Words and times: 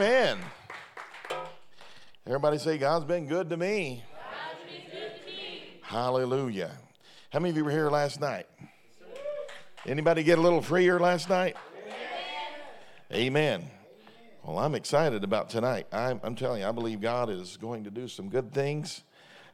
Amen. 0.00 0.38
Everybody 2.26 2.56
say, 2.56 2.78
God's 2.78 3.04
been 3.04 3.26
good 3.26 3.50
to 3.50 3.58
me. 3.58 4.02
Hallelujah. 5.82 6.70
How 7.28 7.38
many 7.38 7.50
of 7.50 7.58
you 7.58 7.66
were 7.66 7.70
here 7.70 7.90
last 7.90 8.18
night? 8.18 8.46
Anybody 9.84 10.22
get 10.22 10.38
a 10.38 10.40
little 10.40 10.62
freer 10.62 10.98
last 10.98 11.28
night? 11.28 11.54
Amen. 13.12 13.70
Well, 14.42 14.58
I'm 14.58 14.74
excited 14.74 15.22
about 15.22 15.50
tonight. 15.50 15.86
I'm, 15.92 16.18
I'm, 16.22 16.34
telling 16.34 16.62
you, 16.62 16.66
I 16.66 16.72
believe 16.72 17.02
God 17.02 17.28
is 17.28 17.58
going 17.58 17.84
to 17.84 17.90
do 17.90 18.08
some 18.08 18.30
good 18.30 18.54
things. 18.54 19.02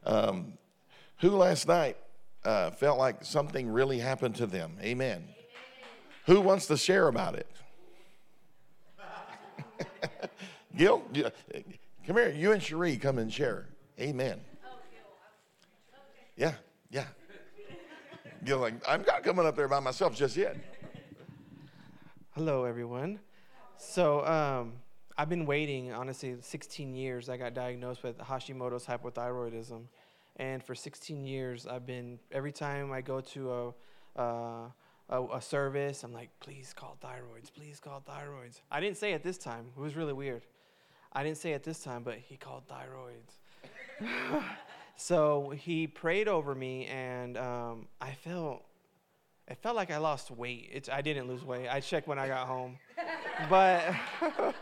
Um, 0.05 0.53
who 1.17 1.31
last 1.31 1.67
night 1.67 1.97
uh, 2.45 2.71
felt 2.71 2.97
like 2.97 3.25
something 3.25 3.69
really 3.69 3.99
happened 3.99 4.35
to 4.35 4.45
them? 4.45 4.77
Amen. 4.79 5.17
Amen. 5.17 5.27
Who 6.27 6.39
wants 6.39 6.67
to 6.67 6.77
share 6.77 7.09
about 7.09 7.35
it? 7.35 7.47
Gil, 10.77 11.01
come 12.05 12.15
here. 12.15 12.29
You 12.29 12.51
and 12.51 12.61
Cherie 12.61 12.97
come 12.97 13.17
and 13.17 13.33
share. 13.33 13.65
Amen. 13.99 14.39
Yeah, 16.35 16.53
yeah. 16.91 17.05
Gil, 18.45 18.59
like, 18.59 18.75
I'm 18.87 19.01
not 19.01 19.23
coming 19.23 19.47
up 19.47 19.55
there 19.55 19.67
by 19.67 19.79
myself 19.79 20.15
just 20.15 20.37
yet. 20.37 20.55
Hello, 22.35 22.65
everyone. 22.65 23.19
So, 23.77 24.23
um, 24.27 24.73
I've 25.17 25.29
been 25.29 25.47
waiting, 25.47 25.91
honestly, 25.91 26.35
16 26.39 26.93
years. 26.93 27.27
I 27.27 27.37
got 27.37 27.55
diagnosed 27.55 28.03
with 28.03 28.19
Hashimoto's 28.19 28.85
hypothyroidism. 28.85 29.81
And 30.35 30.63
for 30.63 30.75
16 30.75 31.25
years, 31.25 31.65
I've 31.65 31.87
been, 31.87 32.19
every 32.31 32.51
time 32.51 32.91
I 32.91 33.01
go 33.01 33.19
to 33.19 33.51
a, 33.51 34.21
uh, 34.21 34.69
a, 35.09 35.23
a, 35.37 35.41
service, 35.41 36.03
I'm 36.03 36.13
like, 36.13 36.29
please 36.39 36.71
call 36.75 36.97
thyroids, 37.03 37.51
please 37.51 37.79
call 37.79 38.03
thyroids. 38.07 38.61
I 38.69 38.79
didn't 38.79 38.97
say 38.97 39.13
it 39.13 39.23
this 39.23 39.39
time. 39.39 39.65
It 39.75 39.79
was 39.79 39.95
really 39.95 40.13
weird. 40.13 40.45
I 41.13 41.23
didn't 41.23 41.37
say 41.37 41.53
it 41.53 41.63
this 41.63 41.79
time, 41.79 42.03
but 42.03 42.15
he 42.15 42.37
called 42.37 42.63
thyroids. 42.67 44.43
so 44.95 45.51
he 45.55 45.87
prayed 45.87 46.27
over 46.27 46.53
me, 46.53 46.85
and 46.87 47.37
um, 47.37 47.87
I 47.99 48.11
felt, 48.11 48.63
it 49.47 49.57
felt 49.61 49.75
like 49.75 49.91
I 49.91 49.97
lost 49.97 50.31
weight. 50.31 50.69
It's, 50.71 50.89
I 50.89 51.01
didn't 51.01 51.27
lose 51.27 51.43
weight. 51.43 51.67
I 51.69 51.79
checked 51.79 52.07
when 52.07 52.19
I 52.19 52.27
got 52.27 52.47
home. 52.47 52.77
but, 53.49 53.95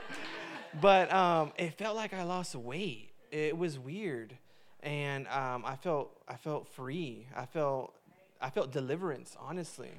but 0.81 1.11
um, 1.13 1.51
it 1.57 1.77
felt 1.77 1.95
like 1.95 2.13
I 2.13 2.23
lost 2.23 2.55
weight. 2.55 3.11
It 3.31 3.57
was 3.57 3.77
weird. 3.77 4.37
And 4.81 5.27
um, 5.29 5.63
I 5.65 5.75
felt 5.75 6.11
I 6.27 6.35
felt 6.35 6.67
free. 6.67 7.25
I 7.35 7.47
felt 7.47 7.91
I 8.39 8.51
felt 8.51 8.71
deliverance, 8.71 9.35
honestly. 9.39 9.89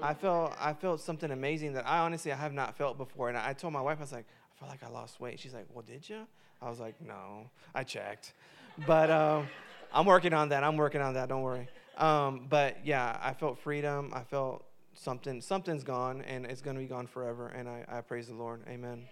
I 0.00 0.14
felt 0.14 0.54
I 0.60 0.72
felt 0.72 1.00
something 1.00 1.32
amazing 1.32 1.72
that 1.72 1.86
I 1.86 1.98
honestly 1.98 2.30
I 2.30 2.36
have 2.36 2.52
not 2.52 2.76
felt 2.76 2.96
before. 2.96 3.28
And 3.28 3.36
I 3.36 3.52
told 3.52 3.72
my 3.72 3.80
wife, 3.80 3.98
I 3.98 4.02
was 4.02 4.12
like, 4.12 4.26
I 4.54 4.60
felt 4.60 4.70
like 4.70 4.82
I 4.84 4.88
lost 4.88 5.20
weight. 5.20 5.40
She's 5.40 5.54
like, 5.54 5.66
Well, 5.72 5.84
did 5.86 6.08
you? 6.08 6.26
I 6.62 6.68
was 6.68 6.80
like, 6.80 6.94
No, 7.00 7.50
I 7.74 7.84
checked, 7.84 8.34
but 8.86 9.10
um, 9.10 9.48
I'm 9.92 10.06
working 10.06 10.32
on 10.32 10.48
that. 10.50 10.64
I'm 10.64 10.76
working 10.76 11.00
on 11.00 11.14
that. 11.14 11.28
Don't 11.28 11.42
worry. 11.42 11.68
Um, 11.96 12.46
but 12.48 12.78
yeah, 12.84 13.18
I 13.22 13.32
felt 13.32 13.58
freedom. 13.58 14.12
I 14.14 14.22
felt 14.22 14.64
something. 14.94 15.40
Something's 15.40 15.84
gone, 15.84 16.22
and 16.22 16.46
it's 16.46 16.60
going 16.60 16.76
to 16.76 16.82
be 16.82 16.88
gone 16.88 17.06
forever. 17.06 17.48
And 17.48 17.68
I, 17.68 17.84
I 17.88 18.00
praise 18.00 18.28
the 18.28 18.34
Lord. 18.34 18.62
Amen. 18.68 19.04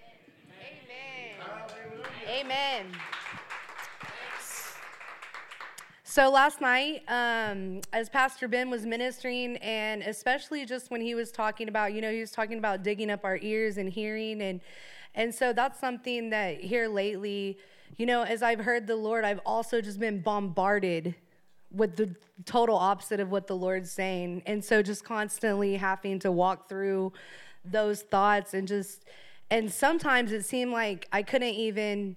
Amen. 2.28 2.40
Amen. 2.40 2.86
So 6.04 6.30
last 6.30 6.60
night, 6.60 7.04
um, 7.08 7.80
as 7.94 8.10
Pastor 8.10 8.46
Ben 8.46 8.68
was 8.68 8.84
ministering, 8.84 9.56
and 9.56 10.02
especially 10.02 10.66
just 10.66 10.90
when 10.90 11.00
he 11.00 11.14
was 11.14 11.32
talking 11.32 11.68
about, 11.68 11.94
you 11.94 12.02
know, 12.02 12.12
he 12.12 12.20
was 12.20 12.30
talking 12.30 12.58
about 12.58 12.82
digging 12.82 13.10
up 13.10 13.24
our 13.24 13.38
ears 13.40 13.78
and 13.78 13.88
hearing, 13.88 14.42
and 14.42 14.60
and 15.14 15.34
so 15.34 15.52
that's 15.52 15.78
something 15.78 16.30
that 16.30 16.60
here 16.60 16.88
lately, 16.88 17.58
you 17.96 18.06
know, 18.06 18.22
as 18.22 18.42
I've 18.42 18.60
heard 18.60 18.86
the 18.86 18.96
Lord, 18.96 19.24
I've 19.24 19.40
also 19.44 19.80
just 19.80 20.00
been 20.00 20.20
bombarded 20.20 21.14
with 21.70 21.96
the 21.96 22.14
total 22.44 22.76
opposite 22.76 23.20
of 23.20 23.30
what 23.30 23.46
the 23.46 23.56
Lord's 23.56 23.90
saying, 23.90 24.42
and 24.46 24.64
so 24.64 24.82
just 24.82 25.04
constantly 25.04 25.76
having 25.76 26.18
to 26.20 26.32
walk 26.32 26.68
through 26.68 27.12
those 27.64 28.02
thoughts 28.02 28.54
and 28.54 28.66
just, 28.66 29.04
and 29.50 29.72
sometimes 29.72 30.32
it 30.32 30.44
seemed 30.44 30.72
like 30.72 31.08
I 31.12 31.22
couldn't 31.22 31.54
even 31.54 32.16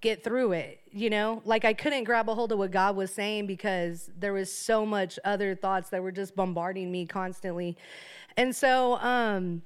get 0.00 0.24
through 0.24 0.52
it 0.52 0.82
you 0.92 1.10
know? 1.10 1.42
Like 1.44 1.64
i 1.64 1.72
couldn't 1.72 2.04
grab 2.04 2.28
a 2.28 2.34
hold 2.34 2.52
of 2.52 2.58
what 2.58 2.70
god 2.70 2.96
was 2.96 3.12
saying 3.12 3.46
because 3.46 4.10
there 4.16 4.32
was 4.32 4.52
so 4.52 4.86
much 4.86 5.18
other 5.24 5.54
thoughts 5.54 5.90
that 5.90 6.02
were 6.02 6.12
just 6.12 6.36
bombarding 6.36 6.92
me 6.92 7.06
constantly. 7.06 7.76
And 8.36 8.54
so 8.54 8.94
um 8.98 9.62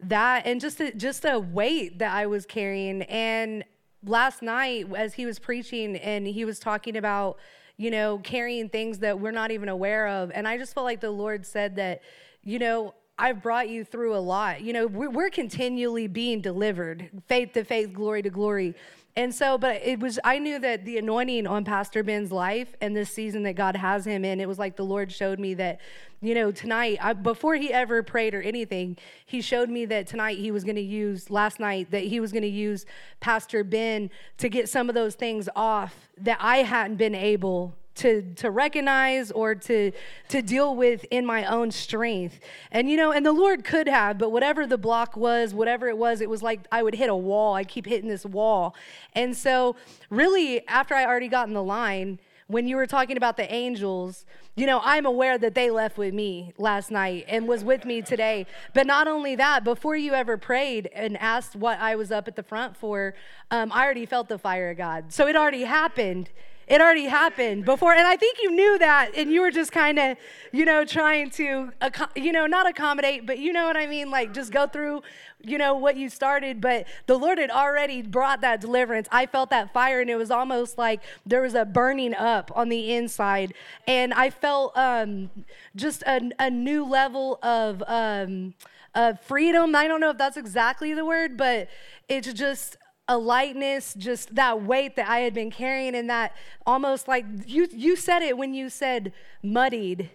that 0.00 0.46
and 0.46 0.60
just 0.60 0.80
a, 0.80 0.92
just 0.94 1.24
a 1.24 1.38
weight 1.38 1.98
that 1.98 2.14
i 2.14 2.26
was 2.26 2.46
carrying 2.46 3.02
and 3.02 3.64
last 4.04 4.42
night 4.42 4.86
as 4.96 5.14
he 5.14 5.26
was 5.26 5.38
preaching 5.38 5.96
and 5.96 6.26
he 6.26 6.44
was 6.44 6.58
talking 6.58 6.96
about 6.96 7.38
you 7.76 7.90
know 7.90 8.18
carrying 8.18 8.68
things 8.68 9.00
that 9.00 9.18
we're 9.18 9.32
not 9.32 9.50
even 9.50 9.68
aware 9.68 10.06
of 10.06 10.30
and 10.34 10.46
i 10.46 10.56
just 10.56 10.72
felt 10.72 10.84
like 10.84 11.00
the 11.00 11.10
lord 11.10 11.44
said 11.44 11.76
that 11.76 12.00
you 12.42 12.58
know 12.58 12.94
I've 13.18 13.42
brought 13.42 13.68
you 13.68 13.84
through 13.84 14.16
a 14.16 14.20
lot. 14.20 14.60
You 14.60 14.72
know, 14.72 14.86
we're, 14.86 15.28
continually 15.28 16.06
being 16.06 16.40
delivered, 16.40 17.10
faith 17.26 17.52
to 17.54 17.64
faith, 17.64 17.92
glory 17.92 18.22
to 18.22 18.30
glory. 18.30 18.76
And 19.18 19.34
so, 19.34 19.58
but 19.58 19.80
it 19.82 19.98
was, 19.98 20.20
I 20.22 20.38
knew 20.38 20.60
that 20.60 20.84
the 20.84 20.96
anointing 20.96 21.44
on 21.48 21.64
Pastor 21.64 22.04
Ben's 22.04 22.30
life 22.30 22.76
and 22.80 22.94
this 22.94 23.10
season 23.10 23.42
that 23.42 23.54
God 23.54 23.74
has 23.74 24.06
him 24.06 24.24
in, 24.24 24.40
it 24.40 24.46
was 24.46 24.60
like 24.60 24.76
the 24.76 24.84
Lord 24.84 25.10
showed 25.10 25.40
me 25.40 25.54
that, 25.54 25.80
you 26.20 26.36
know, 26.36 26.52
tonight, 26.52 26.98
I, 27.02 27.14
before 27.14 27.56
he 27.56 27.72
ever 27.72 28.04
prayed 28.04 28.32
or 28.32 28.40
anything, 28.40 28.96
he 29.26 29.40
showed 29.40 29.70
me 29.70 29.86
that 29.86 30.06
tonight 30.06 30.38
he 30.38 30.52
was 30.52 30.62
going 30.62 30.76
to 30.76 30.80
use, 30.80 31.30
last 31.30 31.58
night, 31.58 31.90
that 31.90 32.04
he 32.04 32.20
was 32.20 32.30
going 32.30 32.44
to 32.44 32.48
use 32.48 32.86
Pastor 33.18 33.64
Ben 33.64 34.08
to 34.36 34.48
get 34.48 34.68
some 34.68 34.88
of 34.88 34.94
those 34.94 35.16
things 35.16 35.48
off 35.56 36.08
that 36.18 36.38
I 36.40 36.58
hadn't 36.58 36.98
been 36.98 37.16
able 37.16 37.74
to 37.98 38.22
to 38.36 38.50
recognize 38.50 39.30
or 39.30 39.54
to 39.54 39.92
to 40.28 40.42
deal 40.42 40.74
with 40.74 41.04
in 41.10 41.24
my 41.24 41.44
own 41.44 41.70
strength. 41.70 42.40
And 42.72 42.90
you 42.90 42.96
know, 42.96 43.12
and 43.12 43.24
the 43.24 43.32
Lord 43.32 43.64
could 43.64 43.88
have, 43.88 44.18
but 44.18 44.30
whatever 44.30 44.66
the 44.66 44.78
block 44.78 45.16
was, 45.16 45.54
whatever 45.54 45.88
it 45.88 45.98
was, 45.98 46.20
it 46.20 46.30
was 46.30 46.42
like 46.42 46.60
I 46.72 46.82
would 46.82 46.94
hit 46.94 47.10
a 47.10 47.16
wall. 47.16 47.54
I 47.54 47.64
keep 47.64 47.86
hitting 47.86 48.08
this 48.08 48.24
wall. 48.24 48.74
And 49.14 49.36
so 49.36 49.76
really 50.10 50.66
after 50.68 50.94
I 50.94 51.04
already 51.04 51.28
got 51.28 51.48
in 51.48 51.54
the 51.54 51.62
line, 51.62 52.18
when 52.48 52.66
you 52.66 52.76
were 52.76 52.86
talking 52.86 53.16
about 53.16 53.36
the 53.36 53.52
angels, 53.52 54.24
you 54.56 54.66
know, 54.66 54.80
I'm 54.82 55.06
aware 55.06 55.38
that 55.38 55.54
they 55.54 55.70
left 55.70 55.98
with 55.98 56.14
me 56.14 56.52
last 56.56 56.90
night 56.90 57.26
and 57.28 57.46
was 57.46 57.62
with 57.62 57.84
me 57.84 58.00
today. 58.02 58.46
But 58.74 58.86
not 58.86 59.06
only 59.06 59.36
that, 59.36 59.64
before 59.64 59.96
you 59.96 60.14
ever 60.14 60.36
prayed 60.38 60.88
and 60.94 61.16
asked 61.18 61.54
what 61.54 61.78
I 61.78 61.94
was 61.94 62.10
up 62.10 62.26
at 62.26 62.36
the 62.36 62.42
front 62.42 62.76
for, 62.76 63.14
um, 63.50 63.70
I 63.70 63.84
already 63.84 64.06
felt 64.06 64.28
the 64.28 64.38
fire 64.38 64.70
of 64.70 64.78
God. 64.78 65.12
So 65.12 65.28
it 65.28 65.36
already 65.36 65.64
happened. 65.64 66.30
It 66.68 66.82
already 66.82 67.06
happened 67.06 67.64
before. 67.64 67.94
And 67.94 68.06
I 68.06 68.16
think 68.16 68.38
you 68.42 68.50
knew 68.50 68.78
that 68.78 69.12
and 69.16 69.32
you 69.32 69.40
were 69.40 69.50
just 69.50 69.72
kind 69.72 69.98
of, 69.98 70.18
you 70.52 70.66
know, 70.66 70.84
trying 70.84 71.30
to, 71.30 71.72
you 72.14 72.30
know, 72.30 72.46
not 72.46 72.68
accommodate, 72.68 73.26
but 73.26 73.38
you 73.38 73.54
know 73.54 73.66
what 73.66 73.76
I 73.76 73.86
mean? 73.86 74.10
Like 74.10 74.34
just 74.34 74.52
go 74.52 74.66
through, 74.66 75.02
you 75.42 75.56
know, 75.56 75.74
what 75.74 75.96
you 75.96 76.10
started. 76.10 76.60
But 76.60 76.86
the 77.06 77.18
Lord 77.18 77.38
had 77.38 77.50
already 77.50 78.02
brought 78.02 78.42
that 78.42 78.60
deliverance. 78.60 79.08
I 79.10 79.24
felt 79.24 79.48
that 79.48 79.72
fire 79.72 80.02
and 80.02 80.10
it 80.10 80.16
was 80.16 80.30
almost 80.30 80.76
like 80.76 81.00
there 81.24 81.40
was 81.40 81.54
a 81.54 81.64
burning 81.64 82.14
up 82.14 82.52
on 82.54 82.68
the 82.68 82.92
inside. 82.92 83.54
And 83.86 84.12
I 84.12 84.28
felt 84.28 84.76
um, 84.76 85.30
just 85.74 86.02
a, 86.02 86.30
a 86.38 86.50
new 86.50 86.84
level 86.84 87.38
of, 87.42 87.82
um, 87.86 88.52
of 88.94 89.18
freedom. 89.22 89.74
I 89.74 89.88
don't 89.88 90.00
know 90.00 90.10
if 90.10 90.18
that's 90.18 90.36
exactly 90.36 90.92
the 90.92 91.06
word, 91.06 91.38
but 91.38 91.68
it's 92.10 92.30
just 92.34 92.76
a 93.08 93.16
lightness, 93.16 93.94
just 93.94 94.34
that 94.34 94.62
weight 94.62 94.96
that 94.96 95.08
I 95.08 95.20
had 95.20 95.34
been 95.34 95.50
carrying, 95.50 95.94
and 95.94 96.10
that 96.10 96.34
almost 96.66 97.08
like 97.08 97.24
you, 97.46 97.66
you 97.72 97.96
said 97.96 98.22
it 98.22 98.36
when 98.36 98.54
you 98.54 98.68
said 98.68 99.12
muddied 99.42 100.10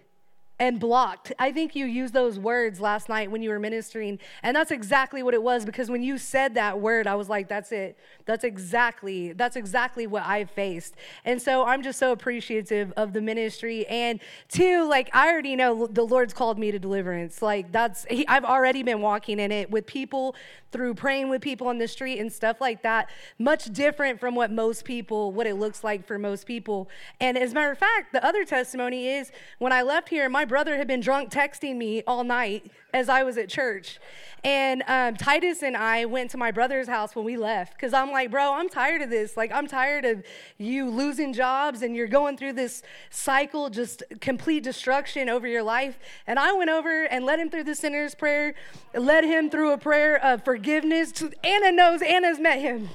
and 0.60 0.78
blocked. 0.78 1.32
I 1.38 1.50
think 1.50 1.74
you 1.74 1.84
used 1.84 2.14
those 2.14 2.38
words 2.38 2.80
last 2.80 3.08
night 3.08 3.28
when 3.30 3.42
you 3.42 3.50
were 3.50 3.58
ministering. 3.58 4.20
And 4.42 4.56
that's 4.56 4.70
exactly 4.70 5.22
what 5.22 5.34
it 5.34 5.42
was 5.42 5.64
because 5.64 5.90
when 5.90 6.02
you 6.02 6.16
said 6.16 6.54
that 6.54 6.80
word, 6.80 7.08
I 7.08 7.16
was 7.16 7.28
like, 7.28 7.48
that's 7.48 7.72
it. 7.72 7.98
That's 8.24 8.44
exactly, 8.44 9.32
that's 9.32 9.56
exactly 9.56 10.06
what 10.06 10.24
I 10.24 10.44
faced. 10.44 10.94
And 11.24 11.42
so 11.42 11.64
I'm 11.64 11.82
just 11.82 11.98
so 11.98 12.12
appreciative 12.12 12.92
of 12.96 13.12
the 13.12 13.20
ministry. 13.20 13.84
And 13.88 14.20
two, 14.48 14.88
like 14.88 15.10
I 15.12 15.28
already 15.28 15.56
know 15.56 15.88
the 15.88 16.04
Lord's 16.04 16.32
called 16.32 16.58
me 16.58 16.70
to 16.70 16.78
deliverance. 16.78 17.42
Like 17.42 17.72
that's 17.72 18.06
he, 18.08 18.26
I've 18.28 18.44
already 18.44 18.84
been 18.84 19.00
walking 19.00 19.40
in 19.40 19.50
it 19.50 19.72
with 19.72 19.86
people 19.86 20.36
through 20.70 20.94
praying 20.94 21.28
with 21.28 21.40
people 21.40 21.68
on 21.68 21.78
the 21.78 21.86
street 21.86 22.18
and 22.18 22.32
stuff 22.32 22.60
like 22.60 22.82
that. 22.82 23.08
Much 23.38 23.72
different 23.72 24.18
from 24.18 24.34
what 24.34 24.50
most 24.50 24.84
people, 24.84 25.30
what 25.32 25.46
it 25.46 25.54
looks 25.54 25.84
like 25.84 26.04
for 26.04 26.18
most 26.18 26.46
people. 26.46 26.88
And 27.20 27.38
as 27.38 27.52
a 27.52 27.54
matter 27.54 27.70
of 27.70 27.78
fact, 27.78 28.12
the 28.12 28.24
other 28.24 28.44
testimony 28.44 29.08
is 29.08 29.30
when 29.58 29.72
I 29.72 29.82
left 29.82 30.08
here, 30.08 30.28
my 30.28 30.43
my 30.44 30.46
brother 30.46 30.76
had 30.76 30.86
been 30.86 31.00
drunk 31.00 31.30
texting 31.30 31.76
me 31.76 32.02
all 32.06 32.22
night 32.22 32.70
as 32.92 33.08
I 33.08 33.22
was 33.22 33.38
at 33.38 33.48
church. 33.48 33.98
And 34.44 34.82
um, 34.86 35.16
Titus 35.16 35.62
and 35.62 35.74
I 35.74 36.04
went 36.04 36.30
to 36.32 36.36
my 36.36 36.50
brother's 36.50 36.86
house 36.86 37.16
when 37.16 37.24
we 37.24 37.38
left 37.38 37.72
because 37.72 37.94
I'm 37.94 38.10
like, 38.10 38.30
bro, 38.30 38.52
I'm 38.52 38.68
tired 38.68 39.00
of 39.00 39.08
this. 39.08 39.38
Like, 39.38 39.50
I'm 39.52 39.66
tired 39.66 40.04
of 40.04 40.22
you 40.58 40.90
losing 40.90 41.32
jobs 41.32 41.80
and 41.80 41.96
you're 41.96 42.06
going 42.06 42.36
through 42.36 42.52
this 42.52 42.82
cycle, 43.08 43.70
just 43.70 44.02
complete 44.20 44.64
destruction 44.64 45.30
over 45.30 45.48
your 45.48 45.62
life. 45.62 45.98
And 46.26 46.38
I 46.38 46.52
went 46.52 46.68
over 46.68 47.04
and 47.04 47.24
led 47.24 47.40
him 47.40 47.48
through 47.48 47.64
the 47.64 47.74
sinner's 47.74 48.14
prayer, 48.14 48.54
led 48.94 49.24
him 49.24 49.48
through 49.48 49.72
a 49.72 49.78
prayer 49.78 50.22
of 50.22 50.44
forgiveness. 50.44 51.24
Anna 51.42 51.72
knows, 51.72 52.02
Anna's 52.02 52.38
met 52.38 52.58
him. 52.58 52.90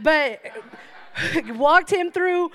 But 0.00 0.40
walked 1.50 1.92
him 1.92 2.10
through 2.10 2.50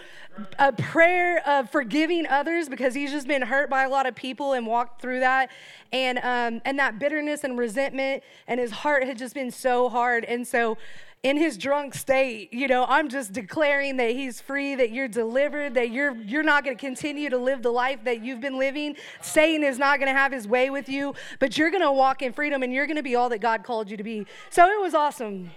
a 0.58 0.72
prayer 0.72 1.48
of 1.48 1.70
forgiving 1.70 2.26
others 2.28 2.70
because 2.70 2.94
he's 2.94 3.12
just 3.12 3.28
been 3.28 3.42
hurt 3.42 3.70
by 3.70 3.84
a 3.84 3.90
lot 3.90 4.06
of 4.06 4.16
people 4.16 4.54
and 4.54 4.66
walked 4.66 5.02
through 5.02 5.20
that. 5.20 5.50
And 5.92 6.18
um, 6.20 6.62
and 6.66 6.80
that 6.80 7.00
bitterness 7.00 7.44
and 7.44 7.58
resentment 7.58 8.24
and 8.48 8.60
his 8.60 8.72
heart 8.72 9.06
had 9.06 9.18
just 9.18 9.36
been 9.36 9.52
so 9.52 9.90
hard. 9.90 10.26
And 10.26 10.48
so 10.48 10.78
in 11.24 11.38
his 11.38 11.58
drunk 11.58 11.96
state 11.96 12.54
you 12.54 12.68
know 12.68 12.86
i'm 12.90 13.08
just 13.08 13.32
declaring 13.32 13.96
that 13.96 14.12
he's 14.12 14.42
free 14.42 14.76
that 14.76 14.92
you're 14.92 15.08
delivered 15.08 15.74
that 15.74 15.90
you're 15.90 16.18
you're 16.18 16.44
not 16.44 16.66
going 16.66 16.76
to 16.76 16.86
continue 16.86 17.30
to 17.30 17.38
live 17.38 17.62
the 17.62 17.72
life 17.72 17.98
that 18.04 18.22
you've 18.22 18.42
been 18.42 18.60
living. 18.60 18.94
Satan 19.22 19.64
is 19.64 19.80
not 19.80 20.00
going 20.00 20.14
to 20.14 20.18
have 20.18 20.34
his 20.34 20.50
way 20.50 20.70
with 20.70 20.90
you 20.90 21.16
but 21.40 21.58
you're 21.58 21.72
going 21.72 21.82
to 21.82 21.92
walk 21.92 22.22
in 22.22 22.34
freedom 22.34 22.62
and 22.62 22.74
you're 22.74 22.88
going 22.88 22.98
to 22.98 23.04
be 23.04 23.16
all 23.16 23.30
that 23.30 23.40
god 23.40 23.64
called 23.64 23.90
you 23.90 23.96
to 23.96 24.04
be. 24.04 24.26
So 24.50 24.68
it 24.68 24.82
was 24.82 24.94
awesome. 24.94 25.52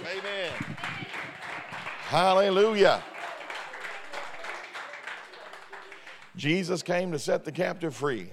Amen. 0.00 1.06
Hallelujah. 2.12 3.02
Jesus 6.36 6.82
came 6.82 7.10
to 7.12 7.18
set 7.18 7.46
the 7.46 7.52
captive 7.52 7.96
free. 7.96 8.28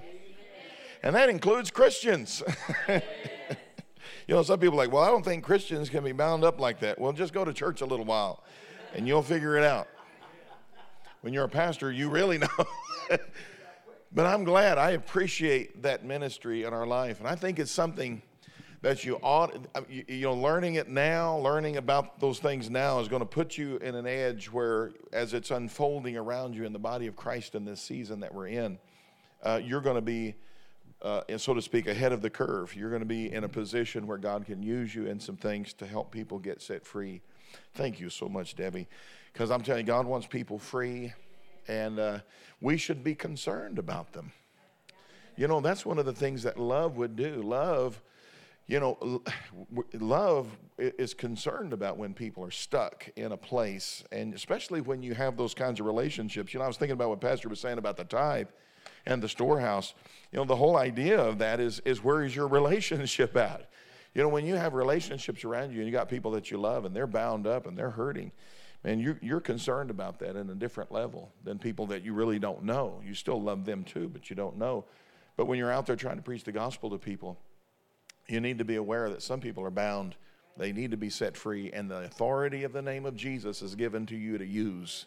And 1.02 1.16
that 1.16 1.30
includes 1.30 1.72
Christians. 1.72 2.44
you 2.90 3.00
know, 4.28 4.44
some 4.44 4.60
people 4.60 4.76
are 4.76 4.84
like, 4.84 4.92
well, 4.92 5.04
I 5.04 5.08
don't 5.08 5.24
think 5.24 5.46
Christians 5.46 5.88
can 5.88 6.04
be 6.04 6.12
bound 6.12 6.44
up 6.44 6.60
like 6.60 6.82
that. 6.82 7.00
Well, 7.00 7.14
just 7.14 7.32
go 7.32 7.46
to 7.46 7.54
church 7.54 7.80
a 7.80 7.86
little 7.86 8.04
while 8.04 8.44
and 8.96 9.08
you'll 9.08 9.24
figure 9.24 9.56
it 9.56 9.64
out. 9.64 9.88
When 11.22 11.32
you're 11.34 11.46
a 11.46 11.48
pastor, 11.48 11.90
you 11.90 12.10
really 12.10 12.38
know. 12.38 12.50
but 14.12 14.26
I'm 14.26 14.44
glad. 14.44 14.78
I 14.78 14.90
appreciate 14.90 15.84
that 15.84 16.04
ministry 16.04 16.66
in 16.66 16.74
our 16.74 16.86
life. 16.86 17.20
And 17.20 17.30
I 17.30 17.36
think 17.36 17.60
it's 17.60 17.72
something 17.72 18.24
that 18.82 19.04
you 19.04 19.18
ought, 19.18 19.54
you 19.90 20.22
know, 20.22 20.34
learning 20.34 20.76
it 20.76 20.88
now, 20.88 21.38
learning 21.38 21.76
about 21.78 22.20
those 22.20 22.40
things 22.40 22.70
now 22.70 23.00
is 23.00 23.10
going 23.10 23.22
to 23.22 23.26
put 23.26 23.58
you 23.58 23.78
in 23.78 23.94
an 23.94 24.08
edge 24.08 24.48
where, 24.48 24.92
as 25.12 25.34
it's 25.34 25.52
unfolding 25.52 26.16
around 26.16 26.56
you 26.56 26.64
in 26.66 26.72
the 26.72 26.80
body 26.80 27.08
of 27.08 27.16
Christ 27.16 27.56
in 27.56 27.66
this 27.66 27.82
season 27.82 28.22
that 28.22 28.34
we're 28.34 28.48
in, 28.48 28.80
uh, 29.44 29.60
you're 29.62 29.82
going 29.82 29.98
to 29.98 30.02
be, 30.02 30.36
uh, 31.02 31.22
so 31.38 31.54
to 31.54 31.62
speak, 31.62 31.88
ahead 31.88 32.14
of 32.14 32.22
the 32.22 32.30
curve. 32.30 32.74
You're 32.74 32.90
going 32.90 33.02
to 33.02 33.06
be 33.06 33.32
in 33.32 33.44
a 33.44 33.50
position 33.50 34.08
where 34.08 34.18
God 34.18 34.46
can 34.46 34.64
use 34.64 34.96
you 34.96 35.08
in 35.08 35.20
some 35.20 35.36
things 35.36 35.74
to 35.74 35.86
help 35.86 36.12
people 36.12 36.40
get 36.40 36.62
set 36.62 36.86
free. 36.86 37.22
Thank 37.74 38.00
you 38.00 38.10
so 38.10 38.30
much, 38.30 38.56
Debbie, 38.56 38.88
because 39.34 39.52
I'm 39.52 39.62
telling 39.62 39.86
you, 39.86 39.88
God 39.88 40.06
wants 40.06 40.26
people 40.26 40.58
free, 40.58 41.14
and 41.68 42.00
uh, 42.00 42.20
we 42.62 42.78
should 42.78 43.04
be 43.04 43.14
concerned 43.14 43.78
about 43.78 44.14
them. 44.14 44.32
You 45.36 45.48
know, 45.48 45.60
that's 45.60 45.86
one 45.86 46.00
of 46.00 46.06
the 46.06 46.14
things 46.14 46.44
that 46.44 46.58
love 46.58 46.96
would 46.96 47.18
do. 47.18 47.42
Love 47.42 48.02
you 48.70 48.80
know, 48.80 49.24
love 49.94 50.46
is 50.78 51.16
concerned 51.16 51.74
about 51.74 51.98
when 51.98 52.14
people 52.14 52.44
are 52.44 52.52
stuck 52.52 53.10
in 53.16 53.32
a 53.32 53.38
place, 53.38 54.04
and 54.12 54.32
especially 54.36 54.80
when 54.80 55.02
you 55.02 55.16
have 55.16 55.36
those 55.36 55.56
kinds 55.56 55.80
of 55.80 55.88
relationships. 55.88 56.54
You 56.54 56.60
know, 56.60 56.66
I 56.66 56.68
was 56.68 56.78
thinking 56.78 56.94
about 56.94 57.10
what 57.10 57.20
Pastor 57.20 57.50
was 57.50 57.60
saying 57.60 57.80
about 57.80 57.98
the 57.98 58.04
tithe 58.04 58.48
and 59.08 59.24
the 59.24 59.28
storehouse. 59.28 59.96
You 60.32 60.38
know, 60.38 60.46
the 60.46 60.56
whole 60.56 60.78
idea 60.78 61.20
of 61.20 61.40
that 61.40 61.60
is 61.60 61.80
is 61.80 62.04
where 62.04 62.24
is 62.24 62.36
your 62.36 62.48
relationship 62.48 63.36
at? 63.36 63.72
You 64.14 64.22
know, 64.22 64.30
when 64.30 64.46
you 64.46 64.54
have 64.54 64.76
relationships 64.76 65.44
around 65.44 65.72
you 65.72 65.80
and 65.80 65.88
you 65.88 65.92
got 65.92 66.08
people 66.08 66.30
that 66.32 66.52
you 66.52 66.60
love 66.60 66.86
and 66.86 66.96
they're 66.96 67.08
bound 67.08 67.48
up 67.48 67.66
and 67.66 67.76
they're 67.76 67.90
hurting, 67.90 68.32
man, 68.84 69.00
you're, 69.00 69.18
you're 69.20 69.42
concerned 69.42 69.90
about 69.90 70.20
that 70.20 70.36
in 70.36 70.48
a 70.48 70.56
different 70.56 70.92
level 70.92 71.32
than 71.44 71.58
people 71.58 71.88
that 71.88 72.04
you 72.04 72.14
really 72.14 72.38
don't 72.38 72.64
know. 72.64 73.02
You 73.04 73.16
still 73.16 73.42
love 73.42 73.66
them 73.66 73.84
too, 73.84 74.10
but 74.10 74.30
you 74.30 74.36
don't 74.36 74.58
know. 74.60 74.86
But 75.38 75.46
when 75.46 75.58
you're 75.58 75.72
out 75.72 75.88
there 75.88 75.96
trying 75.96 76.18
to 76.18 76.22
preach 76.22 76.44
the 76.44 76.52
gospel 76.52 76.92
to 76.92 77.00
people, 77.00 77.40
you 78.32 78.40
need 78.40 78.58
to 78.60 78.66
be 78.66 78.76
aware 78.76 79.10
that 79.10 79.22
some 79.22 79.40
people 79.40 79.64
are 79.64 79.72
bound. 79.72 80.16
They 80.58 80.72
need 80.72 80.92
to 80.92 80.98
be 80.98 81.10
set 81.10 81.38
free, 81.38 81.72
and 81.72 81.90
the 81.90 82.04
authority 82.04 82.64
of 82.64 82.74
the 82.74 82.82
name 82.82 83.06
of 83.06 83.16
Jesus 83.16 83.62
is 83.62 83.76
given 83.76 84.06
to 84.08 84.16
you 84.16 84.38
to 84.38 84.46
use. 84.46 85.06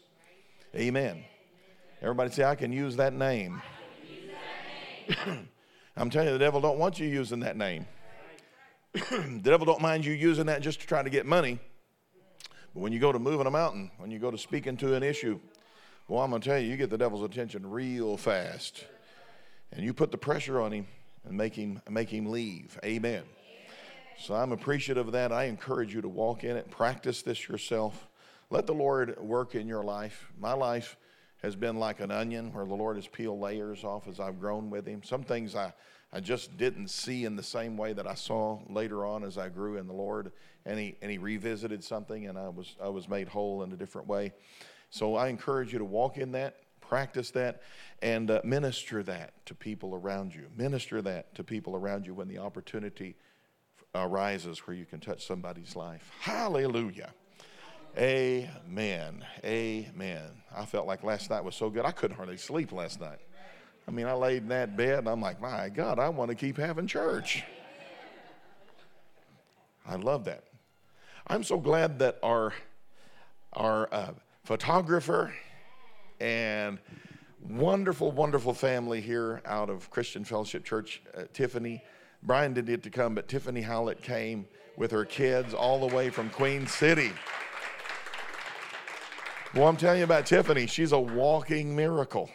Amen. 0.75 1.25
Everybody 2.01 2.31
say, 2.31 2.45
I 2.45 2.55
can 2.55 2.73
use 2.73 2.97
that 2.97 3.13
name. 3.13 3.61
Use 4.09 4.31
that 5.09 5.27
name. 5.27 5.49
I'm 5.97 6.09
telling 6.09 6.29
you, 6.29 6.33
the 6.33 6.39
devil 6.39 6.61
don't 6.61 6.79
want 6.79 6.99
you 6.99 7.07
using 7.07 7.41
that 7.41 7.57
name. 7.57 7.87
the 8.93 9.41
devil 9.43 9.67
don't 9.67 9.83
mind 9.83 10.05
you 10.05 10.13
using 10.13 10.47
that 10.47 10.63
just 10.63 10.81
to 10.81 10.87
try 10.87 11.03
to 11.03 11.11
get 11.11 11.27
money. 11.27 11.59
But 12.75 12.81
when 12.81 12.93
you 12.93 12.99
go 12.99 13.13
to 13.13 13.19
moving 13.19 13.47
a 13.47 13.51
mountain, 13.51 13.91
when 13.99 14.11
you 14.11 14.19
go 14.19 14.31
to 14.31 14.39
speaking 14.39 14.77
to 14.79 14.95
an 14.95 15.03
issue, 15.03 15.39
well, 16.09 16.23
I'm 16.23 16.31
going 16.31 16.43
to 16.43 16.49
tell 16.49 16.59
you, 16.59 16.71
you 16.71 16.77
get 16.77 16.91
the 16.91 16.99
devil's 16.99 17.23
attention 17.23 17.71
real 17.71 18.17
fast. 18.17 18.85
And 19.71 19.85
you 19.85 19.95
put 19.95 20.11
the 20.11 20.19
pressure 20.19 20.61
on 20.61 20.73
him, 20.73 20.87
and 21.25 21.37
make 21.37 21.55
him, 21.55 21.81
make 21.89 22.09
him 22.09 22.27
leave. 22.27 22.79
Amen. 22.85 23.23
So 24.19 24.35
I'm 24.35 24.53
appreciative 24.53 25.07
of 25.07 25.13
that. 25.13 25.33
I 25.33 25.45
encourage 25.45 25.95
you 25.95 26.01
to 26.03 26.09
walk 26.09 26.45
in 26.45 26.57
it, 26.57 26.71
practice 26.71 27.23
this 27.23 27.49
yourself. 27.49 28.07
Let 28.51 28.67
the 28.67 28.75
Lord 28.75 29.19
work 29.19 29.55
in 29.55 29.67
your 29.67 29.83
life. 29.83 30.31
My 30.39 30.53
life 30.53 30.97
has 31.43 31.57
been 31.57 31.79
like 31.79 32.01
an 32.01 32.11
onion 32.11 32.53
where 32.53 32.65
the 32.65 32.75
Lord 32.75 32.97
has 32.97 33.07
peeled 33.07 33.41
layers 33.41 33.83
off 33.83 34.07
as 34.07 34.21
I've 34.21 34.39
grown 34.39 34.71
with 34.71 34.87
Him. 34.87 35.03
Some 35.03 35.23
things 35.23 35.57
I, 35.57 35.73
I 36.13 36.21
just 36.21 36.57
didn't 36.57 36.89
see 36.89 37.25
in 37.25 37.35
the 37.35 37.43
same 37.43 37.77
way 37.77 37.93
that 37.95 38.07
I 38.07 38.15
saw 38.15 38.61
later 38.69 39.05
on 39.05 39.25
as 39.25 39.39
I 39.39 39.49
grew 39.49 39.77
in 39.77 39.87
the 39.87 39.93
Lord. 39.93 40.31
And 40.65 40.79
He, 40.79 40.97
and 41.03 41.11
he 41.11 41.19
revisited 41.19 41.83
something 41.83 42.27
and 42.27 42.39
I 42.39 42.49
was, 42.49 42.77
I 42.81 42.89
was 42.91 43.09
made 43.09 43.27
whole 43.29 43.63
in 43.65 43.73
a 43.73 43.77
different 43.77 44.07
way. 44.07 44.33
So 44.91 45.17
I 45.17 45.29
encourage 45.29 45.73
you 45.73 45.79
to 45.79 45.85
walk 45.85 46.19
in 46.19 46.33
that, 46.33 46.57
practice 46.93 47.31
that, 47.31 47.63
and 48.03 48.31
uh, 48.31 48.39
minister 48.45 49.03
that 49.03 49.33
to 49.47 49.55
people 49.55 49.95
around 49.95 50.35
you. 50.35 50.47
Minister 50.59 51.01
that 51.01 51.35
to 51.35 51.43
people 51.43 51.75
around 51.75 52.05
you 52.05 52.13
when 52.13 52.29
the 52.29 52.37
opportunity 52.37 53.17
arises 53.95 54.59
where 54.67 54.77
you 54.77 54.85
can 54.85 55.01
touch 55.01 55.27
somebody's 55.27 55.75
life. 55.75 56.11
Hallelujah. 56.21 57.15
Amen. 57.97 59.25
Amen. 59.43 60.29
I 60.55 60.67
felt 60.67 60.87
like 60.87 61.03
last 61.03 61.31
night 61.31 61.43
was 61.43 61.55
so 61.55 61.71
good. 61.71 61.87
I 61.87 61.93
couldn't 61.93 62.19
hardly 62.19 62.37
sleep 62.37 62.73
last 62.73 63.01
night. 63.01 63.21
I 63.89 63.91
mean, 63.91 64.05
I 64.05 64.13
laid 64.13 64.43
in 64.43 64.49
that 64.49 64.77
bed 64.77 64.99
and 64.99 65.09
I'm 65.09 65.23
like, 65.23 65.41
my 65.41 65.71
God, 65.71 65.99
I 65.99 66.11
want 66.11 66.29
to 66.29 66.35
keep 66.35 66.59
having 66.59 66.87
church. 66.87 67.43
I 69.89 69.95
love 69.95 70.27
that. 70.27 70.45
I'm 71.27 71.43
so 71.43 71.57
glad 71.57 72.01
that 72.01 72.19
our, 72.23 72.53
our 73.55 73.89
uh, 73.91 74.13
photographer 74.45 75.33
and 76.23 76.79
wonderful, 77.49 78.13
wonderful 78.13 78.55
family 78.55 79.01
here 79.01 79.43
out 79.45 79.69
of 79.69 79.91
Christian 79.91 80.25
Fellowship 80.25 80.65
Church, 80.65 81.03
uh, 81.17 81.23
Tiffany. 81.33 81.83
Brian 82.23 82.55
didn't 82.55 82.69
get 82.69 82.83
to 82.85 82.91
come, 82.91 83.17
but 83.17 83.27
Tiffany 83.27 83.61
Howlett 83.61 84.01
came 84.01 84.47
with 84.77 84.93
her 84.93 85.05
kids 85.05 85.53
all 85.53 85.87
the 85.87 85.95
way 85.95 86.11
from 86.11 86.31
Queen 86.31 86.67
City. 86.69 87.11
Well, 89.55 89.67
I'm 89.67 89.77
telling 89.77 89.99
you 89.99 90.05
about 90.05 90.25
Tiffany. 90.25 90.67
She's 90.67 90.93
a 90.93 90.99
walking 90.99 91.75
miracle. 91.75 92.31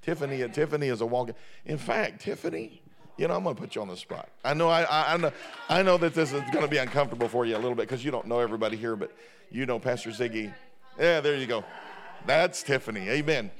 Tiffany, 0.00 0.48
Tiffany 0.48 0.86
is 0.86 1.00
a 1.00 1.06
walking. 1.06 1.34
In 1.66 1.76
fact, 1.76 2.22
Tiffany, 2.22 2.80
you 3.18 3.26
know, 3.26 3.34
I'm 3.34 3.42
going 3.42 3.56
to 3.56 3.60
put 3.60 3.74
you 3.74 3.82
on 3.82 3.88
the 3.88 3.96
spot. 3.96 4.28
I 4.44 4.54
know, 4.54 4.68
I, 4.68 4.82
I, 4.84 5.14
I 5.14 5.16
know, 5.16 5.32
I 5.68 5.82
know 5.82 5.98
that 5.98 6.14
this 6.14 6.32
is 6.32 6.40
going 6.52 6.64
to 6.64 6.68
be 6.68 6.78
uncomfortable 6.78 7.28
for 7.28 7.44
you 7.44 7.56
a 7.56 7.58
little 7.58 7.74
bit 7.74 7.88
because 7.88 8.04
you 8.04 8.12
don't 8.12 8.28
know 8.28 8.38
everybody 8.38 8.76
here, 8.76 8.94
but 8.94 9.12
you 9.50 9.66
know 9.66 9.80
Pastor 9.80 10.10
Ziggy. 10.10 10.54
Yeah, 10.98 11.20
there 11.20 11.36
you 11.36 11.46
go. 11.46 11.64
That's 12.26 12.62
Tiffany. 12.62 13.08
Amen. 13.08 13.50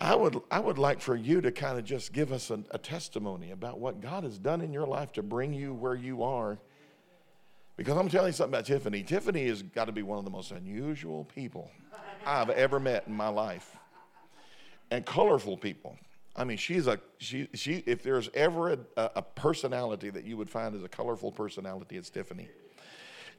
I 0.00 0.14
would, 0.14 0.40
I 0.50 0.60
would 0.60 0.78
like 0.78 1.00
for 1.00 1.16
you 1.16 1.40
to 1.40 1.50
kind 1.50 1.78
of 1.78 1.84
just 1.84 2.12
give 2.12 2.32
us 2.32 2.50
a, 2.50 2.60
a 2.70 2.78
testimony 2.78 3.52
about 3.52 3.78
what 3.78 4.00
God 4.00 4.24
has 4.24 4.38
done 4.38 4.60
in 4.60 4.72
your 4.72 4.86
life 4.86 5.12
to 5.12 5.22
bring 5.22 5.54
you 5.54 5.72
where 5.72 5.94
you 5.94 6.22
are. 6.22 6.58
Because 7.76 7.96
I'm 7.96 8.08
telling 8.08 8.28
you 8.28 8.32
something 8.32 8.54
about 8.54 8.66
Tiffany. 8.66 9.02
Tiffany 9.02 9.46
has 9.48 9.62
got 9.62 9.86
to 9.86 9.92
be 9.92 10.02
one 10.02 10.18
of 10.18 10.24
the 10.24 10.30
most 10.30 10.50
unusual 10.50 11.24
people 11.24 11.70
I've 12.24 12.50
ever 12.50 12.80
met 12.80 13.04
in 13.06 13.14
my 13.14 13.28
life. 13.28 13.76
And 14.90 15.04
colorful 15.04 15.56
people. 15.56 15.98
I 16.34 16.44
mean, 16.44 16.58
she's 16.58 16.86
a 16.86 17.00
she 17.18 17.48
she. 17.54 17.82
If 17.86 18.02
there's 18.02 18.28
ever 18.34 18.72
a, 18.72 18.78
a 18.96 19.22
personality 19.22 20.10
that 20.10 20.24
you 20.24 20.36
would 20.36 20.50
find 20.50 20.74
as 20.74 20.84
a 20.84 20.88
colorful 20.88 21.32
personality, 21.32 21.96
it's 21.96 22.10
Tiffany. 22.10 22.48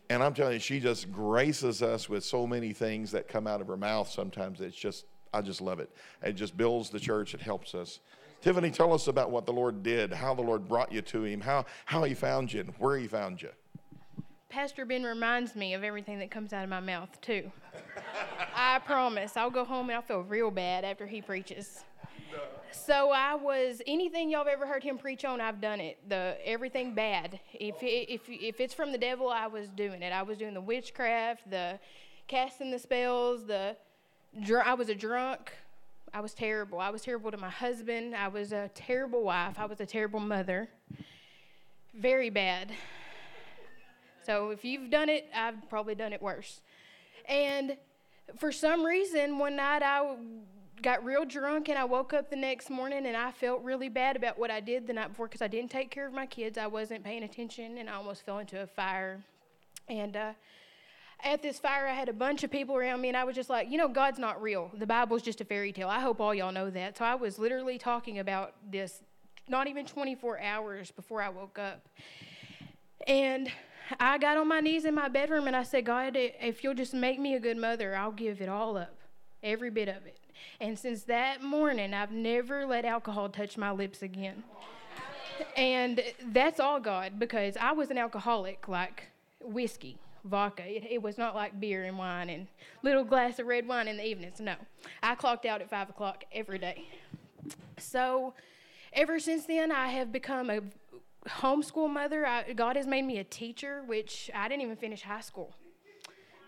And 0.10 0.24
I'm 0.24 0.34
telling 0.34 0.54
you, 0.54 0.60
she 0.60 0.80
just 0.80 1.12
graces 1.12 1.82
us 1.82 2.08
with 2.08 2.24
so 2.24 2.48
many 2.48 2.72
things 2.74 3.12
that 3.12 3.28
come 3.28 3.46
out 3.46 3.60
of 3.60 3.68
her 3.68 3.78
mouth. 3.78 4.10
Sometimes 4.10 4.62
it's 4.62 4.78
just 4.78 5.06
I 5.34 5.42
just 5.42 5.62
love 5.62 5.80
it. 5.80 5.90
It 6.24 6.34
just 6.34 6.56
builds 6.58 6.90
the 6.90 7.00
church, 7.00 7.34
it 7.34 7.42
helps 7.42 7.76
us. 7.76 8.00
Tiffany, 8.42 8.70
tell 8.70 8.94
us 8.94 9.08
about 9.08 9.32
what 9.32 9.46
the 9.46 9.54
Lord 9.54 9.84
did, 9.84 10.14
how 10.14 10.34
the 10.34 10.42
Lord 10.42 10.68
brought 10.68 10.92
you 10.92 11.02
to 11.02 11.24
Him, 11.24 11.42
how, 11.42 11.66
how 11.86 12.04
He 12.04 12.14
found 12.14 12.54
you, 12.54 12.62
and 12.62 12.74
where 12.78 12.98
He 12.98 13.08
found 13.08 13.42
you. 13.42 13.50
Pastor 14.50 14.86
Ben 14.86 15.04
reminds 15.04 15.56
me 15.56 15.74
of 15.74 15.84
everything 15.84 16.20
that 16.20 16.32
comes 16.32 16.54
out 16.54 16.64
of 16.64 16.70
my 16.70 16.80
mouth, 16.80 17.20
too. 17.20 17.52
I 18.56 18.80
promise. 18.80 19.36
I'll 19.36 19.50
go 19.50 19.66
home 19.66 19.90
and 19.90 19.98
I'll 19.98 20.02
feel 20.02 20.22
real 20.22 20.52
bad 20.52 20.86
after 20.86 21.06
he 21.06 21.22
preaches. 21.22 21.84
So 22.72 23.12
I 23.12 23.36
was 23.36 23.82
anything 23.88 24.30
y'all 24.30 24.46
have 24.46 24.48
ever 24.48 24.66
heard 24.66 24.84
him 24.84 24.98
preach 24.98 25.26
on, 25.26 25.42
I've 25.42 25.62
done 25.62 25.80
it. 25.80 25.98
The 26.08 26.38
everything 26.46 26.94
bad. 26.94 27.40
If 27.54 27.76
if 27.82 28.22
if 28.28 28.60
it's 28.60 28.74
from 28.74 28.92
the 28.92 28.98
devil, 28.98 29.30
I 29.30 29.48
was 29.48 29.70
doing 29.70 30.02
it. 30.02 30.12
I 30.12 30.24
was 30.24 30.38
doing 30.38 30.54
the 30.54 30.62
witchcraft, 30.62 31.50
the 31.50 31.80
casting 32.28 32.72
the 32.72 32.80
spells, 32.80 33.46
the 33.46 33.76
I 34.64 34.74
was 34.74 34.90
a 34.90 34.96
drunk. 34.96 35.54
I 36.14 36.22
was 36.22 36.34
terrible. 36.34 36.80
I 36.80 36.90
was 36.90 37.02
terrible 37.02 37.32
to 37.32 37.38
my 37.38 37.50
husband. 37.50 38.16
I 38.16 38.28
was 38.28 38.52
a 38.52 38.70
terrible 38.74 39.24
wife. 39.24 39.60
I 39.60 39.66
was 39.66 39.80
a 39.80 39.86
terrible 39.86 40.20
mother. 40.20 40.70
Very 41.94 42.30
bad. 42.30 42.72
So 44.26 44.50
if 44.52 44.64
you've 44.64 44.90
done 44.90 45.10
it, 45.10 45.30
I've 45.36 45.70
probably 45.70 45.96
done 45.96 46.14
it 46.14 46.22
worse. 46.22 46.62
And 47.28 47.78
for 48.38 48.52
some 48.52 48.86
reason, 48.86 49.38
one 49.38 49.56
night 49.56 49.84
I 49.84 50.16
got 50.82 51.04
real 51.04 51.26
drunk 51.26 51.70
and 51.70 51.78
I 51.78 51.86
woke 51.86 52.14
up 52.14 52.30
the 52.30 52.36
next 52.36 52.70
morning 52.70 53.06
and 53.06 53.18
I 53.18 53.32
felt 53.32 53.64
really 53.64 53.90
bad 53.90 54.16
about 54.16 54.38
what 54.38 54.52
I 54.52 54.60
did 54.60 54.88
the 54.88 54.94
night 54.94 55.10
before 55.10 55.28
because 55.28 55.42
I 55.42 55.48
didn't 55.48 55.72
take 55.72 55.92
care 55.92 56.08
of 56.08 56.14
my 56.14 56.26
kids. 56.26 56.58
I 56.58 56.68
wasn't 56.68 57.04
paying 57.04 57.24
attention 57.24 57.78
and 57.78 57.90
I 57.90 57.94
almost 57.94 58.26
fell 58.26 58.40
into 58.40 58.62
a 58.62 58.68
fire. 58.68 59.24
And 59.88 60.16
uh, 60.16 60.34
at 61.24 61.42
this 61.42 61.60
fire, 61.60 61.88
I 61.88 61.94
had 61.94 62.10
a 62.10 62.14
bunch 62.14 62.44
of 62.44 62.52
people 62.52 62.76
around 62.76 63.02
me 63.02 63.08
and 63.08 63.18
I 63.18 63.24
was 63.24 63.36
just 63.36 63.50
like, 63.50 63.70
you 63.70 63.78
know, 63.78 63.88
God's 63.88 64.20
not 64.20 64.42
real. 64.42 64.72
The 64.74 64.86
Bible's 64.86 65.22
just 65.22 65.42
a 65.42 65.46
fairy 65.46 65.72
tale. 65.72 65.90
I 65.90 66.00
hope 66.00 66.20
all 66.20 66.34
y'all 66.34 66.52
know 66.52 66.70
that. 66.70 66.98
So 66.98 67.06
I 67.06 67.16
was 67.16 67.40
literally 67.40 67.78
talking 67.78 68.20
about 68.20 68.54
this 68.70 69.02
not 69.50 69.68
even 69.68 69.86
24 69.86 70.40
hours 70.40 70.92
before 70.92 71.22
I 71.22 71.30
woke 71.30 71.58
up. 71.58 71.88
And 73.08 73.50
I 74.00 74.18
got 74.18 74.38
on 74.38 74.48
my 74.48 74.60
knees 74.60 74.86
in 74.86 74.94
my 74.94 75.08
bedroom 75.08 75.48
and 75.48 75.56
I 75.56 75.64
said, 75.64 75.86
God, 75.86 76.14
if 76.16 76.64
you'll 76.64 76.74
just 76.74 76.94
make 76.94 77.20
me 77.20 77.36
a 77.36 77.40
good 77.40 77.58
mother, 77.58 77.96
I'll 77.96 78.12
give 78.12 78.42
it 78.42 78.50
all 78.50 78.78
up, 78.78 78.98
every 79.42 79.70
bit 79.70 79.88
of 79.88 80.06
it. 80.06 80.20
And 80.60 80.78
since 80.78 81.04
that 81.04 81.42
morning, 81.42 81.94
I've 81.94 82.12
never 82.12 82.66
let 82.66 82.86
alcohol 82.86 83.30
touch 83.30 83.58
my 83.58 83.72
lips 83.72 84.02
again. 84.02 84.44
And 85.56 86.02
that's 86.32 86.60
all 86.60 86.80
God, 86.80 87.20
because 87.20 87.58
I 87.58 87.72
was 87.72 87.92
an 87.92 87.98
alcoholic, 87.98 88.68
like 88.68 89.08
whiskey, 89.42 89.98
vodka. 90.24 90.64
It, 90.66 90.84
it, 90.90 91.02
was 91.02 91.18
not 91.18 91.36
like 91.36 91.60
beer 91.60 91.84
and 91.84 91.98
wine 91.98 92.30
and 92.30 92.48
little 92.84 93.04
glass 93.04 93.40
of 93.40 93.48
red 93.48 93.68
wine 93.68 93.88
in 93.88 93.98
the 93.98 94.06
evenings. 94.06 94.40
No, 94.40 94.56
I 95.04 95.16
clocked 95.16 95.46
out 95.46 95.62
at 95.62 95.70
five 95.70 95.90
o'clock 95.90 96.24
every 96.32 96.58
day. 96.58 96.88
So, 97.78 98.34
ever 98.94 99.20
since 99.20 99.46
then, 99.46 99.72
I 99.72 99.90
have 99.90 100.12
become 100.12 100.50
a 100.50 100.62
homeschool 101.28 101.90
mother. 101.90 102.26
I, 102.26 102.54
God 102.54 102.76
has 102.76 102.88
made 102.88 103.06
me 103.06 103.20
a 103.20 103.24
teacher, 103.24 103.84
which 103.86 104.32
I 104.34 104.48
didn't 104.48 104.64
even 104.64 104.76
finish 104.76 105.04
high 105.04 105.22
school. 105.22 105.54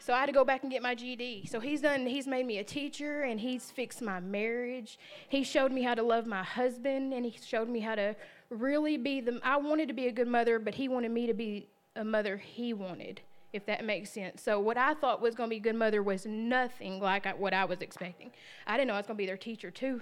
So 0.10 0.16
I 0.16 0.22
had 0.22 0.26
to 0.26 0.32
go 0.32 0.44
back 0.44 0.64
and 0.64 0.72
get 0.72 0.82
my 0.82 0.96
GED. 0.96 1.46
So 1.46 1.60
he's 1.60 1.82
done, 1.82 2.08
he's 2.08 2.26
made 2.26 2.48
me 2.48 2.58
a 2.58 2.64
teacher 2.64 3.22
and 3.22 3.40
he's 3.40 3.70
fixed 3.70 4.02
my 4.02 4.20
marriage. 4.20 4.98
He 5.28 5.44
showed 5.44 5.72
me 5.72 5.84
how 5.84 5.94
to 5.94 6.02
love 6.02 6.26
my 6.26 6.42
husband 6.42 7.14
and 7.14 7.24
he 7.24 7.38
showed 7.46 7.70
me 7.70 7.80
how 7.80 7.94
to 7.94 8.16
really 8.50 8.98
be 8.98 9.22
the, 9.22 9.40
I 9.44 9.58
wanted 9.58 9.88
to 9.90 9.94
be 9.94 10.08
a 10.08 10.12
good 10.12 10.28
mother, 10.28 10.58
but 10.58 10.74
he 10.74 10.88
wanted 10.88 11.12
me 11.12 11.28
to 11.28 11.36
be 11.36 11.68
a 11.96 12.04
mother 12.04 12.38
he 12.38 12.74
wanted, 12.74 13.22
if 13.54 13.68
that 13.68 13.86
makes 13.86 14.10
sense. 14.10 14.42
So 14.42 14.60
what 14.60 14.78
I 14.78 14.96
thought 14.96 15.22
was 15.22 15.36
going 15.36 15.48
to 15.48 15.52
be 15.52 15.58
a 15.58 15.60
good 15.60 15.76
mother 15.76 16.02
was 16.02 16.26
nothing 16.26 17.00
like 17.00 17.28
what 17.38 17.54
I 17.54 17.66
was 17.66 17.84
expecting. 17.84 18.32
I 18.66 18.78
didn't 18.78 18.88
know 18.88 18.96
I 18.96 18.98
was 18.98 19.06
going 19.06 19.16
to 19.18 19.22
be 19.22 19.28
their 19.28 19.38
teacher 19.38 19.70
too. 19.70 20.02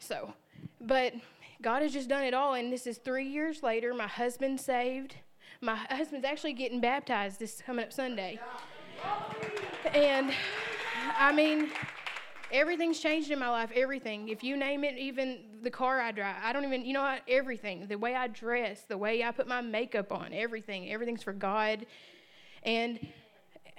So, 0.00 0.34
but 0.80 1.14
God 1.62 1.82
has 1.82 1.92
just 1.92 2.08
done 2.08 2.24
it 2.24 2.34
all. 2.34 2.54
And 2.54 2.72
this 2.72 2.88
is 2.88 2.98
three 2.98 3.28
years 3.28 3.62
later. 3.62 3.94
My 3.94 4.08
husband's 4.08 4.64
saved. 4.64 5.14
My 5.60 5.76
husband's 5.76 6.26
actually 6.26 6.54
getting 6.54 6.80
baptized 6.80 7.38
this 7.38 7.62
coming 7.64 7.84
up 7.84 7.92
Sunday. 7.92 8.40
And 9.94 10.32
I 11.18 11.32
mean, 11.32 11.70
everything's 12.52 13.00
changed 13.00 13.30
in 13.30 13.38
my 13.38 13.50
life. 13.50 13.70
Everything. 13.74 14.28
If 14.28 14.42
you 14.42 14.56
name 14.56 14.84
it, 14.84 14.96
even 14.96 15.40
the 15.62 15.70
car 15.70 16.00
I 16.00 16.12
drive, 16.12 16.36
I 16.42 16.52
don't 16.52 16.64
even, 16.64 16.84
you 16.84 16.92
know, 16.92 17.18
everything. 17.26 17.86
The 17.86 17.96
way 17.96 18.14
I 18.14 18.26
dress, 18.28 18.82
the 18.82 18.98
way 18.98 19.22
I 19.22 19.30
put 19.30 19.48
my 19.48 19.60
makeup 19.60 20.12
on, 20.12 20.32
everything. 20.32 20.90
Everything's 20.90 21.22
for 21.22 21.32
God. 21.32 21.86
And 22.62 22.98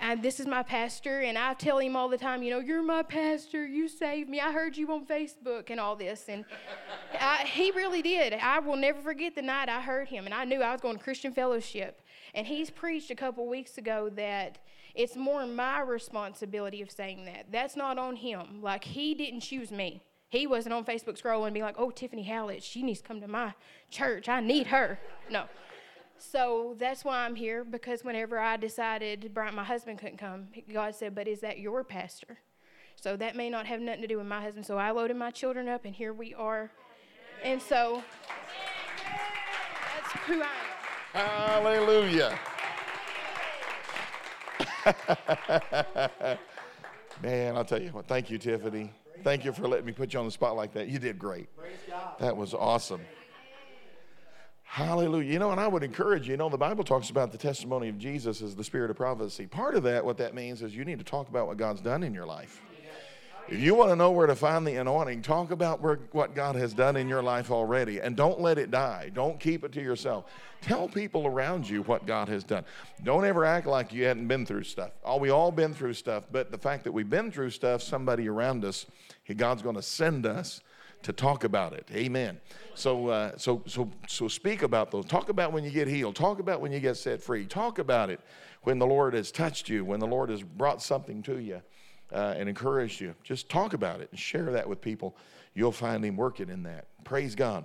and 0.01 0.23
this 0.23 0.39
is 0.39 0.47
my 0.47 0.63
pastor, 0.63 1.19
and 1.21 1.38
I 1.38 1.53
tell 1.55 1.77
him 1.77 1.97
all 1.97 2.07
the 2.07 2.17
time, 2.17 2.41
you 2.41 2.51
know, 2.51 2.59
you're 2.59 2.81
my 2.81 3.03
pastor, 3.03 3.67
you 3.67 3.89
saved 3.89 4.29
me. 4.29 4.39
I 4.39 4.53
heard 4.53 4.77
you 4.77 4.89
on 4.93 5.05
Facebook 5.05 5.69
and 5.69 5.77
all 5.77 5.97
this. 5.97 6.29
And 6.29 6.45
I, 7.19 7.43
he 7.43 7.71
really 7.71 8.01
did. 8.01 8.33
I 8.33 8.59
will 8.59 8.77
never 8.77 9.01
forget 9.01 9.35
the 9.35 9.41
night 9.41 9.67
I 9.67 9.81
heard 9.81 10.07
him, 10.07 10.23
and 10.23 10.33
I 10.33 10.45
knew 10.45 10.61
I 10.61 10.71
was 10.71 10.79
going 10.79 10.97
to 10.97 11.03
Christian 11.03 11.33
Fellowship. 11.33 12.01
And 12.33 12.47
he's 12.47 12.69
preached 12.69 13.11
a 13.11 13.15
couple 13.15 13.45
weeks 13.45 13.77
ago 13.77 14.09
that 14.15 14.59
it's 14.96 15.15
more 15.15 15.46
my 15.46 15.81
responsibility 15.81 16.81
of 16.81 16.91
saying 16.91 17.25
that. 17.25 17.48
That's 17.51 17.75
not 17.75 17.98
on 17.98 18.15
him. 18.17 18.62
Like, 18.62 18.84
he 18.84 19.13
didn't 19.13 19.41
choose 19.41 19.72
me. 19.72 20.01
He 20.29 20.46
wasn't 20.46 20.74
on 20.74 20.86
Facebook 20.86 21.19
scrolling 21.19 21.48
and 21.48 21.53
being 21.53 21.65
like, 21.65 21.79
oh, 21.79 21.89
Tiffany 21.89 22.24
Howlett, 22.24 22.62
she 22.62 22.84
needs 22.84 23.01
to 23.01 23.08
come 23.08 23.22
to 23.22 23.27
my 23.27 23.53
church. 23.89 24.29
I 24.29 24.41
need 24.41 24.67
her. 24.67 25.00
No. 25.29 25.46
So 26.19 26.75
that's 26.77 27.05
why 27.05 27.25
I'm 27.25 27.36
here 27.36 27.63
because 27.63 28.03
whenever 28.03 28.39
I 28.39 28.58
decided 28.58 29.31
Brian, 29.34 29.55
my 29.55 29.63
husband 29.63 30.00
couldn't 30.00 30.17
come, 30.17 30.50
God 30.72 30.93
said, 30.93 31.15
But 31.15 31.27
is 31.27 31.39
that 31.39 31.60
your 31.60 31.84
pastor? 31.84 32.38
So 32.96 33.15
that 33.15 33.36
may 33.36 33.50
not 33.50 33.65
have 33.65 33.79
nothing 33.79 34.01
to 34.01 34.08
do 34.08 34.17
with 34.17 34.27
my 34.27 34.41
husband. 34.41 34.65
So 34.65 34.77
I 34.77 34.91
loaded 34.91 35.15
my 35.15 35.31
children 35.31 35.69
up, 35.69 35.86
and 35.86 35.96
here 35.96 36.13
we 36.13 36.34
are. 36.34 36.69
And 37.43 37.62
so 37.62 38.03
that's 39.96 40.25
who 40.25 40.41
I 40.41 40.48
am. 41.13 41.22
Hallelujah. 41.63 42.38
Man, 47.24 47.58
I'll 47.58 47.65
tell 47.65 47.81
you 47.81 47.89
what, 47.89 48.08
thank 48.08 48.29
you, 48.29 48.38
Tiffany. 48.38 48.93
Thank 49.24 49.43
you 49.43 49.51
for 49.51 49.67
letting 49.67 49.86
me 49.86 49.91
put 49.91 50.13
you 50.13 50.19
on 50.19 50.25
the 50.25 50.31
spot 50.31 50.55
like 50.55 50.74
that. 50.74 50.88
You 50.88 51.00
did 51.00 51.19
great. 51.19 51.50
That 52.19 52.38
was 52.38 52.53
awesome. 52.53 53.01
Hallelujah. 54.63 55.34
You 55.34 55.39
know, 55.39 55.51
and 55.51 55.60
I 55.60 55.67
would 55.67 55.84
encourage 55.84 56.27
you, 56.27 56.34
you 56.34 56.38
know, 56.38 56.48
the 56.48 56.58
Bible 56.58 56.84
talks 56.84 57.10
about 57.10 57.31
the 57.31 57.38
testimony 57.39 57.89
of 57.89 57.98
Jesus 57.98 58.41
as 58.41 58.55
the 58.55 58.63
spirit 58.63 58.91
of 58.91 58.98
prophecy. 58.98 59.48
Part 59.48 59.75
of 59.75 59.84
that, 59.84 60.05
what 60.05 60.17
that 60.17 60.36
means 60.36 60.62
is 60.62 60.75
you 60.75 60.86
need 60.86 61.00
to 61.00 61.05
talk 61.05 61.27
about 61.27 61.48
what 61.48 61.58
God's 61.58 61.81
done 61.81 62.03
in 62.03 62.13
your 62.13 62.27
life. 62.27 62.62
If 63.51 63.62
you 63.62 63.74
want 63.74 63.89
to 63.89 63.96
know 63.96 64.12
where 64.12 64.27
to 64.27 64.36
find 64.36 64.65
the 64.65 64.75
anointing, 64.75 65.24
talk 65.24 65.50
about 65.50 65.82
where, 65.82 65.98
what 66.12 66.36
God 66.36 66.56
has 66.56 66.72
done 66.72 66.96
in 66.96 67.10
your 67.10 67.24
life 67.24 67.50
already 67.50 68.00
and 68.00 68.15
don't 68.15 68.39
let 68.39 68.60
it 68.60 68.70
die. 68.70 69.10
Don't 69.12 69.39
keep 69.39 69.63
it 69.63 69.72
to 69.72 69.82
yourself. 69.82 70.25
Tell 70.62 70.88
people 70.88 71.25
around 71.25 71.68
you 71.68 71.82
what 71.84 72.06
God 72.06 72.29
has 72.29 72.44
done. 72.44 72.63
Don't 73.03 73.25
ever 73.25 73.46
act 73.46 73.65
like 73.65 73.91
you 73.91 74.06
hadn't 74.06 74.27
been 74.27 74.46
through 74.46 74.65
stuff. 74.65 74.91
Oh, 75.03 75.18
we 75.18 75.32
all 75.32 75.51
been 75.51 75.74
through 75.74 75.94
stuff, 75.94 76.25
but 76.32 76.51
the 76.51 76.60
fact 76.60 76.84
that 76.84 76.91
we've 76.91 77.10
been 77.10 77.32
through 77.32 77.50
stuff, 77.50 77.82
somebody 77.82 78.29
around 78.29 78.63
us, 78.63 78.86
God's 79.36 79.63
going 79.63 79.77
to 79.77 79.82
send 79.82 80.27
us 80.27 80.62
to 81.01 81.12
talk 81.12 81.44
about 81.44 81.74
it. 81.74 81.88
Amen. 81.91 82.39
So, 82.75 83.08
uh, 83.08 83.36
so, 83.36 83.63
so, 83.65 83.89
so 84.08 84.27
speak 84.27 84.62
about 84.62 84.91
those. 84.91 85.06
Talk 85.06 85.29
about 85.29 85.53
when 85.53 85.63
you 85.63 85.72
get 85.72 85.88
healed. 85.88 86.15
Talk 86.15 86.38
about 86.39 86.62
when 86.62 86.72
you 86.72 86.79
get 86.79 86.98
set 86.98 87.20
free. 87.20 87.46
Talk 87.46 87.79
about 87.79 88.12
it 88.12 88.20
when 88.62 88.77
the 88.77 88.86
Lord 88.86 89.15
has 89.15 89.32
touched 89.32 89.70
you, 89.70 89.84
when 89.84 90.00
the 90.00 90.08
Lord 90.08 90.29
has 90.29 90.44
brought 90.44 90.84
something 90.84 91.24
to 91.24 91.39
you 91.39 91.63
uh, 92.12 92.36
and 92.38 92.50
encouraged 92.50 93.01
you. 93.01 93.16
Just 93.24 93.50
talk 93.50 93.74
about 93.74 94.01
it 94.01 94.10
and 94.12 94.20
share 94.20 94.51
that 94.51 94.68
with 94.68 94.82
people. 94.82 95.16
You'll 95.54 95.72
find 95.72 96.04
Him 96.04 96.16
working 96.16 96.50
in 96.50 96.63
that. 96.63 96.86
Praise 97.04 97.36
God. 97.36 97.63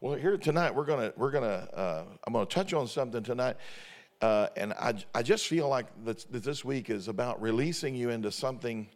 Well, 0.00 0.14
here 0.14 0.36
tonight 0.36 0.74
we're 0.74 0.84
gonna 0.84 1.12
we're 1.16 1.30
gonna 1.30 1.68
uh, 1.74 2.04
I'm 2.26 2.32
gonna 2.32 2.46
touch 2.46 2.72
on 2.74 2.86
something 2.86 3.22
tonight. 3.22 3.56
Uh, 4.22 4.48
and 4.56 4.72
I, 4.72 4.94
I 5.14 5.22
just 5.22 5.46
feel 5.46 5.68
like 5.68 5.86
that 6.04 6.24
this 6.30 6.64
week 6.64 6.88
is 6.88 7.08
about 7.08 7.40
releasing 7.40 7.94
you 7.94 8.10
into 8.10 8.30
something. 8.30 8.88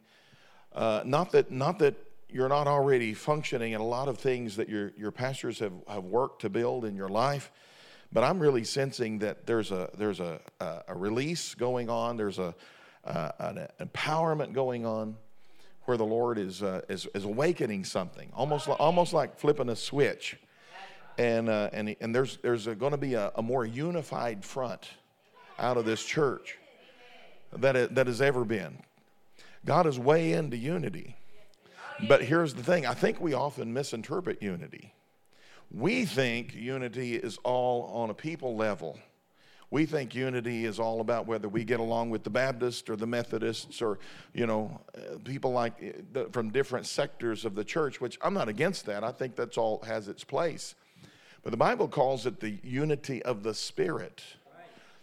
Uh, 0.75 1.03
not 1.05 1.33
that 1.33 1.51
not 1.51 1.79
that 1.81 1.95
you're 2.33 2.49
not 2.49 2.67
already 2.67 3.15
functioning 3.15 3.73
in 3.73 3.81
a 3.81 3.87
lot 3.87 4.09
of 4.09 4.19
things 4.19 4.57
that 4.57 4.69
your, 4.69 4.93
your 4.97 5.11
pastors 5.11 5.59
have, 5.59 5.73
have 5.89 6.05
worked 6.05 6.43
to 6.43 6.49
build 6.49 6.85
in 6.85 6.95
your 6.95 7.09
life. 7.09 7.51
But 8.13 8.25
I'm 8.25 8.41
really 8.41 8.65
sensing 8.65 9.19
that 9.21 9.47
there's 9.47 9.71
a, 9.71 9.91
there's 9.97 10.21
a, 10.21 10.41
a, 10.61 10.83
a 10.89 10.95
release 10.95 11.55
going 11.55 11.89
on, 11.89 12.17
there's 12.17 12.39
a, 12.39 12.55
uh, 13.05 13.33
an 13.39 13.67
empowerment 13.81 14.53
going 14.53 14.87
on 14.87 15.17
where 15.85 15.97
the 15.97 16.05
Lord 16.05 16.39
is, 16.39 16.63
uh, 16.63 16.83
is, 16.89 17.07
is 17.15 17.25
awakening 17.25 17.85
something, 17.85 18.31
almost, 18.35 18.69
like, 18.69 18.81
almost 18.81 19.13
like 19.13 19.39
flipping 19.39 19.69
a 19.69 19.77
switch. 19.77 20.37
And, 21.19 21.49
uh, 21.49 21.71
and, 21.73 21.97
and 22.01 22.15
there's, 22.15 22.39
there's 22.39 22.67
going 22.67 22.93
to 22.93 22.99
be 22.99 23.15
a, 23.15 23.33
a 23.35 23.43
more 23.43 23.67
unified 23.67 24.45
front 24.45 24.89
out 25.59 25.77
of 25.77 25.85
this 25.85 26.05
church 26.05 26.59
that, 27.53 27.77
it, 27.77 27.95
that 27.95 28.07
has 28.07 28.21
ever 28.21 28.45
been. 28.45 28.79
God 29.65 29.87
is 29.87 29.99
way 29.99 30.33
into 30.33 30.57
unity. 30.57 31.17
But 32.09 32.23
here's 32.23 32.55
the 32.55 32.63
thing 32.63 32.87
I 32.87 32.95
think 32.95 33.21
we 33.21 33.35
often 33.35 33.73
misinterpret 33.73 34.43
unity. 34.43 34.95
We 35.71 36.05
think 36.05 36.55
unity 36.55 37.17
is 37.17 37.39
all 37.45 37.85
on 37.93 38.11
a 38.11 38.15
people 38.15 38.57
level. 38.57 38.99
We 39.73 39.87
think 39.87 40.17
unity 40.17 40.65
is 40.65 40.81
all 40.81 41.01
about 41.01 41.27
whether 41.27 41.49
we 41.49 41.63
get 41.63 41.79
along 41.79 42.11
with 42.11 42.25
the 42.25 42.31
Baptists 42.31 42.91
or 42.91 42.97
the 42.97 43.07
Methodists 43.07 43.81
or, 43.81 44.01
you 44.35 44.47
know, 44.47 44.81
uh, 44.97 45.19
people 45.25 45.53
like 45.53 45.95
uh, 46.17 46.25
from 46.33 46.51
different 46.51 46.87
sectors 46.87 47.45
of 47.45 47.55
the 47.55 47.63
church, 47.63 48.01
which 48.01 48.19
I'm 48.21 48.35
not 48.35 48.49
against 48.49 48.87
that. 48.87 49.05
I 49.05 49.13
think 49.13 49.37
that's 49.37 49.57
all 49.57 49.81
has 49.87 50.09
its 50.09 50.25
place. 50.25 50.75
But 51.43 51.53
the 51.53 51.57
Bible 51.57 51.87
calls 51.87 52.27
it 52.27 52.41
the 52.41 52.59
unity 52.65 53.23
of 53.23 53.45
the 53.45 53.55
Spirit, 53.55 54.23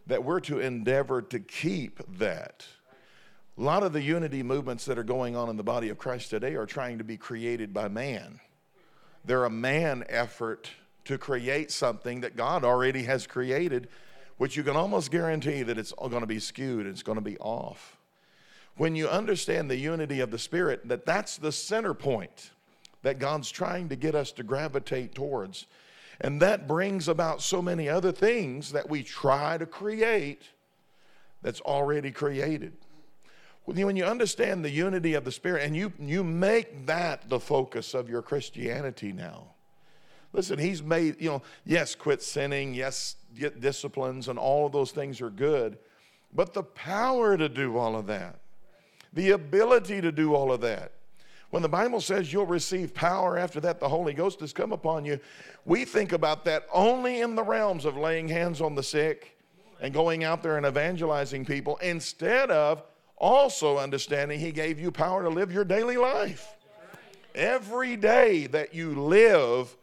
that 0.05 0.24
we're 0.24 0.41
to 0.41 0.59
endeavor 0.59 1.21
to 1.21 1.39
keep 1.39 2.01
that. 2.19 2.65
A 3.57 3.62
lot 3.62 3.83
of 3.83 3.93
the 3.93 4.01
unity 4.01 4.43
movements 4.43 4.86
that 4.86 5.00
are 5.00 5.03
going 5.03 5.36
on 5.36 5.50
in 5.50 5.57
the 5.57 5.63
body 5.63 5.89
of 5.89 5.97
Christ 5.97 6.29
today 6.29 6.55
are 6.55 6.67
trying 6.67 6.97
to 6.97 7.03
be 7.03 7.17
created 7.17 7.74
by 7.74 7.88
man. 7.88 8.39
they're 9.25 9.45
a 9.45 9.50
man 9.50 10.03
effort 10.09 10.69
to 11.05 11.17
create 11.17 11.71
something 11.71 12.21
that 12.21 12.36
God 12.36 12.63
already 12.63 13.03
has 13.03 13.25
created, 13.27 13.88
which 14.38 14.56
you 14.56 14.63
can 14.63 14.75
almost 14.75 15.12
guarantee 15.12 15.63
that 15.63 15.77
it's 15.77 15.91
going 15.94 16.22
to 16.22 16.27
be 16.27 16.39
skewed, 16.39 16.86
it's 16.86 17.03
going 17.03 17.17
to 17.17 17.24
be 17.24 17.38
off. 17.39 17.98
When 18.77 18.96
you 18.96 19.10
understand 19.10 19.70
the 19.70 19.77
unity 19.77 20.20
of 20.20 20.29
the 20.29 20.38
Spirit, 20.38 20.88
that 20.88 21.06
that's 21.06 21.38
the 21.38 21.51
center 21.51 21.94
point 21.94 22.51
that 23.01 23.20
God's 23.20 23.50
trying 23.50 23.89
to 23.89 23.96
get 23.96 24.15
us 24.15 24.32
to 24.34 24.44
gravitate 24.44 25.15
towards. 25.15 25.65
And 26.22 26.41
that 26.41 26.67
brings 26.67 27.08
about 27.08 27.41
so 27.41 27.62
many 27.62 27.89
other 27.89 28.12
things 28.12 28.72
that 28.72 28.89
we 28.89 29.03
try 29.03 29.58
to 29.58 29.65
create 29.65 30.44
that's 31.41 31.62
already 31.62 32.12
created. 32.12 32.74
When 33.65 33.96
you 33.96 34.06
understand 34.06 34.63
the 34.63 34.70
unity 34.70 35.13
of 35.13 35.25
the 35.25 35.32
Spirit 35.32 35.63
and 35.63 35.75
you, 35.75 35.91
you 36.00 36.24
make 36.24 36.86
that 36.86 37.29
the 37.29 37.39
focus 37.39 37.94
of 37.94 38.10
your 38.10 38.22
Christianity 38.22 39.12
now. 39.12 39.48
Listen, 40.38 40.60
He's 40.60 40.84
made, 40.84 41.20
you 41.20 41.29
know, 41.29 41.41
yes, 41.65 41.96
quit 41.96 42.22
sinning, 42.22 42.75
yes, 42.75 43.15
get 43.36 43.60
disciplines, 43.60 44.27
and 44.27 44.38
all 44.38 44.67
of 44.67 44.72
those 44.72 44.91
things 44.91 45.20
are 45.20 45.32
good. 45.32 45.79
But 46.32 46.53
the 46.53 46.62
power 46.62 47.36
to 47.36 47.50
do 47.50 47.75
all 47.75 47.96
of 47.96 48.06
that, 48.06 48.39
the 49.13 49.32
ability 49.32 50.00
to 50.00 50.12
do 50.12 50.36
all 50.36 50.51
of 50.51 50.62
that, 50.62 50.91
when 51.50 51.63
the 51.63 51.70
Bible 51.70 52.00
says 52.01 52.32
you'll 52.32 52.46
receive 52.46 52.94
power 52.94 53.36
after 53.36 53.60
that, 53.62 53.79
the 53.79 53.89
Holy 53.89 54.13
Ghost 54.13 54.39
has 54.41 54.53
come 54.53 54.72
upon 54.72 55.06
you, 55.06 55.20
we 55.65 55.86
think 55.86 56.12
about 56.12 56.46
that 56.46 56.67
only 56.72 57.22
in 57.22 57.34
the 57.34 57.44
realms 57.44 57.84
of 57.84 57.98
laying 57.98 58.27
hands 58.27 58.62
on 58.62 58.75
the 58.75 58.84
sick 58.84 59.39
and 59.82 59.91
going 59.91 60.24
out 60.24 60.44
there 60.44 60.58
and 60.58 60.67
evangelizing 60.67 61.46
people 61.46 61.77
instead 61.77 62.51
of 62.51 62.84
also 63.15 63.79
understanding 63.79 64.39
He 64.39 64.51
gave 64.51 64.79
you 64.79 64.91
power 64.91 65.24
to 65.24 65.29
live 65.29 65.51
your 65.51 65.65
daily 65.65 65.98
life. 65.98 66.53
Every 67.34 67.96
day 67.96 68.46
that 68.48 68.75
you 68.75 68.94
live, 68.94 69.75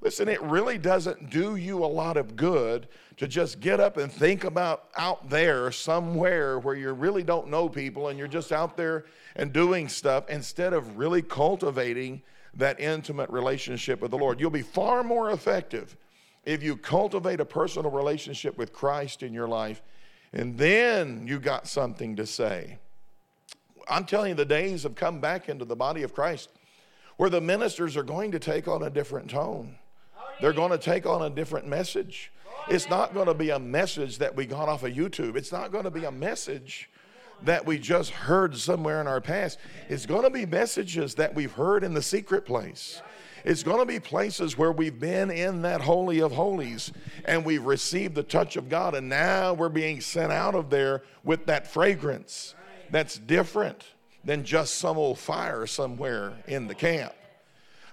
listen, 0.00 0.28
it 0.28 0.40
really 0.42 0.78
doesn't 0.78 1.30
do 1.30 1.56
you 1.56 1.84
a 1.84 1.86
lot 1.86 2.16
of 2.16 2.36
good 2.36 2.88
to 3.16 3.26
just 3.26 3.60
get 3.60 3.80
up 3.80 3.96
and 3.96 4.12
think 4.12 4.44
about 4.44 4.84
out 4.96 5.28
there 5.28 5.72
somewhere 5.72 6.58
where 6.58 6.74
you 6.74 6.92
really 6.92 7.22
don't 7.22 7.48
know 7.48 7.68
people 7.68 8.08
and 8.08 8.18
you're 8.18 8.28
just 8.28 8.52
out 8.52 8.76
there 8.76 9.04
and 9.36 9.52
doing 9.52 9.88
stuff 9.88 10.28
instead 10.28 10.72
of 10.72 10.96
really 10.96 11.22
cultivating 11.22 12.22
that 12.54 12.78
intimate 12.80 13.28
relationship 13.30 14.00
with 14.00 14.10
the 14.10 14.18
Lord. 14.18 14.40
You'll 14.40 14.50
be 14.50 14.62
far 14.62 15.02
more 15.02 15.32
effective 15.32 15.96
if 16.44 16.62
you 16.62 16.76
cultivate 16.76 17.40
a 17.40 17.44
personal 17.44 17.90
relationship 17.90 18.56
with 18.56 18.72
Christ 18.72 19.22
in 19.22 19.32
your 19.32 19.48
life 19.48 19.82
and 20.32 20.56
then 20.58 21.26
you 21.26 21.38
got 21.40 21.66
something 21.66 22.16
to 22.16 22.26
say. 22.26 22.78
I'm 23.88 24.04
telling 24.04 24.30
you, 24.30 24.34
the 24.34 24.44
days 24.44 24.82
have 24.82 24.94
come 24.94 25.20
back 25.20 25.48
into 25.48 25.64
the 25.64 25.76
body 25.76 26.02
of 26.02 26.14
Christ 26.14 26.50
where 27.16 27.30
the 27.30 27.40
ministers 27.40 27.96
are 27.96 28.02
going 28.02 28.30
to 28.32 28.38
take 28.38 28.68
on 28.68 28.82
a 28.82 28.90
different 28.90 29.30
tone. 29.30 29.76
They're 30.40 30.52
going 30.52 30.70
to 30.70 30.78
take 30.78 31.06
on 31.06 31.22
a 31.22 31.30
different 31.30 31.66
message. 31.66 32.32
It's 32.68 32.88
not 32.88 33.14
going 33.14 33.26
to 33.26 33.34
be 33.34 33.50
a 33.50 33.58
message 33.58 34.18
that 34.18 34.36
we 34.36 34.46
got 34.46 34.68
off 34.68 34.84
of 34.84 34.92
YouTube. 34.92 35.36
It's 35.36 35.52
not 35.52 35.72
going 35.72 35.84
to 35.84 35.90
be 35.90 36.04
a 36.04 36.12
message 36.12 36.90
that 37.42 37.64
we 37.64 37.78
just 37.78 38.10
heard 38.10 38.56
somewhere 38.56 39.00
in 39.00 39.06
our 39.06 39.20
past. 39.20 39.58
It's 39.88 40.06
going 40.06 40.24
to 40.24 40.30
be 40.30 40.44
messages 40.44 41.14
that 41.16 41.34
we've 41.34 41.52
heard 41.52 41.84
in 41.84 41.94
the 41.94 42.02
secret 42.02 42.44
place. 42.44 43.00
It's 43.44 43.62
going 43.62 43.78
to 43.78 43.86
be 43.86 44.00
places 44.00 44.58
where 44.58 44.72
we've 44.72 44.98
been 44.98 45.30
in 45.30 45.62
that 45.62 45.80
Holy 45.80 46.20
of 46.20 46.32
Holies 46.32 46.92
and 47.24 47.44
we've 47.44 47.64
received 47.64 48.14
the 48.14 48.22
touch 48.22 48.56
of 48.56 48.68
God, 48.68 48.94
and 48.94 49.08
now 49.08 49.54
we're 49.54 49.68
being 49.68 50.00
sent 50.00 50.32
out 50.32 50.54
of 50.54 50.70
there 50.70 51.02
with 51.24 51.46
that 51.46 51.66
fragrance 51.66 52.54
that's 52.90 53.16
different 53.18 53.84
than 54.24 54.44
just 54.44 54.74
some 54.74 54.98
old 54.98 55.18
fire 55.18 55.66
somewhere 55.66 56.34
in 56.48 56.66
the 56.66 56.74
camp. 56.74 57.12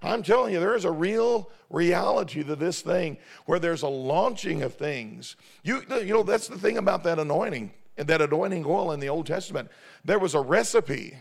I'm 0.02 0.24
telling 0.24 0.54
you, 0.54 0.60
there 0.60 0.76
is 0.76 0.86
a 0.86 0.92
real 0.92 1.50
reality 1.70 2.44
to 2.44 2.56
this 2.56 2.82
thing 2.82 3.18
where 3.46 3.60
there's 3.60 3.82
a 3.82 3.88
launching 3.88 4.62
of 4.62 4.76
things. 4.76 5.36
You, 5.64 5.84
you 5.90 6.14
know, 6.14 6.24
that's 6.24 6.48
the 6.48 6.58
thing 6.58 6.78
about 6.78 7.04
that 7.04 7.20
anointing 7.20 7.72
and 7.98 8.08
that 8.08 8.22
anointing 8.22 8.66
oil 8.66 8.92
in 8.92 9.00
the 9.00 9.10
Old 9.10 9.26
Testament. 9.26 9.70
There 10.04 10.20
was 10.20 10.36
a 10.36 10.42
recipe 10.42 11.18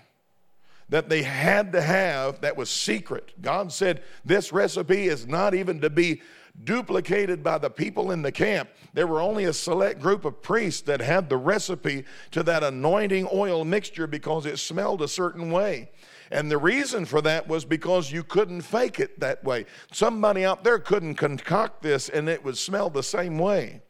that 0.88 1.08
they 1.08 1.22
had 1.22 1.72
to 1.72 1.80
have 1.80 2.40
that 2.42 2.56
was 2.56 2.70
secret. 2.70 3.32
God 3.40 3.72
said, 3.72 4.02
This 4.24 4.52
recipe 4.52 5.06
is 5.06 5.26
not 5.26 5.54
even 5.54 5.80
to 5.80 5.90
be 5.90 6.20
duplicated 6.62 7.42
by 7.42 7.58
the 7.58 7.70
people 7.70 8.12
in 8.12 8.22
the 8.22 8.30
camp. 8.30 8.68
There 8.92 9.06
were 9.06 9.20
only 9.20 9.44
a 9.44 9.52
select 9.52 10.00
group 10.00 10.24
of 10.24 10.40
priests 10.40 10.82
that 10.82 11.00
had 11.00 11.28
the 11.28 11.36
recipe 11.36 12.04
to 12.30 12.42
that 12.44 12.62
anointing 12.62 13.28
oil 13.32 13.64
mixture 13.64 14.06
because 14.06 14.46
it 14.46 14.58
smelled 14.58 15.02
a 15.02 15.08
certain 15.08 15.50
way. 15.50 15.90
And 16.30 16.50
the 16.50 16.58
reason 16.58 17.04
for 17.04 17.20
that 17.22 17.46
was 17.48 17.64
because 17.64 18.10
you 18.10 18.24
couldn't 18.24 18.62
fake 18.62 19.00
it 19.00 19.20
that 19.20 19.44
way. 19.44 19.66
Somebody 19.92 20.44
out 20.44 20.64
there 20.64 20.78
couldn't 20.78 21.16
concoct 21.16 21.82
this 21.82 22.08
and 22.08 22.28
it 22.28 22.44
would 22.44 22.56
smell 22.56 22.90
the 22.90 23.02
same 23.02 23.38
way. 23.38 23.82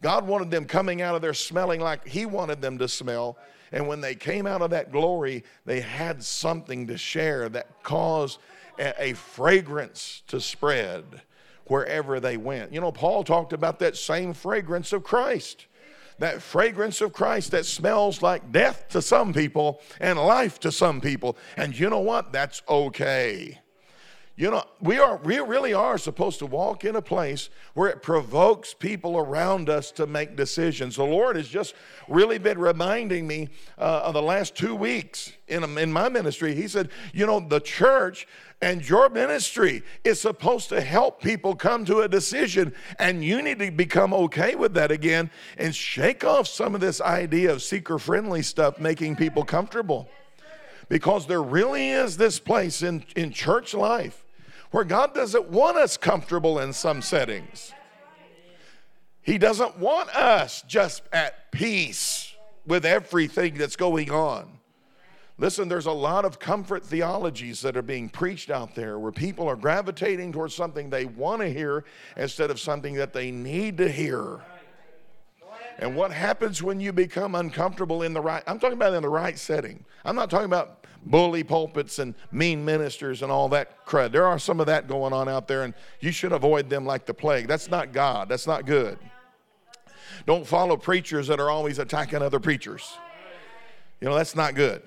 God 0.00 0.26
wanted 0.26 0.50
them 0.50 0.64
coming 0.64 1.00
out 1.00 1.14
of 1.14 1.22
there 1.22 1.34
smelling 1.34 1.80
like 1.80 2.06
He 2.06 2.26
wanted 2.26 2.60
them 2.60 2.78
to 2.78 2.88
smell. 2.88 3.38
And 3.70 3.86
when 3.86 4.00
they 4.00 4.14
came 4.14 4.46
out 4.46 4.62
of 4.62 4.70
that 4.70 4.92
glory, 4.92 5.44
they 5.64 5.80
had 5.80 6.22
something 6.22 6.86
to 6.88 6.98
share 6.98 7.48
that 7.50 7.82
caused 7.82 8.38
a, 8.78 9.12
fragrance 9.14 10.22
to 10.28 10.40
spread 10.40 11.04
wherever 11.66 12.20
they 12.20 12.36
went. 12.36 12.72
You 12.72 12.80
know, 12.80 12.92
Paul 12.92 13.22
talked 13.22 13.52
about 13.52 13.78
that 13.78 13.96
same 13.96 14.34
fragrance 14.34 14.92
of 14.92 15.04
Christ 15.04 15.66
that 16.22 16.40
fragrance 16.40 17.00
of 17.00 17.12
Christ 17.12 17.50
that 17.50 17.66
smells 17.66 18.22
like 18.22 18.52
death 18.52 18.88
to 18.90 19.02
some 19.02 19.32
people 19.32 19.80
and 19.98 20.16
life 20.16 20.60
to 20.60 20.70
some 20.70 21.00
people. 21.00 21.36
And 21.56 21.76
you 21.76 21.90
know 21.90 21.98
what? 21.98 22.32
That's 22.32 22.62
okay. 22.68 23.58
You 24.42 24.50
know, 24.50 24.64
we 24.80 24.98
are 24.98 25.18
we 25.18 25.38
really 25.38 25.72
are 25.72 25.96
supposed 25.96 26.40
to 26.40 26.46
walk 26.46 26.84
in 26.84 26.96
a 26.96 27.00
place 27.00 27.48
where 27.74 27.88
it 27.88 28.02
provokes 28.02 28.74
people 28.74 29.16
around 29.16 29.70
us 29.70 29.92
to 29.92 30.04
make 30.04 30.34
decisions. 30.34 30.96
The 30.96 31.04
Lord 31.04 31.36
has 31.36 31.46
just 31.46 31.76
really 32.08 32.38
been 32.38 32.58
reminding 32.58 33.24
me 33.24 33.50
uh, 33.78 34.00
of 34.02 34.14
the 34.14 34.20
last 34.20 34.56
two 34.56 34.74
weeks 34.74 35.30
in, 35.46 35.62
in 35.78 35.92
my 35.92 36.08
ministry. 36.08 36.56
He 36.56 36.66
said, 36.66 36.88
you 37.12 37.24
know, 37.24 37.38
the 37.38 37.60
church 37.60 38.26
and 38.60 38.84
your 38.88 39.08
ministry 39.10 39.84
is 40.02 40.20
supposed 40.20 40.70
to 40.70 40.80
help 40.80 41.22
people 41.22 41.54
come 41.54 41.84
to 41.84 42.00
a 42.00 42.08
decision, 42.08 42.74
and 42.98 43.24
you 43.24 43.42
need 43.42 43.60
to 43.60 43.70
become 43.70 44.12
okay 44.12 44.56
with 44.56 44.74
that 44.74 44.90
again 44.90 45.30
and 45.56 45.72
shake 45.72 46.24
off 46.24 46.48
some 46.48 46.74
of 46.74 46.80
this 46.80 47.00
idea 47.00 47.52
of 47.52 47.62
seeker 47.62 47.96
friendly 47.96 48.42
stuff 48.42 48.80
making 48.80 49.14
people 49.14 49.44
comfortable. 49.44 50.08
Because 50.88 51.28
there 51.28 51.40
really 51.40 51.90
is 51.90 52.16
this 52.16 52.40
place 52.40 52.82
in, 52.82 53.04
in 53.14 53.30
church 53.30 53.72
life 53.72 54.22
where 54.72 54.84
God 54.84 55.14
doesn't 55.14 55.48
want 55.48 55.76
us 55.76 55.96
comfortable 55.96 56.58
in 56.58 56.72
some 56.72 57.00
settings. 57.00 57.72
He 59.20 59.38
doesn't 59.38 59.78
want 59.78 60.08
us 60.16 60.62
just 60.66 61.02
at 61.12 61.52
peace 61.52 62.34
with 62.66 62.84
everything 62.84 63.54
that's 63.54 63.76
going 63.76 64.10
on. 64.10 64.58
Listen, 65.38 65.68
there's 65.68 65.86
a 65.86 65.92
lot 65.92 66.24
of 66.24 66.38
comfort 66.38 66.84
theologies 66.84 67.60
that 67.62 67.76
are 67.76 67.82
being 67.82 68.08
preached 68.08 68.50
out 68.50 68.74
there 68.74 68.98
where 68.98 69.12
people 69.12 69.48
are 69.48 69.56
gravitating 69.56 70.32
towards 70.32 70.54
something 70.54 70.90
they 70.90 71.04
want 71.04 71.40
to 71.40 71.48
hear 71.48 71.84
instead 72.16 72.50
of 72.50 72.60
something 72.60 72.94
that 72.94 73.12
they 73.12 73.30
need 73.30 73.76
to 73.78 73.90
hear. 73.90 74.40
And 75.78 75.96
what 75.96 76.12
happens 76.12 76.62
when 76.62 76.80
you 76.80 76.92
become 76.92 77.34
uncomfortable 77.34 78.02
in 78.02 78.12
the 78.12 78.20
right, 78.20 78.42
I'm 78.46 78.58
talking 78.58 78.76
about 78.76 78.94
in 78.94 79.02
the 79.02 79.08
right 79.08 79.38
setting. 79.38 79.84
I'm 80.04 80.14
not 80.16 80.30
talking 80.30 80.46
about 80.46 80.81
bully 81.04 81.42
pulpits 81.42 81.98
and 81.98 82.14
mean 82.30 82.64
ministers 82.64 83.22
and 83.22 83.32
all 83.32 83.48
that 83.48 83.84
crud. 83.86 84.12
There 84.12 84.26
are 84.26 84.38
some 84.38 84.60
of 84.60 84.66
that 84.66 84.88
going 84.88 85.12
on 85.12 85.28
out 85.28 85.48
there, 85.48 85.62
and 85.64 85.74
you 86.00 86.12
should 86.12 86.32
avoid 86.32 86.70
them 86.70 86.86
like 86.86 87.06
the 87.06 87.14
plague. 87.14 87.48
That's 87.48 87.70
not 87.70 87.92
God, 87.92 88.28
that's 88.28 88.46
not 88.46 88.66
good. 88.66 88.98
Don't 90.26 90.46
follow 90.46 90.76
preachers 90.76 91.26
that 91.28 91.40
are 91.40 91.50
always 91.50 91.78
attacking 91.78 92.22
other 92.22 92.38
preachers. 92.38 92.96
You 94.00 94.08
know, 94.08 94.14
that's 94.14 94.36
not 94.36 94.54
good. 94.54 94.82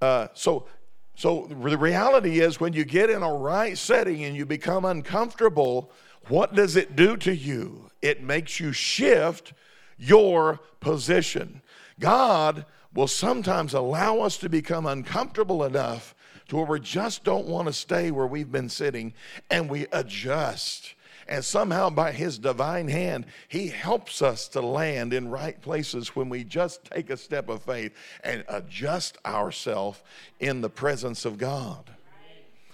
Uh, 0.00 0.28
so, 0.34 0.66
so 1.14 1.46
the 1.48 1.78
reality 1.78 2.40
is 2.40 2.60
when 2.60 2.72
you 2.72 2.84
get 2.84 3.10
in 3.10 3.22
a 3.22 3.32
right 3.32 3.76
setting 3.78 4.24
and 4.24 4.36
you 4.36 4.44
become 4.46 4.84
uncomfortable, 4.84 5.90
what 6.28 6.54
does 6.54 6.76
it 6.76 6.96
do 6.96 7.16
to 7.18 7.34
you? 7.34 7.90
It 8.00 8.22
makes 8.22 8.58
you 8.60 8.72
shift 8.72 9.52
your 9.96 10.60
position. 10.80 11.62
God 12.00 12.66
will 12.94 13.08
sometimes 13.08 13.74
allow 13.74 14.20
us 14.20 14.36
to 14.38 14.48
become 14.48 14.86
uncomfortable 14.86 15.64
enough 15.64 16.14
to 16.48 16.56
where 16.56 16.66
we 16.66 16.80
just 16.80 17.24
don't 17.24 17.46
want 17.46 17.66
to 17.66 17.72
stay 17.72 18.10
where 18.10 18.26
we've 18.26 18.52
been 18.52 18.68
sitting 18.68 19.14
and 19.50 19.70
we 19.70 19.86
adjust. 19.92 20.94
And 21.28 21.44
somehow, 21.44 21.88
by 21.88 22.12
His 22.12 22.38
divine 22.38 22.88
hand, 22.88 23.26
He 23.48 23.68
helps 23.68 24.20
us 24.20 24.48
to 24.48 24.60
land 24.60 25.14
in 25.14 25.30
right 25.30 25.60
places 25.62 26.14
when 26.14 26.28
we 26.28 26.44
just 26.44 26.84
take 26.84 27.10
a 27.10 27.16
step 27.16 27.48
of 27.48 27.62
faith 27.62 27.94
and 28.24 28.44
adjust 28.48 29.16
ourselves 29.24 30.02
in 30.40 30.60
the 30.60 30.68
presence 30.68 31.24
of 31.24 31.38
God. 31.38 31.90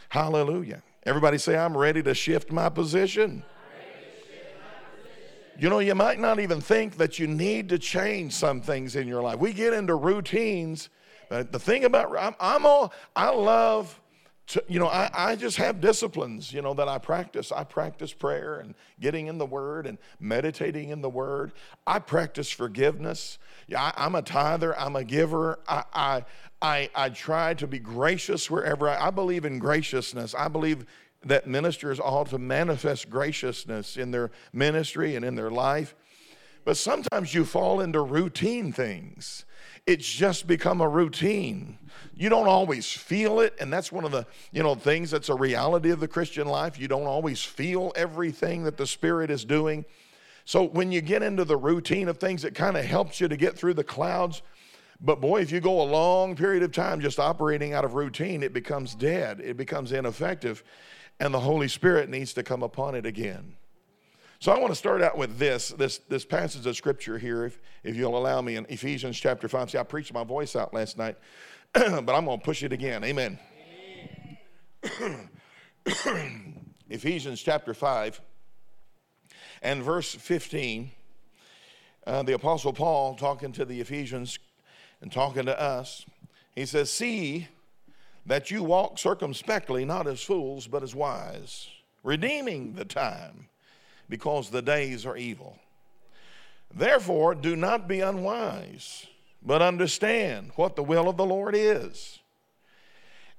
Hallelujah. 0.09 0.83
Everybody 1.05 1.39
say, 1.39 1.57
I'm 1.57 1.77
ready 1.77 2.03
to 2.03 2.15
shift 2.15 2.51
my 2.51 2.69
position. 2.69 3.45
You 5.59 5.69
know, 5.69 5.81
you 5.81 5.97
might 5.97 6.21
not 6.21 6.39
even 6.39 6.61
think 6.61 6.99
that 6.99 7.19
you 7.19 7.27
need 7.27 7.69
to 7.71 7.81
change 7.81 8.33
some 8.33 8.61
things 8.61 8.95
in 8.95 9.09
your 9.09 9.23
life. 9.23 9.41
We 9.41 9.53
get 9.53 9.73
into 9.73 9.97
routines, 9.97 10.89
but 11.29 11.51
the 11.51 11.59
thing 11.59 11.85
about 11.85 12.17
I'm, 12.17 12.37
I'm 12.39 12.65
all 12.65 12.93
I 13.17 13.31
love 13.31 14.01
to, 14.49 14.63
you 14.69 14.79
know, 14.79 14.87
I, 14.87 15.11
I 15.13 15.37
just 15.37 15.57
have 15.57 15.81
disciplines, 15.81 16.53
you 16.53 16.63
know, 16.63 16.75
that 16.75 16.89
I 16.89 16.99
practice. 16.99 17.51
I 17.51 17.65
practice 17.65 18.13
prayer 18.13 18.61
and 18.61 18.75
getting 19.01 19.27
in 19.27 19.37
the 19.37 19.45
Word 19.45 19.87
and 19.87 19.99
meditating 20.21 20.91
in 20.91 21.03
the 21.03 21.11
Word. 21.11 21.53
I 21.87 21.99
practice 21.99 22.51
forgiveness. 22.51 23.39
Yeah, 23.67 23.93
I, 23.95 24.07
am 24.07 24.15
a 24.15 24.23
tither. 24.23 24.79
I'm 24.79 24.95
a 24.95 25.05
giver. 25.05 25.59
I, 25.69 25.85
I, 25.93 26.25
I, 26.63 26.91
I 26.95 27.09
try 27.11 27.55
to 27.55 27.67
be 27.67 27.79
gracious 27.79 28.51
wherever 28.51 28.89
I, 28.89 29.09
I 29.09 29.11
believe 29.11 29.45
in 29.45 29.59
graciousness. 29.59 30.35
I 30.35 30.49
believe 30.49 30.87
that 31.25 31.47
ministers 31.47 31.99
ought 32.01 32.29
to 32.29 32.39
manifest 32.39 33.11
graciousness 33.11 33.97
in 33.97 34.11
their 34.11 34.31
ministry 34.53 35.17
and 35.17 35.25
in 35.25 35.35
their 35.35 35.51
life. 35.51 35.95
But 36.65 36.77
sometimes 36.77 37.35
you 37.35 37.45
fall 37.45 37.81
into 37.81 38.01
routine 38.01 38.73
things 38.73 39.45
it's 39.89 40.07
just 40.07 40.47
become 40.47 40.83
a 40.83 40.89
routine. 40.89 41.79
You 42.15 42.29
don't 42.29 42.47
always 42.47 42.93
feel 42.93 43.41
it, 43.41 43.55
and 43.59 43.73
that's 43.73 43.91
one 43.91 44.05
of 44.05 44.11
the 44.11 44.27
you 44.53 44.63
know 44.63 44.75
things 44.75 45.11
that's 45.11 45.31
a 45.31 45.35
reality 45.35 45.91
of 45.91 45.99
the 45.99 46.07
Christian 46.07 46.47
life. 46.47 46.79
You 46.79 46.89
don't 46.89 47.07
always 47.07 47.43
feel 47.43 47.93
everything 47.97 48.65
that 48.65 48.77
the 48.77 48.87
Spirit 48.87 49.31
is 49.31 49.47
doing. 49.47 49.87
So 50.45 50.65
when 50.65 50.93
you 50.93 51.01
get 51.01 51.23
into 51.23 51.47
the 51.47 51.57
routine 51.57 52.09
of 52.09 52.19
things, 52.19 52.45
it 52.45 52.55
kind 52.55 52.77
of 52.77 52.85
helps 52.85 53.19
you 53.19 53.29
to 53.29 53.37
get 53.37 53.57
through 53.57 53.75
the 53.75 53.85
clouds. 53.85 54.43
But 55.01 55.23
boy, 55.23 55.41
if 55.41 55.51
you 55.51 55.61
go 55.61 55.81
a 55.81 55.89
long 55.89 56.37
period 56.37 56.63
of 56.63 56.73
time 56.73 57.01
just 57.01 57.19
operating 57.19 57.73
out 57.73 57.87
of 57.87 57.95
routine, 57.95 58.43
it 58.43 58.53
becomes 58.53 58.95
dead, 58.95 59.41
it 59.41 59.57
becomes 59.57 59.93
ineffective, 59.93 60.65
and 61.21 61.35
the 61.35 61.41
Holy 61.41 61.69
Spirit 61.69 62.09
needs 62.09 62.33
to 62.35 62.43
come 62.43 62.63
upon 62.63 62.95
it 62.95 63.07
again. 63.07 63.55
So 64.41 64.53
I 64.53 64.59
want 64.59 64.71
to 64.71 64.77
start 64.77 65.03
out 65.03 65.19
with 65.19 65.37
this, 65.39 65.71
this, 65.71 65.99
this 66.09 66.25
passage 66.25 66.65
of 66.65 66.77
scripture 66.77 67.19
here, 67.19 67.47
if, 67.47 67.61
if 67.83 67.97
you'll 67.97 68.17
allow 68.17 68.41
me, 68.41 68.55
in 68.55 68.67
Ephesians 68.69 69.19
chapter 69.19 69.49
5. 69.49 69.73
See, 69.73 69.79
I 69.79 69.83
preached 69.83 70.13
my 70.13 70.23
voice 70.23 70.55
out 70.55 70.73
last 70.73 70.97
night, 70.97 71.17
but 71.73 71.85
I'm 71.85 72.25
going 72.25 72.39
to 72.39 72.45
push 72.45 72.63
it 72.63 72.73
again. 72.73 73.03
Amen. 73.03 73.39
Ephesians 76.89 77.43
chapter 77.43 77.75
5 77.75 78.21
and 79.63 79.83
verse 79.83 80.15
15. 80.15 80.93
Uh, 82.07 82.23
the 82.23 82.35
Apostle 82.35 82.73
Paul 82.73 83.17
talking 83.17 83.51
to 83.53 83.65
the 83.65 83.81
Ephesians 83.81 84.39
and 85.01 85.11
talking 85.11 85.47
to 85.47 85.61
us. 85.61 86.07
He 86.55 86.65
says, 86.65 86.91
See 86.91 87.49
that 88.29 88.51
you 88.51 88.63
walk 88.63 88.99
circumspectly, 88.99 89.87
not 89.87 90.07
as 90.07 90.23
fools, 90.23 90.67
but 90.67 90.83
as 90.83 90.95
wise, 90.95 91.67
redeeming 92.05 92.75
the 92.75 92.85
time 92.85 93.49
because 94.09 94.51
the 94.51 94.61
days 94.61 95.07
are 95.07 95.17
evil. 95.17 95.59
Therefore, 96.73 97.35
do 97.35 97.57
not 97.57 97.89
be 97.89 98.01
unwise, 98.01 99.07
but 99.43 99.63
understand 99.63 100.53
what 100.57 100.77
the 100.77 100.83
will 100.83 101.09
of 101.09 101.17
the 101.17 101.25
Lord 101.25 101.55
is. 101.57 102.19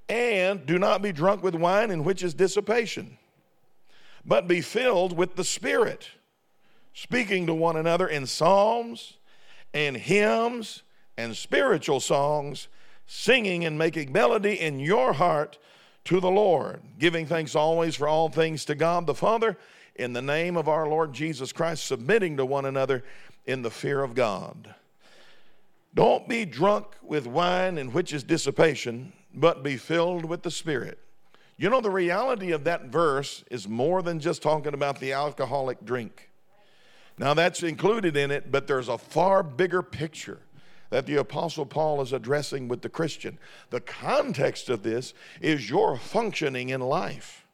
And 0.08 0.66
do 0.66 0.76
not 0.76 1.02
be 1.02 1.12
drunk 1.12 1.44
with 1.44 1.54
wine, 1.54 1.92
in 1.92 2.02
which 2.02 2.24
is 2.24 2.34
dissipation, 2.34 3.16
but 4.26 4.48
be 4.48 4.60
filled 4.60 5.16
with 5.16 5.36
the 5.36 5.44
Spirit, 5.44 6.08
speaking 6.94 7.46
to 7.46 7.54
one 7.54 7.76
another 7.76 8.08
in 8.08 8.26
psalms 8.26 9.18
and 9.72 9.96
hymns 9.96 10.82
and 11.16 11.36
spiritual 11.36 12.00
songs, 12.00 12.66
singing 13.12 13.64
and 13.64 13.76
making 13.76 14.12
melody 14.12 14.60
in 14.60 14.78
your 14.78 15.12
heart 15.12 15.58
to 16.04 16.20
the 16.20 16.30
Lord, 16.30 16.80
giving 16.96 17.26
thanks 17.26 17.56
always 17.56 17.96
for 17.96 18.06
all 18.06 18.28
things 18.28 18.64
to 18.66 18.76
God 18.76 19.04
the 19.08 19.16
Father 19.16 19.58
in 19.96 20.12
the 20.12 20.22
name 20.22 20.56
of 20.56 20.68
our 20.68 20.88
Lord 20.88 21.12
Jesus 21.12 21.52
Christ, 21.52 21.84
submitting 21.86 22.36
to 22.36 22.46
one 22.46 22.66
another 22.66 23.02
in 23.46 23.62
the 23.62 23.70
fear 23.70 24.04
of 24.04 24.14
God. 24.14 24.76
Don't 25.92 26.28
be 26.28 26.44
drunk 26.44 26.86
with 27.02 27.26
wine, 27.26 27.78
in 27.78 27.92
which 27.92 28.12
is 28.12 28.22
dissipation, 28.22 29.12
but 29.34 29.64
be 29.64 29.76
filled 29.76 30.24
with 30.24 30.44
the 30.44 30.50
Spirit. 30.50 31.00
You 31.56 31.68
know, 31.68 31.80
the 31.80 31.90
reality 31.90 32.52
of 32.52 32.62
that 32.62 32.86
verse 32.86 33.42
is 33.50 33.66
more 33.66 34.02
than 34.02 34.20
just 34.20 34.40
talking 34.40 34.72
about 34.72 35.00
the 35.00 35.14
alcoholic 35.14 35.84
drink. 35.84 36.30
Now, 37.18 37.34
that's 37.34 37.64
included 37.64 38.16
in 38.16 38.30
it, 38.30 38.52
but 38.52 38.68
there's 38.68 38.88
a 38.88 38.98
far 38.98 39.42
bigger 39.42 39.82
picture 39.82 40.38
that 40.90 41.06
the 41.06 41.16
Apostle 41.16 41.66
Paul 41.66 42.00
is 42.02 42.12
addressing 42.12 42.68
with 42.68 42.82
the 42.82 42.88
Christian. 42.88 43.38
The 43.70 43.80
context 43.80 44.68
of 44.68 44.82
this 44.82 45.14
is 45.40 45.70
your 45.70 45.96
functioning 45.96 46.68
in 46.68 46.80
life 46.80 47.46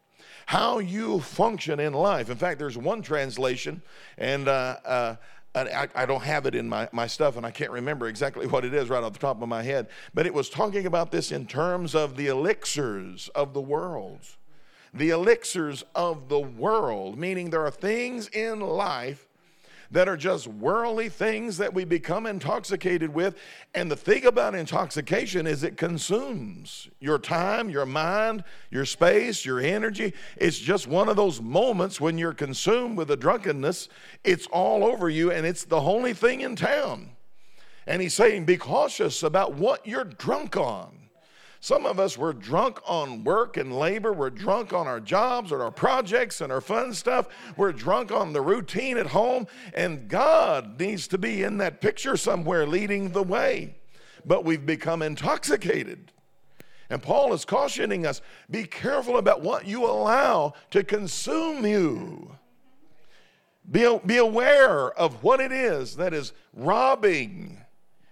how 0.46 0.78
you 0.78 1.18
function 1.18 1.80
in 1.80 1.92
life. 1.92 2.30
In 2.30 2.36
fact, 2.36 2.60
there's 2.60 2.78
one 2.78 3.02
translation, 3.02 3.82
and 4.16 4.46
uh, 4.46 4.76
uh, 4.84 5.16
I, 5.56 5.88
I, 5.94 6.06
don't 6.06 6.22
have 6.22 6.46
it 6.46 6.54
in 6.54 6.68
my, 6.68 6.88
my 6.92 7.08
stuff, 7.08 7.36
and 7.36 7.44
I 7.44 7.50
can't 7.50 7.72
remember 7.72 8.06
exactly 8.06 8.46
what 8.46 8.64
it 8.64 8.72
is 8.72 8.88
right 8.88 9.02
off 9.02 9.12
the 9.12 9.18
top 9.18 9.42
of 9.42 9.48
my 9.48 9.62
head, 9.62 9.88
but 10.14 10.24
it 10.24 10.32
was 10.32 10.48
talking 10.48 10.86
about 10.86 11.10
this 11.10 11.32
in 11.32 11.46
terms 11.46 11.94
of 11.94 12.16
the 12.16 12.28
elixirs 12.28 13.28
of 13.34 13.54
the 13.54 13.60
world. 13.60 14.20
The 14.94 15.10
elixirs 15.10 15.84
of 15.94 16.28
the 16.28 16.38
world, 16.38 17.18
meaning 17.18 17.50
there 17.50 17.66
are 17.66 17.70
things 17.70 18.28
in 18.28 18.60
life 18.60 19.28
that 19.90 20.08
are 20.08 20.16
just 20.16 20.46
worldly 20.46 21.08
things 21.08 21.56
that 21.58 21.72
we 21.72 21.84
become 21.84 22.26
intoxicated 22.26 23.12
with. 23.12 23.36
And 23.74 23.90
the 23.90 23.96
thing 23.96 24.26
about 24.26 24.54
intoxication 24.54 25.46
is 25.46 25.62
it 25.62 25.76
consumes 25.76 26.88
your 27.00 27.18
time, 27.18 27.70
your 27.70 27.86
mind, 27.86 28.44
your 28.70 28.84
space, 28.84 29.44
your 29.44 29.60
energy. 29.60 30.14
It's 30.36 30.58
just 30.58 30.86
one 30.86 31.08
of 31.08 31.16
those 31.16 31.40
moments 31.40 32.00
when 32.00 32.18
you're 32.18 32.34
consumed 32.34 32.96
with 32.96 33.10
a 33.10 33.16
drunkenness, 33.16 33.88
it's 34.24 34.46
all 34.48 34.84
over 34.84 35.08
you 35.08 35.30
and 35.30 35.46
it's 35.46 35.64
the 35.64 35.80
only 35.80 36.14
thing 36.14 36.40
in 36.40 36.56
town. 36.56 37.10
And 37.86 38.02
he's 38.02 38.14
saying, 38.14 38.44
be 38.44 38.56
cautious 38.56 39.22
about 39.22 39.54
what 39.54 39.86
you're 39.86 40.04
drunk 40.04 40.56
on. 40.56 41.05
Some 41.66 41.84
of 41.84 41.98
us 41.98 42.16
were 42.16 42.32
drunk 42.32 42.78
on 42.86 43.24
work 43.24 43.56
and 43.56 43.76
labor. 43.76 44.12
We're 44.12 44.30
drunk 44.30 44.72
on 44.72 44.86
our 44.86 45.00
jobs 45.00 45.50
or 45.50 45.64
our 45.64 45.72
projects 45.72 46.40
and 46.40 46.52
our 46.52 46.60
fun 46.60 46.94
stuff. 46.94 47.26
We're 47.56 47.72
drunk 47.72 48.12
on 48.12 48.32
the 48.32 48.40
routine 48.40 48.96
at 48.98 49.08
home. 49.08 49.48
And 49.74 50.06
God 50.06 50.78
needs 50.78 51.08
to 51.08 51.18
be 51.18 51.42
in 51.42 51.58
that 51.58 51.80
picture 51.80 52.16
somewhere 52.16 52.68
leading 52.68 53.10
the 53.10 53.24
way. 53.24 53.74
But 54.24 54.44
we've 54.44 54.64
become 54.64 55.02
intoxicated. 55.02 56.12
And 56.88 57.02
Paul 57.02 57.32
is 57.34 57.44
cautioning 57.44 58.06
us 58.06 58.22
be 58.48 58.62
careful 58.62 59.18
about 59.18 59.42
what 59.42 59.66
you 59.66 59.86
allow 59.86 60.52
to 60.70 60.84
consume 60.84 61.66
you. 61.66 62.30
Be, 63.68 63.98
be 64.06 64.18
aware 64.18 64.92
of 64.92 65.24
what 65.24 65.40
it 65.40 65.50
is 65.50 65.96
that 65.96 66.14
is 66.14 66.32
robbing 66.54 67.58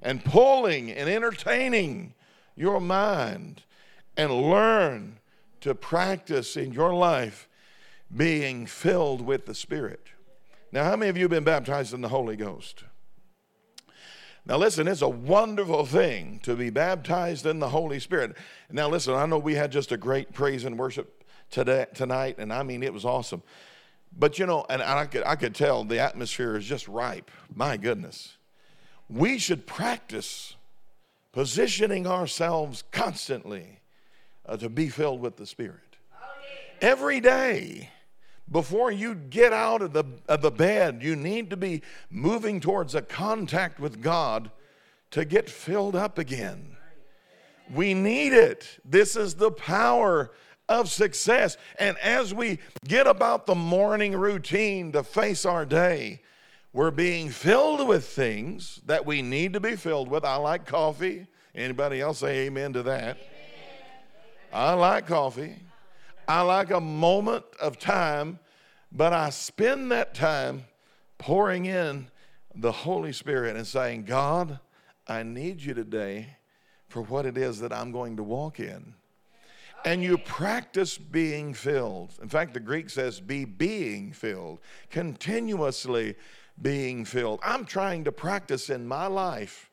and 0.02 0.24
pulling 0.24 0.90
and 0.90 1.08
entertaining 1.08 2.14
your 2.56 2.80
mind 2.80 3.62
and 4.16 4.32
learn 4.32 5.18
to 5.60 5.74
practice 5.74 6.56
in 6.56 6.72
your 6.72 6.94
life 6.94 7.48
being 8.14 8.66
filled 8.66 9.20
with 9.20 9.46
the 9.46 9.54
Spirit. 9.54 10.08
Now, 10.72 10.84
how 10.84 10.96
many 10.96 11.08
of 11.08 11.16
you 11.16 11.24
have 11.24 11.30
been 11.30 11.44
baptized 11.44 11.94
in 11.94 12.00
the 12.00 12.08
Holy 12.08 12.36
Ghost? 12.36 12.84
Now, 14.46 14.58
listen, 14.58 14.86
it's 14.86 15.02
a 15.02 15.08
wonderful 15.08 15.86
thing 15.86 16.40
to 16.42 16.54
be 16.54 16.68
baptized 16.68 17.46
in 17.46 17.60
the 17.60 17.70
Holy 17.70 17.98
Spirit. 17.98 18.36
Now, 18.70 18.88
listen, 18.88 19.14
I 19.14 19.24
know 19.24 19.38
we 19.38 19.54
had 19.54 19.72
just 19.72 19.90
a 19.90 19.96
great 19.96 20.34
praise 20.34 20.64
and 20.64 20.78
worship 20.78 21.24
today, 21.50 21.86
tonight, 21.94 22.36
and 22.38 22.52
I 22.52 22.62
mean, 22.62 22.82
it 22.82 22.92
was 22.92 23.04
awesome. 23.04 23.42
But, 24.16 24.38
you 24.38 24.46
know, 24.46 24.66
and 24.68 24.82
I 24.82 25.06
could, 25.06 25.24
I 25.24 25.36
could 25.36 25.54
tell 25.54 25.82
the 25.82 25.98
atmosphere 25.98 26.56
is 26.56 26.66
just 26.66 26.86
ripe. 26.88 27.30
My 27.54 27.76
goodness. 27.76 28.36
We 29.08 29.38
should 29.38 29.66
practice 29.66 30.56
positioning 31.34 32.06
ourselves 32.06 32.84
constantly 32.92 33.80
uh, 34.46 34.56
to 34.56 34.68
be 34.68 34.88
filled 34.88 35.20
with 35.20 35.36
the 35.36 35.44
Spirit. 35.44 35.80
Every 36.80 37.20
day, 37.20 37.90
before 38.48 38.92
you 38.92 39.16
get 39.16 39.52
out 39.52 39.82
of 39.82 39.92
the, 39.92 40.04
of 40.28 40.42
the 40.42 40.52
bed, 40.52 41.02
you 41.02 41.16
need 41.16 41.50
to 41.50 41.56
be 41.56 41.82
moving 42.08 42.60
towards 42.60 42.94
a 42.94 43.02
contact 43.02 43.80
with 43.80 44.00
God 44.00 44.52
to 45.10 45.24
get 45.24 45.50
filled 45.50 45.96
up 45.96 46.18
again. 46.18 46.76
We 47.74 47.94
need 47.94 48.32
it. 48.32 48.78
This 48.84 49.16
is 49.16 49.34
the 49.34 49.50
power 49.50 50.30
of 50.68 50.88
success. 50.88 51.56
And 51.80 51.98
as 51.98 52.32
we 52.32 52.60
get 52.86 53.08
about 53.08 53.46
the 53.46 53.56
morning 53.56 54.12
routine 54.12 54.92
to 54.92 55.02
face 55.02 55.44
our 55.44 55.66
day, 55.66 56.20
we're 56.74 56.90
being 56.90 57.30
filled 57.30 57.86
with 57.86 58.04
things 58.04 58.80
that 58.86 59.06
we 59.06 59.22
need 59.22 59.52
to 59.52 59.60
be 59.60 59.76
filled 59.76 60.08
with. 60.08 60.24
I 60.24 60.34
like 60.36 60.66
coffee. 60.66 61.28
Anybody 61.54 62.00
else 62.00 62.18
say 62.18 62.46
amen 62.46 62.72
to 62.72 62.82
that? 62.82 63.16
Amen. 63.16 63.92
I 64.52 64.74
like 64.74 65.06
coffee. 65.06 65.54
I 66.26 66.40
like 66.40 66.72
a 66.72 66.80
moment 66.80 67.44
of 67.60 67.78
time, 67.78 68.40
but 68.90 69.12
I 69.12 69.30
spend 69.30 69.92
that 69.92 70.14
time 70.14 70.64
pouring 71.16 71.66
in 71.66 72.08
the 72.56 72.72
Holy 72.72 73.12
Spirit 73.12 73.54
and 73.54 73.66
saying, 73.66 74.04
God, 74.04 74.58
I 75.06 75.22
need 75.22 75.62
you 75.62 75.74
today 75.74 76.36
for 76.88 77.02
what 77.02 77.24
it 77.24 77.38
is 77.38 77.60
that 77.60 77.72
I'm 77.72 77.92
going 77.92 78.16
to 78.16 78.24
walk 78.24 78.58
in. 78.58 78.94
And 79.84 80.02
you 80.02 80.18
practice 80.18 80.98
being 80.98 81.54
filled. 81.54 82.14
In 82.20 82.28
fact, 82.28 82.52
the 82.52 82.60
Greek 82.60 82.90
says, 82.90 83.20
be 83.20 83.44
being 83.44 84.12
filled, 84.12 84.58
continuously 84.90 86.16
being 86.60 87.04
filled. 87.04 87.40
I'm 87.42 87.64
trying 87.64 88.04
to 88.04 88.12
practice 88.12 88.70
in 88.70 88.86
my 88.86 89.06
life 89.06 89.70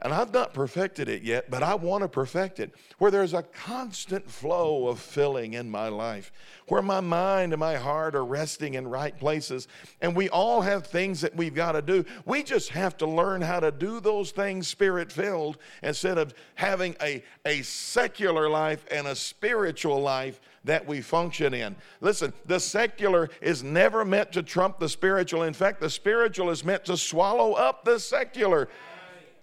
and 0.00 0.12
I've 0.12 0.32
not 0.32 0.54
perfected 0.54 1.08
it 1.08 1.22
yet, 1.22 1.50
but 1.50 1.62
I 1.62 1.74
want 1.74 2.02
to 2.02 2.08
perfect 2.08 2.60
it, 2.60 2.72
where 2.98 3.10
there's 3.10 3.34
a 3.34 3.42
constant 3.42 4.30
flow 4.30 4.86
of 4.86 5.00
filling 5.00 5.54
in 5.54 5.68
my 5.68 5.88
life, 5.88 6.30
where 6.68 6.82
my 6.82 7.00
mind 7.00 7.52
and 7.52 7.58
my 7.58 7.76
heart 7.76 8.14
are 8.14 8.24
resting 8.24 8.74
in 8.74 8.86
right 8.86 9.18
places. 9.18 9.66
And 10.00 10.14
we 10.14 10.28
all 10.28 10.60
have 10.60 10.86
things 10.86 11.20
that 11.22 11.34
we've 11.34 11.54
got 11.54 11.72
to 11.72 11.82
do. 11.82 12.04
We 12.24 12.44
just 12.44 12.68
have 12.70 12.96
to 12.98 13.06
learn 13.06 13.40
how 13.40 13.58
to 13.58 13.72
do 13.72 13.98
those 13.98 14.30
things 14.30 14.68
spirit 14.68 15.10
filled 15.10 15.58
instead 15.82 16.16
of 16.16 16.32
having 16.54 16.94
a, 17.02 17.24
a 17.44 17.62
secular 17.62 18.48
life 18.48 18.84
and 18.92 19.08
a 19.08 19.16
spiritual 19.16 20.00
life 20.00 20.40
that 20.64 20.86
we 20.86 21.00
function 21.00 21.54
in. 21.54 21.74
Listen, 22.00 22.32
the 22.46 22.60
secular 22.60 23.30
is 23.40 23.62
never 23.64 24.04
meant 24.04 24.32
to 24.32 24.42
trump 24.42 24.78
the 24.78 24.88
spiritual. 24.88 25.42
In 25.42 25.54
fact, 25.54 25.80
the 25.80 25.90
spiritual 25.90 26.50
is 26.50 26.64
meant 26.64 26.84
to 26.84 26.96
swallow 26.96 27.54
up 27.54 27.84
the 27.84 27.98
secular. 27.98 28.68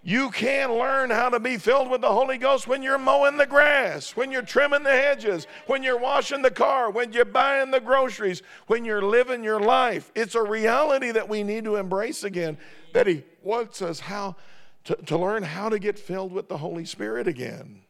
You 0.06 0.30
can 0.30 0.72
learn 0.72 1.10
how 1.10 1.30
to 1.30 1.40
be 1.40 1.56
filled 1.56 1.90
with 1.90 2.00
the 2.00 2.12
Holy 2.12 2.38
Ghost 2.38 2.68
when 2.68 2.80
you're 2.80 2.96
mowing 2.96 3.38
the 3.38 3.44
grass, 3.44 4.14
when 4.14 4.30
you're 4.30 4.40
trimming 4.40 4.84
the 4.84 4.92
hedges, 4.92 5.48
when 5.66 5.82
you're 5.82 5.98
washing 5.98 6.42
the 6.42 6.50
car, 6.52 6.92
when 6.92 7.12
you're 7.12 7.24
buying 7.24 7.72
the 7.72 7.80
groceries, 7.80 8.40
when 8.68 8.84
you're 8.84 9.02
living 9.02 9.42
your 9.42 9.58
life. 9.58 10.12
It's 10.14 10.36
a 10.36 10.42
reality 10.44 11.10
that 11.10 11.28
we 11.28 11.42
need 11.42 11.64
to 11.64 11.74
embrace 11.74 12.22
again, 12.22 12.56
that 12.92 13.08
He 13.08 13.24
wants 13.42 13.82
us 13.82 13.98
how 13.98 14.36
to, 14.84 14.94
to 14.94 15.18
learn 15.18 15.42
how 15.42 15.70
to 15.70 15.80
get 15.80 15.98
filled 15.98 16.30
with 16.30 16.48
the 16.48 16.58
Holy 16.58 16.84
Spirit 16.84 17.26
again. 17.26 17.80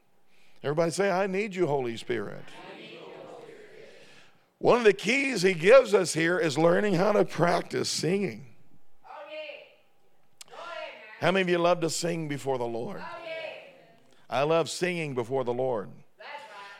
Everybody 0.62 0.92
say, 0.92 1.11
I 1.11 1.26
need 1.26 1.55
you, 1.55 1.66
Holy 1.66 1.98
Spirit. 1.98 2.46
One 4.57 4.79
of 4.79 4.85
the 4.85 4.94
keys 4.94 5.42
He 5.42 5.52
gives 5.52 5.92
us 5.92 6.14
here 6.14 6.38
is 6.38 6.57
learning 6.57 6.94
how 6.94 7.12
to 7.12 7.26
practice 7.26 7.90
singing. 7.90 8.46
How 11.27 11.33
many 11.33 11.43
of 11.43 11.49
you 11.49 11.59
love 11.59 11.81
to 11.81 11.91
sing 11.91 12.29
before 12.29 12.57
the 12.57 12.65
Lord? 12.65 13.03
Oh, 13.03 13.19
I 14.31 14.45
love 14.45 14.71
singing 14.71 15.12
before 15.17 15.43
the 15.43 15.53
Lord. 15.53 15.89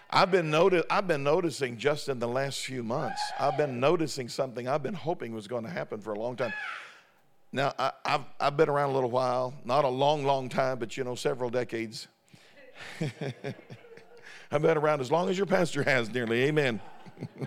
I've 0.09 0.31
been, 0.31 0.53
noti- 0.53 0.85
I've 0.89 1.09
been 1.09 1.25
noticing 1.25 1.79
just 1.79 2.09
in 2.09 2.21
the 2.21 2.29
last 2.29 2.61
few 2.61 2.85
months, 2.85 3.21
I've 3.41 3.57
been 3.57 3.81
noticing 3.81 4.29
something 4.29 4.69
I've 4.69 4.85
been 4.85 4.95
hoping 4.95 5.35
was 5.35 5.49
going 5.49 5.65
to 5.65 5.69
happen 5.69 6.01
for 6.01 6.13
a 6.13 6.19
long 6.21 6.37
time. 6.37 6.53
Now, 7.51 7.75
I, 7.77 7.91
have 8.05 8.25
I've 8.39 8.57
been 8.57 8.69
around 8.69 8.91
a 8.91 8.93
little 8.93 9.11
while, 9.11 9.53
not 9.65 9.85
a 9.85 9.89
long, 9.89 10.25
long 10.25 10.49
time, 10.49 10.79
but 10.79 10.97
you 10.97 11.03
know, 11.03 11.17
several 11.17 11.51
decades. 11.51 12.07
I've 13.01 14.63
been 14.63 14.79
around 14.79 15.01
as 15.01 15.11
long 15.11 15.29
as 15.29 15.37
your 15.37 15.47
pastor 15.47 15.83
has, 15.83 16.09
nearly. 16.15 16.45
Amen. 16.45 16.81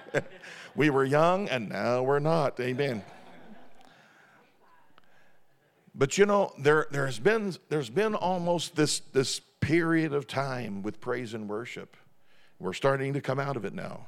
we 0.75 0.89
were 0.89 1.05
young 1.05 1.47
and 1.47 1.69
now 1.69 2.03
we're 2.03 2.19
not. 2.19 2.59
Amen. 2.59 3.03
But 5.95 6.17
you 6.17 6.25
know, 6.25 6.53
there, 6.59 6.87
there's, 6.91 7.19
been, 7.19 7.53
there's 7.69 7.89
been 7.89 8.15
almost 8.15 8.75
this, 8.75 8.99
this 8.99 9.39
period 9.59 10.13
of 10.13 10.27
time 10.27 10.81
with 10.81 11.01
praise 11.01 11.33
and 11.33 11.49
worship. 11.49 11.97
We're 12.59 12.73
starting 12.73 13.13
to 13.13 13.21
come 13.21 13.39
out 13.39 13.55
of 13.55 13.65
it 13.65 13.73
now, 13.73 14.07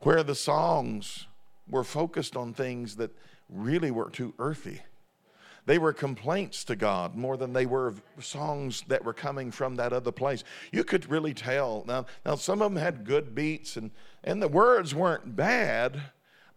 where 0.00 0.22
the 0.22 0.34
songs 0.34 1.26
were 1.68 1.84
focused 1.84 2.36
on 2.36 2.52
things 2.52 2.96
that 2.96 3.10
really 3.48 3.90
were 3.90 4.10
too 4.10 4.34
earthy. 4.38 4.80
They 5.64 5.78
were 5.78 5.92
complaints 5.92 6.64
to 6.64 6.76
God 6.76 7.14
more 7.14 7.36
than 7.36 7.52
they 7.52 7.66
were 7.66 7.94
songs 8.20 8.82
that 8.88 9.04
were 9.04 9.12
coming 9.12 9.52
from 9.52 9.76
that 9.76 9.92
other 9.92 10.10
place. 10.10 10.42
You 10.72 10.82
could 10.82 11.08
really 11.08 11.34
tell. 11.34 11.84
Now, 11.86 12.06
now 12.26 12.34
some 12.34 12.60
of 12.62 12.72
them 12.72 12.82
had 12.82 13.04
good 13.04 13.34
beats, 13.34 13.76
and, 13.76 13.92
and 14.24 14.42
the 14.42 14.48
words 14.48 14.94
weren't 14.94 15.36
bad, 15.36 16.02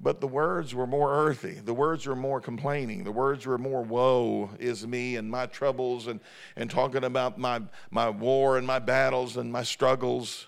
but 0.05 0.21
the 0.21 0.27
words 0.27 0.75
were 0.75 0.85
more 0.85 1.11
earthy. 1.11 1.53
The 1.53 1.73
words 1.73 2.05
were 2.05 2.15
more 2.15 2.39
complaining. 2.39 3.03
The 3.03 3.11
words 3.11 3.47
were 3.47 3.57
more 3.57 3.81
woe 3.81 4.51
is 4.59 4.85
me 4.85 5.15
and 5.15 5.27
my 5.27 5.47
troubles 5.47 6.05
and, 6.05 6.19
and 6.55 6.69
talking 6.69 7.03
about 7.03 7.39
my, 7.39 7.63
my 7.89 8.11
war 8.11 8.59
and 8.59 8.67
my 8.67 8.77
battles 8.77 9.35
and 9.35 9.51
my 9.51 9.63
struggles. 9.63 10.45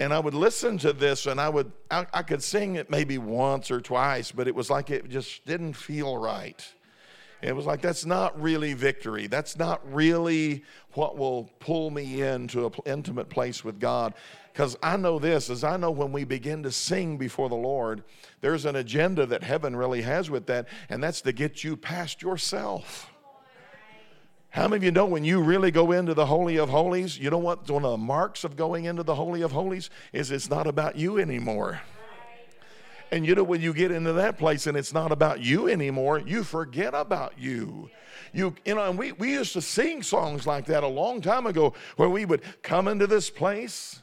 And 0.00 0.14
I 0.14 0.18
would 0.18 0.32
listen 0.32 0.78
to 0.78 0.94
this 0.94 1.26
and 1.26 1.38
I 1.38 1.50
would 1.50 1.70
I, 1.90 2.06
I 2.14 2.22
could 2.22 2.42
sing 2.42 2.76
it 2.76 2.88
maybe 2.88 3.18
once 3.18 3.70
or 3.70 3.82
twice, 3.82 4.32
but 4.32 4.48
it 4.48 4.54
was 4.54 4.70
like 4.70 4.88
it 4.88 5.10
just 5.10 5.44
didn't 5.44 5.74
feel 5.74 6.16
right. 6.16 6.66
It 7.42 7.54
was 7.54 7.66
like, 7.66 7.82
that's 7.82 8.06
not 8.06 8.40
really 8.40 8.72
victory. 8.72 9.26
That's 9.26 9.58
not 9.58 9.80
really 9.92 10.64
what 10.92 11.16
will 11.18 11.50
pull 11.58 11.90
me 11.90 12.22
into 12.22 12.66
an 12.66 12.72
intimate 12.86 13.28
place 13.28 13.62
with 13.62 13.78
God. 13.78 14.14
Because 14.52 14.76
I 14.82 14.96
know 14.96 15.18
this, 15.18 15.48
as 15.48 15.62
I 15.62 15.76
know 15.76 15.90
when 15.90 16.12
we 16.12 16.24
begin 16.24 16.62
to 16.64 16.72
sing 16.72 17.16
before 17.16 17.48
the 17.48 17.54
Lord, 17.54 18.02
there's 18.40 18.64
an 18.64 18.76
agenda 18.76 19.24
that 19.26 19.44
heaven 19.44 19.76
really 19.76 20.02
has 20.02 20.28
with 20.28 20.46
that, 20.46 20.66
and 20.88 21.02
that's 21.02 21.20
to 21.22 21.32
get 21.32 21.62
you 21.62 21.76
past 21.76 22.20
yourself. 22.20 23.10
How 24.50 24.66
many 24.66 24.78
of 24.78 24.84
you 24.84 24.90
know 24.90 25.06
when 25.06 25.24
you 25.24 25.40
really 25.40 25.70
go 25.70 25.92
into 25.92 26.12
the 26.12 26.26
Holy 26.26 26.56
of 26.56 26.68
Holies, 26.68 27.16
you 27.16 27.30
know 27.30 27.38
what 27.38 27.70
one 27.70 27.84
of 27.84 27.92
the 27.92 27.96
marks 27.96 28.42
of 28.42 28.56
going 28.56 28.86
into 28.86 29.04
the 29.04 29.14
Holy 29.14 29.42
of 29.42 29.52
Holies 29.52 29.90
is 30.12 30.32
it's 30.32 30.50
not 30.50 30.66
about 30.66 30.96
you 30.96 31.18
anymore. 31.18 31.80
And 33.12 33.24
you 33.24 33.36
know, 33.36 33.44
when 33.44 33.60
you 33.60 33.72
get 33.72 33.92
into 33.92 34.12
that 34.14 34.38
place 34.38 34.66
and 34.66 34.76
it's 34.76 34.92
not 34.92 35.12
about 35.12 35.40
you 35.40 35.68
anymore, 35.68 36.18
you 36.18 36.42
forget 36.42 36.94
about 36.94 37.38
you. 37.38 37.90
You, 38.32 38.54
you 38.64 38.74
know, 38.74 38.88
and 38.88 38.98
we, 38.98 39.12
we 39.12 39.32
used 39.32 39.52
to 39.54 39.62
sing 39.62 40.02
songs 40.02 40.46
like 40.46 40.66
that 40.66 40.82
a 40.82 40.88
long 40.88 41.20
time 41.20 41.46
ago 41.46 41.74
where 41.96 42.08
we 42.08 42.24
would 42.24 42.42
come 42.62 42.88
into 42.88 43.06
this 43.06 43.30
place 43.30 44.02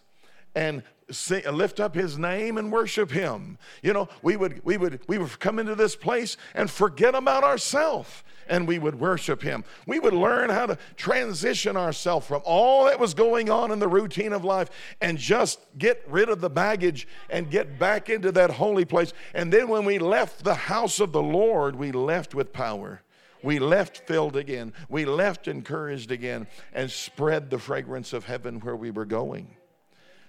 and 0.58 0.82
sing, 1.12 1.43
lift 1.54 1.80
up 1.80 1.93
his 1.93 2.17
name 2.17 2.58
and 2.58 2.72
worship 2.72 3.12
him. 3.12 3.60
You 3.84 3.93
know, 3.93 4.10
we 4.24 4.36
would, 4.36 4.60
we 4.65 4.76
would, 4.76 5.02
we 5.08 5.20
would 5.20 5.39
come 5.39 5.60
into 5.60 5.76
this 5.76 5.96
place 5.96 6.36
and 6.56 6.70
forget 6.70 7.13
about 7.13 7.43
ourselves 7.43 8.24
and 8.50 8.67
we 8.67 8.80
would 8.80 9.00
worship 9.00 9.43
him. 9.43 9.63
We 9.86 10.00
would 10.00 10.15
learn 10.15 10.50
how 10.50 10.65
to 10.65 10.78
transition 10.96 11.78
ourselves 11.78 12.26
from 12.26 12.41
all 12.43 12.86
that 12.86 13.00
was 13.00 13.13
going 13.13 13.52
on 13.52 13.72
in 13.72 13.78
the 13.78 13.88
routine 13.88 14.34
of 14.34 14.43
life 14.43 14.72
and 15.00 15.20
just 15.20 15.60
get 15.78 16.04
rid 16.08 16.28
of 16.28 16.41
the 16.41 16.50
baggage 16.50 17.08
and 17.30 17.52
get 17.52 17.78
back 17.78 18.10
into 18.10 18.32
that 18.32 18.50
holy 18.50 18.86
place. 18.86 19.13
And 19.36 19.54
then 19.54 19.67
when 19.67 19.86
we 19.86 20.00
left 20.00 20.43
the 20.43 20.56
house 20.56 21.00
of 21.00 21.12
the 21.12 21.22
Lord, 21.22 21.76
we 21.76 21.91
left 21.91 22.34
with 22.34 22.52
power. 22.52 23.04
We 23.43 23.60
left 23.60 24.08
filled 24.08 24.36
again. 24.36 24.74
We 24.89 25.06
left 25.06 25.48
encouraged 25.48 26.10
again 26.10 26.48
and 26.74 26.89
spread 26.89 27.52
the 27.52 27.60
fragrance 27.60 28.12
of 28.12 28.26
heaven 28.26 28.60
where 28.62 28.76
we 28.76 28.89
were 28.89 29.06
going. 29.06 29.57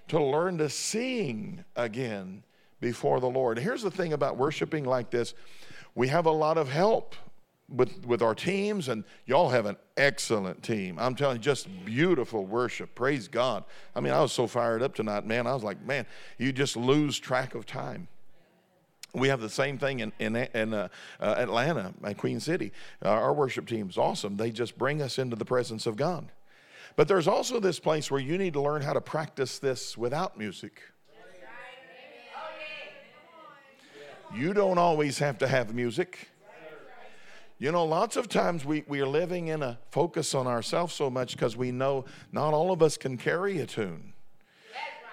To 0.08 0.22
learn 0.22 0.58
to 0.58 0.68
sing 0.68 1.64
again 1.76 2.42
before 2.80 3.20
the 3.20 3.28
Lord. 3.28 3.58
Here's 3.58 3.82
the 3.82 3.90
thing 3.90 4.12
about 4.12 4.36
worshiping 4.36 4.84
like 4.84 5.10
this 5.10 5.34
we 5.94 6.08
have 6.08 6.26
a 6.26 6.30
lot 6.30 6.58
of 6.58 6.68
help 6.68 7.16
with, 7.68 8.06
with 8.06 8.22
our 8.22 8.34
teams, 8.34 8.88
and 8.88 9.04
y'all 9.26 9.50
have 9.50 9.66
an 9.66 9.76
excellent 9.96 10.62
team. 10.62 10.98
I'm 10.98 11.14
telling 11.14 11.36
you, 11.36 11.42
just 11.42 11.68
beautiful 11.84 12.46
worship. 12.46 12.94
Praise 12.94 13.28
God. 13.28 13.64
I 13.94 14.00
mean, 14.00 14.12
I 14.12 14.20
was 14.20 14.32
so 14.32 14.46
fired 14.46 14.82
up 14.82 14.94
tonight, 14.94 15.26
man. 15.26 15.46
I 15.46 15.54
was 15.54 15.64
like, 15.64 15.84
man, 15.84 16.06
you 16.38 16.52
just 16.52 16.76
lose 16.76 17.18
track 17.18 17.54
of 17.54 17.66
time. 17.66 18.08
We 19.14 19.28
have 19.28 19.40
the 19.40 19.50
same 19.50 19.78
thing 19.78 20.00
in, 20.00 20.12
in, 20.18 20.36
in 20.36 20.74
uh, 20.74 20.88
uh, 21.18 21.34
Atlanta, 21.36 21.94
at 22.04 22.16
Queen 22.18 22.40
City. 22.40 22.72
Uh, 23.04 23.08
our 23.08 23.32
worship 23.32 23.66
team 23.66 23.88
is 23.88 23.98
awesome. 23.98 24.36
They 24.36 24.50
just 24.50 24.78
bring 24.78 25.02
us 25.02 25.18
into 25.18 25.34
the 25.34 25.46
presence 25.46 25.86
of 25.86 25.96
God. 25.96 26.30
But 26.98 27.06
there's 27.06 27.28
also 27.28 27.60
this 27.60 27.78
place 27.78 28.10
where 28.10 28.18
you 28.18 28.36
need 28.38 28.54
to 28.54 28.60
learn 28.60 28.82
how 28.82 28.92
to 28.92 29.00
practice 29.00 29.60
this 29.60 29.96
without 29.96 30.36
music. 30.36 30.82
You 34.34 34.52
don't 34.52 34.78
always 34.78 35.16
have 35.20 35.38
to 35.38 35.46
have 35.46 35.72
music. 35.72 36.28
You 37.60 37.70
know, 37.70 37.84
lots 37.84 38.16
of 38.16 38.28
times 38.28 38.64
we, 38.64 38.82
we 38.88 39.00
are 39.00 39.06
living 39.06 39.46
in 39.46 39.62
a 39.62 39.78
focus 39.92 40.34
on 40.34 40.48
ourselves 40.48 40.92
so 40.92 41.08
much 41.08 41.34
because 41.34 41.56
we 41.56 41.70
know 41.70 42.04
not 42.32 42.52
all 42.52 42.72
of 42.72 42.82
us 42.82 42.96
can 42.96 43.16
carry 43.16 43.60
a 43.60 43.66
tune. 43.66 44.12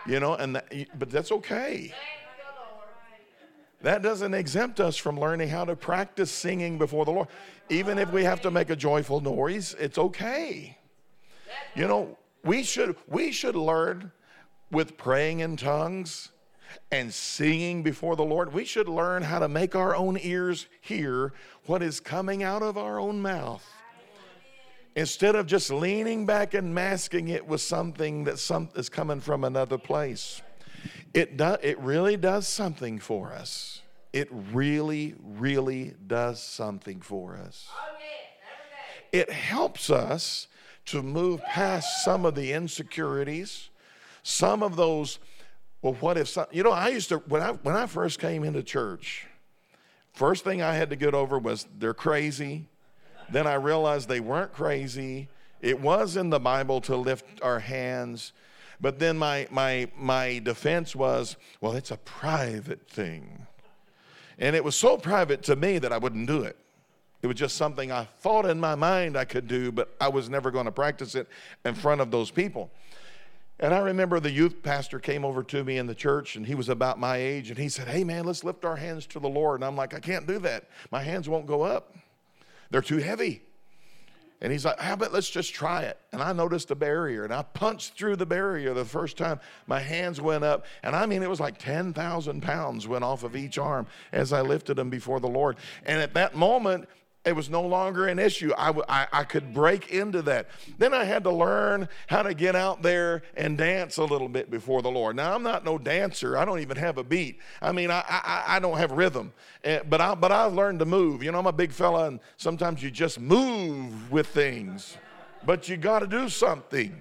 You 0.08 0.20
know, 0.20 0.34
and 0.34 0.56
that, 0.56 0.74
but 0.98 1.12
that's 1.12 1.32
okay. 1.32 1.94
That 3.84 4.02
doesn't 4.02 4.34
exempt 4.34 4.80
us 4.80 4.98
from 4.98 5.20
learning 5.20 5.50
how 5.50 5.66
to 5.66 5.76
practice 5.76 6.32
singing 6.32 6.80
before 6.80 7.06
the 7.06 7.12
Lord. 7.12 7.28
Even 7.70 8.00
if 8.00 8.12
we 8.12 8.24
have 8.24 8.42
to 8.42 8.50
make 8.50 8.72
a 8.72 8.76
joyful 8.76 9.22
noise, 9.22 9.76
it's 9.78 10.00
okay. 10.00 10.80
You 11.76 11.88
know, 11.88 12.18
we 12.44 12.64
should 12.64 12.96
we 13.08 13.32
should 13.32 13.56
learn 13.56 14.12
with 14.72 14.98
praying 14.98 15.40
in 15.40 15.58
tongues 15.58 16.32
and 16.92 17.14
singing 17.14 17.84
before 17.84 18.16
the 18.16 18.24
Lord, 18.24 18.54
we 18.54 18.66
should 18.66 18.88
learn 18.88 19.24
how 19.24 19.40
to 19.40 19.48
make 19.48 19.76
our 19.76 19.96
own 19.96 20.18
ears 20.22 20.68
hear 20.82 21.34
what 21.66 21.82
is 21.82 22.00
coming 22.00 22.44
out 22.44 22.62
of 22.62 22.78
our 22.78 23.00
own 23.00 23.22
mouth. 23.22 23.66
Instead 24.96 25.36
of 25.36 25.46
just 25.46 25.72
leaning 25.72 26.26
back 26.26 26.54
and 26.54 26.74
masking 26.74 27.28
it 27.28 27.46
with 27.46 27.62
something 27.62 28.24
that 28.24 28.40
some, 28.40 28.70
is 28.76 28.88
coming 28.88 29.20
from 29.20 29.44
another 29.44 29.78
place. 29.78 30.42
It, 31.14 31.38
do, 31.38 31.58
it 31.62 31.78
really 31.80 32.18
does 32.18 32.48
something 32.48 33.00
for 33.00 33.34
us. 33.34 33.82
It 34.14 34.30
really, 34.32 35.16
really 35.22 35.94
does 36.08 36.42
something 36.42 37.02
for 37.02 37.36
us. 37.36 37.68
Oh, 37.72 37.96
it 39.12 39.30
helps 39.30 39.90
us 39.90 40.48
to 40.86 41.02
move 41.02 41.42
past 41.44 42.04
some 42.04 42.26
of 42.26 42.36
the 42.36 42.54
insecurities, 42.54 43.70
some 44.24 44.64
of 44.64 44.76
those 44.76 45.20
well, 45.86 45.94
what 46.00 46.18
if 46.18 46.28
some, 46.28 46.48
you 46.52 46.64
know, 46.64 46.72
I 46.72 46.88
used 46.88 47.10
to, 47.10 47.18
when 47.18 47.44
I, 47.44 47.52
when 47.52 47.76
I 47.76 47.86
first 47.86 48.20
came 48.20 48.44
into 48.44 48.64
church, 48.64 49.28
first 50.14 50.44
thing 50.44 50.64
I 50.64 50.74
had 50.74 50.90
to 50.90 50.96
get 50.96 51.14
over 51.14 51.38
was 51.38 51.68
they're 51.78 51.94
crazy. 51.94 52.66
Then 53.30 53.46
I 53.46 53.54
realized 53.54 54.10
they 54.10 54.20
weren't 54.20 54.52
crazy. 54.52 55.30
It 55.62 55.80
was 55.80 56.18
in 56.18 56.32
the 56.32 56.40
Bible 56.40 56.82
to 56.82 56.96
lift 56.96 57.40
our 57.44 57.60
hands. 57.60 58.34
But 58.82 58.98
then 58.98 59.16
my, 59.20 59.48
my, 59.52 59.88
my 59.96 60.40
defense 60.40 60.96
was, 60.96 61.38
well, 61.62 61.74
it's 61.74 61.92
a 61.92 61.98
private 61.98 62.90
thing. 62.90 63.46
And 64.40 64.56
it 64.56 64.64
was 64.64 64.76
so 64.76 64.98
private 64.98 65.44
to 65.44 65.56
me 65.56 65.78
that 65.78 65.94
I 65.94 66.00
wouldn't 66.00 66.26
do 66.26 66.42
it. 66.42 66.58
It 67.26 67.28
was 67.28 67.38
just 67.38 67.58
something 67.58 67.92
I 67.92 68.04
thought 68.04 68.46
in 68.46 68.60
my 68.60 68.76
mind 68.76 69.18
I 69.18 69.26
could 69.26 69.48
do, 69.48 69.72
but 69.72 69.96
I 70.00 70.10
was 70.10 70.30
never 70.30 70.52
going 70.52 70.66
to 70.66 70.72
practice 70.72 71.16
it 71.16 71.28
in 71.66 71.74
front 71.74 72.00
of 72.00 72.12
those 72.12 72.30
people. 72.30 72.70
And 73.60 73.74
I 73.74 73.80
remember 73.80 74.20
the 74.20 74.30
youth 74.30 74.62
pastor 74.62 75.00
came 75.00 75.26
over 75.26 75.42
to 75.42 75.64
me 75.64 75.80
in 75.80 75.88
the 75.88 75.96
church, 75.96 76.36
and 76.36 76.46
he 76.46 76.54
was 76.54 76.70
about 76.70 77.00
my 77.00 77.18
age, 77.18 77.50
and 77.50 77.58
he 77.58 77.68
said, 77.68 77.88
Hey, 77.88 78.04
man, 78.04 78.26
let's 78.26 78.44
lift 78.44 78.64
our 78.64 78.76
hands 78.76 79.08
to 79.08 79.20
the 79.20 79.28
Lord. 79.28 79.62
And 79.62 79.66
I'm 79.66 79.76
like, 79.76 79.96
I 79.96 80.00
can't 80.00 80.28
do 80.28 80.38
that. 80.38 80.66
My 80.92 81.02
hands 81.02 81.28
won't 81.28 81.48
go 81.48 81.64
up, 81.64 81.96
they're 82.70 82.84
too 82.84 82.98
heavy. 82.98 83.42
And 84.40 84.52
he's 84.52 84.64
like, 84.64 84.80
How 84.80 84.94
about 84.94 85.12
let's 85.12 85.32
just 85.32 85.52
try 85.52 85.82
it? 85.82 85.98
And 86.12 86.22
I 86.22 86.32
noticed 86.32 86.70
a 86.70 86.76
barrier, 86.76 87.24
and 87.24 87.34
I 87.34 87.42
punched 87.42 87.98
through 87.98 88.18
the 88.18 88.28
barrier 88.28 88.76
the 88.76 88.86
first 88.86 89.18
time. 89.18 89.40
My 89.66 89.80
hands 89.80 90.22
went 90.22 90.44
up, 90.44 90.68
and 90.84 90.96
I 90.96 91.08
mean, 91.08 91.24
it 91.24 91.30
was 91.32 91.40
like 91.40 91.58
10,000 91.58 92.44
pounds 92.44 92.88
went 92.88 93.04
off 93.04 93.24
of 93.24 93.36
each 93.36 93.58
arm 93.58 93.88
as 94.12 94.32
I 94.32 94.42
lifted 94.42 94.76
them 94.76 94.92
before 94.92 95.20
the 95.20 95.28
Lord. 95.28 95.58
And 95.88 96.00
at 96.00 96.14
that 96.14 96.36
moment, 96.36 96.88
it 97.26 97.36
was 97.36 97.50
no 97.50 97.64
longer 97.64 98.08
an 98.08 98.20
issue. 98.20 98.54
I, 98.56 98.72
I, 98.88 99.08
I, 99.12 99.24
could 99.24 99.54
break 99.54 99.90
into 99.90 100.22
that. 100.24 100.48
Then 100.78 100.94
I 100.94 101.04
had 101.04 101.24
to 101.24 101.32
learn 101.32 101.90
how 102.08 102.22
to 102.22 102.36
get 102.36 102.56
out 102.56 102.84
there 102.84 103.24
and 103.36 103.58
dance 103.58 103.98
a 103.98 104.04
little 104.04 104.30
bit 104.30 104.52
before 104.52 104.84
the 104.84 104.92
Lord. 104.92 105.16
Now, 105.16 105.34
I'm 105.34 105.42
not 105.42 105.66
no 105.66 105.80
dancer. 105.80 106.38
I 106.38 106.46
don't 106.46 106.60
even 106.60 106.78
have 106.78 107.00
a 107.00 107.04
beat. 107.04 107.40
I 107.62 107.72
mean, 107.72 107.90
I, 107.90 108.04
I, 108.08 108.44
I 108.48 108.60
don't 108.60 108.78
have 108.78 108.92
rhythm. 108.92 109.34
Eh, 109.64 109.80
but, 109.90 110.02
I, 110.02 110.14
but 110.14 110.32
I've 110.32 110.54
learned 110.54 110.80
to 110.80 110.86
move. 110.86 111.24
You 111.24 111.32
know, 111.32 111.40
I'm 111.40 111.48
a 111.48 111.52
big 111.52 111.72
fella, 111.72 112.08
and 112.08 112.20
sometimes 112.38 112.84
you 112.84 112.92
just 112.92 113.20
move 113.20 114.12
with 114.12 114.28
things. 114.28 114.98
But 115.46 115.68
you 115.68 115.78
got 115.78 116.00
to 116.00 116.08
do 116.08 116.30
something. 116.30 116.96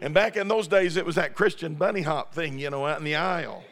And 0.00 0.12
back 0.12 0.36
in 0.36 0.46
those 0.46 0.68
days, 0.68 0.96
it 0.96 1.06
was 1.06 1.16
that 1.16 1.34
Christian 1.34 1.74
bunny 1.74 2.02
hop 2.02 2.34
thing, 2.34 2.58
you 2.58 2.70
know, 2.70 2.86
out 2.86 2.98
in 2.98 3.04
the 3.04 3.16
aisle. 3.16 3.64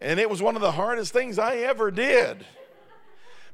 And 0.00 0.20
it 0.20 0.28
was 0.28 0.42
one 0.42 0.56
of 0.56 0.62
the 0.62 0.72
hardest 0.72 1.12
things 1.12 1.38
I 1.38 1.56
ever 1.56 1.90
did. 1.90 2.44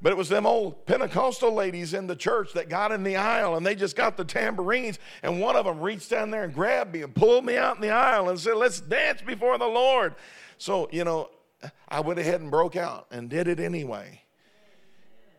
But 0.03 0.11
it 0.11 0.17
was 0.17 0.29
them 0.29 0.47
old 0.47 0.85
Pentecostal 0.85 1.55
ladies 1.55 1.95
in 1.95 2.09
the 2.09 2.17
church 2.17 2.55
that 2.55 2.69
got 2.69 2.91
in 2.91 3.05
the 3.05 3.15
aisle 3.15 3.55
and 3.55 3.65
they 3.65 3.77
just 3.77 3.95
got 3.95 4.17
the 4.17 4.25
tambourines. 4.25 4.99
And 5.23 5.41
one 5.41 5.55
of 5.55 5.65
them 5.65 5.81
reached 5.81 6.11
down 6.11 6.33
there 6.33 6.43
and 6.43 6.53
grabbed 6.53 6.93
me 6.93 7.03
and 7.03 7.15
pulled 7.15 7.45
me 7.45 7.57
out 7.57 7.77
in 7.77 7.83
the 7.83 7.91
aisle 7.91 8.29
and 8.29 8.39
said, 8.39 8.57
Let's 8.57 8.81
dance 8.81 9.23
before 9.23 9.59
the 9.59 9.67
Lord. 9.67 10.17
So, 10.59 10.89
you 10.91 11.05
know, 11.05 11.31
I 11.89 12.01
went 12.01 12.19
ahead 12.19 12.41
and 12.41 12.51
broke 12.51 12.75
out 12.75 13.07
and 13.13 13.31
did 13.31 13.47
it 13.47 13.61
anyway. 13.61 14.23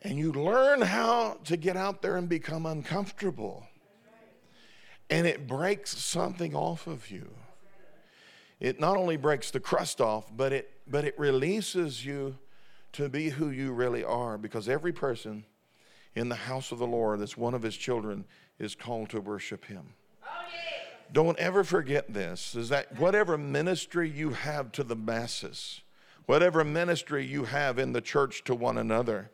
And 0.02 0.18
you 0.18 0.32
learn 0.32 0.82
how 0.82 1.40
to 1.46 1.58
get 1.58 1.76
out 1.76 2.02
there 2.02 2.16
and 2.16 2.30
become 2.30 2.66
uncomfortable. 2.66 3.68
And 5.10 5.28
it 5.28 5.46
breaks 5.46 5.98
something 5.98 6.56
off 6.56 6.88
of 6.88 7.12
you 7.12 7.30
it 8.60 8.80
not 8.80 8.98
only 8.98 9.18
breaks 9.18 9.52
the 9.52 9.60
crust 9.60 10.02
off, 10.02 10.36
but 10.36 10.54
it, 10.54 10.72
but 10.88 11.06
it 11.06 11.18
releases 11.18 12.06
you 12.06 12.38
to 12.94 13.10
be 13.10 13.30
who 13.30 13.50
you 13.50 13.72
really 13.72 14.04
are 14.04 14.38
because 14.38 14.70
every 14.70 14.94
person 14.94 15.46
in 16.16 16.30
the 16.30 16.36
house 16.36 16.72
of 16.72 16.80
the 16.80 16.88
Lord 16.88 17.20
that's 17.20 17.38
one 17.38 17.54
of 17.54 17.64
his 17.64 17.76
children 17.76 18.26
is 18.60 18.76
called 18.76 19.10
to 19.10 19.20
worship 19.20 19.66
him. 19.66 19.94
Don't 21.12 21.38
ever 21.38 21.64
forget 21.64 22.12
this 22.12 22.56
is 22.56 22.70
that 22.70 23.00
whatever 23.00 23.38
ministry 23.38 24.10
you 24.10 24.32
have 24.32 24.72
to 24.74 24.84
the 24.84 24.96
masses, 24.96 25.82
whatever 26.26 26.64
ministry 26.64 27.26
you 27.26 27.44
have 27.46 27.78
in 27.78 27.94
the 27.94 28.02
church 28.02 28.44
to 28.46 28.56
one 28.56 28.78
another, 28.78 29.30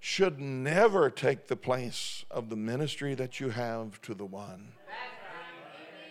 should 0.00 0.40
never 0.40 1.08
take 1.08 1.46
the 1.46 1.56
place 1.56 2.24
of 2.30 2.50
the 2.50 2.56
ministry 2.56 3.14
that 3.14 3.40
you 3.40 3.50
have 3.50 4.00
to 4.02 4.14
the 4.14 4.24
one. 4.24 4.72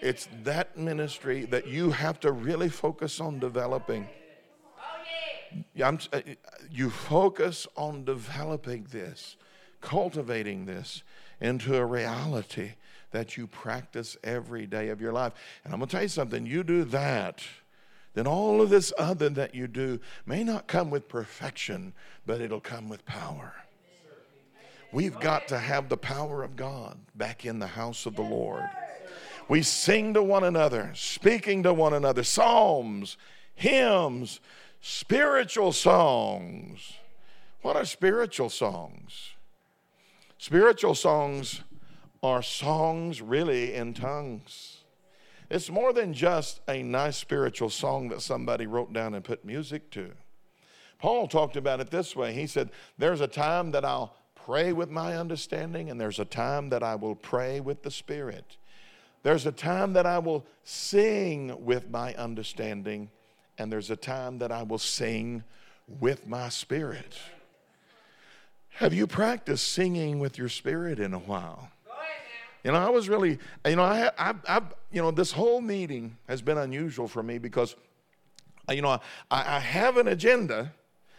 It's 0.03 0.27
that 0.43 0.77
ministry 0.77 1.45
that 1.45 1.65
you 1.65 1.91
have 1.91 2.19
to 2.19 2.33
really 2.33 2.67
focus 2.67 3.21
on 3.21 3.39
developing. 3.39 4.09
I'm, 5.81 5.97
uh, 6.11 6.19
you 6.69 6.89
focus 6.89 7.67
on 7.77 8.03
developing 8.03 8.85
this, 8.91 9.37
cultivating 9.79 10.65
this 10.65 11.03
into 11.39 11.77
a 11.77 11.85
reality 11.85 12.73
that 13.11 13.37
you 13.37 13.47
practice 13.47 14.17
every 14.25 14.65
day 14.65 14.89
of 14.89 14.99
your 14.99 15.13
life. 15.13 15.31
And 15.63 15.73
I'm 15.73 15.79
going 15.79 15.87
to 15.87 15.91
tell 15.93 16.03
you 16.03 16.09
something 16.09 16.45
you 16.45 16.65
do 16.65 16.83
that, 16.83 17.41
then 18.13 18.27
all 18.27 18.61
of 18.61 18.69
this 18.69 18.91
other 18.97 19.29
that 19.29 19.55
you 19.55 19.67
do 19.67 20.01
may 20.25 20.43
not 20.43 20.67
come 20.67 20.89
with 20.89 21.07
perfection, 21.07 21.93
but 22.25 22.41
it'll 22.41 22.59
come 22.59 22.89
with 22.89 23.05
power. 23.05 23.53
We've 24.91 25.17
got 25.17 25.47
to 25.47 25.57
have 25.57 25.87
the 25.87 25.97
power 25.97 26.43
of 26.43 26.57
God 26.57 26.97
back 27.15 27.45
in 27.45 27.59
the 27.59 27.67
house 27.67 28.05
of 28.05 28.17
the 28.17 28.21
Lord. 28.21 28.63
We 29.47 29.61
sing 29.61 30.13
to 30.13 30.23
one 30.23 30.43
another, 30.43 30.91
speaking 30.95 31.63
to 31.63 31.73
one 31.73 31.93
another, 31.93 32.23
psalms, 32.23 33.17
hymns, 33.55 34.39
spiritual 34.81 35.71
songs. 35.71 36.93
What 37.61 37.75
are 37.75 37.85
spiritual 37.85 38.49
songs? 38.49 39.31
Spiritual 40.37 40.95
songs 40.95 41.61
are 42.21 42.41
songs 42.41 43.21
really 43.21 43.73
in 43.73 43.93
tongues. 43.93 44.77
It's 45.49 45.69
more 45.69 45.93
than 45.93 46.13
just 46.13 46.61
a 46.67 46.81
nice 46.81 47.17
spiritual 47.17 47.69
song 47.69 48.09
that 48.09 48.21
somebody 48.21 48.65
wrote 48.65 48.91
down 48.91 49.13
and 49.13 49.23
put 49.23 49.45
music 49.45 49.91
to. 49.91 50.11
Paul 50.99 51.27
talked 51.27 51.57
about 51.57 51.79
it 51.79 51.91
this 51.91 52.15
way. 52.15 52.33
He 52.33 52.47
said, 52.47 52.71
There's 52.97 53.21
a 53.21 53.27
time 53.27 53.71
that 53.71 53.85
I'll 53.85 54.15
pray 54.35 54.73
with 54.73 54.89
my 54.89 55.15
understanding, 55.17 55.89
and 55.89 55.99
there's 55.99 56.19
a 56.19 56.25
time 56.25 56.69
that 56.69 56.81
I 56.81 56.95
will 56.95 57.15
pray 57.15 57.59
with 57.59 57.83
the 57.83 57.91
Spirit. 57.91 58.57
There's 59.23 59.45
a 59.45 59.51
time 59.51 59.93
that 59.93 60.05
I 60.05 60.19
will 60.19 60.45
sing 60.63 61.65
with 61.65 61.89
my 61.89 62.13
understanding, 62.15 63.09
and 63.57 63.71
there's 63.71 63.89
a 63.89 63.95
time 63.95 64.39
that 64.39 64.51
I 64.51 64.63
will 64.63 64.77
sing 64.77 65.43
with 65.87 66.27
my 66.27 66.49
spirit. 66.49 67.17
Have 68.75 68.93
you 68.93 69.07
practiced 69.07 69.71
singing 69.71 70.19
with 70.19 70.37
your 70.37 70.49
spirit 70.49 70.99
in 70.99 71.13
a 71.13 71.19
while? 71.19 71.69
You 72.63 72.71
know, 72.71 72.77
I 72.77 72.89
was 72.89 73.09
really, 73.09 73.39
you 73.65 73.75
know, 73.75 73.83
I, 73.83 74.09
I, 74.17 74.33
I, 74.47 74.61
you 74.91 75.01
know, 75.01 75.11
this 75.11 75.33
whole 75.33 75.59
meeting 75.59 76.17
has 76.29 76.41
been 76.41 76.57
unusual 76.57 77.09
for 77.09 77.21
me 77.21 77.37
because, 77.37 77.75
you 78.69 78.81
know, 78.81 78.89
I, 78.89 79.01
I 79.29 79.59
have 79.59 79.97
an 79.97 80.07
agenda 80.07 80.73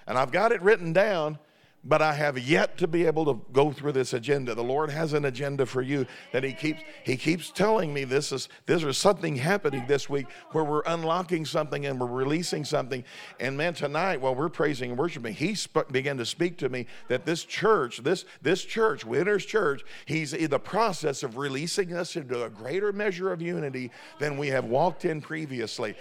and 0.07 0.17
I've 0.17 0.33
got 0.33 0.53
it 0.53 0.63
written 0.63 0.95
down, 0.95 1.39
but 1.85 2.01
I 2.01 2.15
have 2.15 2.39
yet 2.39 2.79
to 2.79 2.87
be 2.87 3.07
able 3.07 3.25
to 3.27 3.41
go 3.53 3.71
through 3.71 3.93
this 3.93 4.13
agenda. 4.15 4.55
The 4.55 4.65
Lord 4.65 4.91
has 4.91 5.13
an 5.13 5.27
agenda 5.27 5.67
for 5.67 5.83
you 5.83 6.07
that 6.33 6.43
He 6.43 6.53
keeps 6.53 6.83
He 7.05 7.17
keeps 7.17 7.51
telling 7.51 7.93
me 7.93 8.05
this 8.05 8.33
is 8.33 8.49
this 8.67 8.83
is 8.83 8.97
something 8.97 9.37
happening 9.37 9.87
this 9.87 10.09
week 10.09 10.27
where 10.53 10.65
we're 10.65 10.83
unlocking 10.87 11.45
something 11.45 11.87
and 11.87 12.01
we're 12.01 12.07
releasing 12.07 12.65
something. 12.65 13.05
And 13.39 13.57
man, 13.57 13.75
tonight 13.75 14.21
while 14.21 14.35
we're 14.35 14.49
praising 14.49 14.91
and 14.91 14.99
worshiping, 14.99 15.35
He 15.35 15.55
sp- 15.55 15.91
began 15.91 16.17
to 16.17 16.27
speak 16.27 16.57
to 16.59 16.69
me 16.69 16.87
that 17.09 17.27
this 17.27 17.45
church, 17.45 17.99
this 17.99 18.25
this 18.41 18.65
church, 18.65 19.05
Winners 19.05 19.45
Church, 19.45 19.85
He's 20.07 20.33
in 20.33 20.51
the 20.51 20.59
process 20.59 21.23
of 21.23 21.37
releasing 21.37 21.93
us 21.93 22.17
into 22.17 22.45
a 22.45 22.51
greater 22.51 22.93
measure 22.93 23.33
of 23.33 23.43
unity 23.43 23.91
than 24.19 24.39
we 24.39 24.49
have 24.49 24.65
walked 24.65 25.05
in 25.05 25.21
previously. 25.21 25.95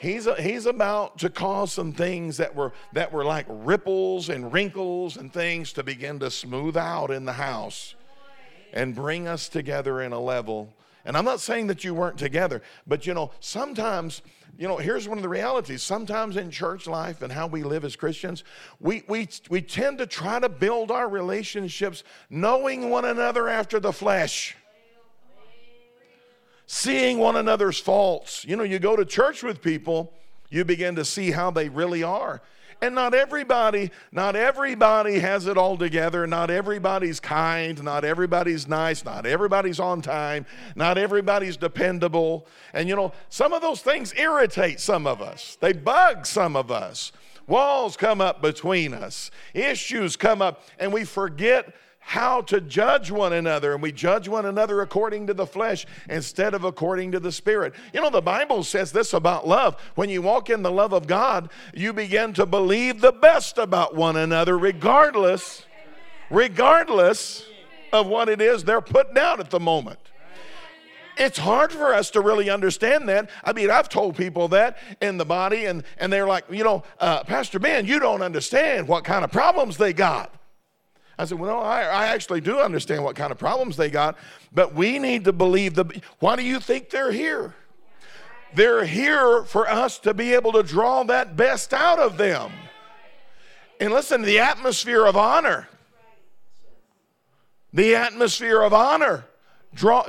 He's, 0.00 0.26
a, 0.26 0.40
he's 0.40 0.66
about 0.66 1.18
to 1.18 1.30
cause 1.30 1.72
some 1.72 1.92
things 1.92 2.36
that 2.36 2.54
were, 2.54 2.72
that 2.92 3.12
were 3.12 3.24
like 3.24 3.46
ripples 3.48 4.28
and 4.28 4.52
wrinkles 4.52 5.16
and 5.16 5.32
things 5.32 5.72
to 5.74 5.82
begin 5.82 6.18
to 6.18 6.30
smooth 6.30 6.76
out 6.76 7.10
in 7.10 7.24
the 7.24 7.32
house 7.32 7.94
and 8.72 8.94
bring 8.94 9.26
us 9.26 9.48
together 9.48 10.02
in 10.02 10.12
a 10.12 10.20
level. 10.20 10.74
And 11.04 11.16
I'm 11.16 11.24
not 11.24 11.40
saying 11.40 11.68
that 11.68 11.84
you 11.84 11.94
weren't 11.94 12.18
together, 12.18 12.62
but 12.86 13.06
you 13.06 13.14
know, 13.14 13.30
sometimes, 13.40 14.22
you 14.58 14.66
know, 14.66 14.76
here's 14.76 15.08
one 15.08 15.18
of 15.18 15.22
the 15.22 15.28
realities. 15.28 15.82
Sometimes 15.82 16.36
in 16.36 16.50
church 16.50 16.86
life 16.86 17.22
and 17.22 17.32
how 17.32 17.46
we 17.46 17.62
live 17.62 17.84
as 17.84 17.94
Christians, 17.94 18.42
we, 18.80 19.04
we, 19.08 19.28
we 19.48 19.60
tend 19.62 19.98
to 19.98 20.06
try 20.06 20.38
to 20.38 20.48
build 20.48 20.90
our 20.90 21.08
relationships 21.08 22.04
knowing 22.30 22.90
one 22.90 23.04
another 23.04 23.48
after 23.48 23.78
the 23.78 23.92
flesh 23.92 24.56
seeing 26.66 27.18
one 27.18 27.36
another's 27.36 27.78
faults. 27.78 28.44
You 28.44 28.56
know, 28.56 28.62
you 28.62 28.78
go 28.78 28.96
to 28.96 29.04
church 29.04 29.42
with 29.42 29.60
people, 29.62 30.12
you 30.50 30.64
begin 30.64 30.94
to 30.96 31.04
see 31.04 31.30
how 31.30 31.50
they 31.50 31.68
really 31.68 32.02
are. 32.02 32.42
And 32.82 32.94
not 32.94 33.14
everybody, 33.14 33.90
not 34.12 34.36
everybody 34.36 35.18
has 35.18 35.46
it 35.46 35.56
all 35.56 35.78
together. 35.78 36.26
Not 36.26 36.50
everybody's 36.50 37.18
kind. 37.18 37.82
Not 37.82 38.04
everybody's 38.04 38.68
nice. 38.68 39.04
Not 39.04 39.24
everybody's 39.24 39.80
on 39.80 40.02
time. 40.02 40.44
Not 40.76 40.98
everybody's 40.98 41.56
dependable. 41.56 42.46
And 42.74 42.88
you 42.88 42.96
know, 42.96 43.12
some 43.30 43.52
of 43.52 43.62
those 43.62 43.80
things 43.80 44.12
irritate 44.14 44.80
some 44.80 45.06
of 45.06 45.22
us, 45.22 45.56
they 45.60 45.72
bug 45.72 46.26
some 46.26 46.56
of 46.56 46.70
us. 46.70 47.12
Walls 47.46 47.96
come 47.96 48.22
up 48.22 48.40
between 48.40 48.94
us, 48.94 49.30
issues 49.52 50.16
come 50.16 50.40
up, 50.40 50.62
and 50.78 50.92
we 50.92 51.04
forget 51.04 51.74
how 52.06 52.42
to 52.42 52.60
judge 52.60 53.10
one 53.10 53.32
another, 53.32 53.72
and 53.72 53.82
we 53.82 53.90
judge 53.90 54.28
one 54.28 54.44
another 54.44 54.82
according 54.82 55.26
to 55.26 55.34
the 55.34 55.46
flesh 55.46 55.86
instead 56.08 56.52
of 56.52 56.62
according 56.62 57.10
to 57.12 57.18
the 57.18 57.32
spirit. 57.32 57.72
You 57.94 58.02
know, 58.02 58.10
the 58.10 58.20
Bible 58.20 58.62
says 58.62 58.92
this 58.92 59.14
about 59.14 59.48
love. 59.48 59.80
When 59.94 60.10
you 60.10 60.20
walk 60.20 60.50
in 60.50 60.62
the 60.62 60.70
love 60.70 60.92
of 60.92 61.06
God, 61.06 61.48
you 61.72 61.94
begin 61.94 62.34
to 62.34 62.44
believe 62.44 63.00
the 63.00 63.10
best 63.10 63.56
about 63.56 63.96
one 63.96 64.16
another, 64.16 64.58
regardless, 64.58 65.64
regardless 66.30 67.46
of 67.90 68.06
what 68.06 68.28
it 68.28 68.40
is 68.40 68.64
they're 68.64 68.82
putting 68.82 69.16
out 69.16 69.40
at 69.40 69.48
the 69.48 69.60
moment. 69.60 69.98
It's 71.16 71.38
hard 71.38 71.72
for 71.72 71.94
us 71.94 72.10
to 72.10 72.20
really 72.20 72.50
understand 72.50 73.08
that. 73.08 73.30
I 73.42 73.54
mean, 73.54 73.70
I've 73.70 73.88
told 73.88 74.14
people 74.14 74.48
that 74.48 74.76
in 75.00 75.16
the 75.16 75.24
body, 75.24 75.64
and, 75.64 75.84
and 75.96 76.12
they're 76.12 76.26
like, 76.26 76.44
you 76.50 76.64
know, 76.64 76.82
uh, 77.00 77.24
Pastor 77.24 77.58
Ben, 77.58 77.86
you 77.86 77.98
don't 77.98 78.20
understand 78.20 78.88
what 78.88 79.04
kind 79.04 79.24
of 79.24 79.32
problems 79.32 79.78
they 79.78 79.94
got. 79.94 80.34
I 81.18 81.24
said, 81.24 81.38
well, 81.38 81.56
no, 81.56 81.60
I, 81.60 81.82
I 81.82 82.06
actually 82.06 82.40
do 82.40 82.58
understand 82.58 83.04
what 83.04 83.14
kind 83.14 83.30
of 83.30 83.38
problems 83.38 83.76
they 83.76 83.90
got, 83.90 84.16
but 84.52 84.74
we 84.74 84.98
need 84.98 85.24
to 85.24 85.32
believe 85.32 85.74
the. 85.74 85.84
Why 86.18 86.36
do 86.36 86.42
you 86.42 86.58
think 86.60 86.90
they're 86.90 87.12
here? 87.12 87.54
They're 88.54 88.84
here 88.84 89.44
for 89.44 89.68
us 89.68 89.98
to 90.00 90.14
be 90.14 90.34
able 90.34 90.52
to 90.52 90.62
draw 90.62 91.02
that 91.04 91.36
best 91.36 91.72
out 91.72 91.98
of 91.98 92.16
them. 92.16 92.52
And 93.80 93.92
listen, 93.92 94.22
the 94.22 94.38
atmosphere 94.38 95.04
of 95.06 95.16
honor. 95.16 95.68
The 97.72 97.96
atmosphere 97.96 98.62
of 98.62 98.72
honor. 98.72 99.24
Draw. 99.74 100.06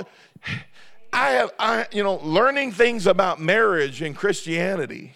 I 1.12 1.30
have, 1.30 1.52
I, 1.58 1.86
you 1.92 2.04
know, 2.04 2.16
learning 2.22 2.72
things 2.72 3.06
about 3.06 3.40
marriage 3.40 4.02
and 4.02 4.14
Christianity 4.14 5.14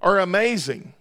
are 0.00 0.18
amazing. 0.18 0.94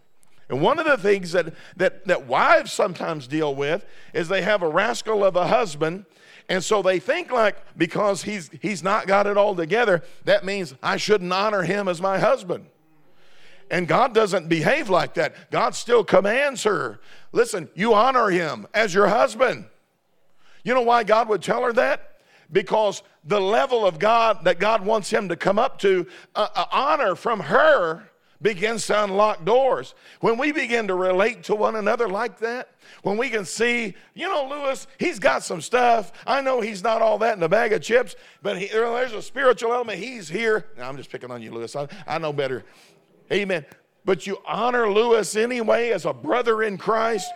And 0.50 0.62
one 0.62 0.80
of 0.80 0.86
the 0.86 0.98
things 0.98 1.34
that, 1.34 1.54
that, 1.76 2.06
that 2.06 2.26
wives 2.26 2.72
sometimes 2.72 3.28
deal 3.28 3.54
with 3.54 3.86
is 4.14 4.30
they 4.30 4.42
have 4.42 4.62
a 4.62 4.70
rascal 4.70 5.26
of 5.26 5.36
a 5.36 5.48
husband, 5.48 6.06
and 6.50 6.64
so 6.64 6.82
they 6.82 7.00
think 7.00 7.32
like 7.32 7.58
because 7.78 8.24
he's, 8.24 8.50
he's 8.62 8.82
not 8.82 9.08
got 9.08 9.28
it 9.28 9.38
all 9.38 9.56
together, 9.56 10.04
that 10.24 10.46
means 10.46 10.74
I 10.82 10.98
shouldn't 10.98 11.34
honor 11.34 11.64
him 11.64 11.88
as 11.88 12.02
my 12.02 12.20
husband. 12.20 12.68
And 13.70 13.86
God 13.86 14.14
doesn't 14.14 14.48
behave 14.48 14.90
like 14.90 15.16
that. 15.16 15.52
God 15.52 15.76
still 15.76 16.06
commands 16.06 16.64
her. 16.64 17.02
Listen, 17.34 17.70
you 17.76 17.94
honor 17.94 18.30
him 18.30 18.66
as 18.74 18.94
your 18.94 19.08
husband. 19.08 19.66
You 20.64 20.74
know 20.74 20.82
why 20.82 21.04
God 21.04 21.28
would 21.28 21.42
tell 21.42 21.64
her 21.64 21.74
that? 21.74 22.22
Because 22.50 23.04
the 23.26 23.42
level 23.42 23.86
of 23.86 24.00
God 24.00 24.46
that 24.46 24.60
God 24.60 24.86
wants 24.86 25.10
him 25.10 25.28
to 25.28 25.36
come 25.36 25.60
up 25.60 25.80
to, 25.80 26.08
uh, 26.34 26.48
uh, 26.56 26.66
honor 26.72 27.16
from 27.16 27.42
her 27.42 28.10
begins 28.42 28.86
to 28.88 29.04
unlock 29.04 29.44
doors. 29.46 29.96
When 30.20 30.38
we 30.38 30.52
begin 30.52 30.88
to 30.88 30.96
relate 30.96 31.44
to 31.44 31.56
one 31.56 31.76
another 31.76 32.08
like 32.08 32.40
that, 32.40 32.70
when 33.04 33.18
we 33.18 33.30
can 33.30 33.46
see, 33.46 33.96
you 34.14 34.28
know, 34.28 34.48
Lewis, 34.48 34.88
he's 35.00 35.20
got 35.20 35.44
some 35.44 35.62
stuff. 35.62 36.12
I 36.26 36.42
know 36.42 36.62
he's 36.62 36.84
not 36.84 37.02
all 37.02 37.18
that 37.20 37.38
in 37.38 37.44
a 37.44 37.50
bag 37.50 37.74
of 37.74 37.82
chips, 37.82 38.16
but 38.42 38.58
he, 38.58 38.68
there's 38.68 39.14
a 39.14 39.22
spiritual 39.22 39.74
element. 39.74 40.00
He's 40.00 40.30
here. 40.30 40.68
Now, 40.78 40.90
I'm 40.90 40.98
just 40.98 41.12
picking 41.12 41.32
on 41.32 41.42
you, 41.42 41.52
Lewis. 41.52 41.76
I, 41.76 41.88
I 42.06 42.18
know 42.18 42.34
better. 42.34 42.64
Amen. 43.32 43.66
But 44.06 44.26
you 44.26 44.38
honor 44.46 44.90
Lewis 44.90 45.36
anyway 45.36 45.90
as 45.90 46.06
a 46.06 46.14
brother 46.14 46.64
in 46.64 46.78
Christ. 46.78 47.30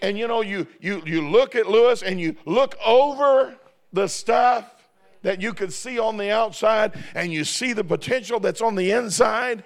And 0.00 0.18
you 0.18 0.28
know, 0.28 0.42
you 0.42 0.66
you 0.80 1.02
you 1.04 1.28
look 1.28 1.56
at 1.56 1.68
Lewis 1.68 2.02
and 2.02 2.20
you 2.20 2.36
look 2.44 2.76
over 2.84 3.56
the 3.92 4.06
stuff 4.06 4.78
that 5.22 5.40
you 5.40 5.52
can 5.52 5.70
see 5.70 5.98
on 5.98 6.16
the 6.16 6.30
outside 6.30 6.92
and 7.14 7.32
you 7.32 7.44
see 7.44 7.72
the 7.72 7.84
potential 7.84 8.38
that's 8.38 8.60
on 8.60 8.74
the 8.74 8.92
inside 8.92 9.64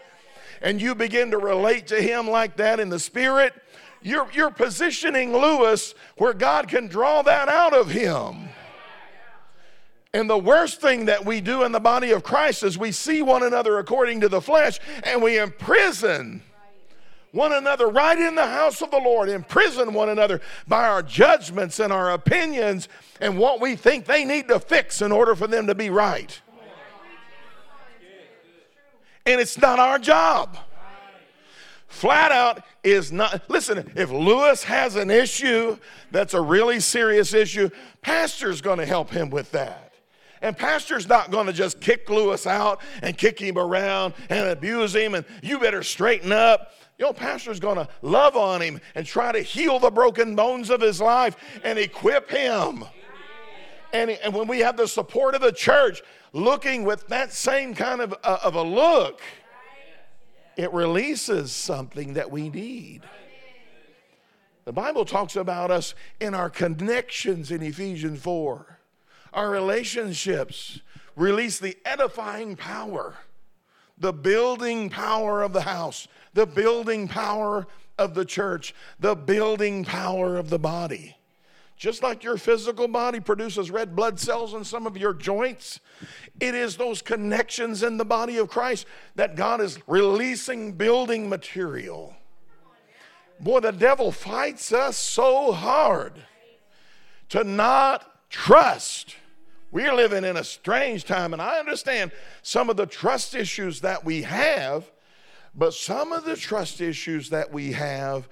and 0.63 0.81
you 0.81 0.95
begin 0.95 1.33
to 1.33 1.39
relate 1.39 1.89
to 1.89 2.01
him 2.01 2.29
like 2.29 2.57
that 2.57 2.81
in 2.81 2.89
the 2.89 2.99
spirit, 2.99 3.53
you're, 4.01 4.29
you're 4.33 4.51
positioning 4.51 5.33
Lewis 5.33 5.95
where 6.17 6.33
God 6.33 6.69
can 6.69 6.87
draw 6.87 7.23
that 7.23 7.49
out 7.49 7.75
of 7.75 7.91
him. 7.91 8.49
And 10.15 10.29
the 10.29 10.39
worst 10.39 10.81
thing 10.81 11.07
that 11.07 11.25
we 11.25 11.41
do 11.41 11.63
in 11.65 11.73
the 11.73 11.81
body 11.81 12.13
of 12.13 12.23
Christ 12.23 12.63
is 12.63 12.79
we 12.79 12.93
see 12.93 13.23
one 13.23 13.43
another 13.43 13.79
according 13.79 14.21
to 14.21 14.29
the 14.29 14.41
flesh 14.41 14.79
and 15.05 15.23
we 15.23 15.39
imprison 15.39 16.43
one 17.33 17.53
another 17.53 17.89
right 17.89 18.19
in 18.19 18.35
the 18.35 18.47
house 18.47 18.83
of 18.83 18.91
the 18.91 18.99
Lord, 18.99 19.31
imprison 19.31 19.95
one 19.95 20.11
another 20.11 20.43
by 20.69 20.87
our 20.87 21.03
judgments 21.03 21.81
and 21.81 21.91
our 21.91 22.13
opinions 22.13 22.89
and 23.21 23.39
what 23.39 23.59
we 23.59 23.75
think 23.75 24.05
they 24.05 24.25
need 24.25 24.49
to 24.49 24.61
fix 24.61 25.01
in 25.01 25.13
order 25.13 25.35
for 25.35 25.47
them 25.47 25.67
to 25.67 25.75
be 25.75 25.89
right 25.89 26.41
and 29.27 29.41
it's 29.41 29.59
not 29.59 29.79
our 29.79 29.99
job. 29.99 30.57
Flat 31.89 32.33
out 32.33 32.65
is 32.83 33.13
not. 33.13 33.43
Listen, 33.51 33.93
if 33.95 34.11
Lewis 34.11 34.65
has 34.65 34.97
an 34.97 35.11
issue 35.11 35.77
that's 36.11 36.33
a 36.33 36.41
really 36.41 36.81
serious 36.81 37.35
issue, 37.35 37.69
Pastor's 38.01 38.63
going 38.63 38.79
to 38.79 38.87
help 38.87 39.11
him 39.11 39.29
with 39.29 39.53
that. 39.53 39.93
And 40.41 40.57
Pastor's 40.57 41.09
not 41.09 41.31
going 41.31 41.47
to 41.47 41.53
just 41.53 41.81
kick 41.81 42.11
Lewis 42.11 42.47
out 42.47 42.81
and 43.03 43.17
kick 43.17 43.39
him 43.39 43.59
around 43.59 44.15
and 44.29 44.49
abuse 44.49 44.95
him 44.95 45.15
and 45.15 45.25
you 45.43 45.59
better 45.61 45.83
straighten 45.83 46.33
up. 46.33 46.73
You 46.99 47.05
know, 47.05 47.13
Pastor's 47.13 47.61
going 47.61 47.77
to 47.77 47.89
love 48.03 48.37
on 48.37 48.61
him 48.61 48.81
and 48.95 49.07
try 49.07 49.31
to 49.31 49.41
heal 49.41 49.79
the 49.79 49.91
broken 49.91 50.35
bones 50.35 50.71
of 50.71 50.81
his 50.81 51.01
life 51.01 51.37
and 51.63 51.79
equip 51.79 52.29
him. 52.29 52.85
And, 53.93 54.11
and 54.11 54.35
when 54.35 54.49
we 54.49 54.61
have 54.61 54.77
the 54.77 54.89
support 54.89 55.35
of 55.35 55.43
the 55.43 55.53
church, 55.53 56.03
looking 56.33 56.85
with 56.85 57.09
that 57.09 57.33
same 57.33 57.75
kind 57.75 58.01
of, 58.01 58.15
uh, 58.25 58.39
of 58.43 58.55
a 58.55 58.63
look, 58.63 59.21
it 60.57 60.73
releases 60.73 61.53
something 61.53 62.15
that 62.15 62.31
we 62.31 62.49
need. 62.49 63.03
The 64.65 64.73
Bible 64.73 65.05
talks 65.05 65.37
about 65.37 65.71
us 65.71 65.95
in 66.21 66.35
our 66.35 66.49
connections 66.49 67.51
in 67.51 67.63
Ephesians 67.63 68.21
4. 68.23 68.79
Our 69.33 69.51
relationships 69.51 70.81
release 71.17 71.59
the 71.59 71.77
edifying 71.85 72.57
power, 72.57 73.15
the 73.99 74.13
building 74.13 74.89
power 74.89 75.43
of 75.43 75.53
the 75.53 75.63
house, 75.63 76.07
the 76.33 76.47
building 76.47 77.09
power 77.09 77.67
of 77.99 78.15
the 78.15 78.25
church, 78.25 78.75
the 79.01 79.15
building 79.15 79.85
power 79.85 80.37
of 80.37 80.49
the 80.49 80.59
body. 80.59 81.17
Just 81.83 82.01
like 82.01 82.23
your 82.23 82.37
physical 82.37 82.87
body 82.87 83.19
produces 83.19 83.69
red 83.69 83.97
blood 83.97 84.21
cells 84.21 84.55
in 84.55 84.63
some 84.63 84.87
of 84.87 84.97
your 84.97 85.13
joints, 85.13 85.81
it 86.39 86.55
is 86.55 86.77
those 86.77 87.03
connections 87.03 87.83
in 87.83 87.97
the 87.97 88.05
body 88.05 88.37
of 88.37 88.49
Christ 88.49 88.87
that 89.17 89.35
God 89.35 89.61
is 89.61 89.81
releasing 89.89 90.75
building 90.75 91.29
material. 91.29 92.15
Boy, 93.41 93.59
the 93.59 93.73
devil 93.73 94.13
fights 94.13 94.73
us 94.73 94.97
so 94.97 95.51
hard 95.51 96.13
to 97.31 97.43
not 97.43 98.29
trust. 98.31 99.17
We're 99.73 99.93
living 99.93 100.23
in 100.23 100.37
a 100.37 100.45
strange 100.45 101.05
time, 101.05 101.33
and 101.33 101.43
I 101.43 101.59
understand 101.59 102.13
some 102.43 102.71
of 102.71 102.77
the 102.77 102.87
trust 102.87 103.35
issues 103.35 103.81
that 103.81 104.05
we 104.05 104.23
have, 104.23 104.89
but 105.53 105.75
some 105.75 106.13
of 106.13 106.25
the 106.27 106.37
trust 106.37 106.81
issues 106.81 107.31
that 107.31 107.53
we 107.53 107.73
have 107.73 108.29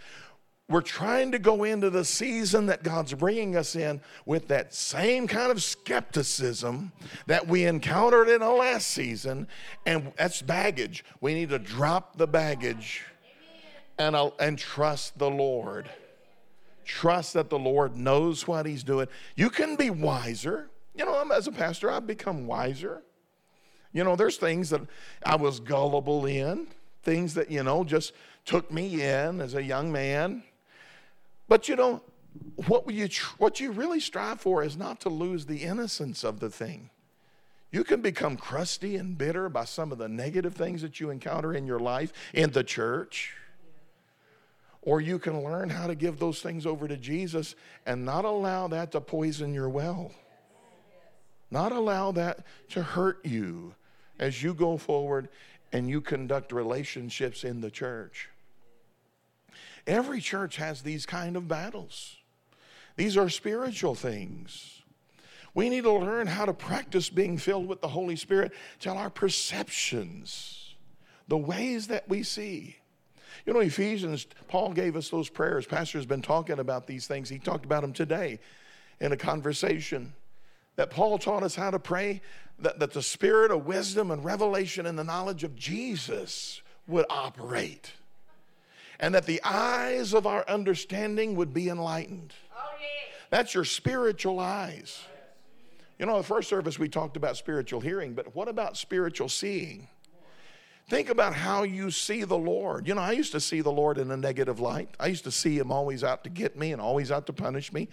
we're 0.70 0.80
trying 0.80 1.32
to 1.32 1.40
go 1.40 1.64
into 1.64 1.90
the 1.90 2.04
season 2.04 2.66
that 2.66 2.84
God's 2.84 3.12
bringing 3.12 3.56
us 3.56 3.74
in 3.74 4.00
with 4.24 4.46
that 4.48 4.72
same 4.72 5.26
kind 5.26 5.50
of 5.50 5.60
skepticism 5.60 6.92
that 7.26 7.48
we 7.48 7.64
encountered 7.64 8.28
in 8.28 8.38
the 8.38 8.50
last 8.50 8.86
season, 8.86 9.48
and 9.84 10.12
that's 10.16 10.40
baggage. 10.40 11.04
We 11.20 11.34
need 11.34 11.48
to 11.48 11.58
drop 11.58 12.16
the 12.16 12.28
baggage 12.28 13.04
and, 13.98 14.14
uh, 14.14 14.30
and 14.38 14.56
trust 14.56 15.18
the 15.18 15.28
Lord. 15.28 15.90
Trust 16.84 17.34
that 17.34 17.50
the 17.50 17.58
Lord 17.58 17.96
knows 17.96 18.46
what 18.46 18.64
He's 18.64 18.84
doing. 18.84 19.08
You 19.34 19.50
can 19.50 19.74
be 19.74 19.90
wiser. 19.90 20.70
You 20.94 21.04
know, 21.04 21.20
as 21.32 21.48
a 21.48 21.52
pastor, 21.52 21.90
I've 21.90 22.06
become 22.06 22.46
wiser. 22.46 23.02
You 23.92 24.04
know, 24.04 24.14
there's 24.14 24.36
things 24.36 24.70
that 24.70 24.82
I 25.26 25.34
was 25.34 25.58
gullible 25.58 26.26
in, 26.26 26.68
things 27.02 27.34
that, 27.34 27.50
you 27.50 27.64
know, 27.64 27.82
just 27.82 28.12
took 28.44 28.70
me 28.70 29.02
in 29.02 29.40
as 29.40 29.54
a 29.54 29.62
young 29.62 29.90
man 29.90 30.44
but 31.50 31.68
you 31.68 31.74
know, 31.74 32.00
what 32.68 32.88
you, 32.88 33.08
what 33.38 33.58
you 33.58 33.72
really 33.72 33.98
strive 33.98 34.40
for 34.40 34.62
is 34.62 34.76
not 34.76 35.00
to 35.00 35.08
lose 35.08 35.46
the 35.46 35.64
innocence 35.64 36.22
of 36.22 36.38
the 36.38 36.48
thing. 36.48 36.90
You 37.72 37.82
can 37.82 38.00
become 38.00 38.36
crusty 38.36 38.94
and 38.94 39.18
bitter 39.18 39.48
by 39.48 39.64
some 39.64 39.90
of 39.90 39.98
the 39.98 40.08
negative 40.08 40.54
things 40.54 40.80
that 40.82 41.00
you 41.00 41.10
encounter 41.10 41.52
in 41.52 41.66
your 41.66 41.80
life 41.80 42.12
in 42.32 42.52
the 42.52 42.62
church. 42.62 43.34
Or 44.82 45.00
you 45.00 45.18
can 45.18 45.42
learn 45.42 45.70
how 45.70 45.88
to 45.88 45.96
give 45.96 46.20
those 46.20 46.40
things 46.40 46.66
over 46.66 46.86
to 46.86 46.96
Jesus 46.96 47.56
and 47.84 48.04
not 48.04 48.24
allow 48.24 48.68
that 48.68 48.92
to 48.92 49.00
poison 49.00 49.52
your 49.52 49.68
well. 49.68 50.12
Not 51.50 51.72
allow 51.72 52.12
that 52.12 52.46
to 52.70 52.82
hurt 52.84 53.26
you 53.26 53.74
as 54.20 54.40
you 54.40 54.54
go 54.54 54.76
forward 54.76 55.28
and 55.72 55.90
you 55.90 56.00
conduct 56.00 56.52
relationships 56.52 57.42
in 57.42 57.60
the 57.60 57.72
church. 57.72 58.28
Every 59.90 60.20
church 60.20 60.54
has 60.54 60.82
these 60.82 61.04
kind 61.04 61.36
of 61.36 61.48
battles. 61.48 62.16
These 62.94 63.16
are 63.16 63.28
spiritual 63.28 63.96
things. 63.96 64.82
We 65.52 65.68
need 65.68 65.82
to 65.82 65.92
learn 65.92 66.28
how 66.28 66.44
to 66.44 66.54
practice 66.54 67.10
being 67.10 67.36
filled 67.36 67.66
with 67.66 67.80
the 67.80 67.88
Holy 67.88 68.14
Spirit 68.14 68.52
till 68.78 68.96
our 68.96 69.10
perceptions, 69.10 70.76
the 71.26 71.36
ways 71.36 71.88
that 71.88 72.08
we 72.08 72.22
see. 72.22 72.76
You 73.44 73.52
know, 73.52 73.58
Ephesians, 73.58 74.28
Paul 74.46 74.74
gave 74.74 74.94
us 74.94 75.08
those 75.08 75.28
prayers. 75.28 75.66
Pastor's 75.66 76.06
been 76.06 76.22
talking 76.22 76.60
about 76.60 76.86
these 76.86 77.08
things. 77.08 77.28
He 77.28 77.40
talked 77.40 77.64
about 77.64 77.82
them 77.82 77.92
today 77.92 78.38
in 79.00 79.10
a 79.10 79.16
conversation. 79.16 80.12
That 80.76 80.90
Paul 80.90 81.18
taught 81.18 81.42
us 81.42 81.56
how 81.56 81.72
to 81.72 81.80
pray 81.80 82.22
that, 82.60 82.78
that 82.78 82.92
the 82.92 83.02
spirit 83.02 83.50
of 83.50 83.66
wisdom 83.66 84.12
and 84.12 84.24
revelation 84.24 84.86
and 84.86 84.96
the 84.96 85.02
knowledge 85.02 85.42
of 85.42 85.56
Jesus 85.56 86.62
would 86.86 87.06
operate 87.10 87.90
and 89.00 89.14
that 89.14 89.26
the 89.26 89.42
eyes 89.42 90.14
of 90.14 90.26
our 90.26 90.44
understanding 90.46 91.34
would 91.34 91.52
be 91.52 91.68
enlightened. 91.68 92.32
Oh, 92.54 92.60
yeah. 92.80 93.12
That's 93.30 93.54
your 93.54 93.64
spiritual 93.64 94.38
eyes. 94.38 95.02
You 95.98 96.06
know, 96.06 96.18
the 96.18 96.22
first 96.22 96.48
service 96.48 96.78
we 96.78 96.88
talked 96.88 97.16
about 97.16 97.36
spiritual 97.36 97.80
hearing, 97.80 98.14
but 98.14 98.34
what 98.34 98.46
about 98.46 98.76
spiritual 98.76 99.28
seeing? 99.28 99.88
Think 100.88 101.08
about 101.08 101.34
how 101.34 101.62
you 101.62 101.90
see 101.90 102.24
the 102.24 102.36
Lord. 102.36 102.86
You 102.86 102.94
know, 102.94 103.00
I 103.00 103.12
used 103.12 103.32
to 103.32 103.40
see 103.40 103.60
the 103.60 103.70
Lord 103.70 103.96
in 103.96 104.10
a 104.10 104.16
negative 104.16 104.60
light. 104.60 104.88
I 104.98 105.06
used 105.06 105.24
to 105.24 105.30
see 105.30 105.56
him 105.58 105.70
always 105.70 106.04
out 106.04 106.24
to 106.24 106.30
get 106.30 106.56
me 106.56 106.72
and 106.72 106.80
always 106.80 107.10
out 107.10 107.26
to 107.26 107.32
punish 107.32 107.72
me. 107.72 107.88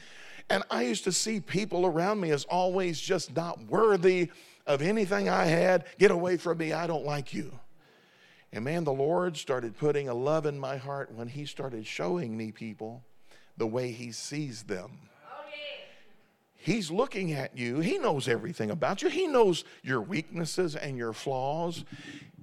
And 0.49 0.63
I 0.71 0.83
used 0.83 1.03
to 1.03 1.11
see 1.11 1.39
people 1.39 1.85
around 1.85 2.19
me 2.19 2.31
as 2.31 2.43
always 2.45 2.99
just 2.99 3.35
not 3.35 3.61
worthy 3.65 4.31
of 4.65 4.81
anything 4.81 5.29
I 5.29 5.45
had. 5.45 5.85
Get 5.99 6.11
away 6.11 6.37
from 6.37 6.57
me. 6.57 6.73
I 6.73 6.87
don't 6.87 7.05
like 7.05 7.33
you. 7.33 7.57
And 8.53 8.63
man, 8.63 8.83
the 8.85 8.93
Lord 8.93 9.37
started 9.37 9.77
putting 9.77 10.07
a 10.07 10.13
love 10.13 10.45
in 10.45 10.57
my 10.57 10.77
heart 10.77 11.11
when 11.13 11.27
He 11.27 11.45
started 11.45 11.85
showing 11.85 12.37
me 12.37 12.51
people 12.51 13.03
the 13.57 13.67
way 13.67 13.91
He 13.91 14.11
sees 14.11 14.63
them. 14.63 14.99
He's 16.55 16.91
looking 16.91 17.31
at 17.31 17.57
you. 17.57 17.79
He 17.79 17.97
knows 17.97 18.27
everything 18.27 18.71
about 18.71 19.01
you. 19.01 19.09
He 19.09 19.27
knows 19.27 19.63
your 19.83 20.01
weaknesses 20.01 20.75
and 20.75 20.97
your 20.97 21.13
flaws. 21.13 21.85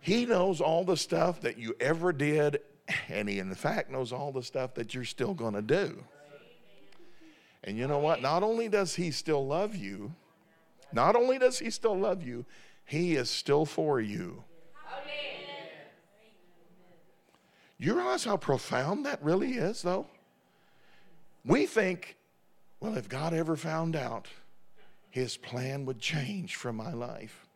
He 0.00 0.24
knows 0.24 0.60
all 0.60 0.84
the 0.84 0.96
stuff 0.96 1.40
that 1.42 1.58
you 1.58 1.74
ever 1.80 2.12
did, 2.12 2.60
and 3.08 3.28
He, 3.28 3.38
in 3.38 3.54
fact, 3.54 3.90
knows 3.90 4.12
all 4.12 4.32
the 4.32 4.42
stuff 4.42 4.74
that 4.74 4.94
you're 4.94 5.04
still 5.04 5.34
going 5.34 5.54
to 5.54 5.62
do. 5.62 6.02
And 7.64 7.76
you 7.76 7.86
know 7.86 7.98
what? 7.98 8.22
Not 8.22 8.42
only 8.42 8.68
does 8.68 8.94
He 8.94 9.10
still 9.10 9.46
love 9.46 9.74
you, 9.74 10.14
not 10.92 11.16
only 11.16 11.38
does 11.38 11.58
He 11.58 11.70
still 11.70 11.98
love 11.98 12.22
you, 12.22 12.44
He 12.84 13.16
is 13.16 13.28
still 13.28 13.66
for 13.66 14.00
you. 14.00 14.44
You 17.78 17.94
realize 17.94 18.24
how 18.24 18.36
profound 18.36 19.06
that 19.06 19.22
really 19.22 19.54
is, 19.54 19.82
though? 19.82 20.06
We 21.44 21.66
think, 21.66 22.16
well, 22.80 22.96
if 22.96 23.08
God 23.08 23.34
ever 23.34 23.56
found 23.56 23.96
out, 23.96 24.28
his 25.10 25.36
plan 25.36 25.84
would 25.86 26.00
change 26.00 26.56
for 26.56 26.72
my 26.72 26.92
life. 26.92 27.46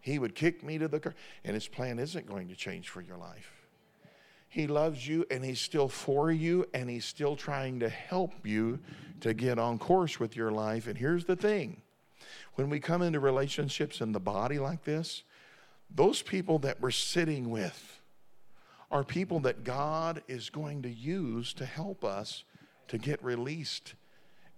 He 0.00 0.18
would 0.18 0.34
kick 0.34 0.62
me 0.62 0.78
to 0.78 0.88
the 0.88 1.00
curb. 1.00 1.14
And 1.44 1.54
his 1.54 1.66
plan 1.66 1.98
isn't 1.98 2.26
going 2.26 2.48
to 2.48 2.54
change 2.54 2.88
for 2.88 3.00
your 3.00 3.16
life. 3.16 3.50
He 4.48 4.66
loves 4.66 5.06
you 5.06 5.26
and 5.30 5.44
he's 5.44 5.60
still 5.60 5.88
for 5.88 6.30
you 6.30 6.64
and 6.72 6.88
he's 6.88 7.04
still 7.04 7.36
trying 7.36 7.80
to 7.80 7.88
help 7.88 8.32
you 8.46 8.78
to 9.20 9.34
get 9.34 9.58
on 9.58 9.78
course 9.78 10.20
with 10.20 10.36
your 10.36 10.52
life. 10.52 10.86
And 10.86 10.96
here's 10.96 11.24
the 11.24 11.36
thing 11.36 11.82
when 12.54 12.70
we 12.70 12.80
come 12.80 13.02
into 13.02 13.20
relationships 13.20 14.00
in 14.00 14.12
the 14.12 14.20
body 14.20 14.58
like 14.58 14.84
this, 14.84 15.24
those 15.94 16.22
people 16.22 16.58
that 16.60 16.80
we're 16.80 16.90
sitting 16.90 17.50
with 17.50 18.00
are 18.90 19.04
people 19.04 19.40
that 19.40 19.64
God 19.64 20.22
is 20.28 20.50
going 20.50 20.82
to 20.82 20.90
use 20.90 21.52
to 21.54 21.64
help 21.64 22.04
us 22.04 22.44
to 22.88 22.98
get 22.98 23.22
released 23.22 23.94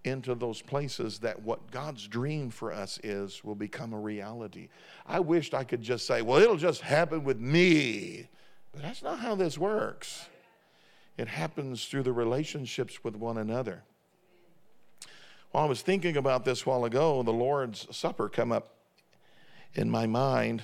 into 0.04 0.34
those 0.34 0.62
places 0.62 1.18
that 1.20 1.42
what 1.42 1.70
God's 1.70 2.06
dream 2.06 2.50
for 2.50 2.72
us 2.72 2.98
is 3.02 3.42
will 3.42 3.54
become 3.54 3.92
a 3.92 3.98
reality. 3.98 4.68
I 5.06 5.20
wished 5.20 5.54
I 5.54 5.64
could 5.64 5.82
just 5.82 6.06
say, 6.06 6.22
well, 6.22 6.40
it'll 6.40 6.56
just 6.56 6.82
happen 6.82 7.24
with 7.24 7.38
me. 7.38 8.28
But 8.72 8.82
that's 8.82 9.02
not 9.02 9.18
how 9.18 9.34
this 9.34 9.58
works. 9.58 10.28
It 11.16 11.28
happens 11.28 11.86
through 11.86 12.04
the 12.04 12.12
relationships 12.12 13.02
with 13.02 13.16
one 13.16 13.38
another. 13.38 13.82
While 15.50 15.64
I 15.64 15.68
was 15.68 15.82
thinking 15.82 16.16
about 16.16 16.44
this 16.44 16.64
while 16.64 16.84
ago, 16.84 17.22
the 17.22 17.32
Lord's 17.32 17.86
Supper 17.96 18.28
come 18.28 18.52
up 18.52 18.74
in 19.74 19.90
my 19.90 20.06
mind 20.06 20.62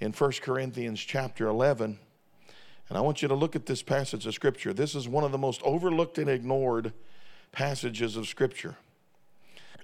in 0.00 0.12
1 0.12 0.32
Corinthians 0.42 1.00
chapter 1.00 1.46
11. 1.46 1.98
And 2.88 2.98
I 2.98 3.00
want 3.00 3.22
you 3.22 3.28
to 3.28 3.34
look 3.34 3.56
at 3.56 3.66
this 3.66 3.82
passage 3.82 4.26
of 4.26 4.34
Scripture. 4.34 4.72
This 4.72 4.94
is 4.94 5.08
one 5.08 5.24
of 5.24 5.32
the 5.32 5.38
most 5.38 5.62
overlooked 5.62 6.18
and 6.18 6.28
ignored 6.28 6.92
passages 7.50 8.16
of 8.16 8.26
Scripture, 8.26 8.76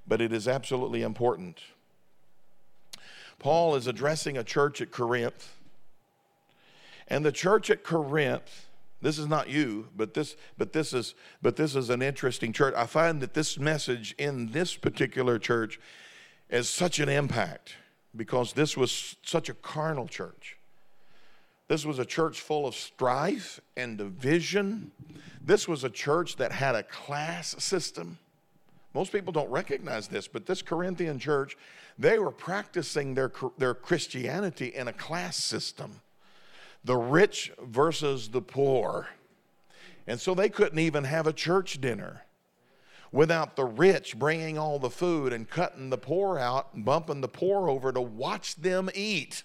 but 0.06 0.20
it 0.20 0.32
is 0.32 0.46
absolutely 0.46 1.02
important. 1.02 1.60
Paul 3.38 3.74
is 3.74 3.86
addressing 3.86 4.36
a 4.36 4.44
church 4.44 4.82
at 4.82 4.90
Corinth, 4.90 5.56
and 7.08 7.24
the 7.24 7.32
church 7.32 7.70
at 7.70 7.82
Corinth. 7.82 8.66
This 9.02 9.18
is 9.18 9.26
not 9.26 9.48
you, 9.48 9.88
but 9.96 10.12
this, 10.12 10.36
but 10.58 10.74
this 10.74 10.92
is, 10.92 11.14
but 11.40 11.56
this 11.56 11.74
is 11.74 11.88
an 11.88 12.02
interesting 12.02 12.52
church. 12.52 12.74
I 12.76 12.84
find 12.84 13.22
that 13.22 13.32
this 13.32 13.58
message 13.58 14.14
in 14.18 14.52
this 14.52 14.76
particular 14.76 15.38
church 15.38 15.80
has 16.50 16.68
such 16.68 16.98
an 16.98 17.08
impact 17.08 17.76
because 18.14 18.52
this 18.52 18.76
was 18.76 19.16
such 19.22 19.48
a 19.48 19.54
carnal 19.54 20.06
church. 20.06 20.58
This 21.70 21.86
was 21.86 22.00
a 22.00 22.04
church 22.04 22.40
full 22.40 22.66
of 22.66 22.74
strife 22.74 23.60
and 23.76 23.96
division. 23.96 24.90
This 25.40 25.68
was 25.68 25.84
a 25.84 25.88
church 25.88 26.34
that 26.38 26.50
had 26.50 26.74
a 26.74 26.82
class 26.82 27.54
system. 27.62 28.18
Most 28.92 29.12
people 29.12 29.32
don't 29.32 29.48
recognize 29.52 30.08
this, 30.08 30.26
but 30.26 30.46
this 30.46 30.62
Corinthian 30.62 31.20
church, 31.20 31.56
they 31.96 32.18
were 32.18 32.32
practicing 32.32 33.14
their, 33.14 33.30
their 33.56 33.74
Christianity 33.74 34.66
in 34.74 34.88
a 34.88 34.92
class 34.92 35.36
system 35.36 36.00
the 36.82 36.96
rich 36.96 37.52
versus 37.62 38.30
the 38.30 38.42
poor. 38.42 39.06
And 40.08 40.18
so 40.18 40.34
they 40.34 40.48
couldn't 40.48 40.80
even 40.80 41.04
have 41.04 41.28
a 41.28 41.32
church 41.32 41.80
dinner 41.80 42.22
without 43.12 43.54
the 43.54 43.64
rich 43.64 44.18
bringing 44.18 44.58
all 44.58 44.80
the 44.80 44.90
food 44.90 45.32
and 45.32 45.48
cutting 45.48 45.90
the 45.90 45.98
poor 45.98 46.36
out 46.36 46.70
and 46.74 46.84
bumping 46.84 47.20
the 47.20 47.28
poor 47.28 47.68
over 47.68 47.92
to 47.92 48.00
watch 48.00 48.56
them 48.56 48.90
eat. 48.92 49.44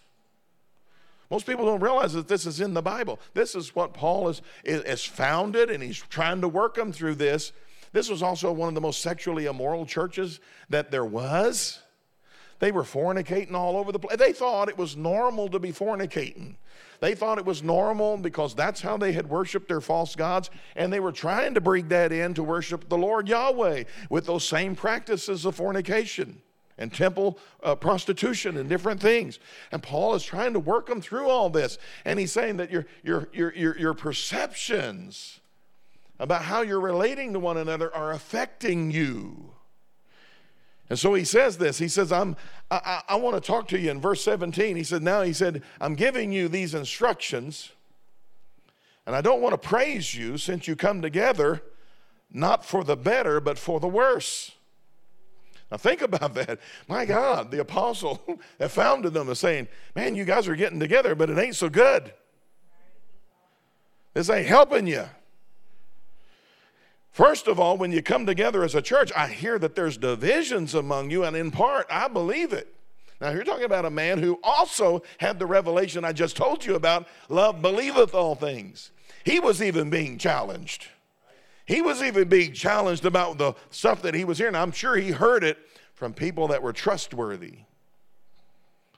Most 1.32 1.46
people 1.46 1.66
don't 1.66 1.82
realize 1.82 2.14
that 2.14 2.28
this 2.28 2.46
is 2.46 2.62
in 2.62 2.74
the 2.74 2.82
Bible. 2.82 3.20
This 3.34 3.56
is 3.56 3.76
what 3.76 3.94
Paul 3.94 4.30
is, 4.30 4.42
is, 4.64 4.82
is, 4.84 5.04
founded, 5.04 5.70
and 5.70 5.82
he's 5.82 5.98
trying 5.98 6.42
to 6.42 6.48
work 6.48 6.76
them 6.76 6.92
through 6.92 7.16
this. 7.16 7.52
This 7.94 8.10
was 8.10 8.22
also 8.22 8.52
one 8.52 8.68
of 8.68 8.76
the 8.76 8.82
most 8.82 9.02
sexually 9.02 9.46
immoral 9.46 9.86
churches 9.86 10.40
that 10.70 10.92
there 10.92 11.06
was. 11.06 11.80
They 12.60 12.72
were 12.72 12.84
fornicating 12.84 13.54
all 13.54 13.76
over 13.76 13.92
the 13.92 14.00
place. 14.00 14.18
They 14.18 14.34
thought 14.34 14.70
it 14.70 14.78
was 14.78 14.96
normal 14.96 15.50
to 15.50 15.60
be 15.60 15.72
fornicating. 15.72 16.56
They 17.02 17.16
thought 17.16 17.38
it 17.38 17.46
was 17.46 17.64
normal 17.64 18.18
because 18.18 18.56
that's 18.56 18.82
how 18.82 18.98
they 18.98 19.12
had 19.12 19.30
worshiped 19.30 19.68
their 19.68 19.82
false 19.82 20.16
gods, 20.16 20.50
and 20.76 20.92
they 20.92 21.00
were 21.00 21.12
trying 21.12 21.54
to 21.56 21.62
bring 21.62 21.90
that 21.90 22.12
in 22.12 22.34
to 22.36 22.44
worship 22.44 22.88
the 22.88 22.98
Lord 22.98 23.28
Yahweh 23.28 23.84
with 24.10 24.26
those 24.26 24.48
same 24.48 24.76
practices 24.76 25.46
of 25.46 25.56
fornication 25.56 26.42
and 26.78 26.94
temple 26.94 27.38
uh, 27.64 27.76
prostitution 27.76 28.58
and 28.58 28.68
different 28.68 29.00
things. 29.00 29.40
And 29.72 29.82
Paul 29.82 30.16
is 30.16 30.24
trying 30.24 30.54
to 30.54 30.60
work 30.60 30.88
them 30.88 31.02
through 31.02 31.30
all 31.30 31.50
this. 31.50 31.78
And 32.04 32.20
he's 32.20 32.32
saying 32.32 32.58
that 32.58 32.72
your, 32.72 32.86
your, 33.04 33.30
your, 33.34 33.54
your, 33.54 33.78
your 33.78 33.94
perceptions 33.94 35.40
about 36.20 36.44
how 36.44 36.62
you're 36.62 36.80
relating 36.80 37.34
to 37.34 37.40
one 37.40 37.58
another 37.58 37.94
are 37.94 38.12
affecting 38.12 38.92
you. 38.92 39.52
And 40.90 41.00
so 41.00 41.14
he 41.14 41.24
says 41.24 41.58
this. 41.58 41.78
He 41.80 41.88
says, 41.88 42.12
I'm, 42.12 42.36
I, 42.70 43.02
I, 43.10 43.14
I 43.14 43.16
want 43.16 43.36
to 43.36 43.42
talk 43.42 43.68
to 43.70 43.80
you 43.80 43.90
in 43.90 44.00
verse 44.00 44.24
17. 44.24 44.76
He 44.76 44.84
said, 44.84 45.02
Now 45.02 45.24
he 45.24 45.34
said, 45.34 45.64
I'm 45.82 45.96
giving 45.96 46.32
you 46.32 46.48
these 46.48 46.76
instructions, 46.76 47.72
and 49.06 49.16
I 49.16 49.22
don't 49.22 49.42
want 49.42 49.60
to 49.60 49.68
praise 49.68 50.14
you 50.14 50.38
since 50.38 50.68
you 50.68 50.76
come 50.76 51.02
together, 51.02 51.64
not 52.32 52.64
for 52.64 52.84
the 52.84 52.96
better, 52.96 53.40
but 53.40 53.58
for 53.58 53.80
the 53.80 53.88
worse. 53.88 54.55
Now 55.72 55.78
think 55.78 56.02
about 56.02 56.34
that. 56.36 56.60
My 56.88 57.06
God, 57.06 57.52
the 57.52 57.62
apostle 57.62 58.22
that 58.58 58.72
founded 58.72 59.14
them 59.14 59.30
is 59.30 59.40
saying, 59.40 59.68
Man, 59.96 60.16
you 60.16 60.26
guys 60.26 60.48
are 60.48 60.56
getting 60.56 60.80
together, 60.80 61.16
but 61.16 61.30
it 61.30 61.38
ain't 61.38 61.56
so 61.56 61.70
good. 61.70 62.14
This 64.14 64.30
ain't 64.30 64.48
helping 64.48 64.88
you. 64.88 65.06
First 67.12 67.48
of 67.48 67.60
all, 67.60 67.78
when 67.78 67.92
you 67.92 68.02
come 68.02 68.26
together 68.26 68.64
as 68.64 68.76
a 68.76 68.82
church, 68.82 69.12
I 69.16 69.28
hear 69.28 69.58
that 69.60 69.76
there's 69.76 69.98
divisions 69.98 70.74
among 70.74 71.12
you, 71.12 71.24
and 71.24 71.36
in 71.36 71.50
part, 71.50 71.88
I 71.90 72.10
believe 72.10 72.52
it. 72.52 72.74
Now, 73.22 73.30
you're 73.30 73.46
talking 73.46 73.64
about 73.64 73.86
a 73.86 73.90
man 73.90 74.20
who 74.20 74.40
also 74.44 75.02
had 75.20 75.40
the 75.40 75.46
revelation 75.46 76.04
I 76.04 76.12
just 76.12 76.36
told 76.36 76.66
you 76.66 76.76
about 76.76 77.08
love 77.30 77.62
believeth 77.62 78.14
all 78.14 78.36
things. 78.36 78.92
He 79.24 79.40
was 79.40 79.62
even 79.62 79.90
being 79.90 80.18
challenged. 80.18 80.90
He 81.66 81.82
was 81.82 82.02
even 82.04 82.28
being 82.28 82.54
challenged 82.54 83.06
about 83.06 83.38
the 83.38 83.54
stuff 83.72 84.02
that 84.04 84.14
he 84.14 84.24
was 84.24 84.38
hearing. 84.38 84.56
I'm 84.56 84.72
sure 84.72 84.96
he 84.96 85.12
heard 85.12 85.44
it 85.44 85.58
from 85.94 86.14
people 86.14 86.48
that 86.50 86.62
were 86.62 86.74
trustworthy. 86.74 87.60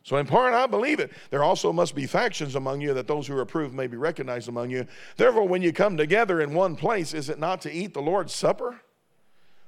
So, 0.04 0.16
in 0.18 0.26
part, 0.26 0.54
I 0.54 0.68
believe 0.68 1.02
it. 1.02 1.12
There 1.32 1.44
also 1.44 1.74
must 1.74 1.94
be 1.94 2.06
factions 2.06 2.56
among 2.56 2.80
you 2.80 2.94
that 2.94 3.08
those 3.08 3.28
who 3.28 3.36
are 3.36 3.42
approved 3.42 3.74
may 3.74 3.88
be 3.88 3.98
recognized 3.98 4.48
among 4.48 4.70
you. 4.70 4.86
Therefore, 5.18 5.48
when 5.48 5.62
you 5.62 5.74
come 5.74 5.98
together 5.98 6.40
in 6.40 6.54
one 6.54 6.78
place, 6.78 7.14
is 7.14 7.30
it 7.30 7.40
not 7.40 7.62
to 7.62 7.72
eat 7.72 7.94
the 7.94 8.02
Lord's 8.02 8.34
Supper? 8.34 8.80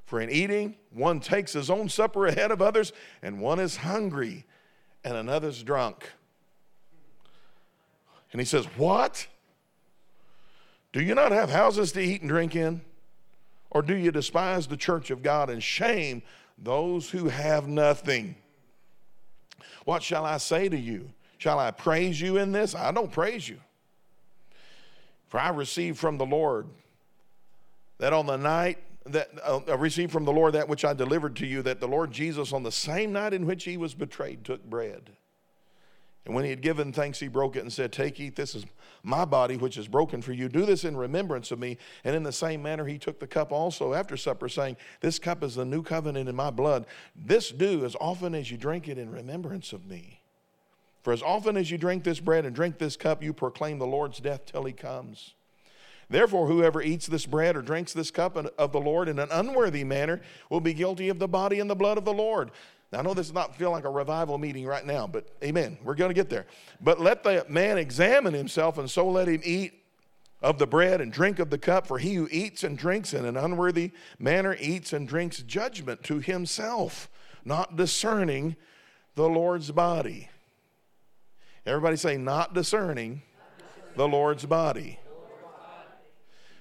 For 0.06 0.22
in 0.22 0.30
eating, 0.30 0.76
one 0.91 1.20
takes 1.20 1.54
his 1.54 1.70
own 1.70 1.88
supper 1.88 2.26
ahead 2.26 2.52
of 2.52 2.62
others, 2.62 2.93
and 3.22 3.39
one 3.39 3.60
is 3.60 3.76
hungry, 3.76 4.45
and 5.04 5.16
another's 5.16 5.62
drunk. 5.62 6.10
And 8.32 8.41
he 8.41 8.45
says, 8.45 8.66
What? 8.78 9.28
Do 10.93 11.04
you 11.04 11.14
not 11.14 11.32
have 11.32 11.52
houses 11.52 11.91
to 11.91 12.02
eat 12.02 12.22
and 12.22 12.30
drink 12.30 12.56
in? 12.56 12.82
Or 13.72 13.82
do 13.82 13.95
you 13.95 14.11
despise 14.11 14.67
the 14.67 14.78
church 14.78 15.11
of 15.11 15.22
God 15.22 15.49
and 15.49 15.61
shame 15.61 16.22
those 16.57 17.09
who 17.09 17.30
have 17.30 17.67
nothing? 17.67 18.36
What 19.86 20.03
shall 20.03 20.26
I 20.26 20.38
say 20.38 20.70
to 20.70 20.78
you? 20.78 21.11
Shall 21.38 21.59
I 21.59 21.72
praise 21.72 22.20
you 22.20 22.38
in 22.38 22.51
this? 22.51 22.76
I 22.76 22.91
don't 22.91 23.11
praise 23.11 23.47
you. 23.47 23.59
For 25.28 25.39
I 25.39 25.49
received 25.49 25.97
from 25.97 26.17
the 26.17 26.26
Lord 26.26 26.67
that 27.99 28.13
on 28.13 28.26
the 28.26 28.38
night 28.38 28.80
that 29.05 29.30
uh, 29.43 29.59
I 29.67 29.76
received 29.76 30.11
from 30.11 30.26
the 30.26 30.32
Lord 30.32 30.53
that 30.53 30.67
which 30.67 30.86
I 30.86 30.93
delivered 30.93 31.36
to 31.38 31.45
you, 31.45 31.61
that 31.63 31.80
the 31.80 31.88
Lord 31.88 32.11
Jesus, 32.11 32.53
on 32.53 32.63
the 32.63 32.72
same 32.72 33.13
night 33.13 33.34
in 33.34 33.45
which 33.45 33.63
he 33.63 33.78
was 33.78 33.93
betrayed, 33.93 34.43
took 34.43 34.63
bread. 34.63 35.11
And 36.30 36.36
when 36.36 36.44
he 36.46 36.52
had 36.52 36.62
given 36.62 36.94
thanks, 36.94 37.20
he 37.20 37.28
broke 37.28 37.56
it 37.56 37.62
and 37.62 37.74
said, 37.74 37.92
Take, 37.92 38.20
eat, 38.20 38.36
this 38.36 38.54
is 38.54 38.64
my 39.02 39.26
body, 39.26 39.58
which 39.58 39.80
is 39.80 39.88
broken 39.88 40.22
for 40.22 40.32
you. 40.32 40.48
Do 40.48 40.64
this 40.64 40.84
in 40.84 40.96
remembrance 40.96 41.50
of 41.50 41.58
me. 41.58 41.80
And 42.04 42.16
in 42.16 42.22
the 42.22 42.32
same 42.32 42.62
manner, 42.62 42.86
he 42.86 43.00
took 43.00 43.20
the 43.20 43.26
cup 43.26 43.52
also 43.52 43.96
after 43.96 44.16
supper, 44.16 44.48
saying, 44.48 44.78
This 45.02 45.18
cup 45.18 45.44
is 45.44 45.56
the 45.56 45.66
new 45.66 45.82
covenant 45.82 46.30
in 46.30 46.36
my 46.36 46.52
blood. 46.52 46.86
This 47.16 47.50
do 47.50 47.84
as 47.84 47.96
often 48.00 48.36
as 48.36 48.52
you 48.52 48.58
drink 48.58 48.88
it 48.88 49.00
in 49.00 49.10
remembrance 49.10 49.74
of 49.74 49.88
me. 49.88 50.20
For 51.02 51.14
as 51.14 51.24
often 51.24 51.58
as 51.58 51.72
you 51.72 51.80
drink 51.80 52.04
this 52.04 52.20
bread 52.20 52.46
and 52.46 52.56
drink 52.56 52.78
this 52.78 52.96
cup, 52.96 53.24
you 53.24 53.34
proclaim 53.34 53.80
the 53.80 53.88
Lord's 53.88 54.20
death 54.20 54.46
till 54.46 54.66
he 54.66 54.74
comes. 54.74 55.34
Therefore, 56.12 56.46
whoever 56.46 56.80
eats 56.80 57.08
this 57.08 57.26
bread 57.26 57.58
or 57.58 57.64
drinks 57.64 57.92
this 57.92 58.12
cup 58.12 58.36
of 58.36 58.72
the 58.72 58.80
Lord 58.80 59.10
in 59.10 59.18
an 59.18 59.30
unworthy 59.32 59.84
manner 59.84 60.22
will 60.52 60.62
be 60.62 60.76
guilty 60.76 61.10
of 61.10 61.18
the 61.18 61.28
body 61.28 61.60
and 61.60 61.68
the 61.68 61.76
blood 61.76 61.98
of 61.98 62.06
the 62.06 62.14
Lord. 62.14 62.52
Now, 62.92 63.00
I 63.00 63.02
know 63.04 63.14
this 63.14 63.28
does 63.28 63.36
not 63.36 63.56
feel 63.56 63.70
like 63.72 63.84
a 63.84 63.90
revival 63.90 64.38
meeting 64.38 64.66
right 64.66 64.86
now, 64.86 65.06
but 65.06 65.28
amen. 65.44 65.78
We're 65.84 65.96
going 65.96 66.10
to 66.10 66.16
get 66.16 66.30
there. 66.30 66.48
But 66.82 67.00
let 67.00 67.24
the 67.24 67.46
man 67.48 67.78
examine 67.78 68.34
himself, 68.34 68.78
and 68.78 68.90
so 68.90 69.08
let 69.08 69.28
him 69.28 69.42
eat 69.44 69.74
of 70.42 70.58
the 70.58 70.66
bread 70.66 71.00
and 71.00 71.12
drink 71.12 71.38
of 71.38 71.50
the 71.52 71.58
cup. 71.58 71.86
For 71.86 72.00
he 72.00 72.16
who 72.16 72.28
eats 72.32 72.64
and 72.64 72.78
drinks 72.78 73.14
in 73.14 73.26
an 73.26 73.38
unworthy 73.38 73.92
manner 74.18 74.56
eats 74.60 74.92
and 74.94 75.08
drinks 75.08 75.44
judgment 75.44 76.02
to 76.04 76.20
himself, 76.20 77.10
not 77.46 77.76
discerning 77.76 78.56
the 79.16 79.30
Lord's 79.30 79.70
body. 79.70 80.30
Everybody 81.66 81.98
say, 81.98 82.18
not 82.18 82.56
discerning 82.56 83.22
the 83.96 84.08
Lord's 84.08 84.46
body. 84.46 84.98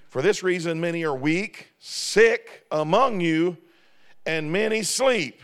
For 0.09 0.21
this 0.21 0.43
reason, 0.43 0.79
many 0.79 1.03
are 1.05 1.15
weak, 1.15 1.71
sick 1.79 2.65
among 2.71 3.21
you, 3.21 3.57
and 4.25 4.51
many 4.51 4.83
sleep. 4.83 5.41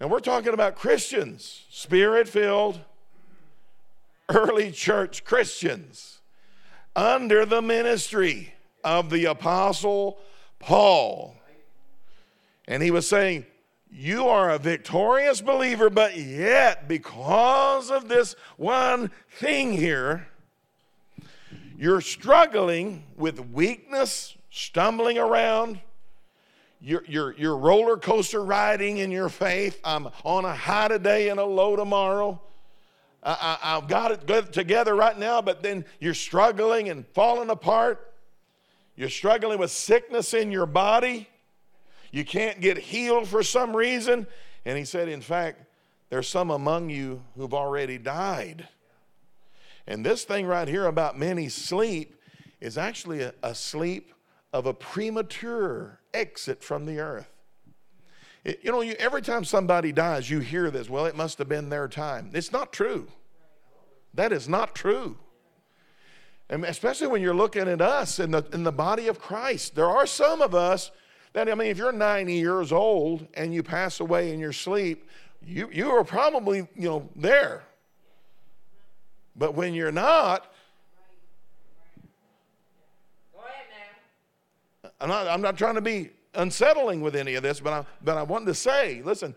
And 0.00 0.10
we're 0.10 0.20
talking 0.20 0.54
about 0.54 0.76
Christians, 0.76 1.66
spirit 1.68 2.26
filled, 2.26 2.80
early 4.30 4.72
church 4.72 5.24
Christians, 5.24 6.20
under 6.96 7.44
the 7.44 7.60
ministry 7.60 8.54
of 8.82 9.10
the 9.10 9.26
Apostle 9.26 10.18
Paul. 10.58 11.36
And 12.66 12.82
he 12.82 12.90
was 12.90 13.06
saying, 13.06 13.44
You 13.92 14.26
are 14.28 14.50
a 14.50 14.58
victorious 14.58 15.42
believer, 15.42 15.90
but 15.90 16.16
yet, 16.16 16.88
because 16.88 17.90
of 17.90 18.08
this 18.08 18.34
one 18.56 19.10
thing 19.28 19.74
here, 19.74 20.28
you're 21.76 22.00
struggling 22.00 23.04
with 23.16 23.38
weakness, 23.52 24.34
stumbling 24.50 25.18
around. 25.18 25.80
You're, 26.80 27.04
you're, 27.06 27.34
you're 27.34 27.56
roller 27.56 27.98
coaster 27.98 28.42
riding 28.42 28.98
in 28.98 29.10
your 29.10 29.28
faith. 29.28 29.78
I'm 29.84 30.08
on 30.24 30.46
a 30.46 30.54
high 30.54 30.88
today 30.88 31.28
and 31.28 31.38
a 31.38 31.44
low 31.44 31.76
tomorrow. 31.76 32.40
I, 33.22 33.58
I, 33.62 33.76
I've 33.76 33.86
got 33.86 34.12
it 34.12 34.52
together 34.52 34.94
right 34.94 35.18
now, 35.18 35.42
but 35.42 35.62
then 35.62 35.84
you're 35.98 36.14
struggling 36.14 36.88
and 36.88 37.06
falling 37.08 37.50
apart. 37.50 38.14
You're 38.96 39.10
struggling 39.10 39.58
with 39.58 39.70
sickness 39.70 40.32
in 40.32 40.50
your 40.50 40.66
body. 40.66 41.28
You 42.12 42.24
can't 42.24 42.60
get 42.60 42.78
healed 42.78 43.28
for 43.28 43.42
some 43.42 43.76
reason. 43.76 44.26
And 44.64 44.78
he 44.78 44.84
said, 44.84 45.08
in 45.08 45.20
fact, 45.20 45.62
there's 46.08 46.28
some 46.28 46.50
among 46.50 46.90
you 46.90 47.22
who've 47.36 47.54
already 47.54 47.98
died. 47.98 48.68
And 49.86 50.04
this 50.04 50.24
thing 50.24 50.46
right 50.46 50.66
here 50.66 50.86
about 50.86 51.18
many 51.18 51.48
sleep 51.48 52.16
is 52.60 52.78
actually 52.78 53.20
a, 53.20 53.34
a 53.42 53.54
sleep 53.54 54.12
of 54.52 54.66
a 54.66 54.74
premature 54.74 56.00
exit 56.12 56.62
from 56.62 56.86
the 56.86 56.98
earth. 56.98 57.30
It, 58.44 58.60
you 58.62 58.72
know, 58.72 58.80
you, 58.80 58.94
every 58.98 59.22
time 59.22 59.44
somebody 59.44 59.92
dies, 59.92 60.30
you 60.30 60.40
hear 60.40 60.70
this, 60.70 60.88
well, 60.88 61.06
it 61.06 61.16
must 61.16 61.38
have 61.38 61.48
been 61.48 61.68
their 61.68 61.88
time. 61.88 62.30
It's 62.32 62.52
not 62.52 62.72
true. 62.72 63.08
That 64.14 64.32
is 64.32 64.48
not 64.48 64.74
true. 64.74 65.18
And 66.48 66.64
especially 66.64 67.06
when 67.06 67.22
you're 67.22 67.34
looking 67.34 67.68
at 67.68 67.80
us 67.80 68.18
in 68.18 68.32
the, 68.32 68.44
in 68.52 68.64
the 68.64 68.72
body 68.72 69.06
of 69.06 69.20
Christ. 69.20 69.76
There 69.76 69.88
are 69.88 70.06
some 70.06 70.42
of 70.42 70.54
us 70.54 70.90
that, 71.32 71.48
I 71.48 71.54
mean, 71.54 71.68
if 71.68 71.78
you're 71.78 71.92
90 71.92 72.32
years 72.34 72.72
old 72.72 73.26
and 73.34 73.54
you 73.54 73.62
pass 73.62 74.00
away 74.00 74.32
in 74.32 74.40
your 74.40 74.52
sleep, 74.52 75.08
you, 75.44 75.70
you 75.72 75.90
are 75.90 76.02
probably, 76.02 76.66
you 76.74 76.88
know, 76.88 77.08
there. 77.14 77.62
But 79.36 79.54
when 79.54 79.74
you're 79.74 79.92
not, 79.92 80.49
I'm 85.00 85.08
not, 85.08 85.26
I'm 85.26 85.40
not 85.40 85.56
trying 85.56 85.76
to 85.76 85.80
be 85.80 86.10
unsettling 86.34 87.00
with 87.00 87.16
any 87.16 87.34
of 87.34 87.42
this, 87.42 87.60
but 87.60 87.72
I, 87.72 87.84
but 88.02 88.18
I 88.18 88.22
wanted 88.22 88.46
to 88.46 88.54
say, 88.54 89.02
listen, 89.02 89.34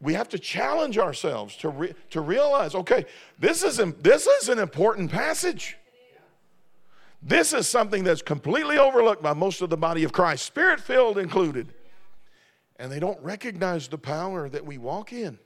we 0.00 0.14
have 0.14 0.28
to 0.30 0.38
challenge 0.38 0.98
ourselves 0.98 1.56
to, 1.58 1.68
re, 1.68 1.94
to 2.10 2.20
realize, 2.20 2.74
okay, 2.74 3.06
this 3.38 3.62
is, 3.62 3.76
this 4.00 4.26
is 4.26 4.48
an 4.48 4.58
important 4.58 5.10
passage. 5.10 5.76
This 7.22 7.52
is 7.52 7.68
something 7.68 8.02
that's 8.02 8.22
completely 8.22 8.78
overlooked 8.78 9.22
by 9.22 9.32
most 9.32 9.62
of 9.62 9.70
the 9.70 9.76
body 9.76 10.02
of 10.02 10.12
Christ, 10.12 10.44
spirit 10.44 10.80
filled 10.80 11.18
included. 11.18 11.72
And 12.76 12.90
they 12.90 12.98
don't 12.98 13.20
recognize 13.22 13.86
the 13.86 13.98
power 13.98 14.48
that 14.48 14.66
we 14.66 14.76
walk 14.76 15.12
in 15.12 15.38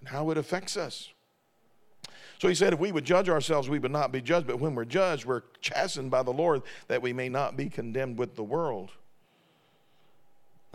and 0.00 0.08
how 0.08 0.30
it 0.30 0.36
affects 0.36 0.76
us. 0.76 1.13
So 2.44 2.48
he 2.48 2.54
said, 2.54 2.74
if 2.74 2.78
we 2.78 2.92
would 2.92 3.06
judge 3.06 3.30
ourselves, 3.30 3.70
we 3.70 3.78
would 3.78 3.90
not 3.90 4.12
be 4.12 4.20
judged. 4.20 4.46
But 4.46 4.60
when 4.60 4.74
we're 4.74 4.84
judged, 4.84 5.24
we're 5.24 5.44
chastened 5.62 6.10
by 6.10 6.22
the 6.22 6.30
Lord 6.30 6.60
that 6.88 7.00
we 7.00 7.10
may 7.10 7.30
not 7.30 7.56
be 7.56 7.70
condemned 7.70 8.18
with 8.18 8.36
the 8.36 8.42
world. 8.42 8.90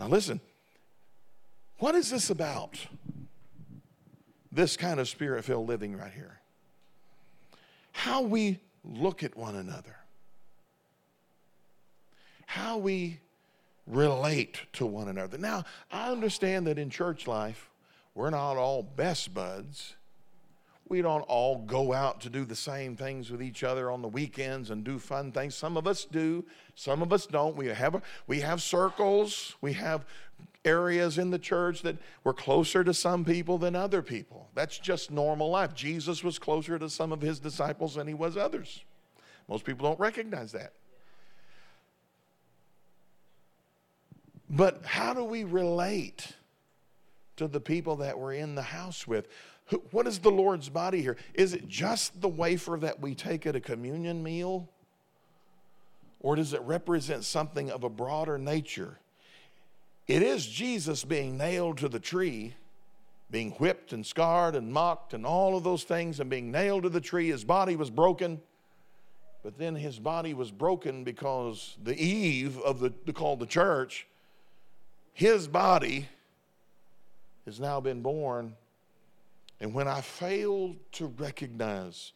Now, 0.00 0.08
listen, 0.08 0.40
what 1.78 1.94
is 1.94 2.10
this 2.10 2.28
about? 2.28 2.74
This 4.50 4.76
kind 4.76 4.98
of 4.98 5.08
spirit 5.08 5.44
filled 5.44 5.68
living 5.68 5.96
right 5.96 6.10
here. 6.12 6.40
How 7.92 8.22
we 8.22 8.58
look 8.84 9.22
at 9.22 9.36
one 9.36 9.54
another, 9.54 9.94
how 12.46 12.78
we 12.78 13.20
relate 13.86 14.58
to 14.72 14.86
one 14.86 15.06
another. 15.06 15.38
Now, 15.38 15.62
I 15.92 16.10
understand 16.10 16.66
that 16.66 16.80
in 16.80 16.90
church 16.90 17.28
life, 17.28 17.70
we're 18.16 18.30
not 18.30 18.56
all 18.56 18.82
best 18.82 19.32
buds 19.32 19.94
we 20.90 21.00
don't 21.00 21.22
all 21.22 21.58
go 21.58 21.92
out 21.92 22.20
to 22.20 22.28
do 22.28 22.44
the 22.44 22.56
same 22.56 22.96
things 22.96 23.30
with 23.30 23.40
each 23.40 23.62
other 23.62 23.92
on 23.92 24.02
the 24.02 24.08
weekends 24.08 24.70
and 24.70 24.82
do 24.82 24.98
fun 24.98 25.30
things. 25.30 25.54
Some 25.54 25.76
of 25.76 25.86
us 25.86 26.04
do, 26.04 26.44
some 26.74 27.00
of 27.00 27.12
us 27.12 27.26
don't. 27.26 27.56
We 27.56 27.68
have, 27.68 28.02
we 28.26 28.40
have 28.40 28.60
circles, 28.60 29.54
we 29.60 29.72
have 29.74 30.04
areas 30.64 31.16
in 31.16 31.30
the 31.30 31.38
church 31.38 31.82
that 31.82 31.96
we're 32.24 32.34
closer 32.34 32.82
to 32.82 32.92
some 32.92 33.24
people 33.24 33.56
than 33.56 33.76
other 33.76 34.02
people. 34.02 34.50
That's 34.54 34.78
just 34.78 35.12
normal 35.12 35.48
life. 35.48 35.74
Jesus 35.74 36.24
was 36.24 36.40
closer 36.40 36.76
to 36.78 36.90
some 36.90 37.12
of 37.12 37.20
his 37.20 37.38
disciples 37.38 37.94
than 37.94 38.08
he 38.08 38.14
was 38.14 38.36
others. 38.36 38.84
Most 39.48 39.64
people 39.64 39.88
don't 39.88 40.00
recognize 40.00 40.52
that. 40.52 40.72
But 44.50 44.84
how 44.84 45.14
do 45.14 45.22
we 45.22 45.44
relate 45.44 46.34
to 47.40 47.48
the 47.48 47.60
people 47.60 47.96
that 47.96 48.18
we're 48.18 48.34
in 48.34 48.54
the 48.54 48.62
house 48.62 49.06
with? 49.06 49.26
What 49.92 50.06
is 50.06 50.18
the 50.18 50.30
Lord's 50.30 50.68
body 50.68 51.00
here? 51.00 51.16
Is 51.32 51.54
it 51.54 51.68
just 51.68 52.20
the 52.20 52.28
wafer 52.28 52.76
that 52.80 53.00
we 53.00 53.14
take 53.14 53.46
at 53.46 53.56
a 53.56 53.60
communion 53.60 54.22
meal? 54.22 54.68
Or 56.20 56.36
does 56.36 56.52
it 56.52 56.60
represent 56.62 57.24
something 57.24 57.70
of 57.70 57.82
a 57.82 57.88
broader 57.88 58.36
nature? 58.36 58.98
It 60.06 60.22
is 60.22 60.44
Jesus 60.44 61.02
being 61.02 61.38
nailed 61.38 61.78
to 61.78 61.88
the 61.88 62.00
tree, 62.00 62.54
being 63.30 63.52
whipped 63.52 63.94
and 63.94 64.04
scarred 64.04 64.54
and 64.54 64.70
mocked 64.70 65.14
and 65.14 65.24
all 65.24 65.56
of 65.56 65.64
those 65.64 65.84
things, 65.84 66.20
and 66.20 66.28
being 66.28 66.50
nailed 66.50 66.82
to 66.82 66.90
the 66.90 67.00
tree. 67.00 67.28
His 67.28 67.44
body 67.44 67.74
was 67.74 67.88
broken, 67.88 68.42
but 69.42 69.56
then 69.56 69.74
his 69.74 69.98
body 69.98 70.34
was 70.34 70.50
broken 70.50 71.04
because 71.04 71.78
the 71.82 71.98
Eve 71.98 72.58
of 72.58 72.80
the 72.80 72.90
called 73.14 73.40
the 73.40 73.46
church, 73.46 74.06
his 75.14 75.48
body 75.48 76.08
has 77.50 77.60
now 77.60 77.80
been 77.80 78.00
born 78.00 78.54
and 79.60 79.74
when 79.74 79.86
I 79.86 80.00
failed 80.00 80.76
to 80.92 81.06
recognize, 81.06 82.12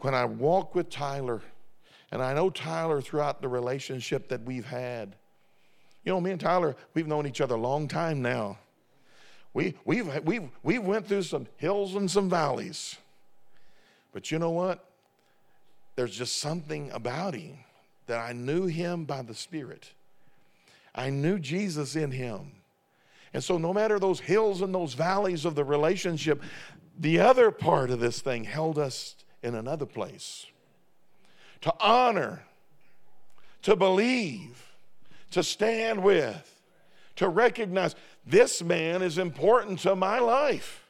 when 0.00 0.14
I 0.14 0.24
walk 0.24 0.74
with 0.74 0.88
Tyler, 0.88 1.42
and 2.12 2.22
I 2.22 2.32
know 2.32 2.48
Tyler 2.48 3.00
throughout 3.00 3.42
the 3.42 3.48
relationship 3.48 4.28
that 4.28 4.42
we've 4.42 4.64
had, 4.64 5.16
you 6.04 6.12
know, 6.12 6.20
me 6.20 6.30
and 6.30 6.40
Tyler, 6.40 6.76
we've 6.94 7.08
known 7.08 7.26
each 7.26 7.40
other 7.40 7.56
a 7.56 7.60
long 7.60 7.88
time 7.88 8.22
now. 8.22 8.58
We, 9.52 9.74
we've, 9.84 10.24
we've, 10.24 10.48
we've 10.62 10.82
went 10.82 11.08
through 11.08 11.22
some 11.22 11.48
hills 11.56 11.96
and 11.96 12.08
some 12.08 12.30
valleys. 12.30 12.96
But 14.12 14.30
you 14.30 14.38
know 14.38 14.50
what? 14.50 14.84
There's 15.96 16.16
just 16.16 16.36
something 16.36 16.90
about 16.92 17.34
him 17.34 17.58
that 18.06 18.20
I 18.20 18.32
knew 18.32 18.66
him 18.66 19.04
by 19.04 19.22
the 19.22 19.34
Spirit. 19.34 19.90
I 20.94 21.10
knew 21.10 21.40
Jesus 21.40 21.96
in 21.96 22.12
him. 22.12 22.52
And 23.36 23.44
so, 23.44 23.58
no 23.58 23.74
matter 23.74 23.98
those 23.98 24.18
hills 24.18 24.62
and 24.62 24.74
those 24.74 24.94
valleys 24.94 25.44
of 25.44 25.54
the 25.54 25.62
relationship, 25.62 26.42
the 26.98 27.20
other 27.20 27.50
part 27.50 27.90
of 27.90 28.00
this 28.00 28.22
thing 28.22 28.44
held 28.44 28.78
us 28.78 29.14
in 29.42 29.54
another 29.54 29.84
place 29.84 30.46
to 31.60 31.74
honor, 31.78 32.44
to 33.60 33.76
believe, 33.76 34.72
to 35.32 35.42
stand 35.42 36.02
with, 36.02 36.62
to 37.16 37.28
recognize 37.28 37.94
this 38.26 38.62
man 38.62 39.02
is 39.02 39.18
important 39.18 39.80
to 39.80 39.94
my 39.94 40.18
life. 40.18 40.88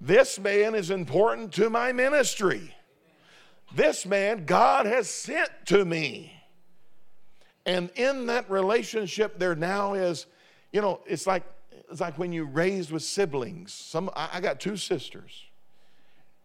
This 0.00 0.40
man 0.40 0.74
is 0.74 0.90
important 0.90 1.52
to 1.52 1.70
my 1.70 1.92
ministry. 1.92 2.74
This 3.72 4.04
man 4.04 4.44
God 4.44 4.86
has 4.86 5.08
sent 5.08 5.50
to 5.66 5.84
me. 5.84 6.32
And 7.64 7.90
in 7.94 8.26
that 8.26 8.50
relationship, 8.50 9.38
there 9.38 9.54
now 9.54 9.94
is, 9.94 10.26
you 10.74 10.80
know, 10.80 10.98
it's 11.06 11.24
like 11.24 11.44
it's 11.88 12.00
like 12.00 12.18
when 12.18 12.32
you're 12.32 12.44
raised 12.44 12.90
with 12.90 13.04
siblings. 13.04 13.72
Some 13.72 14.10
I, 14.16 14.28
I 14.34 14.40
got 14.40 14.58
two 14.58 14.76
sisters. 14.76 15.44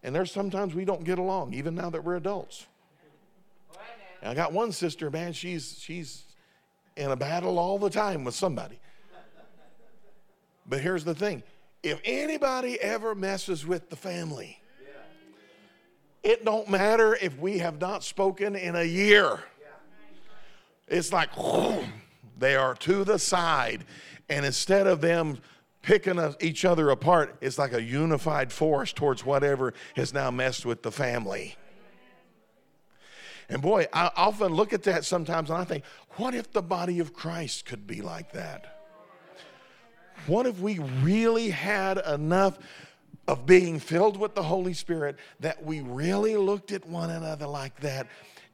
And 0.04 0.16
there's 0.16 0.32
sometimes 0.32 0.76
we 0.76 0.86
don't 0.86 1.04
get 1.04 1.18
along, 1.18 1.54
even 1.56 1.76
now 1.76 1.90
that 1.90 2.04
we're 2.04 2.16
adults. 2.16 2.68
And 4.22 4.30
I 4.32 4.36
got 4.36 4.54
one 4.54 4.72
sister, 4.72 5.10
man, 5.10 5.34
she's 5.34 5.80
she's 5.80 6.26
in 6.96 7.10
a 7.10 7.16
battle 7.16 7.58
all 7.58 7.80
the 7.80 7.90
time 7.90 8.24
with 8.24 8.36
somebody. 8.36 8.80
But 10.68 10.82
here's 10.82 11.04
the 11.04 11.16
thing 11.16 11.42
if 11.82 12.00
anybody 12.06 12.80
ever 12.80 13.16
messes 13.16 13.66
with 13.66 13.90
the 13.90 13.96
family, 13.96 14.62
it 16.22 16.46
don't 16.46 16.70
matter 16.70 17.18
if 17.20 17.36
we 17.40 17.58
have 17.58 17.82
not 17.82 18.04
spoken 18.04 18.56
in 18.56 18.76
a 18.76 18.84
year. 18.84 19.40
It's 20.88 21.12
like 21.12 21.30
they 22.38 22.56
are 22.56 22.76
to 22.76 23.04
the 23.04 23.18
side. 23.18 23.86
And 24.30 24.46
instead 24.46 24.88
of 24.88 25.02
them 25.02 25.40
picking 25.82 26.20
each 26.40 26.66
other 26.66 26.90
apart, 26.90 27.38
it's 27.42 27.58
like 27.58 27.74
a 27.74 27.82
unified 27.82 28.52
force 28.52 28.94
towards 28.94 29.26
whatever 29.26 29.74
has 29.96 30.14
now 30.14 30.30
messed 30.30 30.66
with 30.66 30.84
the 30.84 30.92
family. 30.92 31.56
And 33.50 33.62
boy, 33.62 33.88
I 33.92 34.12
often 34.16 34.54
look 34.54 34.74
at 34.74 34.84
that 34.84 35.06
sometimes 35.06 35.50
and 35.50 35.58
I 35.58 35.64
think, 35.64 35.84
what 36.18 36.36
if 36.36 36.52
the 36.52 36.62
body 36.62 37.00
of 37.00 37.14
Christ 37.14 37.66
could 37.66 37.88
be 37.88 38.02
like 38.02 38.32
that? 38.34 38.78
What 40.28 40.46
if 40.46 40.60
we 40.60 40.80
really 41.02 41.50
had 41.50 41.98
enough 41.98 42.60
of 43.28 43.46
being 43.46 43.80
filled 43.80 44.18
with 44.18 44.36
the 44.36 44.44
Holy 44.44 44.74
Spirit 44.74 45.18
that 45.40 45.64
we 45.64 45.82
really 45.82 46.36
looked 46.36 46.72
at 46.72 46.86
one 46.88 47.10
another 47.10 47.48
like 47.48 47.80
that? 47.80 48.08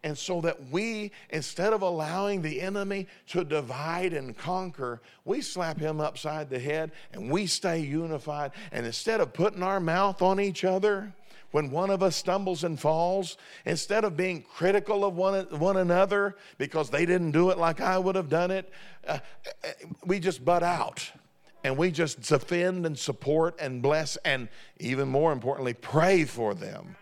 And 0.06 0.16
so 0.16 0.39
that 0.41 0.70
we, 0.70 1.12
instead 1.32 1.74
of 1.74 1.82
allowing 1.82 2.43
the 2.43 2.62
enemy 2.62 3.08
to 3.30 3.43
divide 3.43 4.14
and 4.14 4.38
conquer, 4.38 5.01
we 5.26 5.41
slap 5.41 5.80
him 5.80 5.99
upside 5.99 6.47
the 6.47 6.60
head 6.60 6.91
and 7.12 7.32
we 7.32 7.47
stay 7.47 7.80
unified. 7.80 8.51
And 8.72 8.86
instead 8.86 9.20
of 9.20 9.34
putting 9.34 9.64
our 9.64 9.80
mouth 9.80 10.22
on 10.22 10.39
each 10.39 10.64
other, 10.64 11.12
when 11.49 11.72
one 11.72 11.89
of 11.89 12.03
us 12.03 12.16
stumbles 12.16 12.64
and 12.64 12.80
falls, 12.80 13.38
instead 13.66 14.03
of 14.03 14.16
being 14.16 14.43
critical 14.43 15.03
of 15.06 15.16
one, 15.16 15.47
one 15.58 15.78
another 15.78 16.36
because 16.60 16.91
they 16.91 17.08
didn't 17.08 17.32
do 17.32 17.49
it 17.49 17.58
like 17.58 17.82
I 17.82 17.97
would 17.97 18.16
have 18.16 18.30
done 18.30 18.51
it, 18.51 18.72
uh, 19.08 19.18
uh 19.64 19.70
we 20.06 20.20
just 20.20 20.45
butt 20.45 20.62
out 20.62 21.12
and 21.64 21.78
we 21.78 21.89
just 21.89 22.22
defend 22.22 22.86
and 22.86 22.99
support 22.99 23.56
and 23.60 23.82
bless 23.82 24.18
and 24.18 24.49
even 24.80 25.08
more 25.08 25.32
importantly 25.32 25.74
pray 25.74 26.26
for 26.26 26.53
them 26.53 26.95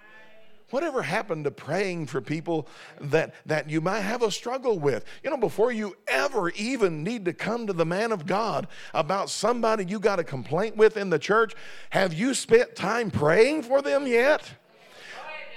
whatever 0.74 1.04
happened 1.04 1.44
to 1.44 1.52
praying 1.52 2.08
for 2.08 2.20
people 2.20 2.68
that 3.00 3.36
that 3.46 3.70
you 3.70 3.80
might 3.80 4.02
have 4.02 4.24
a 4.24 4.32
struggle 4.32 4.80
with? 4.80 5.06
You 5.24 5.30
know 5.30 5.38
before 5.38 5.72
you 5.72 5.96
ever 6.08 6.50
even 6.52 7.04
need 7.04 7.26
to 7.26 7.34
come 7.34 7.68
to 7.68 7.74
the 7.74 7.86
man 7.86 8.12
of 8.12 8.26
god 8.26 8.68
about 8.94 9.30
somebody 9.30 9.86
you 9.86 10.00
got 10.00 10.20
a 10.20 10.24
complaint 10.24 10.76
with 10.76 10.98
in 10.98 11.12
the 11.12 11.20
church 11.20 11.54
have 11.92 12.14
you 12.14 12.34
spent 12.34 12.76
time 12.76 13.12
praying 13.12 13.64
for 13.64 13.82
them 13.84 14.08
yet? 14.08 14.50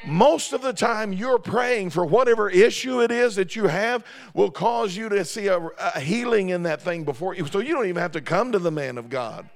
Most 0.07 0.53
of 0.53 0.61
the 0.61 0.73
time 0.73 1.13
you're 1.13 1.39
praying 1.39 1.91
for 1.91 2.05
whatever 2.05 2.51
issue 2.51 3.01
it 3.01 3.11
is 3.11 3.37
that 3.37 3.57
you 3.57 3.67
have 3.67 4.05
will 4.35 4.51
cause 4.51 4.95
you 4.95 5.09
to 5.09 5.25
see 5.25 5.47
a, 5.49 5.59
a, 5.59 5.99
healing 5.99 6.51
in 6.51 6.63
that 6.65 6.83
thing 6.83 7.05
before 7.05 7.35
you. 7.35 7.47
So 7.47 7.59
you 7.59 7.75
don't 7.75 7.87
even 7.87 8.03
have 8.03 8.13
to 8.13 8.21
come 8.21 8.53
to 8.53 8.59
the 8.59 8.71
man 8.71 8.99
of 8.99 9.09
god 9.09 9.49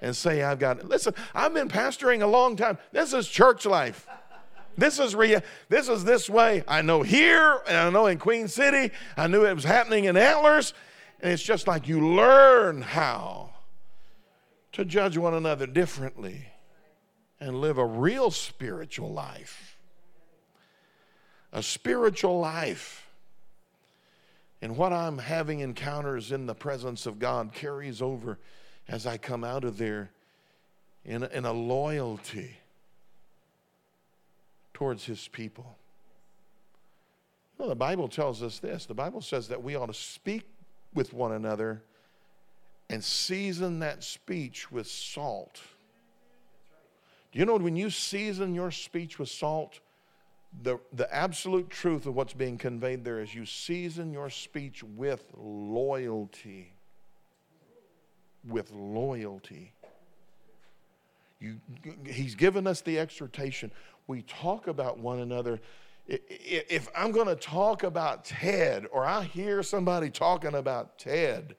and 0.00 0.14
say 0.14 0.42
i've 0.42 0.58
got 0.58 0.78
it. 0.78 0.88
Listen 0.88 1.12
i've 1.34 1.52
been 1.52 1.68
pastoring 1.68 2.22
a 2.22 2.26
long 2.26 2.54
time. 2.54 2.78
This 2.92 3.12
is 3.12 3.26
church 3.26 3.66
life 3.66 4.06
this 4.76 4.98
is 4.98 5.14
rea- 5.14 5.42
this 5.68 5.88
is 5.88 6.04
this 6.04 6.28
way 6.28 6.62
i 6.68 6.82
know 6.82 7.02
here 7.02 7.60
and 7.66 7.76
i 7.76 7.90
know 7.90 8.06
in 8.06 8.18
queen 8.18 8.48
city 8.48 8.92
i 9.16 9.26
knew 9.26 9.44
it 9.44 9.54
was 9.54 9.64
happening 9.64 10.04
in 10.04 10.16
antlers 10.16 10.74
and 11.20 11.32
it's 11.32 11.42
just 11.42 11.66
like 11.66 11.88
you 11.88 12.14
learn 12.14 12.82
how 12.82 13.50
to 14.72 14.84
judge 14.84 15.16
one 15.16 15.34
another 15.34 15.66
differently 15.66 16.46
and 17.40 17.60
live 17.60 17.78
a 17.78 17.84
real 17.84 18.30
spiritual 18.30 19.12
life. 19.12 19.78
A 21.52 21.62
spiritual 21.62 22.38
life. 22.38 23.06
And 24.60 24.76
what 24.76 24.92
I'm 24.92 25.18
having 25.18 25.60
encounters 25.60 26.32
in 26.32 26.46
the 26.46 26.54
presence 26.54 27.06
of 27.06 27.18
God 27.18 27.52
carries 27.54 28.02
over 28.02 28.38
as 28.88 29.06
I 29.06 29.16
come 29.16 29.44
out 29.44 29.64
of 29.64 29.78
there 29.78 30.10
in 31.04 31.22
in 31.24 31.44
a 31.44 31.52
loyalty 31.52 32.56
towards 34.76 35.06
His 35.06 35.26
people. 35.28 35.78
Well, 37.56 37.70
the 37.70 37.74
Bible 37.74 38.08
tells 38.08 38.42
us 38.42 38.58
this 38.58 38.84
the 38.84 38.92
Bible 38.92 39.22
says 39.22 39.48
that 39.48 39.62
we 39.62 39.74
ought 39.74 39.86
to 39.86 39.94
speak 39.94 40.46
with 40.92 41.14
one 41.14 41.32
another 41.32 41.82
and 42.90 43.02
season 43.02 43.78
that 43.78 44.04
speech 44.04 44.70
with 44.70 44.86
salt 44.86 45.62
Do 47.32 47.38
you 47.38 47.46
know, 47.46 47.56
when 47.56 47.74
you 47.74 47.88
season 47.88 48.54
your 48.54 48.70
speech 48.70 49.18
with 49.18 49.30
salt, 49.30 49.80
the, 50.62 50.78
the 50.92 51.12
absolute 51.14 51.70
truth 51.70 52.04
of 52.04 52.14
what's 52.14 52.34
being 52.34 52.58
conveyed 52.58 53.02
there 53.02 53.20
is 53.20 53.34
you 53.34 53.46
season 53.46 54.12
your 54.12 54.28
speech 54.28 54.84
with 54.84 55.24
loyalty. 55.38 56.74
With 58.46 58.70
loyalty. 58.72 59.72
You, 61.40 61.60
he's 62.04 62.34
given 62.34 62.66
us 62.66 62.82
the 62.82 62.98
exhortation. 62.98 63.70
We 64.06 64.22
talk 64.22 64.68
about 64.68 64.98
one 64.98 65.20
another. 65.20 65.60
If 66.06 66.88
I'm 66.96 67.10
going 67.10 67.26
to 67.26 67.36
talk 67.36 67.82
about 67.82 68.24
Ted, 68.24 68.86
or 68.92 69.04
I 69.04 69.24
hear 69.24 69.62
somebody 69.62 70.10
talking 70.10 70.54
about 70.54 70.98
Ted, 70.98 71.56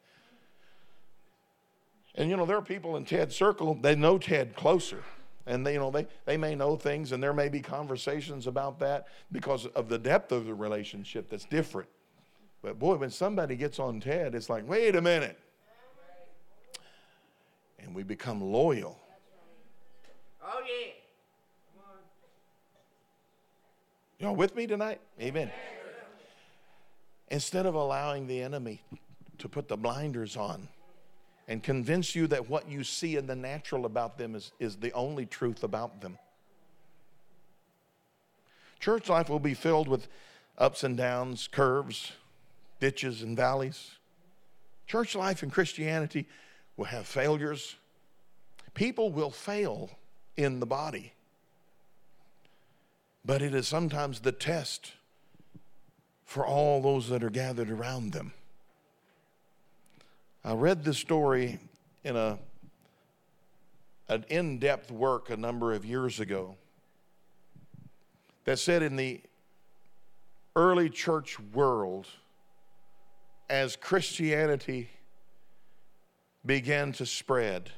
and 2.15 2.29
you 2.29 2.37
know, 2.37 2.45
there 2.45 2.57
are 2.57 2.61
people 2.61 2.95
in 2.97 3.05
Ted's 3.05 3.35
circle, 3.35 3.75
they 3.75 3.95
know 3.95 4.17
Ted 4.17 4.55
closer 4.55 5.03
and 5.47 5.65
they, 5.65 5.73
you 5.73 5.79
know 5.79 5.89
they, 5.89 6.05
they 6.25 6.37
may 6.37 6.53
know 6.53 6.75
things 6.75 7.13
and 7.13 7.23
there 7.23 7.33
may 7.33 7.49
be 7.49 7.61
conversations 7.61 8.45
about 8.45 8.77
that 8.79 9.07
because 9.31 9.65
of 9.67 9.89
the 9.89 9.97
depth 9.97 10.31
of 10.31 10.45
the 10.45 10.53
relationship 10.53 11.29
that's 11.29 11.45
different. 11.45 11.89
But 12.61 12.77
boy 12.77 12.97
when 12.97 13.09
somebody 13.09 13.55
gets 13.55 13.79
on 13.79 13.99
ted 13.99 14.35
it's 14.35 14.49
like 14.49 14.67
wait 14.67 14.95
a 14.95 15.01
minute. 15.01 15.39
And 17.79 17.95
we 17.95 18.03
become 18.03 18.41
loyal. 18.41 18.99
Oh 20.43 20.61
yeah 20.67 20.91
y'all 24.19 24.35
with 24.35 24.55
me 24.55 24.65
tonight 24.65 24.99
amen 25.21 25.51
instead 27.29 27.65
of 27.65 27.75
allowing 27.75 28.27
the 28.27 28.41
enemy 28.41 28.81
to 29.37 29.47
put 29.47 29.67
the 29.67 29.77
blinders 29.77 30.35
on 30.35 30.67
and 31.47 31.63
convince 31.63 32.15
you 32.15 32.27
that 32.27 32.49
what 32.49 32.69
you 32.69 32.83
see 32.83 33.15
in 33.15 33.25
the 33.27 33.35
natural 33.35 33.85
about 33.85 34.17
them 34.17 34.35
is, 34.35 34.51
is 34.59 34.75
the 34.77 34.91
only 34.93 35.25
truth 35.25 35.63
about 35.63 36.01
them. 36.01 36.17
Church 38.79 39.09
life 39.09 39.29
will 39.29 39.39
be 39.39 39.53
filled 39.53 39.87
with 39.87 40.07
ups 40.57 40.83
and 40.83 40.97
downs, 40.97 41.47
curves, 41.51 42.11
ditches, 42.79 43.21
and 43.21 43.35
valleys. 43.35 43.91
Church 44.87 45.15
life 45.15 45.41
and 45.41 45.51
Christianity 45.51 46.27
will 46.75 46.85
have 46.85 47.07
failures. 47.07 47.75
People 48.73 49.11
will 49.11 49.31
fail 49.31 49.89
in 50.35 50.59
the 50.59 50.65
body, 50.65 51.13
but 53.27 53.41
it 53.41 53.53
is 53.53 53.67
sometimes 53.67 54.21
the 54.21 54.31
test 54.31 54.93
for 56.23 56.45
all 56.45 56.81
those 56.81 57.09
that 57.09 57.21
are 57.21 57.29
gathered 57.29 57.69
around 57.69 58.13
them. 58.13 58.31
I 60.45 60.53
read 60.53 60.85
this 60.85 60.97
story 60.97 61.59
in 62.05 62.15
a, 62.15 62.39
an 64.07 64.23
in 64.29 64.59
depth 64.59 64.91
work 64.91 65.29
a 65.29 65.35
number 65.35 65.73
of 65.73 65.83
years 65.83 66.21
ago 66.21 66.55
that 68.45 68.59
said 68.59 68.81
in 68.81 68.95
the 68.95 69.19
early 70.55 70.89
church 70.89 71.37
world, 71.53 72.07
as 73.49 73.75
Christianity 73.75 74.89
began 76.45 76.93
to 76.93 77.05
spread, 77.05 77.71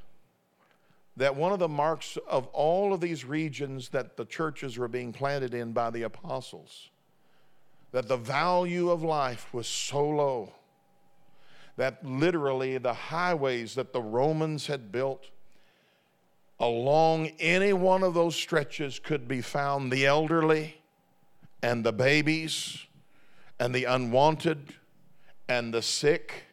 that 1.20 1.36
one 1.36 1.52
of 1.52 1.60
the 1.60 1.68
marks 1.68 2.18
of 2.30 2.48
all 2.48 2.94
of 2.94 3.02
these 3.02 3.26
regions 3.26 3.90
that 3.90 4.16
the 4.16 4.24
churches 4.24 4.78
were 4.78 4.88
being 4.88 5.12
planted 5.12 5.54
in 5.54 5.74
by 5.74 5.90
the 5.90 6.04
apostles, 6.04 6.92
that 7.92 8.08
the 8.08 8.16
value 8.16 8.90
of 8.90 9.04
life 9.04 9.54
was 9.54 9.68
so 9.68 10.08
low 10.08 10.54
that 11.76 12.06
literally 12.06 12.78
the 12.78 12.94
highways 12.94 13.76
that 13.76 13.92
the 13.92 14.02
Romans 14.02 14.68
had 14.68 14.94
built 14.94 15.30
along 16.58 17.28
any 17.40 17.74
one 17.74 18.02
of 18.02 18.14
those 18.14 18.36
stretches 18.36 18.98
could 18.98 19.28
be 19.28 19.42
found 19.42 19.92
the 19.92 20.06
elderly 20.06 20.82
and 21.62 21.86
the 21.86 21.94
babies 21.94 22.86
and 23.60 23.76
the 23.76 23.84
unwanted 23.84 24.74
and 25.50 25.74
the 25.74 25.82
sick 25.82 26.46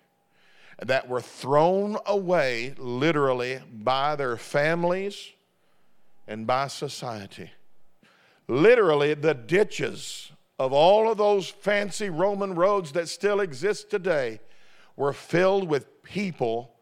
that 0.84 1.08
were 1.08 1.20
thrown 1.20 1.96
away 2.06 2.74
literally 2.78 3.60
by 3.72 4.16
their 4.16 4.36
families 4.36 5.32
and 6.28 6.46
by 6.46 6.68
society. 6.68 7.50
Literally, 8.48 9.14
the 9.14 9.34
ditches 9.34 10.32
of 10.58 10.72
all 10.72 11.10
of 11.10 11.18
those 11.18 11.48
fancy 11.48 12.10
Roman 12.10 12.54
roads 12.54 12.92
that 12.92 13.08
still 13.08 13.40
exist 13.40 13.90
today 13.90 14.40
were 14.96 15.12
filled 15.12 15.68
with 15.68 16.02
people 16.02 16.72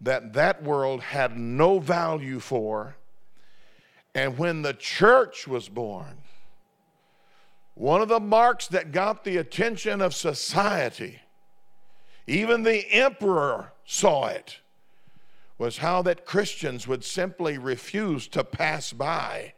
that 0.00 0.32
that 0.32 0.62
world 0.62 1.00
had 1.00 1.38
no 1.38 1.78
value 1.78 2.40
for. 2.40 2.96
And 4.14 4.36
when 4.36 4.62
the 4.62 4.74
church 4.74 5.46
was 5.46 5.68
born, 5.68 6.18
one 7.74 8.02
of 8.02 8.08
the 8.08 8.20
marks 8.20 8.66
that 8.68 8.92
got 8.92 9.24
the 9.24 9.38
attention 9.38 10.02
of 10.02 10.14
society, 10.14 11.20
even 12.26 12.62
the 12.62 12.90
emperor 12.92 13.72
saw 13.84 14.26
it, 14.26 14.58
was 15.58 15.78
how 15.78 16.02
that 16.02 16.26
Christians 16.26 16.88
would 16.88 17.04
simply 17.04 17.58
refuse 17.58 18.26
to 18.28 18.42
pass 18.42 18.92
by 18.92 19.54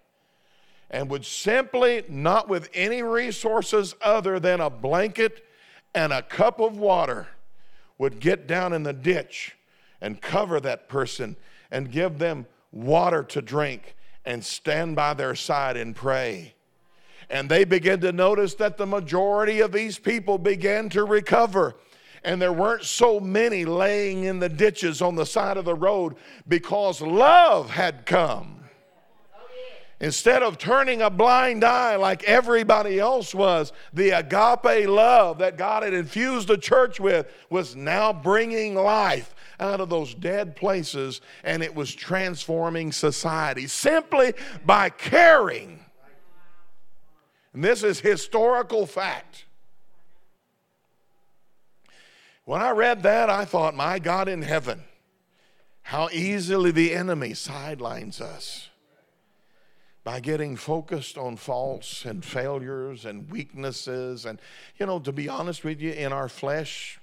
and 0.90 1.08
would 1.10 1.24
simply, 1.24 2.04
not 2.08 2.48
with 2.48 2.68
any 2.74 3.02
resources 3.02 3.94
other 4.02 4.38
than 4.38 4.60
a 4.60 4.70
blanket 4.70 5.44
and 5.94 6.12
a 6.12 6.22
cup 6.22 6.60
of 6.60 6.76
water, 6.76 7.28
would 7.98 8.20
get 8.20 8.46
down 8.46 8.72
in 8.72 8.82
the 8.82 8.92
ditch 8.92 9.56
and 10.00 10.20
cover 10.20 10.60
that 10.60 10.88
person 10.88 11.36
and 11.70 11.90
give 11.90 12.18
them 12.18 12.46
water 12.70 13.22
to 13.22 13.40
drink 13.40 13.96
and 14.24 14.44
stand 14.44 14.94
by 14.96 15.14
their 15.14 15.34
side 15.34 15.76
and 15.76 15.96
pray. 15.96 16.54
And 17.30 17.48
they 17.48 17.64
began 17.64 18.00
to 18.00 18.12
notice 18.12 18.54
that 18.54 18.76
the 18.76 18.86
majority 18.86 19.60
of 19.60 19.72
these 19.72 19.98
people 19.98 20.38
began 20.38 20.88
to 20.90 21.04
recover. 21.04 21.74
And 22.24 22.40
there 22.40 22.52
weren't 22.52 22.84
so 22.84 23.20
many 23.20 23.64
laying 23.64 24.24
in 24.24 24.38
the 24.38 24.48
ditches 24.48 25.02
on 25.02 25.14
the 25.14 25.26
side 25.26 25.56
of 25.56 25.66
the 25.66 25.74
road 25.74 26.16
because 26.48 27.00
love 27.00 27.70
had 27.70 28.06
come. 28.06 28.54
Instead 30.00 30.42
of 30.42 30.58
turning 30.58 31.02
a 31.02 31.08
blind 31.08 31.64
eye 31.64 31.96
like 31.96 32.24
everybody 32.24 32.98
else 32.98 33.34
was, 33.34 33.72
the 33.92 34.10
agape 34.10 34.88
love 34.88 35.38
that 35.38 35.56
God 35.56 35.82
had 35.82 35.94
infused 35.94 36.48
the 36.48 36.58
church 36.58 36.98
with 36.98 37.26
was 37.48 37.76
now 37.76 38.12
bringing 38.12 38.74
life 38.74 39.34
out 39.60 39.80
of 39.80 39.88
those 39.88 40.14
dead 40.14 40.56
places 40.56 41.20
and 41.44 41.62
it 41.62 41.74
was 41.74 41.94
transforming 41.94 42.90
society 42.90 43.66
simply 43.66 44.34
by 44.66 44.90
caring. 44.90 45.78
And 47.52 47.62
this 47.62 47.84
is 47.84 48.00
historical 48.00 48.86
fact. 48.86 49.43
When 52.44 52.60
I 52.60 52.70
read 52.70 53.02
that, 53.04 53.30
I 53.30 53.44
thought, 53.44 53.74
my 53.74 53.98
God 53.98 54.28
in 54.28 54.42
heaven, 54.42 54.84
how 55.82 56.08
easily 56.12 56.70
the 56.70 56.94
enemy 56.94 57.34
sidelines 57.34 58.20
us 58.20 58.68
by 60.02 60.20
getting 60.20 60.54
focused 60.54 61.16
on 61.16 61.36
faults 61.36 62.04
and 62.04 62.22
failures 62.22 63.06
and 63.06 63.30
weaknesses. 63.30 64.26
And, 64.26 64.38
you 64.78 64.84
know, 64.84 64.98
to 65.00 65.12
be 65.12 65.28
honest 65.28 65.64
with 65.64 65.80
you, 65.80 65.92
in 65.92 66.12
our 66.12 66.28
flesh, 66.28 67.00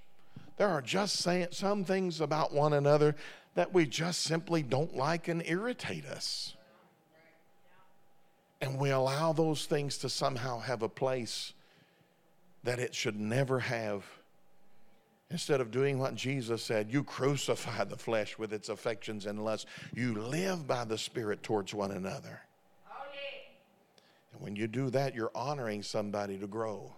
there 0.58 0.68
are 0.68 0.82
just 0.82 1.28
some 1.52 1.84
things 1.86 2.22
about 2.22 2.54
one 2.54 2.74
another 2.74 3.16
that 3.56 3.74
we 3.74 3.88
just 3.88 4.22
simply 4.22 4.62
don't 4.62 4.96
like 4.96 5.28
and 5.28 5.42
irritate 5.46 6.06
us. 6.06 6.56
And 8.62 8.78
we 8.78 8.92
allow 8.92 9.34
those 9.34 9.66
things 9.66 9.98
to 10.00 10.10
somehow 10.10 10.60
have 10.60 10.84
a 10.84 10.90
place 10.90 11.54
that 12.64 12.78
it 12.78 12.94
should 12.94 13.20
never 13.20 13.60
have. 13.60 14.06
Instead 15.32 15.62
of 15.62 15.72
doing 15.72 15.98
what 15.98 16.14
Jesus 16.14 16.62
said, 16.62 16.92
you 16.92 17.04
crucify 17.04 17.86
the 17.86 17.96
flesh 17.96 18.38
with 18.38 18.52
its 18.52 18.68
affections 18.68 19.26
and 19.26 19.44
lusts. 19.44 19.66
You 19.96 20.14
live 20.16 20.68
by 20.68 20.84
the 20.84 20.98
Spirit 20.98 21.42
towards 21.42 21.74
one 21.74 21.92
another. 21.92 22.42
And 24.34 24.42
when 24.42 24.58
you 24.58 24.68
do 24.68 24.90
that, 24.90 25.16
you're 25.16 25.32
honoring 25.34 25.84
somebody 25.84 26.38
to 26.38 26.48
grow, 26.48 26.94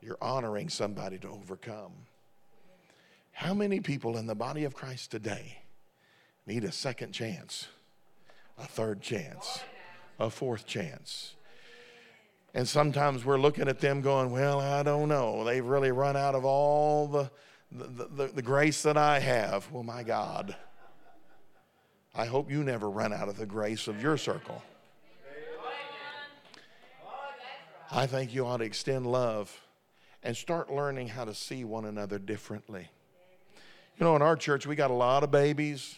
you're 0.00 0.18
honoring 0.20 0.70
somebody 0.70 1.18
to 1.18 1.28
overcome. 1.28 1.92
How 3.32 3.52
many 3.52 3.80
people 3.80 4.16
in 4.16 4.26
the 4.26 4.34
body 4.34 4.64
of 4.64 4.74
Christ 4.74 5.10
today 5.10 5.58
need 6.46 6.64
a 6.64 6.72
second 6.72 7.12
chance, 7.12 7.68
a 8.56 8.66
third 8.66 9.02
chance, 9.02 9.60
a 10.18 10.30
fourth 10.30 10.66
chance? 10.66 11.35
And 12.56 12.66
sometimes 12.66 13.22
we're 13.22 13.36
looking 13.36 13.68
at 13.68 13.80
them 13.80 14.00
going, 14.00 14.30
Well, 14.30 14.60
I 14.60 14.82
don't 14.82 15.10
know. 15.10 15.44
They've 15.44 15.64
really 15.64 15.92
run 15.92 16.16
out 16.16 16.34
of 16.34 16.46
all 16.46 17.06
the, 17.06 17.30
the, 17.70 18.06
the, 18.06 18.26
the 18.28 18.42
grace 18.42 18.80
that 18.82 18.96
I 18.96 19.18
have. 19.20 19.70
Well, 19.70 19.82
my 19.82 20.02
God. 20.02 20.56
I 22.14 22.24
hope 22.24 22.50
you 22.50 22.64
never 22.64 22.88
run 22.88 23.12
out 23.12 23.28
of 23.28 23.36
the 23.36 23.44
grace 23.44 23.88
of 23.88 24.00
your 24.00 24.16
circle. 24.16 24.62
I 27.92 28.06
think 28.06 28.34
you 28.34 28.46
ought 28.46 28.56
to 28.56 28.64
extend 28.64 29.06
love 29.06 29.54
and 30.22 30.34
start 30.34 30.72
learning 30.72 31.08
how 31.08 31.26
to 31.26 31.34
see 31.34 31.62
one 31.62 31.84
another 31.84 32.18
differently. 32.18 32.88
You 33.98 34.06
know, 34.06 34.16
in 34.16 34.22
our 34.22 34.34
church, 34.34 34.66
we 34.66 34.76
got 34.76 34.90
a 34.90 34.94
lot 34.94 35.22
of 35.22 35.30
babies. 35.30 35.96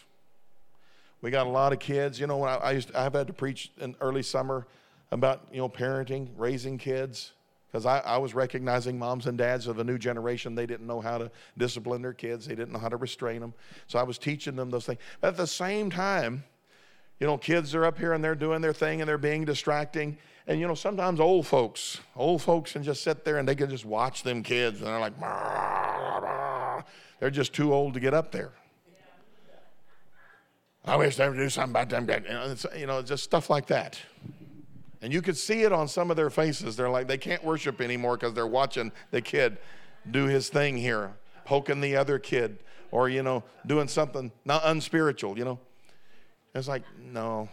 We 1.21 1.31
got 1.31 1.47
a 1.47 1.49
lot 1.49 1.71
of 1.71 1.79
kids. 1.79 2.19
You 2.19 2.27
know, 2.27 2.43
I, 2.43 2.55
I 2.55 2.71
used 2.73 2.93
I've 2.93 3.13
had 3.13 3.27
to 3.27 3.33
preach 3.33 3.71
in 3.77 3.95
early 4.01 4.23
summer 4.23 4.67
about 5.11 5.47
you 5.51 5.57
know 5.57 5.69
parenting, 5.69 6.29
raising 6.37 6.77
kids, 6.77 7.33
because 7.71 7.85
I, 7.85 7.99
I 7.99 8.17
was 8.17 8.33
recognizing 8.33 8.97
moms 8.97 9.27
and 9.27 9.37
dads 9.37 9.67
of 9.67 9.79
a 9.79 9.83
new 9.83 9.97
generation. 9.97 10.55
They 10.55 10.65
didn't 10.65 10.87
know 10.87 11.01
how 11.01 11.17
to 11.17 11.31
discipline 11.57 12.01
their 12.01 12.13
kids. 12.13 12.47
They 12.47 12.55
didn't 12.55 12.73
know 12.73 12.79
how 12.79 12.89
to 12.89 12.97
restrain 12.97 13.41
them. 13.41 13.53
So 13.87 13.99
I 13.99 14.03
was 14.03 14.17
teaching 14.17 14.55
them 14.55 14.69
those 14.69 14.85
things. 14.85 14.99
But 15.21 15.29
at 15.29 15.37
the 15.37 15.47
same 15.47 15.91
time, 15.91 16.43
you 17.19 17.27
know, 17.27 17.37
kids 17.37 17.75
are 17.75 17.85
up 17.85 17.97
here 17.97 18.13
and 18.13 18.23
they're 18.23 18.35
doing 18.35 18.61
their 18.61 18.73
thing 18.73 19.01
and 19.01 19.07
they're 19.07 19.17
being 19.17 19.45
distracting. 19.45 20.17
And 20.47 20.59
you 20.59 20.67
know, 20.67 20.73
sometimes 20.73 21.19
old 21.19 21.45
folks, 21.45 21.99
old 22.15 22.41
folks 22.41 22.73
can 22.73 22.81
just 22.81 23.03
sit 23.03 23.23
there 23.23 23.37
and 23.37 23.47
they 23.47 23.55
can 23.55 23.69
just 23.69 23.85
watch 23.85 24.23
them 24.23 24.41
kids 24.41 24.79
and 24.79 24.87
they're 24.87 24.99
like, 24.99 25.19
bah, 25.19 26.19
bah. 26.21 26.81
they're 27.19 27.29
just 27.29 27.53
too 27.53 27.73
old 27.73 27.93
to 27.93 27.99
get 27.99 28.13
up 28.13 28.31
there. 28.31 28.53
I 30.85 30.95
wish 30.95 31.17
they 31.17 31.27
would 31.29 31.37
do 31.37 31.49
something 31.49 31.71
about 31.71 31.89
them. 31.89 32.09
You 32.09 32.33
know, 32.33 32.55
you 32.75 32.87
know, 32.87 33.01
just 33.03 33.23
stuff 33.23 33.49
like 33.49 33.67
that. 33.67 33.99
And 35.01 35.13
you 35.13 35.21
could 35.21 35.37
see 35.37 35.63
it 35.63 35.71
on 35.71 35.87
some 35.87 36.11
of 36.11 36.17
their 36.17 36.29
faces. 36.29 36.75
They're 36.75 36.89
like, 36.89 37.07
they 37.07 37.17
can't 37.17 37.43
worship 37.43 37.79
anymore 37.79 38.17
because 38.17 38.33
they're 38.33 38.47
watching 38.47 38.91
the 39.11 39.21
kid 39.21 39.57
do 40.09 40.25
his 40.25 40.49
thing 40.49 40.77
here, 40.77 41.13
poking 41.45 41.81
the 41.81 41.95
other 41.95 42.19
kid, 42.19 42.59
or, 42.91 43.07
you 43.07 43.23
know, 43.23 43.43
doing 43.65 43.87
something 43.87 44.31
not 44.45 44.61
unspiritual, 44.65 45.37
you 45.37 45.45
know. 45.45 45.59
It's 46.53 46.67
like, 46.67 46.83
no, 46.99 47.47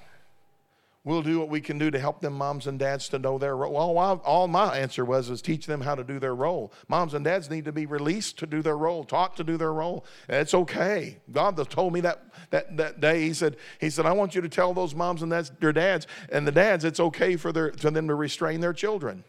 We'll 1.07 1.23
do 1.23 1.39
what 1.39 1.49
we 1.49 1.61
can 1.61 1.79
do 1.79 1.89
to 1.93 2.01
help 2.01 2.21
them 2.21 2.33
moms 2.33 2.67
and 2.67 2.81
dads 2.81 3.09
to 3.11 3.21
know 3.21 3.39
their 3.39 3.57
role. 3.57 3.73
Well, 3.73 4.21
all 4.25 4.49
my 4.49 4.77
answer 4.77 5.05
was 5.05 5.31
is 5.31 5.41
teach 5.41 5.65
them 5.65 5.83
how 5.83 5.95
to 5.95 6.03
do 6.03 6.19
their 6.19 6.35
role. 6.35 6.73
Moms 6.89 7.15
and 7.15 7.25
dads 7.25 7.49
need 7.49 7.65
to 7.67 7.73
be 7.73 7.87
released 7.87 8.41
to 8.41 8.47
do 8.47 8.61
their 8.61 8.77
role, 8.77 9.05
taught 9.05 9.37
to 9.37 9.45
do 9.45 9.57
their 9.57 9.73
role. 9.73 10.05
It's 10.29 10.53
okay. 10.53 11.19
God 11.31 11.57
told 11.71 11.93
me 11.93 12.01
that 12.01 12.25
that, 12.51 12.77
that 12.77 13.01
day. 13.01 13.23
He 13.23 13.33
said, 13.33 13.57
He 13.81 13.91
said, 13.91 14.07
I 14.07 14.13
want 14.13 14.35
you 14.35 14.41
to 14.41 14.49
tell 14.49 14.75
those 14.75 14.95
moms 14.95 15.23
and 15.23 15.31
dads, 15.31 15.51
their 15.61 15.73
dads 15.73 16.07
and 16.31 16.47
the 16.47 16.53
dads 16.53 16.85
it's 16.85 17.01
okay 17.01 17.37
for 17.37 17.53
their 17.53 17.73
for 17.73 17.91
them 17.91 18.09
to 18.09 18.15
restrain 18.15 18.61
their 18.61 18.73
children. 18.73 19.25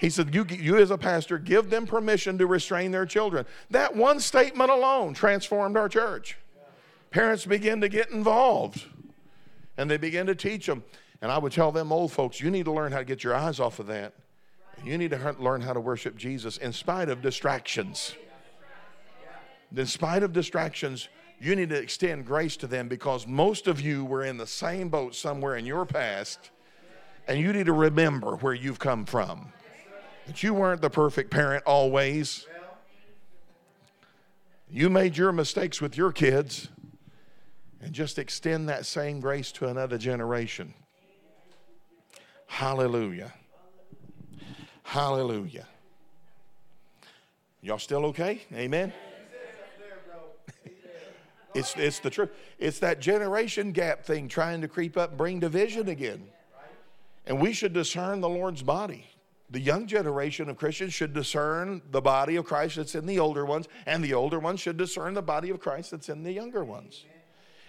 He 0.00 0.10
said, 0.10 0.34
you, 0.34 0.44
you 0.50 0.76
as 0.76 0.90
a 0.90 0.98
pastor, 0.98 1.38
give 1.38 1.70
them 1.70 1.86
permission 1.86 2.36
to 2.38 2.46
restrain 2.46 2.90
their 2.90 3.06
children. 3.06 3.46
That 3.70 3.94
one 3.94 4.20
statement 4.20 4.70
alone 4.70 5.14
transformed 5.14 5.76
our 5.76 5.88
church. 5.88 6.36
Parents 7.10 7.46
begin 7.46 7.80
to 7.80 7.88
get 7.88 8.10
involved 8.10 8.84
and 9.76 9.90
they 9.90 9.96
began 9.96 10.26
to 10.26 10.34
teach 10.34 10.66
them. 10.66 10.84
And 11.22 11.30
I 11.30 11.38
would 11.38 11.52
tell 11.52 11.72
them 11.72 11.92
old 11.92 12.12
folks, 12.12 12.40
you 12.40 12.50
need 12.50 12.64
to 12.64 12.72
learn 12.72 12.92
how 12.92 12.98
to 12.98 13.04
get 13.04 13.24
your 13.24 13.34
eyes 13.34 13.60
off 13.60 13.78
of 13.78 13.86
that. 13.86 14.14
You 14.84 14.98
need 14.98 15.10
to 15.12 15.36
learn 15.38 15.62
how 15.62 15.72
to 15.72 15.80
worship 15.80 16.16
Jesus 16.16 16.58
in 16.58 16.72
spite 16.72 17.08
of 17.08 17.22
distractions. 17.22 18.14
In 19.74 19.86
spite 19.86 20.22
of 20.22 20.32
distractions, 20.32 21.08
you 21.44 21.54
need 21.54 21.68
to 21.68 21.76
extend 21.76 22.24
grace 22.24 22.56
to 22.56 22.66
them 22.66 22.88
because 22.88 23.26
most 23.26 23.66
of 23.66 23.80
you 23.80 24.04
were 24.04 24.24
in 24.24 24.38
the 24.38 24.46
same 24.46 24.88
boat 24.88 25.14
somewhere 25.14 25.56
in 25.56 25.66
your 25.66 25.84
past, 25.84 26.50
and 27.28 27.38
you 27.38 27.52
need 27.52 27.66
to 27.66 27.72
remember 27.72 28.36
where 28.36 28.54
you've 28.54 28.78
come 28.78 29.04
from. 29.04 29.52
That 30.26 30.42
you 30.42 30.54
weren't 30.54 30.80
the 30.80 30.88
perfect 30.88 31.30
parent 31.30 31.62
always. 31.66 32.46
You 34.70 34.88
made 34.88 35.16
your 35.16 35.32
mistakes 35.32 35.80
with 35.80 35.98
your 35.98 36.12
kids 36.12 36.68
and 37.82 37.92
just 37.92 38.18
extend 38.18 38.70
that 38.70 38.86
same 38.86 39.20
grace 39.20 39.52
to 39.52 39.68
another 39.68 39.98
generation. 39.98 40.72
Hallelujah. 42.46 43.32
Hallelujah. 44.82 45.66
Y'all 47.60 47.78
still 47.78 48.06
okay? 48.06 48.40
Amen. 48.54 48.92
It's, 51.54 51.74
it's 51.76 52.00
the 52.00 52.10
truth. 52.10 52.30
It's 52.58 52.80
that 52.80 53.00
generation 53.00 53.72
gap 53.72 54.04
thing 54.04 54.28
trying 54.28 54.60
to 54.60 54.68
creep 54.68 54.96
up 54.96 55.16
bring 55.16 55.40
division 55.40 55.88
again. 55.88 56.26
And 57.26 57.40
we 57.40 57.52
should 57.52 57.72
discern 57.72 58.20
the 58.20 58.28
Lord's 58.28 58.62
body. 58.62 59.06
the 59.50 59.60
young 59.60 59.86
generation 59.86 60.48
of 60.48 60.56
Christians 60.56 60.92
should 60.92 61.12
discern 61.12 61.80
the 61.90 62.00
body 62.00 62.36
of 62.36 62.44
Christ 62.44 62.76
that's 62.76 62.94
in 62.94 63.06
the 63.06 63.20
older 63.20 63.44
ones, 63.44 63.68
and 63.86 64.02
the 64.02 64.14
older 64.14 64.40
ones 64.40 64.60
should 64.60 64.76
discern 64.76 65.14
the 65.14 65.22
body 65.22 65.50
of 65.50 65.60
Christ 65.60 65.92
that's 65.92 66.08
in 66.08 66.22
the 66.22 66.32
younger 66.32 66.64
ones. 66.64 67.04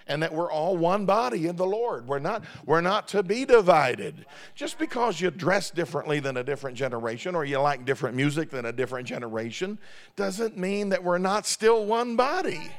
And 0.08 0.22
that 0.22 0.34
we're 0.34 0.52
all 0.52 0.78
one 0.78 1.06
body 1.06 1.48
in 1.48 1.56
the 1.56 1.66
Lord. 1.66 2.08
We're 2.08 2.20
not, 2.20 2.44
we're 2.66 2.82
not 2.82 3.08
to 3.10 3.24
be 3.24 3.44
divided. 3.44 4.26
Just 4.54 4.78
because 4.78 5.20
you 5.20 5.32
dress 5.32 5.72
differently 5.72 6.20
than 6.20 6.38
a 6.38 6.44
different 6.44 6.78
generation 6.78 7.34
or 7.34 7.44
you 7.44 7.60
like 7.60 7.86
different 7.86 8.16
music 8.16 8.52
than 8.52 8.66
a 8.66 8.72
different 8.72 9.08
generation 9.08 9.80
doesn't 10.16 10.58
mean 10.58 10.90
that 10.90 11.04
we're 11.04 11.18
not 11.18 11.48
still 11.48 11.86
one 11.86 12.16
body. 12.16 12.70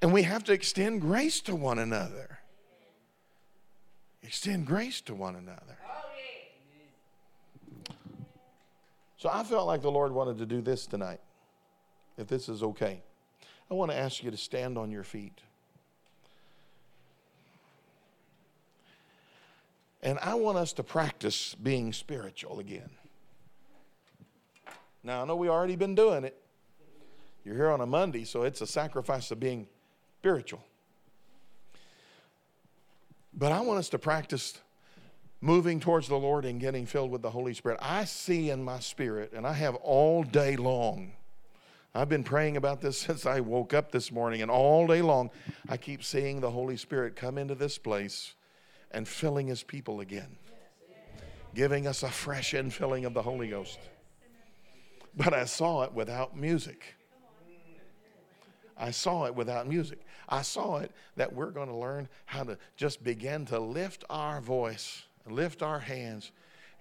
And 0.00 0.12
we 0.12 0.22
have 0.22 0.44
to 0.44 0.52
extend 0.52 1.00
grace 1.00 1.40
to 1.42 1.54
one 1.54 1.78
another. 1.78 2.38
Extend 4.22 4.66
grace 4.66 5.00
to 5.02 5.14
one 5.14 5.36
another. 5.36 5.76
So 9.16 9.30
I 9.32 9.44
felt 9.44 9.68
like 9.68 9.82
the 9.82 9.90
Lord 9.90 10.12
wanted 10.12 10.38
to 10.38 10.46
do 10.46 10.60
this 10.60 10.86
tonight, 10.86 11.20
if 12.18 12.26
this 12.26 12.48
is 12.48 12.62
okay. 12.62 13.02
I 13.70 13.74
want 13.74 13.92
to 13.92 13.96
ask 13.96 14.22
you 14.22 14.30
to 14.32 14.36
stand 14.36 14.76
on 14.76 14.90
your 14.90 15.04
feet. 15.04 15.40
And 20.02 20.18
I 20.20 20.34
want 20.34 20.58
us 20.58 20.72
to 20.74 20.82
practice 20.82 21.54
being 21.54 21.92
spiritual 21.92 22.58
again. 22.58 22.90
Now, 25.04 25.22
I 25.22 25.24
know 25.24 25.36
we 25.36 25.48
already 25.48 25.76
been 25.76 25.94
doing 25.94 26.24
it. 26.24 26.41
You're 27.44 27.56
here 27.56 27.70
on 27.70 27.80
a 27.80 27.86
Monday, 27.86 28.24
so 28.24 28.42
it's 28.42 28.60
a 28.60 28.66
sacrifice 28.66 29.30
of 29.30 29.40
being 29.40 29.66
spiritual. 30.20 30.62
But 33.34 33.50
I 33.50 33.60
want 33.60 33.78
us 33.78 33.88
to 33.90 33.98
practice 33.98 34.58
moving 35.40 35.80
towards 35.80 36.06
the 36.06 36.16
Lord 36.16 36.44
and 36.44 36.60
getting 36.60 36.86
filled 36.86 37.10
with 37.10 37.22
the 37.22 37.30
Holy 37.30 37.52
Spirit. 37.52 37.78
I 37.82 38.04
see 38.04 38.50
in 38.50 38.62
my 38.62 38.78
spirit, 38.78 39.32
and 39.32 39.46
I 39.46 39.54
have 39.54 39.74
all 39.76 40.22
day 40.22 40.56
long. 40.56 41.12
I've 41.94 42.08
been 42.08 42.24
praying 42.24 42.56
about 42.56 42.80
this 42.80 42.98
since 43.06 43.26
I 43.26 43.40
woke 43.40 43.74
up 43.74 43.90
this 43.90 44.12
morning, 44.12 44.42
and 44.42 44.50
all 44.50 44.86
day 44.86 45.02
long, 45.02 45.30
I 45.68 45.76
keep 45.76 46.04
seeing 46.04 46.40
the 46.40 46.50
Holy 46.50 46.76
Spirit 46.76 47.16
come 47.16 47.38
into 47.38 47.56
this 47.56 47.76
place 47.76 48.34
and 48.92 49.08
filling 49.08 49.48
his 49.48 49.62
people 49.62 50.00
again, 50.00 50.36
giving 51.54 51.86
us 51.86 52.02
a 52.02 52.08
fresh 52.08 52.52
infilling 52.52 53.04
of 53.04 53.14
the 53.14 53.22
Holy 53.22 53.48
Ghost. 53.48 53.78
But 55.16 55.34
I 55.34 55.44
saw 55.44 55.82
it 55.82 55.92
without 55.92 56.36
music. 56.36 56.94
I 58.76 58.90
saw 58.90 59.26
it 59.26 59.34
without 59.34 59.68
music. 59.68 60.00
I 60.28 60.42
saw 60.42 60.78
it 60.78 60.90
that 61.16 61.32
we're 61.32 61.50
going 61.50 61.68
to 61.68 61.76
learn 61.76 62.08
how 62.26 62.44
to 62.44 62.58
just 62.76 63.04
begin 63.04 63.44
to 63.46 63.58
lift 63.58 64.04
our 64.10 64.40
voice 64.40 65.04
lift 65.30 65.62
our 65.62 65.78
hands, 65.78 66.32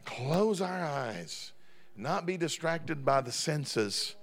close 0.05 0.61
our 0.61 0.83
eyes, 0.83 1.51
not 1.95 2.25
be 2.25 2.37
distracted 2.37 3.05
by 3.05 3.21
the 3.21 3.31
senses, 3.31 4.15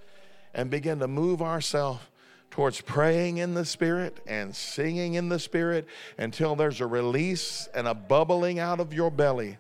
and 0.55 0.71
begin 0.71 0.99
to 0.99 1.09
move 1.09 1.43
ourselves 1.43 2.03
towards 2.51 2.81
praying 2.81 3.39
in 3.39 3.55
the 3.55 3.65
Spirit 3.65 4.21
and 4.27 4.55
singing 4.55 5.15
in 5.15 5.29
the 5.29 5.39
Spirit 5.39 5.87
until 6.17 6.57
there's 6.57 6.81
a 6.81 6.87
release 6.87 7.69
and 7.75 7.87
a 7.87 7.95
bubbling 7.95 8.59
out 8.59 8.81
of 8.81 8.93
your 8.93 9.11
belly. 9.11 9.59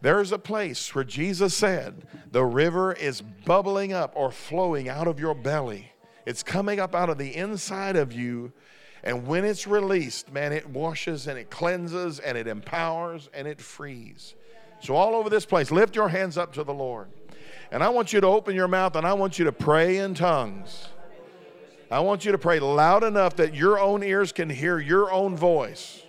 There's 0.00 0.32
a 0.32 0.38
place 0.38 0.94
where 0.94 1.04
Jesus 1.04 1.54
said, 1.54 2.06
The 2.30 2.44
river 2.44 2.92
is 2.92 3.20
bubbling 3.20 3.92
up 3.92 4.12
or 4.14 4.30
flowing 4.30 4.88
out 4.88 5.08
of 5.08 5.20
your 5.20 5.34
belly. 5.34 5.92
It's 6.26 6.42
coming 6.42 6.80
up 6.80 6.94
out 6.94 7.10
of 7.10 7.18
the 7.18 7.34
inside 7.34 7.96
of 7.96 8.12
you 8.12 8.52
and 9.02 9.26
when 9.26 9.44
it's 9.44 9.66
released, 9.66 10.32
man, 10.32 10.52
it 10.52 10.68
washes 10.68 11.26
and 11.26 11.38
it 11.38 11.50
cleanses 11.50 12.18
and 12.18 12.36
it 12.36 12.46
empowers 12.46 13.30
and 13.32 13.48
it 13.48 13.60
frees. 13.60 14.34
So, 14.80 14.94
all 14.94 15.14
over 15.14 15.30
this 15.30 15.46
place, 15.46 15.70
lift 15.70 15.96
your 15.96 16.08
hands 16.08 16.36
up 16.36 16.52
to 16.54 16.64
the 16.64 16.74
Lord. 16.74 17.08
And 17.70 17.82
I 17.82 17.88
want 17.88 18.12
you 18.12 18.20
to 18.20 18.26
open 18.26 18.54
your 18.54 18.68
mouth 18.68 18.96
and 18.96 19.06
I 19.06 19.12
want 19.14 19.38
you 19.38 19.44
to 19.46 19.52
pray 19.52 19.98
in 19.98 20.14
tongues. 20.14 20.88
I 21.90 22.00
want 22.00 22.24
you 22.24 22.32
to 22.32 22.38
pray 22.38 22.60
loud 22.60 23.02
enough 23.02 23.36
that 23.36 23.54
your 23.54 23.78
own 23.78 24.02
ears 24.02 24.32
can 24.32 24.48
hear 24.48 24.78
your 24.78 25.10
own 25.10 25.36
voice. 25.36 26.02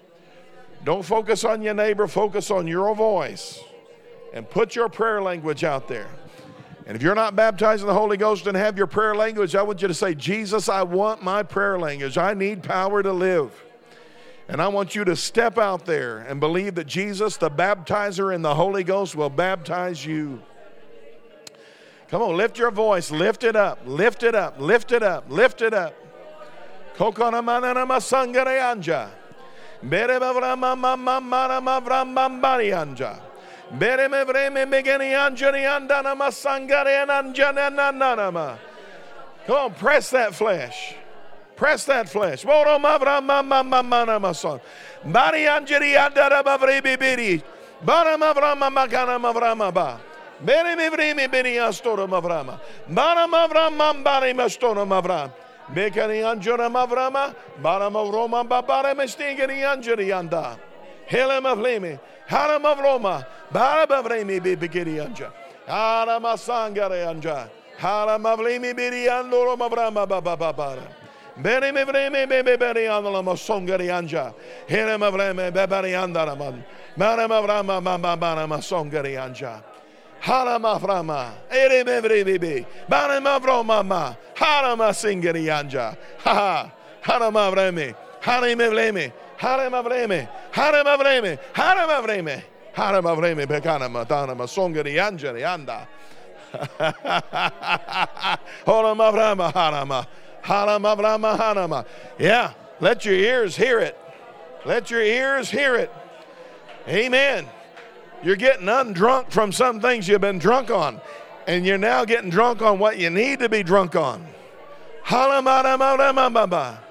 Don't 0.84 1.03
focus 1.03 1.43
on 1.43 1.62
your 1.62 1.74
neighbor, 1.74 2.07
focus 2.07 2.51
on 2.51 2.68
your 2.68 2.93
voice. 2.95 3.59
And 4.34 4.49
put 4.49 4.76
your 4.76 4.88
prayer 4.88 5.22
language 5.22 5.64
out 5.64 5.88
there. 5.89 6.09
And 6.86 6.96
if 6.96 7.04
you're 7.04 7.16
not 7.16 7.36
baptized 7.36 7.82
in 7.82 7.88
the 7.88 7.94
Holy 7.94 8.18
Ghost 8.18 8.48
and 8.48 8.58
have 8.58 8.78
your 8.78 8.88
prayer 8.88 9.16
language, 9.16 9.56
I 9.56 9.62
want 9.62 9.82
you 9.82 9.88
to 9.88 9.94
say, 9.94 10.16
Jesus, 10.16 10.68
I 10.68 10.84
want 10.84 11.24
my 11.24 11.44
prayer 11.44 11.80
language. 11.80 12.18
I 12.18 12.34
need 12.34 12.64
power 12.64 13.04
to 13.04 13.14
live. 13.14 13.52
And 14.48 14.62
I 14.62 14.68
want 14.68 14.96
you 14.96 15.06
to 15.06 15.16
step 15.16 15.58
out 15.58 15.86
there 15.86 16.20
and 16.20 16.40
believe 16.40 16.76
that 16.76 16.88
Jesus, 16.88 17.38
the 17.38 17.50
baptizer 17.50 18.34
in 18.34 18.42
the 18.42 18.56
Holy 18.56 18.84
Ghost, 18.84 19.16
will 19.16 19.30
baptize 19.30 20.06
you. 20.06 20.42
Come 22.10 22.22
on, 22.22 22.36
lift 22.36 22.58
your 22.58 22.72
voice, 22.72 23.12
lift 23.12 23.46
it 23.46 23.56
up, 23.56 23.80
lift 23.86 24.24
it 24.24 24.36
up, 24.36 24.60
lift 24.60 24.92
it 24.92 25.04
up, 25.04 25.26
lift 25.30 25.62
it 25.62 25.74
up. 25.74 25.96
Kokona 26.98 27.42
Bereme 33.78 34.26
vreme 34.26 34.66
begeni 34.66 35.14
anjani 35.16 35.64
andana 35.66 36.16
masangare 36.16 37.06
anjana 37.08 37.70
nanama. 37.70 38.58
Come 39.48 39.58
on, 39.58 39.74
press 39.74 40.10
that 40.10 40.36
flesh. 40.36 40.96
Press 41.56 41.86
that 41.86 42.10
flesh. 42.10 42.44
Boro 42.44 42.78
mavra 42.78 43.24
mama 43.24 43.64
mama. 43.64 44.34
Bari 45.06 45.46
anjari 45.46 45.96
andara 45.96 46.44
bavri 46.44 46.82
bibiri. 46.82 47.42
Bara 47.84 48.18
mavra 48.18 48.58
mama 48.58 48.88
kana 48.88 49.18
mavra 49.20 49.56
maba. 49.56 50.00
Bere 50.44 50.76
me 50.76 50.90
vreme 50.90 51.28
beni 51.32 51.58
astora 51.58 52.08
mavrama. 52.08 52.60
Bara 52.90 53.28
mavra 53.28 53.70
mambari 53.70 54.34
mastora 54.34 54.86
mavra. 54.86 55.32
Bekani 55.74 56.24
anjora 56.24 56.70
mavrama. 56.70 57.34
Bara 57.62 57.90
mavroma 57.90 58.44
babare 58.44 58.96
mestingani 58.96 59.62
anjari 59.62 60.12
anda. 60.12 60.58
Hele 61.06 61.40
mavleme. 61.40 62.00
Haram 62.32 62.66
of 62.66 62.80
Roma. 62.80 63.28
Barabavremi 63.52 64.40
bibigiri 64.40 65.04
anja. 65.04 65.34
Haram 65.68 66.24
asangare 66.24 67.06
anja. 67.06 67.50
Haram 67.78 68.26
of 68.26 68.40
limi 68.40 68.74
biri 68.74 69.10
andoro 69.10 69.58
mavrama 69.58 70.08
bababara. 70.08 70.88
Beri 71.42 71.74
me 71.74 71.84
vreme 71.84 72.26
bebe 72.30 72.56
beri 72.58 72.88
andala 72.88 73.22
masongari 73.22 73.90
anja. 73.92 74.34
Hiram 74.66 75.04
of 75.04 75.14
leme 75.16 75.52
beberi 75.52 75.92
andaraman. 75.92 76.64
Maram 76.98 77.32
of 77.32 77.46
rama 77.50 77.82
mama 77.82 78.16
mama 78.16 78.48
masongari 78.48 79.18
anja. 79.20 79.62
Haram 80.22 80.64
of 80.64 80.84
rama. 80.84 81.34
Ere 81.52 81.84
me 81.84 82.00
vreme 82.00 82.40
be. 82.40 82.66
Baram 82.90 83.28
of 83.28 83.44
roma 83.44 83.84
ma. 83.84 84.16
Haram 84.36 84.80
anja. 84.80 85.98
Ha 86.20 86.34
ha. 86.34 86.72
Haram 87.02 87.36
of 87.36 87.54
reme. 87.56 87.94
Haram 88.22 88.62
of 88.62 88.72
leme. 88.72 89.12
Harem 89.42 89.74
avreme, 89.74 90.30
harem 90.52 90.86
avreme, 90.86 91.39
harem 91.54 91.89
avreme, 91.89 92.44
harem 92.74 93.06
avreme, 93.06 93.48
bekana 93.48 93.89
matana 93.89 94.36
masongari 94.36 95.00
anjari 95.00 95.44
anda. 95.44 95.88
Horam 98.68 99.00
avrama 99.00 99.52
harama, 99.52 100.06
haram 100.44 100.84
avrama 100.84 101.36
harama. 101.36 101.86
Yeah, 102.20 102.54
let 102.80 103.04
your 103.04 103.16
ears 103.16 103.56
hear 103.56 103.80
it. 103.80 103.98
Let 104.64 104.92
your 104.92 105.02
ears 105.02 105.50
hear 105.50 105.76
it. 105.76 105.92
Amen. 106.88 107.48
You're 108.22 108.36
getting 108.36 108.68
undrunk 108.68 109.32
from 109.32 109.52
some 109.52 109.82
things 109.82 110.08
you've 110.08 110.22
been 110.22 110.38
drunk 110.38 110.70
on, 110.70 111.02
and 111.48 111.66
you're 111.66 111.80
now 111.80 112.06
getting 112.06 112.30
drunk 112.30 112.62
on 112.62 112.78
what 112.78 113.00
you 113.00 113.10
need 113.10 113.39
to 113.39 113.50
be 113.50 113.64
drunk 113.64 113.96
on. 113.96 114.24
Halam 115.04 115.48
Haramavramamamamamavram. 115.48 116.12
Haramasangari 116.12 116.78
anja. 116.78 116.91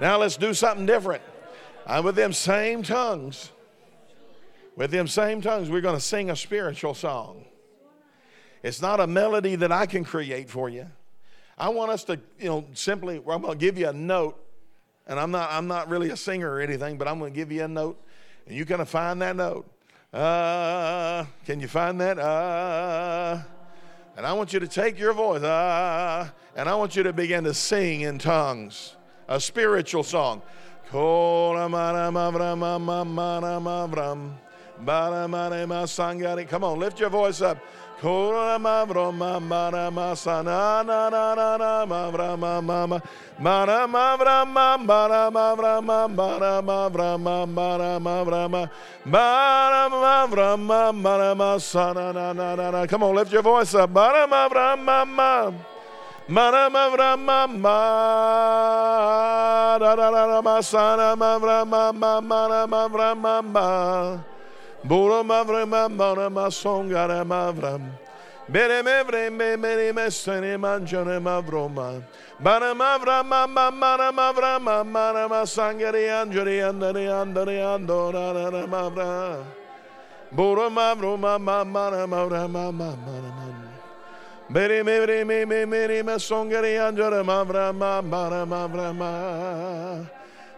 Now 0.00 0.18
let's 0.18 0.36
do 0.36 0.52
something 0.52 0.84
different. 0.84 1.22
And 1.86 2.04
with 2.04 2.16
them 2.16 2.32
same 2.32 2.82
tongues, 2.82 3.52
with 4.74 4.90
them 4.90 5.06
same 5.06 5.40
tongues, 5.40 5.70
we're 5.70 5.80
going 5.80 5.94
to 5.94 6.00
sing 6.00 6.30
a 6.30 6.36
spiritual 6.36 6.94
song. 6.94 7.44
It's 8.64 8.82
not 8.82 8.98
a 8.98 9.06
melody 9.06 9.54
that 9.54 9.70
I 9.70 9.86
can 9.86 10.04
create 10.04 10.50
for 10.50 10.68
you. 10.68 10.86
I 11.56 11.68
want 11.68 11.92
us 11.92 12.02
to, 12.04 12.18
you 12.40 12.48
know, 12.48 12.64
simply, 12.74 13.18
I'm 13.18 13.42
going 13.42 13.52
to 13.52 13.54
give 13.54 13.78
you 13.78 13.88
a 13.88 13.92
note 13.92 14.40
and 15.06 15.18
I'm 15.18 15.30
not, 15.30 15.50
I'm 15.50 15.66
not 15.66 15.88
really 15.88 16.10
a 16.10 16.16
singer 16.16 16.50
or 16.50 16.60
anything, 16.60 16.98
but 16.98 17.08
I'm 17.08 17.18
going 17.18 17.32
to 17.32 17.36
give 17.36 17.50
you 17.52 17.64
a 17.64 17.68
note, 17.68 18.00
and 18.46 18.56
you 18.56 18.64
kind 18.64 18.80
of 18.80 18.88
find 18.88 19.20
that 19.22 19.36
note. 19.36 19.68
Uh, 20.12 21.24
can 21.46 21.60
you 21.60 21.68
find 21.68 22.00
that? 22.00 22.18
Uh, 22.18 23.38
and 24.16 24.26
I 24.26 24.32
want 24.34 24.52
you 24.52 24.60
to 24.60 24.68
take 24.68 24.98
your 24.98 25.12
voice, 25.12 25.42
uh, 25.42 26.28
and 26.54 26.68
I 26.68 26.74
want 26.74 26.96
you 26.96 27.02
to 27.02 27.12
begin 27.12 27.44
to 27.44 27.54
sing 27.54 28.02
in 28.02 28.18
tongues, 28.18 28.96
a 29.28 29.40
spiritual 29.40 30.02
song. 30.02 30.42
Come 36.44 36.64
on, 36.64 36.78
lift 36.78 37.00
your 37.00 37.08
voice 37.08 37.40
up. 37.40 37.58
Korama 38.02 38.82
broma 38.84 39.38
mara 39.40 39.86
masana 39.88 40.82
na 40.84 41.08
na 41.08 41.34
na 41.38 41.56
na 41.56 41.86
ma 41.86 42.10
brama 42.10 42.58
mama 42.60 43.00
mara 43.38 43.86
ma 43.86 44.16
brama 44.18 44.76
mara 44.76 45.30
ma 45.30 45.54
brama 45.54 46.08
mara 46.10 46.60
ma 46.60 46.90
brama 46.90 47.12
mara 49.06 49.86
ma 49.86 50.26
brama 50.26 50.92
mara 50.92 51.34
ma 51.36 51.58
na 52.12 52.32
na 52.32 52.70
na. 52.72 52.86
Come 52.88 53.04
on, 53.04 53.14
lift 53.14 53.30
your 53.32 53.42
voice 53.42 53.72
up. 53.76 53.90
Mara 53.90 54.26
ma 54.26 54.48
brama 54.48 55.06
ma. 55.06 55.52
Mara 56.26 56.68
ma 56.70 56.90
brama 56.90 57.46
ma. 57.46 57.78
Da 59.78 59.94
da 59.94 60.10
da 60.10 60.26
da 60.26 60.42
ma 60.42 60.60
sana 60.60 61.14
ma 61.14 61.38
ma 61.38 61.92
ma 63.14 63.40
ma. 63.42 64.31
Buramavram, 64.84 65.96
Baramasangaramavram. 65.96 68.02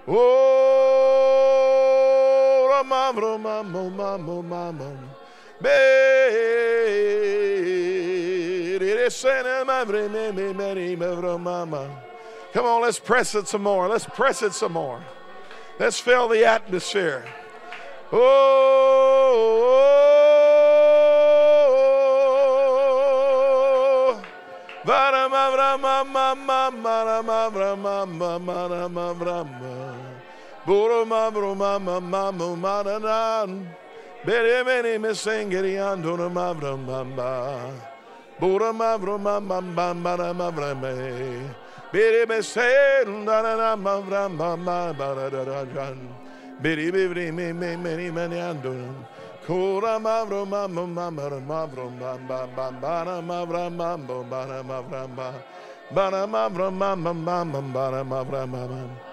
Oh! 0.06 0.74
Come 12.52 12.66
on, 12.66 12.82
let's 12.82 12.98
press 13.00 13.34
it 13.34 13.48
some 13.48 13.62
more. 13.62 13.88
Let's 13.88 14.06
press 14.06 14.42
it 14.42 14.52
some 14.52 14.72
more. 14.72 15.02
Let's 15.78 15.98
fill 16.00 16.28
the 16.28 16.44
atmosphere. 16.44 17.24
Oh, 18.12 18.84
Burma 30.66 31.30
bruma 31.30 31.78
mama 31.78 32.32
mumaranan. 32.32 33.68
Bere 34.24 34.64
meni 34.64 34.96
mesengeri 34.96 35.76
anduna 35.76 36.32
mavra 36.32 36.72
mamba. 36.72 37.68
Burma 38.40 38.96
bruma 38.98 39.44
mamba 39.44 39.92
mara 39.94 40.32
mavra 40.32 40.72
me. 40.72 41.50
Bere 41.92 42.24
mesen 42.24 43.26
dana 43.26 43.76
mavra 43.76 44.28
mamba 44.32 44.96
bara 44.96 45.28
darajan. 45.30 45.98
Bere 46.62 46.90
bere 46.90 47.30
me 47.30 47.52
me 47.52 47.76
meni 47.76 48.10
meni 48.10 48.36
anduna. 48.40 48.94
Kura 49.46 50.00
mavro 50.00 50.48
mama 50.48 50.86
mama 50.86 51.28
mavro 51.48 51.90
mamba 52.00 52.48
mamba 52.56 53.20
mavra 53.20 53.68
mambo 53.70 54.24
bara 54.30 54.62
mavra 54.64 55.06
mamba. 55.06 55.44
Bara 55.92 56.26
mavra 56.26 56.72
mama 56.72 57.12
mama 57.12 57.60
bara 57.60 58.02
mavra 58.02 58.48
mama. 58.48 59.12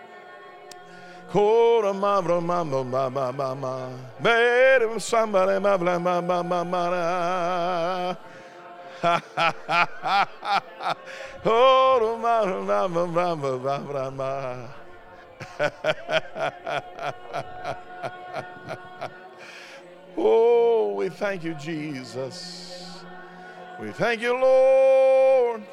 oh, 20.17 20.93
we 20.97 21.07
thank 21.07 21.45
you, 21.45 21.53
Jesus. 21.53 23.03
We 23.79 23.91
thank 23.91 24.19
you, 24.21 24.37
Lord. 24.37 25.63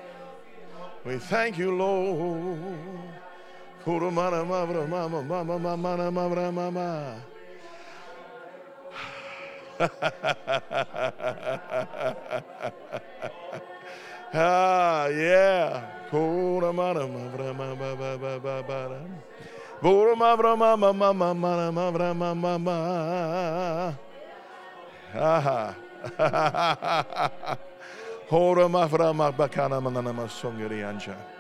We 1.05 1.19
thank 1.19 1.59
you, 1.59 1.77
Lord. 1.77 2.98
ah, 14.35 15.09
yeah. 15.09 15.81
Ah. 25.17 25.73
Hora 28.29 28.69
mafra 28.69 29.17
mabakana 29.17 29.81
manana 29.81 30.13
masongeri 30.13 30.85
anja. 30.85 31.38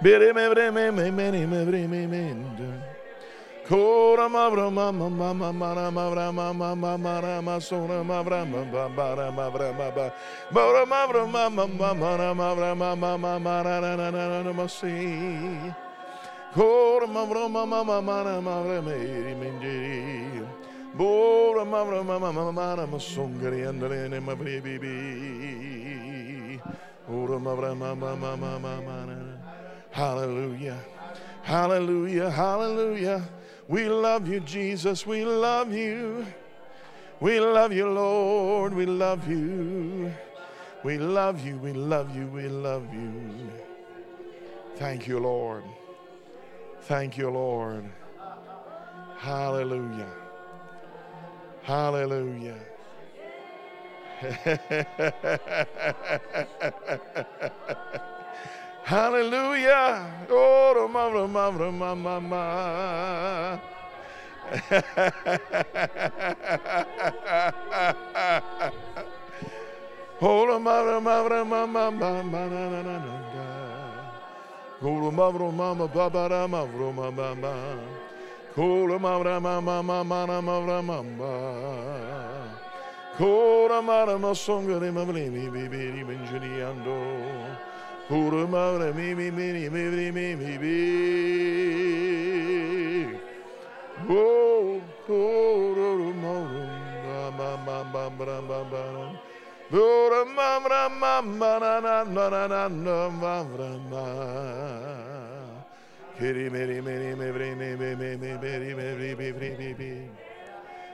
Ora 0.00 0.32
ma 27.38 27.54
ma 27.54 27.94
ma 27.94 28.04
ma 28.04 28.36
ma 28.36 28.58
ma 28.58 28.58
ma 28.58 29.27
Hallelujah. 29.98 30.78
Hallelujah. 31.42 32.30
Hallelujah. 32.30 33.28
We 33.66 33.88
love 33.88 34.28
you, 34.28 34.38
Jesus. 34.38 35.04
We 35.04 35.24
love 35.24 35.72
you. 35.72 36.24
We 37.18 37.40
love 37.40 37.72
you, 37.72 37.88
Lord. 37.88 38.74
We 38.74 38.86
love 38.86 39.28
you. 39.28 40.14
We 40.84 40.98
love 40.98 41.44
you. 41.44 41.58
We 41.58 41.72
love 41.72 42.14
you. 42.16 42.28
We 42.28 42.46
love 42.46 42.94
you. 42.94 43.50
Thank 44.76 45.08
you, 45.08 45.18
Lord. 45.18 45.64
Thank 46.82 47.18
you, 47.18 47.30
Lord. 47.30 47.84
Hallelujah. 49.16 50.12
Hallelujah. 51.62 52.60
Hallelujah. 58.88 60.00
Oh, 60.30 60.88
mama, 60.88 61.28
mama, 61.28 62.20
ma, 84.18 84.32
songa, 84.32 84.80
mama, 84.80 85.04
ma, 85.04 85.12
baby, 85.12 85.48
baby, 85.48 85.68
baby, 85.68 86.02
baby, 86.04 87.57
mara 88.46 88.92
mi 88.92 89.14
mi. 89.14 90.80
Oh, 94.08 94.80
kora 95.06 95.98
ma 96.16 96.34
ma 97.36 97.56
ma 97.60 97.84
ma 97.84 97.84
ma 97.84 98.08
ma 98.08 98.40
ma 98.40 98.60
ma. 98.64 99.12
Kora 99.70 100.24
ma 100.24 100.58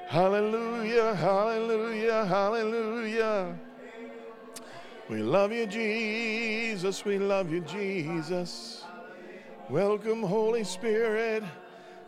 Hallelujah, 0.06 1.14
hallelujah, 1.14 2.24
hallelujah. 2.26 3.73
We 5.14 5.22
love 5.22 5.52
you, 5.52 5.66
Jesus. 5.68 7.04
We 7.04 7.20
love 7.20 7.52
you, 7.52 7.60
Jesus. 7.60 8.82
Welcome, 9.70 10.24
Holy 10.24 10.64
Spirit. 10.64 11.44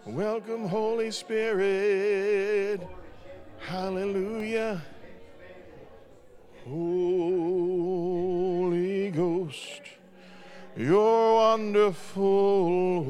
Welcome, 0.04 0.66
Holy 0.66 1.12
Spirit. 1.12 2.84
Hallelujah. 3.60 4.82
Holy 6.64 7.92
Ghost, 9.12 9.82
you're 10.76 11.34
wonderful. 11.34 13.04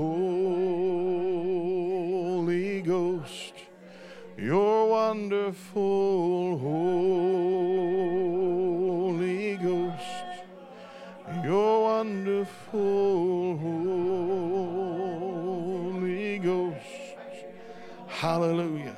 Holy 2.35 2.83
Ghost, 2.83 3.55
you're 4.37 4.89
wonderful. 4.89 6.59
Holy 6.59 8.36
wonderful 12.07 13.59
Holy 15.99 16.39
Ghost. 16.39 16.77
Hallelujah. 18.07 18.97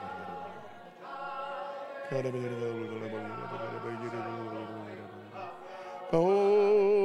Oh, 6.13 7.00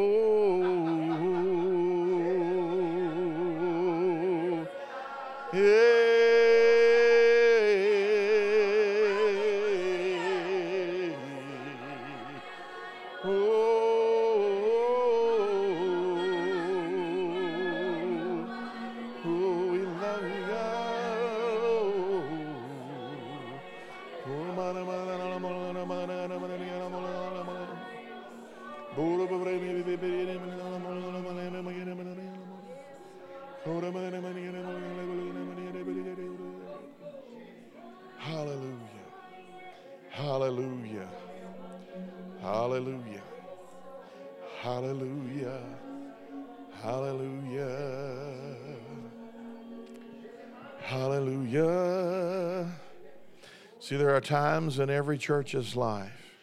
See, 53.87 53.95
there 53.95 54.17
are 54.17 54.21
times 54.21 54.81
in 54.81 54.91
every 54.91 55.17
church's 55.17 55.77
life 55.77 56.35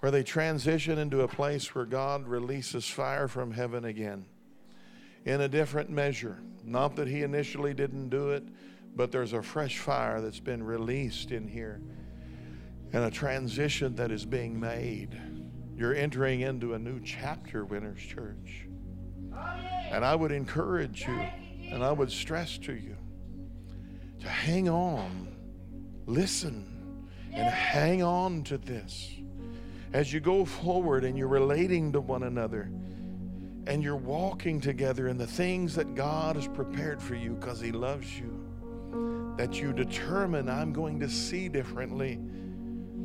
where 0.00 0.12
they 0.12 0.22
transition 0.22 0.98
into 0.98 1.22
a 1.22 1.28
place 1.28 1.74
where 1.74 1.86
God 1.86 2.28
releases 2.28 2.86
fire 2.86 3.28
from 3.28 3.50
heaven 3.50 3.86
again 3.86 4.26
in 5.24 5.40
a 5.40 5.48
different 5.48 5.88
measure. 5.88 6.36
Not 6.62 6.96
that 6.96 7.08
He 7.08 7.22
initially 7.22 7.72
didn't 7.72 8.10
do 8.10 8.32
it, 8.32 8.44
but 8.94 9.10
there's 9.10 9.32
a 9.32 9.40
fresh 9.42 9.78
fire 9.78 10.20
that's 10.20 10.38
been 10.38 10.62
released 10.62 11.30
in 11.30 11.48
here 11.48 11.80
and 12.92 13.04
a 13.04 13.10
transition 13.10 13.94
that 13.94 14.10
is 14.10 14.26
being 14.26 14.60
made. 14.60 15.18
You're 15.78 15.94
entering 15.94 16.42
into 16.42 16.74
a 16.74 16.78
new 16.78 17.00
chapter, 17.00 17.64
Winners 17.64 18.02
Church. 18.02 18.66
And 19.90 20.04
I 20.04 20.14
would 20.14 20.30
encourage 20.30 21.06
you 21.06 21.26
and 21.70 21.82
I 21.82 21.92
would 21.92 22.12
stress 22.12 22.58
to 22.58 22.74
you 22.74 22.98
to 24.20 24.28
hang 24.28 24.68
on, 24.68 25.23
listen, 26.06 26.66
and 27.32 27.48
hang 27.48 28.02
on 28.02 28.42
to 28.44 28.58
this. 28.58 29.10
As 29.92 30.12
you 30.12 30.20
go 30.20 30.44
forward 30.44 31.04
and 31.04 31.16
you're 31.16 31.28
relating 31.28 31.92
to 31.92 32.00
one 32.00 32.24
another 32.24 32.70
and 33.66 33.82
you're 33.82 33.96
walking 33.96 34.60
together 34.60 35.08
in 35.08 35.16
the 35.16 35.26
things 35.26 35.74
that 35.76 35.94
God 35.94 36.36
has 36.36 36.48
prepared 36.48 37.00
for 37.00 37.14
you 37.14 37.30
because 37.34 37.60
He 37.60 37.72
loves 37.72 38.18
you, 38.18 39.34
that 39.36 39.60
you 39.60 39.72
determine 39.72 40.48
I'm 40.48 40.72
going 40.72 41.00
to 41.00 41.08
see 41.08 41.48
differently 41.48 42.18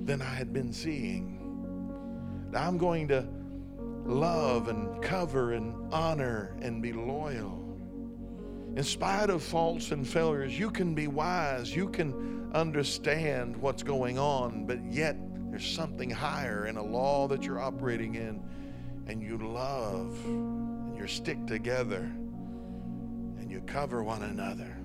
than 0.05 0.21
I 0.21 0.34
had 0.34 0.51
been 0.51 0.73
seeing. 0.73 1.35
I'm 2.55 2.77
going 2.77 3.07
to 3.09 3.27
love 4.05 4.67
and 4.67 5.01
cover 5.01 5.53
and 5.53 5.93
honor 5.93 6.55
and 6.61 6.81
be 6.81 6.93
loyal. 6.93 7.59
In 8.80 8.85
spite 8.85 9.30
of 9.30 9.43
faults 9.43 9.91
and 9.91 10.07
failures, 10.07 10.57
you 10.57 10.72
can 10.72 10.95
be 10.95 11.07
wise, 11.07 11.76
you 11.76 11.89
can 11.89 12.49
understand 12.53 13.57
what's 13.57 13.84
going 13.84 14.18
on, 14.18 14.65
but 14.65 14.81
yet 14.85 15.18
there's 15.49 15.68
something 15.68 16.10
higher 16.10 16.65
in 16.65 16.77
a 16.77 16.81
law 16.81 17.27
that 17.27 17.43
you're 17.43 17.60
operating 17.60 18.15
in, 18.15 18.41
and 19.06 19.22
you 19.22 19.38
love 19.38 20.18
and 20.23 20.95
you 20.95 21.07
stick 21.07 21.45
together 21.45 22.10
and 23.38 23.51
you 23.51 23.60
cover 23.68 24.01
one 24.01 24.23
another. 24.23 24.77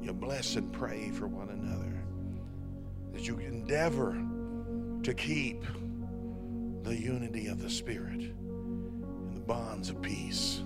You 0.00 0.12
bless 0.12 0.54
and 0.54 0.72
pray 0.72 1.10
for 1.10 1.26
one 1.26 1.48
another. 1.48 2.04
that 3.12 3.26
you 3.26 3.40
endeavor 3.40 4.24
to 5.02 5.14
keep 5.14 5.64
the 6.84 6.94
unity 6.94 7.48
of 7.48 7.60
the 7.60 7.70
Spirit 7.70 8.20
and 8.20 9.36
the 9.36 9.40
bonds 9.40 9.90
of 9.90 10.00
peace. 10.00 10.62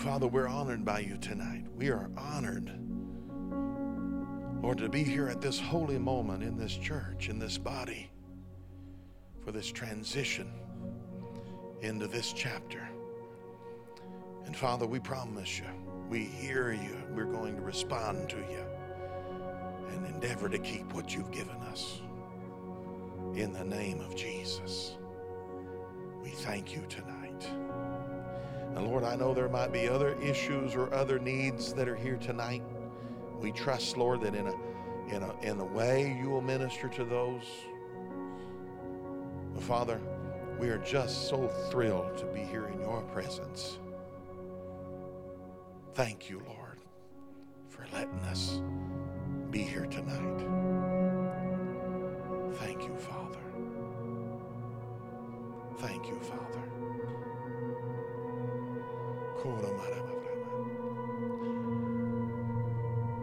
Father, 0.00 0.26
we're 0.26 0.48
honored 0.48 0.82
by 0.82 1.00
you 1.00 1.18
tonight. 1.18 1.66
We 1.76 1.90
are 1.90 2.08
honored, 2.16 2.72
Lord, 4.62 4.78
to 4.78 4.88
be 4.88 5.04
here 5.04 5.28
at 5.28 5.42
this 5.42 5.60
holy 5.60 5.98
moment 5.98 6.42
in 6.42 6.56
this 6.56 6.74
church, 6.74 7.28
in 7.28 7.38
this 7.38 7.58
body, 7.58 8.10
for 9.44 9.52
this 9.52 9.70
transition 9.70 10.50
into 11.82 12.06
this 12.06 12.32
chapter. 12.32 12.88
And 14.46 14.56
Father, 14.56 14.86
we 14.86 15.00
promise 15.00 15.58
you, 15.58 15.66
we 16.08 16.24
hear 16.24 16.72
you, 16.72 16.96
we're 17.14 17.24
going 17.26 17.54
to 17.56 17.62
respond 17.62 18.30
to 18.30 18.36
you 18.36 18.64
and 19.90 20.06
endeavor 20.06 20.48
to 20.48 20.58
keep 20.58 20.94
what 20.94 21.14
you've 21.14 21.30
given 21.30 21.56
us. 21.70 22.00
In 23.34 23.52
the 23.52 23.64
name 23.64 24.00
of 24.00 24.16
Jesus, 24.16 24.96
we 26.22 26.30
thank 26.30 26.74
you 26.74 26.86
tonight. 26.88 27.46
And 28.74 28.86
Lord, 28.86 29.04
I 29.04 29.16
know 29.16 29.34
there 29.34 29.48
might 29.48 29.72
be 29.72 29.88
other 29.88 30.14
issues 30.22 30.74
or 30.74 30.92
other 30.94 31.18
needs 31.18 31.72
that 31.74 31.88
are 31.88 31.96
here 31.96 32.16
tonight. 32.16 32.62
We 33.40 33.52
trust, 33.52 33.96
Lord, 33.96 34.20
that 34.22 34.34
in 34.34 34.46
a 34.46 34.54
in 35.08 35.22
a 35.22 35.34
in 35.42 35.58
a 35.58 35.64
way 35.64 36.16
you 36.20 36.30
will 36.30 36.40
minister 36.40 36.88
to 36.88 37.04
those. 37.04 37.42
But 39.54 39.62
Father, 39.62 40.00
we 40.58 40.68
are 40.68 40.78
just 40.78 41.28
so 41.28 41.48
thrilled 41.70 42.16
to 42.18 42.26
be 42.26 42.40
here 42.40 42.68
in 42.68 42.80
your 42.80 43.02
presence. 43.12 43.78
Thank 45.94 46.30
you, 46.30 46.42
Lord, 46.46 46.78
for 47.68 47.86
letting 47.92 48.20
us 48.20 48.60
be 49.50 49.62
here 49.62 49.86
tonight. 49.86 50.46
Thank 52.54 52.82
you, 52.82 52.94
Father. 52.96 53.19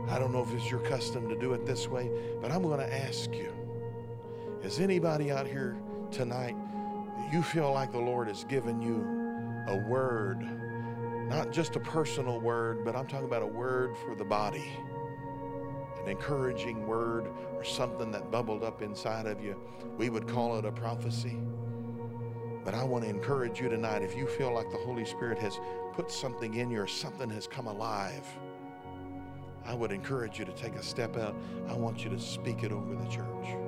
I 0.09 0.19
don't 0.19 0.31
know 0.31 0.41
if 0.41 0.53
it's 0.53 0.71
your 0.71 0.79
custom 0.81 1.27
to 1.29 1.35
do 1.35 1.53
it 1.53 1.65
this 1.65 1.87
way, 1.87 2.09
but 2.41 2.51
I'm 2.51 2.63
going 2.63 2.79
to 2.79 2.93
ask 2.93 3.31
you 3.33 3.53
is 4.63 4.79
anybody 4.79 5.31
out 5.31 5.45
here 5.45 5.77
tonight 6.11 6.55
you 7.31 7.43
feel 7.43 7.71
like 7.73 7.91
the 7.91 7.99
Lord 7.99 8.27
has 8.27 8.43
given 8.45 8.81
you 8.81 9.05
a 9.67 9.75
word, 9.75 10.47
not 11.29 11.51
just 11.51 11.75
a 11.75 11.79
personal 11.79 12.39
word, 12.39 12.85
but 12.85 12.95
I'm 12.95 13.05
talking 13.05 13.25
about 13.25 13.41
a 13.41 13.47
word 13.47 13.97
for 13.97 14.15
the 14.15 14.23
body, 14.23 14.71
an 16.01 16.09
encouraging 16.09 16.87
word 16.87 17.27
or 17.53 17.63
something 17.65 18.11
that 18.11 18.31
bubbled 18.31 18.63
up 18.63 18.81
inside 18.81 19.25
of 19.25 19.43
you. 19.43 19.59
We 19.97 20.09
would 20.09 20.27
call 20.27 20.57
it 20.57 20.65
a 20.65 20.71
prophecy. 20.71 21.37
But 22.67 22.75
I 22.75 22.83
want 22.83 23.05
to 23.05 23.09
encourage 23.09 23.61
you 23.61 23.69
tonight 23.69 24.01
if 24.01 24.13
you 24.13 24.27
feel 24.27 24.53
like 24.53 24.69
the 24.69 24.77
Holy 24.77 25.05
Spirit 25.05 25.39
has 25.39 25.57
put 25.93 26.11
something 26.11 26.55
in 26.55 26.69
you 26.69 26.81
or 26.81 26.85
something 26.85 27.29
has 27.29 27.47
come 27.47 27.65
alive, 27.65 28.27
I 29.63 29.73
would 29.73 29.93
encourage 29.93 30.37
you 30.37 30.43
to 30.43 30.51
take 30.51 30.75
a 30.75 30.83
step 30.83 31.15
out. 31.15 31.33
I 31.69 31.73
want 31.75 32.03
you 32.03 32.09
to 32.09 32.19
speak 32.19 32.63
it 32.63 32.73
over 32.73 32.93
the 32.93 33.05
church. 33.05 33.66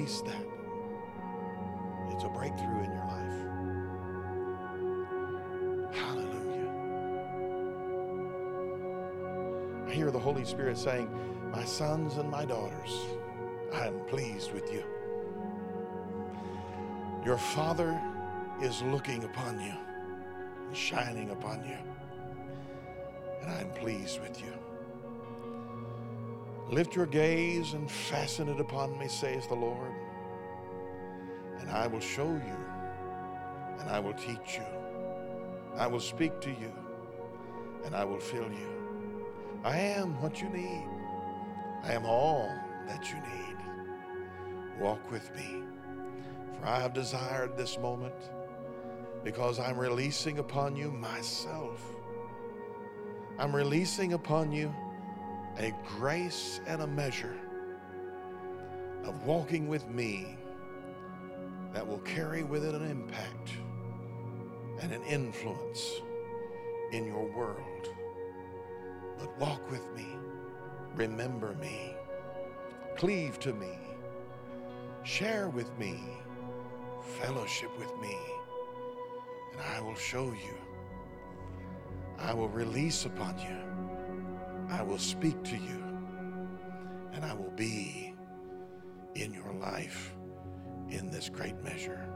Release 0.00 0.22
that. 0.22 0.46
It's 2.08 2.24
a 2.24 2.28
breakthrough 2.30 2.84
in 2.84 2.90
your 2.90 3.04
life. 3.04 3.34
Hallelujah. 5.94 6.72
I 9.86 9.92
hear 9.92 10.10
the 10.10 10.18
Holy 10.18 10.46
Spirit 10.46 10.78
saying, 10.78 11.10
My 11.52 11.64
sons 11.66 12.16
and 12.16 12.30
my 12.30 12.46
daughters, 12.46 12.98
I 13.74 13.88
am 13.88 14.00
pleased 14.06 14.52
with 14.52 14.72
you. 14.72 14.82
Your 17.22 17.36
Father 17.36 18.00
is 18.62 18.80
looking 18.84 19.24
upon 19.24 19.60
you 19.60 19.74
shining 20.72 21.28
upon 21.28 21.62
you. 21.62 21.76
And 23.42 23.50
I'm 23.50 23.70
pleased 23.72 24.18
with 24.22 24.40
you. 24.40 24.69
Lift 26.70 26.94
your 26.94 27.06
gaze 27.06 27.72
and 27.72 27.90
fasten 27.90 28.48
it 28.48 28.60
upon 28.60 28.96
me, 28.96 29.08
says 29.08 29.44
the 29.48 29.56
Lord. 29.56 29.92
And 31.58 31.68
I 31.68 31.88
will 31.88 32.00
show 32.00 32.28
you, 32.28 32.56
and 33.80 33.90
I 33.90 33.98
will 33.98 34.14
teach 34.14 34.56
you. 34.56 34.64
I 35.76 35.88
will 35.88 35.98
speak 35.98 36.40
to 36.42 36.50
you, 36.50 36.72
and 37.84 37.96
I 37.96 38.04
will 38.04 38.20
fill 38.20 38.48
you. 38.50 38.70
I 39.64 39.78
am 39.78 40.20
what 40.22 40.40
you 40.40 40.48
need. 40.48 40.86
I 41.82 41.92
am 41.92 42.06
all 42.06 42.48
that 42.86 43.10
you 43.10 43.16
need. 43.16 43.56
Walk 44.78 45.10
with 45.10 45.34
me, 45.34 45.64
for 46.56 46.66
I 46.66 46.78
have 46.78 46.94
desired 46.94 47.56
this 47.56 47.78
moment 47.78 48.30
because 49.24 49.58
I'm 49.58 49.76
releasing 49.76 50.38
upon 50.38 50.76
you 50.76 50.92
myself. 50.92 51.80
I'm 53.40 53.54
releasing 53.54 54.12
upon 54.12 54.52
you 54.52 54.72
a 55.58 55.74
grace 55.98 56.60
and 56.66 56.82
a 56.82 56.86
measure 56.86 57.36
of 59.04 59.24
walking 59.24 59.68
with 59.68 59.88
me 59.88 60.36
that 61.72 61.86
will 61.86 61.98
carry 61.98 62.42
with 62.42 62.64
it 62.64 62.74
an 62.74 62.88
impact 62.90 63.50
and 64.80 64.92
an 64.92 65.02
influence 65.04 66.00
in 66.92 67.06
your 67.06 67.26
world. 67.26 67.88
But 69.18 69.38
walk 69.38 69.70
with 69.70 69.86
me, 69.94 70.06
remember 70.94 71.54
me, 71.60 71.94
cleave 72.96 73.38
to 73.40 73.52
me, 73.52 73.78
share 75.02 75.48
with 75.48 75.76
me, 75.78 76.00
fellowship 77.20 77.70
with 77.78 77.94
me, 78.00 78.16
and 79.52 79.60
I 79.60 79.80
will 79.80 79.94
show 79.94 80.26
you. 80.26 80.54
I 82.18 82.34
will 82.34 82.48
release 82.48 83.04
upon 83.04 83.38
you. 83.38 83.79
I 84.70 84.82
will 84.82 84.98
speak 84.98 85.42
to 85.44 85.56
you, 85.56 85.84
and 87.12 87.24
I 87.24 87.34
will 87.34 87.52
be 87.56 88.14
in 89.14 89.34
your 89.34 89.52
life 89.54 90.14
in 90.88 91.10
this 91.10 91.28
great 91.28 91.60
measure. 91.62 92.09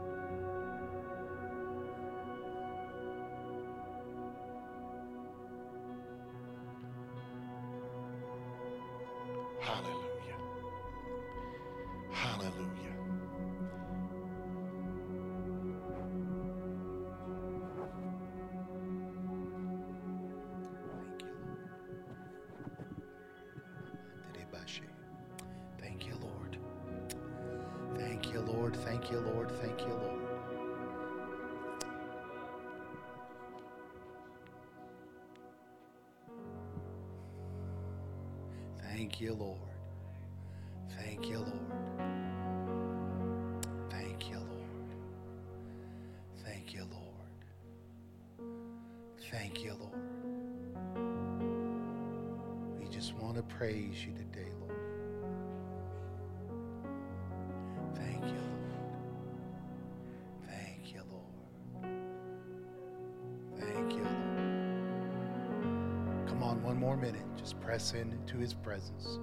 Presence. 68.65 69.19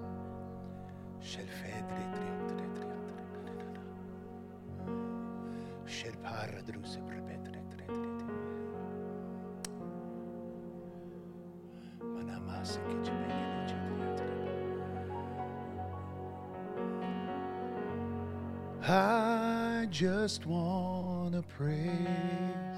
I 18.85 19.87
just 19.89 20.45
want 20.45 21.33
to 21.33 21.41
praise 21.41 22.72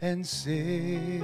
and 0.00 0.26
say, 0.26 1.20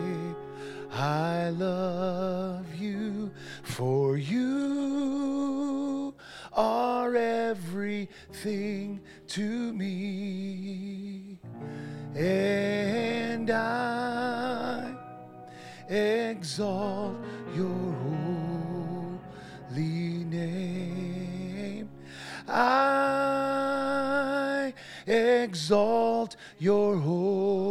I 0.92 1.50
love 1.50 2.74
you, 2.74 3.30
for 3.62 4.16
you 4.16 6.14
are 6.52 7.14
everything 7.16 9.00
to 9.28 9.72
me. 9.72 11.38
And 12.14 13.50
I 13.50 14.94
exalt 15.88 17.16
your 17.56 17.92
holy 19.78 20.24
name. 20.24 21.88
I 22.48 23.42
exalt 25.06 26.36
your 26.58 26.96
holy 26.96 27.61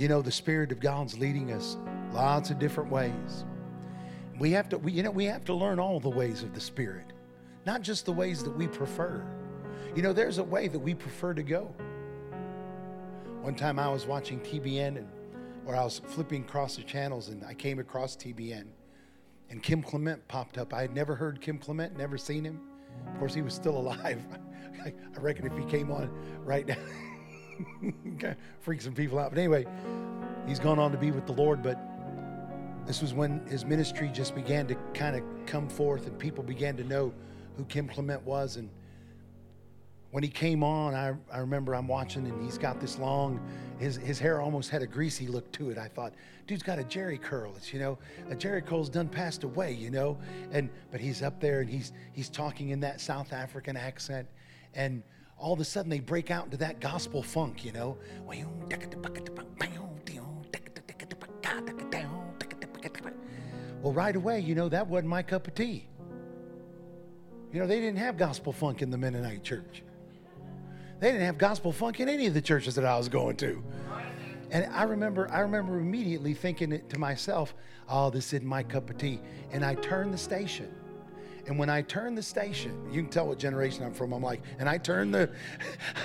you 0.00 0.08
know, 0.08 0.22
the 0.22 0.32
Spirit 0.32 0.72
of 0.72 0.80
God's 0.80 1.18
leading 1.18 1.52
us 1.52 1.76
lots 2.14 2.48
of 2.48 2.58
different 2.58 2.90
ways. 2.90 3.44
We 4.38 4.50
have 4.52 4.66
to, 4.70 4.78
we, 4.78 4.92
you 4.92 5.02
know, 5.02 5.10
we 5.10 5.26
have 5.26 5.44
to 5.44 5.52
learn 5.52 5.78
all 5.78 6.00
the 6.00 6.08
ways 6.08 6.42
of 6.42 6.54
the 6.54 6.60
Spirit, 6.60 7.12
not 7.66 7.82
just 7.82 8.06
the 8.06 8.12
ways 8.12 8.42
that 8.42 8.56
we 8.56 8.66
prefer. 8.66 9.22
You 9.94 10.00
know, 10.00 10.14
there's 10.14 10.38
a 10.38 10.42
way 10.42 10.68
that 10.68 10.78
we 10.78 10.94
prefer 10.94 11.34
to 11.34 11.42
go. 11.42 11.64
One 13.42 13.54
time 13.54 13.78
I 13.78 13.90
was 13.90 14.06
watching 14.06 14.40
TBN 14.40 14.96
and 14.96 15.08
or 15.66 15.76
I 15.76 15.84
was 15.84 15.98
flipping 15.98 16.44
across 16.44 16.76
the 16.76 16.82
channels 16.82 17.28
and 17.28 17.44
I 17.44 17.52
came 17.52 17.78
across 17.78 18.16
TBN 18.16 18.68
and 19.50 19.62
Kim 19.62 19.82
Clement 19.82 20.26
popped 20.28 20.56
up. 20.56 20.72
I 20.72 20.80
had 20.80 20.94
never 20.94 21.14
heard 21.14 21.42
Kim 21.42 21.58
Clement, 21.58 21.94
never 21.98 22.16
seen 22.16 22.42
him. 22.42 22.58
Of 23.06 23.18
course, 23.18 23.34
he 23.34 23.42
was 23.42 23.52
still 23.52 23.76
alive. 23.82 24.22
I 24.82 25.20
reckon 25.20 25.46
if 25.46 25.58
he 25.58 25.64
came 25.64 25.92
on 25.92 26.10
right 26.42 26.66
now, 26.66 26.78
freak 28.60 28.80
some 28.80 28.94
people 28.94 29.18
out. 29.18 29.30
But 29.30 29.38
anyway, 29.38 29.66
he's 30.46 30.58
gone 30.58 30.78
on 30.78 30.92
to 30.92 30.98
be 30.98 31.10
with 31.10 31.26
the 31.26 31.32
Lord. 31.32 31.62
But 31.62 31.78
this 32.86 33.02
was 33.02 33.14
when 33.14 33.46
his 33.46 33.64
ministry 33.64 34.10
just 34.12 34.34
began 34.34 34.66
to 34.66 34.74
kind 34.94 35.16
of 35.16 35.22
come 35.46 35.68
forth 35.68 36.06
and 36.06 36.18
people 36.18 36.42
began 36.42 36.76
to 36.76 36.84
know 36.84 37.12
who 37.56 37.64
Kim 37.64 37.88
Clement 37.88 38.22
was. 38.22 38.56
And 38.56 38.68
when 40.10 40.22
he 40.22 40.28
came 40.28 40.64
on, 40.64 40.94
I, 40.94 41.14
I 41.32 41.38
remember 41.38 41.74
I'm 41.74 41.86
watching 41.86 42.26
and 42.26 42.42
he's 42.42 42.58
got 42.58 42.80
this 42.80 42.98
long, 42.98 43.40
his, 43.78 43.96
his 43.96 44.18
hair 44.18 44.40
almost 44.40 44.70
had 44.70 44.82
a 44.82 44.86
greasy 44.86 45.26
look 45.28 45.50
to 45.52 45.70
it. 45.70 45.78
I 45.78 45.88
thought, 45.88 46.14
dude's 46.46 46.62
got 46.62 46.78
a 46.78 46.82
Jheri 46.82 47.20
curl. 47.20 47.54
It's, 47.56 47.72
you 47.72 47.78
know, 47.78 47.98
a 48.28 48.34
Jheri 48.34 48.64
curl's 48.64 48.88
done 48.88 49.08
passed 49.08 49.44
away, 49.44 49.72
you 49.72 49.90
know. 49.90 50.18
And 50.50 50.68
but 50.90 51.00
he's 51.00 51.22
up 51.22 51.40
there 51.40 51.60
and 51.60 51.70
he's 51.70 51.92
he's 52.12 52.28
talking 52.28 52.70
in 52.70 52.80
that 52.80 53.00
South 53.00 53.32
African 53.32 53.76
accent. 53.76 54.26
And 54.74 55.02
all 55.40 55.54
of 55.54 55.60
a 55.60 55.64
sudden 55.64 55.90
they 55.90 56.00
break 56.00 56.30
out 56.30 56.44
into 56.44 56.58
that 56.58 56.80
gospel 56.80 57.22
funk, 57.22 57.64
you 57.64 57.72
know. 57.72 57.96
Well, 63.82 63.94
right 63.94 64.14
away, 64.14 64.40
you 64.40 64.54
know, 64.54 64.68
that 64.68 64.86
wasn't 64.86 65.08
my 65.08 65.22
cup 65.22 65.46
of 65.46 65.54
tea. 65.54 65.86
You 67.52 67.60
know, 67.60 67.66
they 67.66 67.80
didn't 67.80 67.98
have 67.98 68.18
gospel 68.18 68.52
funk 68.52 68.82
in 68.82 68.90
the 68.90 68.98
Mennonite 68.98 69.42
church. 69.42 69.82
They 71.00 71.10
didn't 71.10 71.24
have 71.24 71.38
gospel 71.38 71.72
funk 71.72 71.98
in 71.98 72.08
any 72.08 72.26
of 72.26 72.34
the 72.34 72.42
churches 72.42 72.74
that 72.74 72.84
I 72.84 72.98
was 72.98 73.08
going 73.08 73.36
to. 73.38 73.64
And 74.50 74.70
I 74.72 74.82
remember, 74.82 75.30
I 75.30 75.40
remember 75.40 75.78
immediately 75.78 76.34
thinking 76.34 76.72
it 76.72 76.90
to 76.90 76.98
myself, 76.98 77.54
"Oh, 77.88 78.10
this 78.10 78.32
isn't 78.34 78.46
my 78.46 78.62
cup 78.62 78.90
of 78.90 78.98
tea." 78.98 79.20
And 79.50 79.64
I 79.64 79.76
turned 79.76 80.12
the 80.12 80.18
station. 80.18 80.70
And 81.46 81.58
when 81.58 81.70
I 81.70 81.82
turned 81.82 82.16
the 82.16 82.22
station, 82.22 82.72
you 82.92 83.02
can 83.02 83.10
tell 83.10 83.26
what 83.28 83.38
generation 83.38 83.84
I'm 83.84 83.92
from. 83.92 84.12
I'm 84.12 84.22
like, 84.22 84.42
and 84.58 84.68
I 84.68 84.78
turned 84.78 85.14
the, 85.14 85.30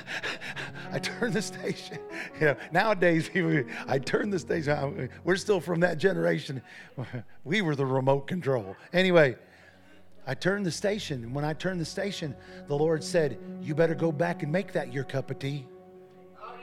I 0.91 0.99
turned 0.99 1.33
the 1.33 1.41
station. 1.41 1.99
You 2.39 2.47
know, 2.47 2.55
nowadays, 2.73 3.29
people, 3.29 3.63
I 3.87 3.97
turned 3.97 4.33
the 4.33 4.39
station. 4.39 5.09
We're 5.23 5.37
still 5.37 5.61
from 5.61 5.79
that 5.81 5.97
generation. 5.97 6.61
We 7.45 7.61
were 7.61 7.75
the 7.75 7.85
remote 7.85 8.27
control. 8.27 8.75
Anyway, 8.91 9.35
I 10.27 10.33
turned 10.33 10.65
the 10.65 10.71
station, 10.71 11.23
and 11.23 11.35
when 11.35 11.45
I 11.45 11.53
turned 11.53 11.79
the 11.79 11.85
station, 11.85 12.35
the 12.67 12.75
Lord 12.75 13.03
said, 13.03 13.37
"You 13.61 13.75
better 13.75 13.93
go 13.93 14.11
back 14.11 14.41
and 14.41 14.51
make 14.51 14.73
that 14.73 14.91
your 14.91 15.03
cup 15.03 15.29
of 15.29 15.37
tea." 15.37 15.67
Oh, 16.41 16.55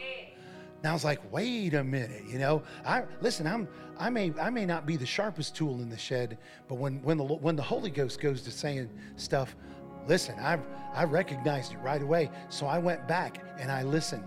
now 0.83 0.91
I 0.91 0.93
was 0.93 1.05
like, 1.05 1.21
wait 1.33 1.75
a 1.75 1.85
minute, 1.85 2.25
you 2.29 2.39
know. 2.39 2.63
I 2.85 3.05
listen. 3.21 3.47
I'm. 3.47 3.69
I 4.03 4.11
may. 4.11 4.33
I 4.41 4.51
may 4.51 4.67
not 4.67 4.85
be 4.85 4.97
the 4.97 5.07
sharpest 5.07 5.55
tool 5.55 5.81
in 5.81 5.89
the 5.89 5.97
shed, 5.97 6.37
but 6.67 6.75
when 6.75 7.01
when 7.05 7.19
the 7.19 7.25
when 7.25 7.55
the 7.55 7.63
Holy 7.63 7.91
Ghost 7.91 8.21
goes 8.21 8.43
to 8.43 8.51
saying 8.51 8.91
stuff, 9.15 9.55
listen. 10.09 10.35
I 10.41 10.59
I 10.93 11.05
recognized 11.05 11.73
it 11.73 11.79
right 11.79 12.03
away. 12.03 12.29
So 12.49 12.67
I 12.67 12.79
went 12.79 13.07
back 13.07 13.45
and 13.61 13.71
I 13.71 13.85
listened. 13.85 14.25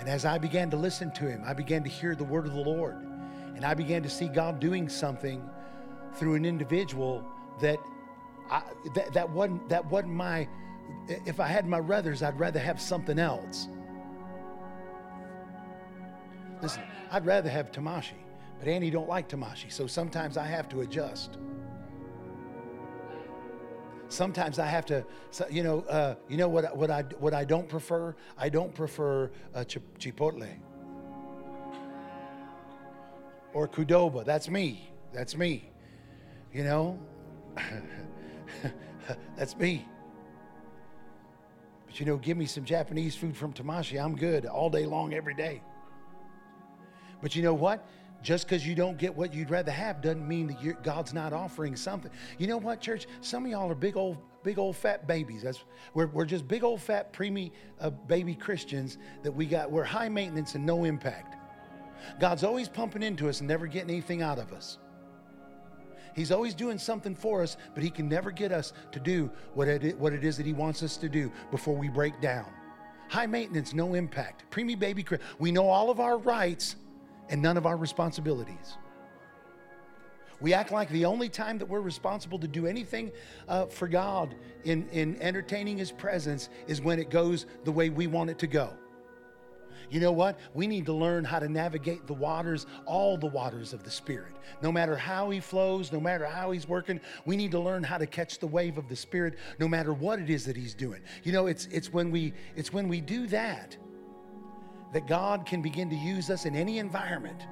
And 0.00 0.08
as 0.08 0.24
I 0.24 0.38
began 0.38 0.70
to 0.70 0.76
listen 0.76 1.12
to 1.12 1.24
Him, 1.24 1.44
I 1.46 1.52
began 1.52 1.84
to 1.84 1.88
hear 1.88 2.16
the 2.16 2.24
word 2.24 2.46
of 2.46 2.52
the 2.52 2.60
Lord, 2.60 2.96
and 3.54 3.64
I 3.64 3.74
began 3.74 4.02
to 4.02 4.10
see 4.10 4.26
God 4.26 4.58
doing 4.58 4.88
something 4.88 5.48
through 6.16 6.34
an 6.34 6.44
individual 6.44 7.24
that 7.60 7.78
I, 8.50 8.62
that, 8.96 9.12
that 9.12 9.30
wasn't 9.30 9.68
that 9.68 9.88
wasn't 9.88 10.14
my. 10.14 10.48
If 11.06 11.38
I 11.38 11.46
had 11.46 11.64
my 11.64 11.78
ruthers, 11.78 12.24
I'd 12.24 12.40
rather 12.40 12.58
have 12.58 12.80
something 12.80 13.20
else. 13.20 13.68
Listen, 16.60 16.82
I'd 17.12 17.24
rather 17.24 17.48
have 17.48 17.70
Tamashi, 17.70 18.23
but 18.58 18.68
Annie 18.68 18.90
don't 18.90 19.08
like 19.08 19.28
Tamashi, 19.28 19.70
so 19.70 19.86
sometimes 19.86 20.36
I 20.36 20.46
have 20.46 20.68
to 20.70 20.80
adjust. 20.80 21.38
Sometimes 24.08 24.58
I 24.58 24.66
have 24.66 24.86
to, 24.86 25.04
you 25.50 25.62
know, 25.62 25.80
uh, 25.82 26.14
you 26.28 26.36
know 26.36 26.48
what, 26.48 26.76
what 26.76 26.90
I 26.90 27.02
what 27.18 27.34
I 27.34 27.44
don't 27.44 27.68
prefer. 27.68 28.14
I 28.38 28.48
don't 28.48 28.74
prefer 28.74 29.30
uh, 29.54 29.64
chipotle 29.64 30.48
or 33.54 33.68
Qdoba. 33.68 34.24
That's 34.24 34.48
me. 34.50 34.90
That's 35.12 35.36
me. 35.36 35.70
You 36.52 36.64
know, 36.64 36.98
that's 39.36 39.56
me. 39.56 39.88
But 41.86 41.98
you 41.98 42.06
know, 42.06 42.16
give 42.16 42.36
me 42.36 42.46
some 42.46 42.64
Japanese 42.64 43.16
food 43.16 43.36
from 43.36 43.52
Tamashi. 43.52 44.02
I'm 44.02 44.16
good 44.16 44.46
all 44.46 44.70
day 44.70 44.86
long, 44.86 45.14
every 45.14 45.34
day. 45.34 45.62
But 47.22 47.34
you 47.34 47.42
know 47.42 47.54
what? 47.54 47.86
Just 48.24 48.48
because 48.48 48.66
you 48.66 48.74
don't 48.74 48.96
get 48.96 49.14
what 49.14 49.34
you'd 49.34 49.50
rather 49.50 49.70
have 49.70 50.00
doesn't 50.00 50.26
mean 50.26 50.46
that 50.46 50.82
God's 50.82 51.12
not 51.12 51.34
offering 51.34 51.76
something. 51.76 52.10
You 52.38 52.46
know 52.46 52.56
what, 52.56 52.80
church? 52.80 53.06
Some 53.20 53.44
of 53.44 53.50
y'all 53.50 53.70
are 53.70 53.74
big 53.74 53.98
old, 53.98 54.16
big 54.42 54.58
old 54.58 54.76
fat 54.76 55.06
babies. 55.06 55.42
That's 55.42 55.62
we're, 55.92 56.06
we're 56.06 56.24
just 56.24 56.48
big 56.48 56.64
old 56.64 56.80
fat 56.80 57.12
preemie 57.12 57.50
uh, 57.80 57.90
baby 57.90 58.34
Christians 58.34 58.96
that 59.22 59.30
we 59.30 59.44
got. 59.44 59.70
We're 59.70 59.84
high 59.84 60.08
maintenance 60.08 60.54
and 60.54 60.64
no 60.64 60.84
impact. 60.84 61.36
God's 62.18 62.44
always 62.44 62.66
pumping 62.66 63.02
into 63.02 63.28
us 63.28 63.40
and 63.40 63.48
never 63.48 63.66
getting 63.66 63.90
anything 63.90 64.22
out 64.22 64.38
of 64.38 64.54
us. 64.54 64.78
He's 66.16 66.32
always 66.32 66.54
doing 66.54 66.78
something 66.78 67.14
for 67.14 67.42
us, 67.42 67.58
but 67.74 67.82
He 67.82 67.90
can 67.90 68.08
never 68.08 68.30
get 68.30 68.52
us 68.52 68.72
to 68.92 69.00
do 69.00 69.30
what 69.52 69.68
it, 69.68 69.98
what 69.98 70.14
it 70.14 70.24
is 70.24 70.38
that 70.38 70.46
He 70.46 70.54
wants 70.54 70.82
us 70.82 70.96
to 70.96 71.10
do 71.10 71.30
before 71.50 71.76
we 71.76 71.90
break 71.90 72.18
down. 72.22 72.46
High 73.10 73.26
maintenance, 73.26 73.74
no 73.74 73.92
impact. 73.92 74.50
Preemie 74.50 74.78
baby, 74.78 75.04
we 75.38 75.52
know 75.52 75.68
all 75.68 75.90
of 75.90 76.00
our 76.00 76.16
rights 76.16 76.76
and 77.28 77.40
none 77.40 77.56
of 77.56 77.66
our 77.66 77.76
responsibilities. 77.76 78.76
We 80.40 80.52
act 80.52 80.72
like 80.72 80.90
the 80.90 81.04
only 81.04 81.28
time 81.28 81.58
that 81.58 81.66
we're 81.66 81.80
responsible 81.80 82.38
to 82.40 82.48
do 82.48 82.66
anything 82.66 83.12
uh, 83.48 83.66
for 83.66 83.88
God 83.88 84.34
in, 84.64 84.88
in 84.90 85.20
entertaining 85.22 85.78
His 85.78 85.90
presence 85.92 86.48
is 86.66 86.80
when 86.80 86.98
it 86.98 87.08
goes 87.08 87.46
the 87.64 87.72
way 87.72 87.88
we 87.88 88.06
want 88.06 88.30
it 88.30 88.38
to 88.40 88.46
go. 88.46 88.74
You 89.90 90.00
know 90.00 90.12
what? 90.12 90.38
We 90.54 90.66
need 90.66 90.86
to 90.86 90.92
learn 90.92 91.24
how 91.24 91.38
to 91.38 91.48
navigate 91.48 92.06
the 92.06 92.14
waters, 92.14 92.66
all 92.86 93.16
the 93.16 93.26
waters 93.26 93.72
of 93.72 93.84
the 93.84 93.90
Spirit. 93.90 94.32
No 94.62 94.72
matter 94.72 94.96
how 94.96 95.30
He 95.30 95.40
flows, 95.40 95.92
no 95.92 96.00
matter 96.00 96.24
how 96.24 96.50
He's 96.50 96.68
working, 96.68 97.00
we 97.26 97.36
need 97.36 97.50
to 97.52 97.60
learn 97.60 97.82
how 97.82 97.98
to 97.98 98.06
catch 98.06 98.38
the 98.38 98.46
wave 98.46 98.78
of 98.78 98.88
the 98.88 98.96
Spirit, 98.96 99.38
no 99.58 99.68
matter 99.68 99.92
what 99.92 100.18
it 100.18 100.30
is 100.30 100.44
that 100.46 100.56
He's 100.56 100.74
doing. 100.74 101.00
You 101.22 101.32
know, 101.32 101.46
it's 101.46 101.66
it's 101.66 101.92
when 101.92 102.10
we 102.10 102.32
it's 102.56 102.72
when 102.72 102.88
we 102.88 103.00
do 103.00 103.26
that 103.28 103.76
that 104.94 105.08
God 105.08 105.44
can 105.44 105.60
begin 105.60 105.90
to 105.90 105.96
use 105.96 106.30
us 106.30 106.46
in 106.46 106.54
any 106.54 106.78
environment. 106.78 107.46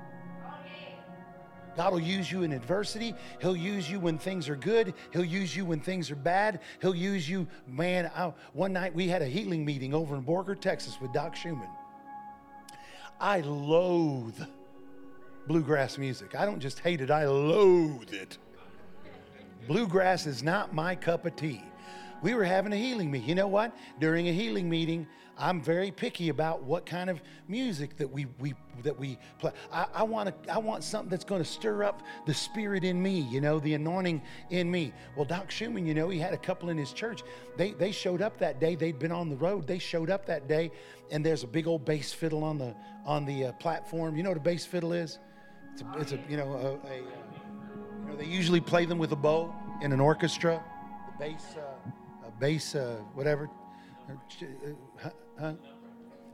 God 1.76 1.92
will 1.92 2.00
use 2.00 2.30
you 2.30 2.44
in 2.44 2.52
adversity. 2.52 3.14
He'll 3.40 3.56
use 3.56 3.90
you 3.90 3.98
when 3.98 4.16
things 4.16 4.48
are 4.48 4.54
good. 4.56 4.94
He'll 5.12 5.24
use 5.24 5.56
you 5.56 5.64
when 5.64 5.80
things 5.80 6.10
are 6.10 6.16
bad. 6.16 6.60
He'll 6.80 6.94
use 6.94 7.28
you, 7.28 7.48
man. 7.66 8.10
I, 8.14 8.32
one 8.52 8.72
night 8.72 8.94
we 8.94 9.08
had 9.08 9.22
a 9.22 9.26
healing 9.26 9.64
meeting 9.64 9.92
over 9.92 10.14
in 10.14 10.22
Borger, 10.22 10.58
Texas 10.58 11.00
with 11.00 11.12
Doc 11.12 11.34
Schumann. 11.34 11.68
I 13.18 13.40
loathe 13.40 14.40
bluegrass 15.48 15.98
music. 15.98 16.36
I 16.36 16.44
don't 16.44 16.60
just 16.60 16.78
hate 16.78 17.00
it, 17.00 17.10
I 17.10 17.26
loathe 17.26 18.12
it. 18.12 18.38
Bluegrass 19.66 20.26
is 20.26 20.44
not 20.44 20.74
my 20.74 20.94
cup 20.94 21.26
of 21.26 21.34
tea. 21.34 21.64
We 22.22 22.34
were 22.34 22.44
having 22.44 22.72
a 22.72 22.76
healing 22.76 23.10
meeting. 23.10 23.28
You 23.28 23.34
know 23.34 23.48
what? 23.48 23.74
During 23.98 24.28
a 24.28 24.32
healing 24.32 24.70
meeting, 24.70 25.08
I'm 25.38 25.60
very 25.60 25.90
picky 25.90 26.28
about 26.28 26.62
what 26.62 26.86
kind 26.86 27.08
of 27.08 27.22
music 27.48 27.96
that 27.96 28.10
we, 28.10 28.26
we 28.38 28.54
that 28.82 28.98
we 28.98 29.18
play. 29.38 29.52
I, 29.72 29.86
I 29.94 30.02
want 30.02 30.28
to 30.44 30.52
I 30.52 30.58
want 30.58 30.84
something 30.84 31.08
that's 31.08 31.24
going 31.24 31.42
to 31.42 31.48
stir 31.48 31.84
up 31.84 32.02
the 32.26 32.34
spirit 32.34 32.84
in 32.84 33.02
me, 33.02 33.20
you 33.20 33.40
know, 33.40 33.58
the 33.58 33.74
anointing 33.74 34.22
in 34.50 34.70
me. 34.70 34.92
Well, 35.16 35.24
Doc 35.24 35.50
Schumann, 35.50 35.86
you 35.86 35.94
know, 35.94 36.08
he 36.08 36.18
had 36.18 36.34
a 36.34 36.38
couple 36.38 36.68
in 36.68 36.76
his 36.76 36.92
church. 36.92 37.22
They 37.56 37.72
they 37.72 37.92
showed 37.92 38.22
up 38.22 38.38
that 38.38 38.60
day. 38.60 38.74
They'd 38.74 38.98
been 38.98 39.12
on 39.12 39.28
the 39.28 39.36
road. 39.36 39.66
They 39.66 39.78
showed 39.78 40.10
up 40.10 40.26
that 40.26 40.48
day, 40.48 40.70
and 41.10 41.24
there's 41.24 41.42
a 41.42 41.48
big 41.48 41.66
old 41.66 41.84
bass 41.84 42.12
fiddle 42.12 42.44
on 42.44 42.58
the 42.58 42.74
on 43.04 43.24
the 43.24 43.46
uh, 43.46 43.52
platform. 43.52 44.16
You 44.16 44.22
know 44.22 44.30
what 44.30 44.38
a 44.38 44.42
bass 44.42 44.66
fiddle 44.66 44.92
is? 44.92 45.18
It's 45.72 45.82
a, 45.82 45.98
it's 45.98 46.12
a 46.12 46.20
you 46.28 46.36
know 46.36 46.52
a, 46.52 46.56
a 46.56 46.98
uh, 46.98 47.02
you 48.02 48.08
know, 48.08 48.16
they 48.16 48.26
usually 48.26 48.60
play 48.60 48.84
them 48.84 48.98
with 48.98 49.12
a 49.12 49.16
bow 49.16 49.54
in 49.80 49.92
an 49.92 50.00
orchestra. 50.00 50.62
The 51.06 51.24
bass, 51.26 51.56
uh, 51.56 52.28
a 52.28 52.30
bass, 52.40 52.74
uh, 52.74 52.96
whatever. 53.14 53.48
Uh, 55.38 55.40
huh? 55.40 55.52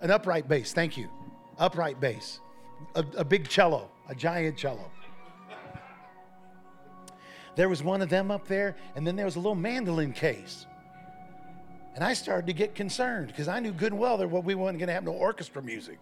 An 0.00 0.10
upright 0.10 0.48
bass. 0.48 0.72
Thank 0.72 0.96
you. 0.96 1.08
Upright 1.58 2.00
bass. 2.00 2.40
A, 2.94 3.04
a 3.16 3.24
big 3.24 3.48
cello, 3.48 3.90
a 4.08 4.14
giant 4.14 4.56
cello. 4.56 4.90
There 7.56 7.68
was 7.68 7.82
one 7.82 8.02
of 8.02 8.08
them 8.08 8.30
up 8.30 8.46
there, 8.46 8.76
and 8.94 9.04
then 9.04 9.16
there 9.16 9.24
was 9.24 9.34
a 9.34 9.40
little 9.40 9.56
mandolin 9.56 10.12
case. 10.12 10.66
And 11.96 12.04
I 12.04 12.12
started 12.12 12.46
to 12.46 12.52
get 12.52 12.76
concerned 12.76 13.26
because 13.26 13.48
I 13.48 13.58
knew 13.58 13.72
good 13.72 13.90
and 13.90 14.00
well 14.00 14.16
that 14.18 14.28
we 14.28 14.54
weren't 14.54 14.78
going 14.78 14.86
to 14.86 14.94
have 14.94 15.02
no 15.02 15.10
orchestra 15.10 15.60
music. 15.60 15.98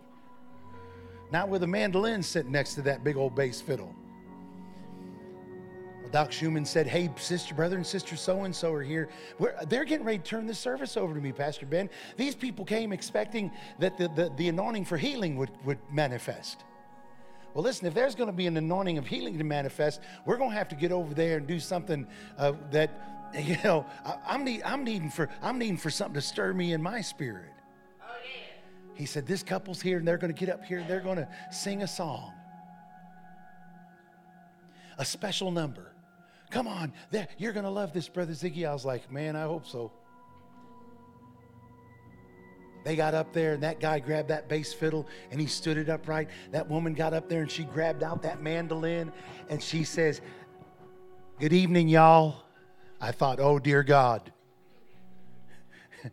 Not 1.32 1.48
with 1.48 1.62
a 1.62 1.66
mandolin 1.66 2.22
sitting 2.22 2.52
next 2.52 2.74
to 2.74 2.82
that 2.82 3.02
big 3.02 3.16
old 3.16 3.34
bass 3.34 3.62
fiddle. 3.62 3.94
Well, 6.06 6.24
Doc 6.24 6.30
Schumann 6.30 6.64
said, 6.64 6.86
Hey, 6.86 7.10
sister, 7.16 7.52
brother, 7.52 7.74
and 7.74 7.84
sister 7.84 8.14
so 8.14 8.44
and 8.44 8.54
so 8.54 8.72
are 8.72 8.82
here. 8.82 9.08
We're, 9.40 9.56
they're 9.68 9.84
getting 9.84 10.06
ready 10.06 10.18
to 10.18 10.24
turn 10.24 10.46
this 10.46 10.58
service 10.58 10.96
over 10.96 11.12
to 11.12 11.20
me, 11.20 11.32
Pastor 11.32 11.66
Ben. 11.66 11.90
These 12.16 12.36
people 12.36 12.64
came 12.64 12.92
expecting 12.92 13.50
that 13.80 13.98
the, 13.98 14.06
the, 14.14 14.32
the 14.36 14.48
anointing 14.48 14.84
for 14.84 14.96
healing 14.96 15.36
would, 15.36 15.50
would 15.64 15.78
manifest. 15.90 16.62
Well, 17.54 17.64
listen, 17.64 17.88
if 17.88 17.94
there's 17.94 18.14
going 18.14 18.28
to 18.28 18.36
be 18.36 18.46
an 18.46 18.56
anointing 18.56 18.98
of 18.98 19.06
healing 19.08 19.36
to 19.38 19.42
manifest, 19.42 20.00
we're 20.26 20.36
going 20.36 20.50
to 20.50 20.56
have 20.56 20.68
to 20.68 20.76
get 20.76 20.92
over 20.92 21.12
there 21.12 21.38
and 21.38 21.46
do 21.46 21.58
something 21.58 22.06
uh, 22.38 22.52
that, 22.70 23.32
you 23.40 23.56
know, 23.64 23.84
I, 24.04 24.14
I'm, 24.28 24.44
need, 24.44 24.62
I'm, 24.62 24.84
needing 24.84 25.10
for, 25.10 25.28
I'm 25.42 25.58
needing 25.58 25.76
for 25.76 25.90
something 25.90 26.14
to 26.14 26.20
stir 26.20 26.52
me 26.52 26.72
in 26.72 26.80
my 26.80 27.00
spirit. 27.00 27.50
He 28.94 29.06
said, 29.06 29.26
This 29.26 29.42
couple's 29.42 29.82
here 29.82 29.98
and 29.98 30.06
they're 30.06 30.18
going 30.18 30.32
to 30.32 30.38
get 30.38 30.54
up 30.54 30.64
here 30.64 30.78
and 30.78 30.88
they're 30.88 31.00
going 31.00 31.18
to 31.18 31.28
sing 31.50 31.82
a 31.82 31.88
song, 31.88 32.32
a 34.98 35.04
special 35.04 35.50
number. 35.50 35.94
Come 36.50 36.68
on, 36.68 36.92
there, 37.10 37.28
you're 37.38 37.52
going 37.52 37.64
to 37.64 37.70
love 37.70 37.92
this, 37.92 38.08
Brother 38.08 38.32
Ziggy. 38.32 38.68
I 38.68 38.72
was 38.72 38.84
like, 38.84 39.10
Man, 39.10 39.36
I 39.36 39.42
hope 39.42 39.66
so. 39.66 39.92
They 42.86 42.94
got 42.94 43.14
up 43.14 43.32
there, 43.32 43.54
and 43.54 43.62
that 43.64 43.80
guy 43.80 43.98
grabbed 43.98 44.28
that 44.28 44.48
bass 44.48 44.72
fiddle 44.72 45.08
and 45.32 45.40
he 45.40 45.48
stood 45.48 45.76
it 45.76 45.88
upright. 45.88 46.28
That 46.52 46.68
woman 46.68 46.94
got 46.94 47.14
up 47.14 47.28
there 47.28 47.42
and 47.42 47.50
she 47.50 47.64
grabbed 47.64 48.04
out 48.04 48.22
that 48.22 48.40
mandolin 48.40 49.10
and 49.48 49.60
she 49.60 49.82
says, 49.82 50.20
Good 51.40 51.52
evening, 51.52 51.88
y'all. 51.88 52.44
I 53.00 53.10
thought, 53.10 53.40
Oh, 53.40 53.58
dear 53.58 53.82
God. 53.82 54.32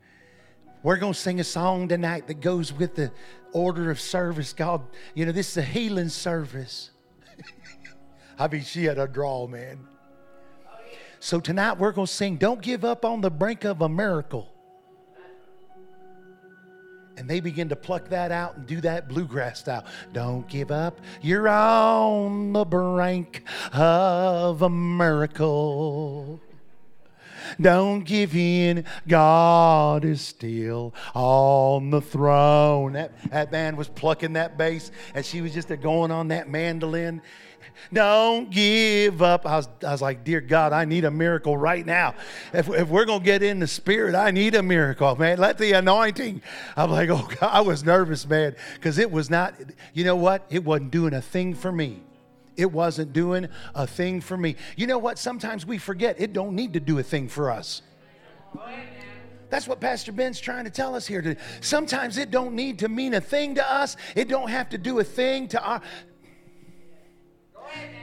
We're 0.81 0.97
going 0.97 1.13
to 1.13 1.19
sing 1.19 1.39
a 1.39 1.43
song 1.43 1.87
tonight 1.87 2.25
that 2.25 2.41
goes 2.41 2.73
with 2.73 2.95
the 2.95 3.11
order 3.51 3.91
of 3.91 4.01
service. 4.01 4.51
God, 4.51 4.81
you 5.13 5.27
know, 5.27 5.31
this 5.31 5.51
is 5.51 5.57
a 5.57 5.61
healing 5.61 6.09
service. 6.09 6.89
I 8.39 8.47
mean, 8.47 8.63
she 8.63 8.85
had 8.85 8.97
a 8.97 9.07
draw, 9.07 9.45
man. 9.45 9.77
So 11.23 11.39
tonight 11.39 11.79
we're 11.79 11.93
going 11.93 12.05
to 12.05 12.11
sing 12.11 12.35
Don't 12.35 12.61
Give 12.61 12.83
Up 12.83 13.05
on 13.05 13.21
the 13.21 13.31
Brink 13.31 13.63
of 13.63 13.81
a 13.81 13.87
Miracle. 13.87 14.53
And 17.15 17.29
they 17.29 17.39
begin 17.39 17.69
to 17.69 17.77
pluck 17.77 18.09
that 18.09 18.29
out 18.29 18.57
and 18.57 18.67
do 18.67 18.81
that 18.81 19.07
bluegrass 19.07 19.61
style. 19.61 19.85
Don't 20.11 20.45
give 20.49 20.69
up, 20.69 20.99
you're 21.21 21.47
on 21.47 22.51
the 22.51 22.65
brink 22.65 23.45
of 23.71 24.63
a 24.63 24.69
miracle. 24.69 26.41
Don't 27.61 28.03
give 28.03 28.35
in, 28.35 28.83
God 29.07 30.03
is 30.03 30.19
still 30.19 30.93
on 31.15 31.89
the 31.89 32.01
throne. 32.01 32.93
That, 32.93 33.31
that 33.31 33.49
man 33.49 33.77
was 33.77 33.87
plucking 33.87 34.33
that 34.33 34.57
bass, 34.57 34.91
and 35.13 35.25
she 35.25 35.39
was 35.39 35.53
just 35.53 35.69
going 35.81 36.11
on 36.11 36.27
that 36.29 36.49
mandolin. 36.49 37.21
Don't 37.91 38.49
give 38.49 39.21
up. 39.21 39.45
I 39.45 39.57
was, 39.57 39.69
I 39.85 39.91
was 39.91 40.01
like, 40.01 40.23
Dear 40.23 40.41
God, 40.41 40.73
I 40.73 40.85
need 40.85 41.05
a 41.05 41.11
miracle 41.11 41.57
right 41.57 41.85
now. 41.85 42.15
If, 42.53 42.69
if 42.69 42.89
we're 42.89 43.05
going 43.05 43.19
to 43.19 43.25
get 43.25 43.43
in 43.43 43.59
the 43.59 43.67
spirit, 43.67 44.15
I 44.15 44.31
need 44.31 44.55
a 44.55 44.63
miracle, 44.63 45.15
man. 45.15 45.37
Let 45.37 45.57
the 45.57 45.73
anointing. 45.73 46.41
I'm 46.75 46.91
like, 46.91 47.09
Oh, 47.09 47.27
God, 47.39 47.49
I 47.51 47.61
was 47.61 47.83
nervous, 47.83 48.27
man, 48.27 48.55
because 48.75 48.97
it 48.97 49.11
was 49.11 49.29
not, 49.29 49.55
you 49.93 50.03
know 50.03 50.15
what? 50.15 50.45
It 50.49 50.63
wasn't 50.63 50.91
doing 50.91 51.13
a 51.13 51.21
thing 51.21 51.53
for 51.53 51.71
me. 51.71 52.01
It 52.55 52.71
wasn't 52.71 53.13
doing 53.13 53.47
a 53.73 53.87
thing 53.87 54.21
for 54.21 54.37
me. 54.37 54.55
You 54.75 54.87
know 54.87 54.97
what? 54.97 55.17
Sometimes 55.17 55.65
we 55.65 55.77
forget 55.77 56.19
it 56.19 56.33
don't 56.33 56.55
need 56.55 56.73
to 56.73 56.79
do 56.79 56.99
a 56.99 57.03
thing 57.03 57.27
for 57.27 57.49
us. 57.49 57.81
That's 59.49 59.67
what 59.67 59.79
Pastor 59.79 60.11
Ben's 60.11 60.39
trying 60.39 60.63
to 60.63 60.71
tell 60.71 60.95
us 60.95 61.05
here. 61.05 61.37
Sometimes 61.61 62.17
it 62.17 62.31
don't 62.31 62.55
need 62.55 62.79
to 62.79 62.89
mean 62.89 63.13
a 63.13 63.21
thing 63.21 63.53
to 63.55 63.71
us. 63.71 63.97
It 64.15 64.27
don't 64.27 64.49
have 64.49 64.69
to 64.69 64.79
do 64.79 64.97
a 64.97 65.03
thing 65.03 65.47
to 65.49 65.63
our 65.63 65.79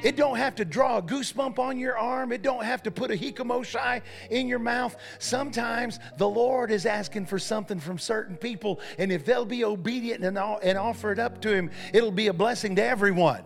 it 0.03 0.17
don't 0.17 0.37
have 0.37 0.55
to 0.57 0.65
draw 0.65 0.99
a 0.99 1.03
goosebump 1.03 1.59
on 1.59 1.79
your 1.79 1.99
arm. 1.99 2.33
It 2.33 2.43
don't 2.43 2.65
have 2.65 2.83
to 2.85 2.91
put 2.91 3.11
a 3.11 3.15
hikomoshai 3.15 4.03
in 4.31 4.49
your 4.49 4.59
mouth. 4.59 4.97
Sometimes 5.19 5.99
the 6.17 6.29
Lord 6.29 6.71
is 6.71 6.87
asking 6.87 7.27
for 7.27 7.39
something 7.39 7.81
from 7.81 7.99
certain 7.99 8.37
people, 8.37 8.81
and 8.99 9.13
if 9.13 9.25
they'll 9.25 9.45
be 9.45 9.65
obedient 9.65 10.25
and, 10.25 10.39
and 10.39 10.79
offer 10.79 11.13
it 11.13 11.19
up 11.19 11.41
to 11.43 11.55
Him, 11.55 11.71
it'll 11.93 12.11
be 12.11 12.29
a 12.29 12.33
blessing 12.33 12.77
to 12.77 12.85
everyone. 12.85 13.43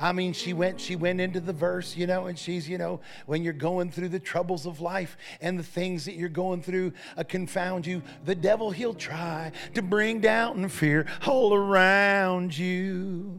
I 0.00 0.12
mean, 0.12 0.32
she 0.32 0.54
went, 0.54 0.80
she 0.80 0.96
went 0.96 1.20
into 1.20 1.40
the 1.40 1.52
verse, 1.52 1.94
you 1.94 2.06
know, 2.06 2.26
and 2.26 2.38
she's, 2.38 2.66
you 2.66 2.78
know, 2.78 3.00
when 3.26 3.42
you're 3.42 3.52
going 3.52 3.90
through 3.90 4.08
the 4.08 4.18
troubles 4.18 4.64
of 4.64 4.80
life 4.80 5.18
and 5.42 5.58
the 5.58 5.62
things 5.62 6.06
that 6.06 6.14
you're 6.14 6.30
going 6.30 6.62
through 6.62 6.94
uh, 7.18 7.22
confound 7.22 7.86
you, 7.86 8.02
the 8.24 8.34
devil, 8.34 8.70
he'll 8.70 8.94
try 8.94 9.52
to 9.74 9.82
bring 9.82 10.20
doubt 10.20 10.56
and 10.56 10.72
fear 10.72 11.06
all 11.26 11.52
around 11.52 12.56
you. 12.56 13.38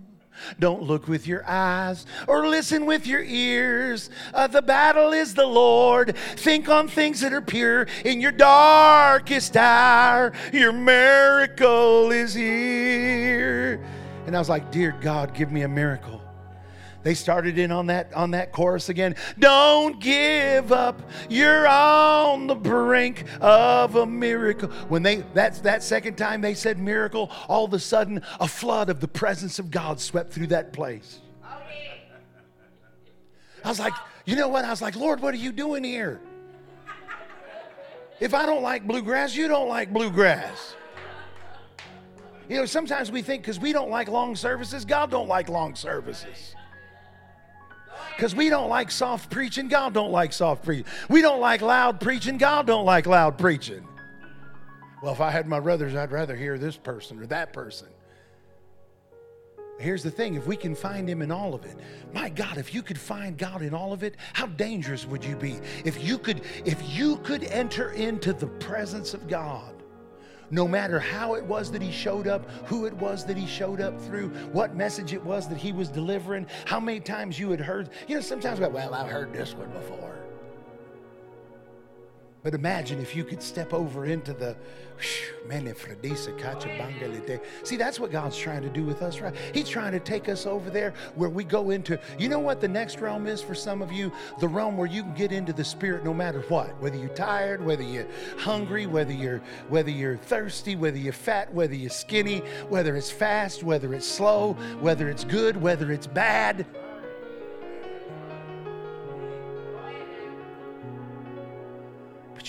Don't 0.59 0.83
look 0.83 1.07
with 1.07 1.27
your 1.27 1.43
eyes 1.47 2.05
or 2.27 2.47
listen 2.47 2.85
with 2.85 3.07
your 3.07 3.23
ears. 3.23 4.09
Uh, 4.33 4.47
the 4.47 4.61
battle 4.61 5.13
is 5.13 5.33
the 5.33 5.45
Lord. 5.45 6.15
Think 6.15 6.69
on 6.69 6.87
things 6.87 7.21
that 7.21 7.33
are 7.33 7.41
pure 7.41 7.87
in 8.05 8.21
your 8.21 8.31
darkest 8.31 9.57
hour. 9.57 10.31
Your 10.53 10.71
miracle 10.71 12.11
is 12.11 12.33
here. 12.33 13.83
And 14.25 14.35
I 14.35 14.39
was 14.39 14.49
like, 14.49 14.71
Dear 14.71 14.95
God, 15.01 15.33
give 15.33 15.51
me 15.51 15.63
a 15.63 15.67
miracle. 15.67 16.20
They 17.03 17.15
started 17.15 17.57
in 17.57 17.71
on 17.71 17.87
that 17.87 18.13
on 18.13 18.31
that 18.31 18.51
chorus 18.51 18.89
again. 18.89 19.15
Don't 19.39 19.99
give 19.99 20.71
up. 20.71 21.01
You're 21.29 21.67
on 21.67 22.47
the 22.47 22.55
brink 22.55 23.25
of 23.39 23.95
a 23.95 24.05
miracle. 24.05 24.69
When 24.87 25.01
they 25.01 25.23
that's 25.33 25.59
that 25.61 25.81
second 25.83 26.15
time 26.15 26.41
they 26.41 26.53
said 26.53 26.77
miracle, 26.77 27.31
all 27.47 27.65
of 27.65 27.73
a 27.73 27.79
sudden 27.79 28.23
a 28.39 28.47
flood 28.47 28.89
of 28.89 28.99
the 28.99 29.07
presence 29.07 29.57
of 29.57 29.71
God 29.71 29.99
swept 29.99 30.31
through 30.31 30.47
that 30.47 30.73
place. 30.73 31.19
I 33.63 33.69
was 33.69 33.79
like, 33.79 33.93
you 34.25 34.35
know 34.35 34.47
what? 34.47 34.65
I 34.65 34.69
was 34.69 34.81
like, 34.81 34.95
Lord, 34.95 35.21
what 35.21 35.33
are 35.33 35.37
you 35.37 35.51
doing 35.51 35.83
here? 35.83 36.19
If 38.19 38.33
I 38.33 38.45
don't 38.45 38.61
like 38.61 38.85
bluegrass, 38.85 39.35
you 39.35 39.47
don't 39.47 39.67
like 39.67 39.91
bluegrass. 39.91 40.75
You 42.47 42.57
know, 42.57 42.65
sometimes 42.65 43.11
we 43.11 43.21
think 43.21 43.43
because 43.43 43.59
we 43.59 43.71
don't 43.71 43.89
like 43.89 44.07
long 44.07 44.35
services, 44.35 44.85
God 44.85 45.09
don't 45.09 45.27
like 45.27 45.49
long 45.49 45.73
services. 45.73 46.55
Because 48.15 48.35
we 48.35 48.49
don't 48.49 48.69
like 48.69 48.91
soft 48.91 49.29
preaching, 49.29 49.67
God 49.67 49.93
don't 49.93 50.11
like 50.11 50.33
soft 50.33 50.63
preaching. 50.63 50.85
We 51.09 51.21
don't 51.21 51.39
like 51.39 51.61
loud 51.61 51.99
preaching, 51.99 52.37
God 52.37 52.67
don't 52.67 52.85
like 52.85 53.05
loud 53.05 53.37
preaching. 53.37 53.87
Well, 55.01 55.13
if 55.13 55.21
I 55.21 55.31
had 55.31 55.47
my 55.47 55.59
brothers, 55.59 55.95
I'd 55.95 56.11
rather 56.11 56.35
hear 56.35 56.57
this 56.57 56.77
person 56.77 57.19
or 57.19 57.25
that 57.27 57.53
person. 57.53 57.87
Here's 59.79 60.03
the 60.03 60.11
thing 60.11 60.35
if 60.35 60.45
we 60.45 60.55
can 60.55 60.75
find 60.75 61.09
Him 61.09 61.23
in 61.23 61.31
all 61.31 61.55
of 61.55 61.65
it, 61.65 61.75
my 62.13 62.29
God, 62.29 62.59
if 62.59 62.73
you 62.73 62.83
could 62.83 62.99
find 62.99 63.35
God 63.35 63.63
in 63.63 63.73
all 63.73 63.93
of 63.93 64.03
it, 64.03 64.15
how 64.33 64.45
dangerous 64.45 65.07
would 65.07 65.25
you 65.25 65.35
be? 65.35 65.59
If 65.83 66.03
you 66.03 66.19
could, 66.19 66.41
if 66.65 66.87
you 66.87 67.17
could 67.17 67.45
enter 67.45 67.91
into 67.91 68.31
the 68.31 68.47
presence 68.47 69.15
of 69.15 69.27
God 69.27 69.80
no 70.51 70.67
matter 70.67 70.99
how 70.99 71.35
it 71.35 71.43
was 71.45 71.71
that 71.71 71.81
he 71.81 71.91
showed 71.91 72.27
up, 72.27 72.47
who 72.65 72.85
it 72.85 72.93
was 72.93 73.25
that 73.25 73.37
he 73.37 73.47
showed 73.47 73.81
up 73.81 73.99
through, 74.01 74.29
what 74.51 74.75
message 74.75 75.13
it 75.13 75.23
was 75.23 75.47
that 75.47 75.57
he 75.57 75.71
was 75.71 75.89
delivering, 75.89 76.45
how 76.65 76.79
many 76.79 76.99
times 76.99 77.39
you 77.39 77.49
had 77.49 77.61
heard. 77.61 77.89
You 78.07 78.15
know, 78.15 78.21
sometimes, 78.21 78.59
well, 78.59 78.93
I've 78.93 79.09
heard 79.09 79.33
this 79.33 79.55
one 79.55 79.69
before. 79.69 80.15
But 82.43 82.53
imagine 82.53 82.99
if 82.99 83.15
you 83.15 83.23
could 83.23 83.41
step 83.41 83.73
over 83.73 84.05
into 84.05 84.33
the 84.33 84.55
See, 87.63 87.75
that's 87.75 87.99
what 87.99 88.11
God's 88.11 88.37
trying 88.37 88.61
to 88.61 88.69
do 88.69 88.83
with 88.83 89.01
us, 89.01 89.19
right? 89.19 89.33
He's 89.53 89.67
trying 89.67 89.93
to 89.93 89.99
take 89.99 90.29
us 90.29 90.45
over 90.45 90.69
there 90.69 90.93
where 91.15 91.29
we 91.29 91.43
go 91.43 91.71
into, 91.71 91.99
you 92.19 92.29
know 92.29 92.39
what 92.39 92.61
the 92.61 92.67
next 92.67 92.99
realm 92.99 93.25
is 93.27 93.41
for 93.41 93.55
some 93.55 93.81
of 93.81 93.91
you? 93.91 94.11
The 94.39 94.47
realm 94.47 94.77
where 94.77 94.87
you 94.87 95.01
can 95.03 95.13
get 95.13 95.31
into 95.31 95.53
the 95.53 95.63
spirit 95.63 96.03
no 96.03 96.13
matter 96.13 96.41
what. 96.49 96.79
Whether 96.81 96.97
you're 96.97 97.09
tired, 97.09 97.63
whether 97.63 97.83
you're 97.83 98.07
hungry, 98.37 98.85
whether 98.85 99.13
you're 99.13 99.41
whether 99.69 99.89
you're 99.89 100.17
thirsty, 100.17 100.75
whether 100.75 100.97
you're 100.97 101.13
fat, 101.13 101.51
whether 101.53 101.75
you're 101.75 101.89
skinny, 101.89 102.39
whether 102.69 102.95
it's 102.95 103.11
fast, 103.11 103.63
whether 103.63 103.93
it's 103.93 104.07
slow, 104.07 104.53
whether 104.79 105.09
it's 105.09 105.23
good, 105.23 105.59
whether 105.59 105.91
it's 105.91 106.07
bad. 106.07 106.65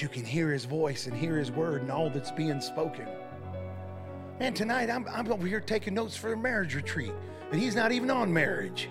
You 0.03 0.09
can 0.09 0.24
hear 0.24 0.51
his 0.51 0.65
voice 0.65 1.07
and 1.07 1.16
hear 1.16 1.39
his 1.39 1.53
word 1.53 1.83
and 1.83 1.91
all 1.91 2.11
that's 2.11 2.33
being 2.33 2.61
spoken. 2.61 3.07
Man, 4.41 4.53
tonight 4.53 4.91
I'm, 4.91 5.07
I'm 5.09 5.31
over 5.31 5.47
here 5.47 5.61
taking 5.61 5.95
notes 5.95 6.16
for 6.16 6.33
a 6.33 6.37
marriage 6.37 6.74
retreat, 6.74 7.12
and 7.53 7.61
he's 7.61 7.77
not 7.77 7.93
even 7.93 8.11
on 8.11 8.33
marriage. 8.33 8.89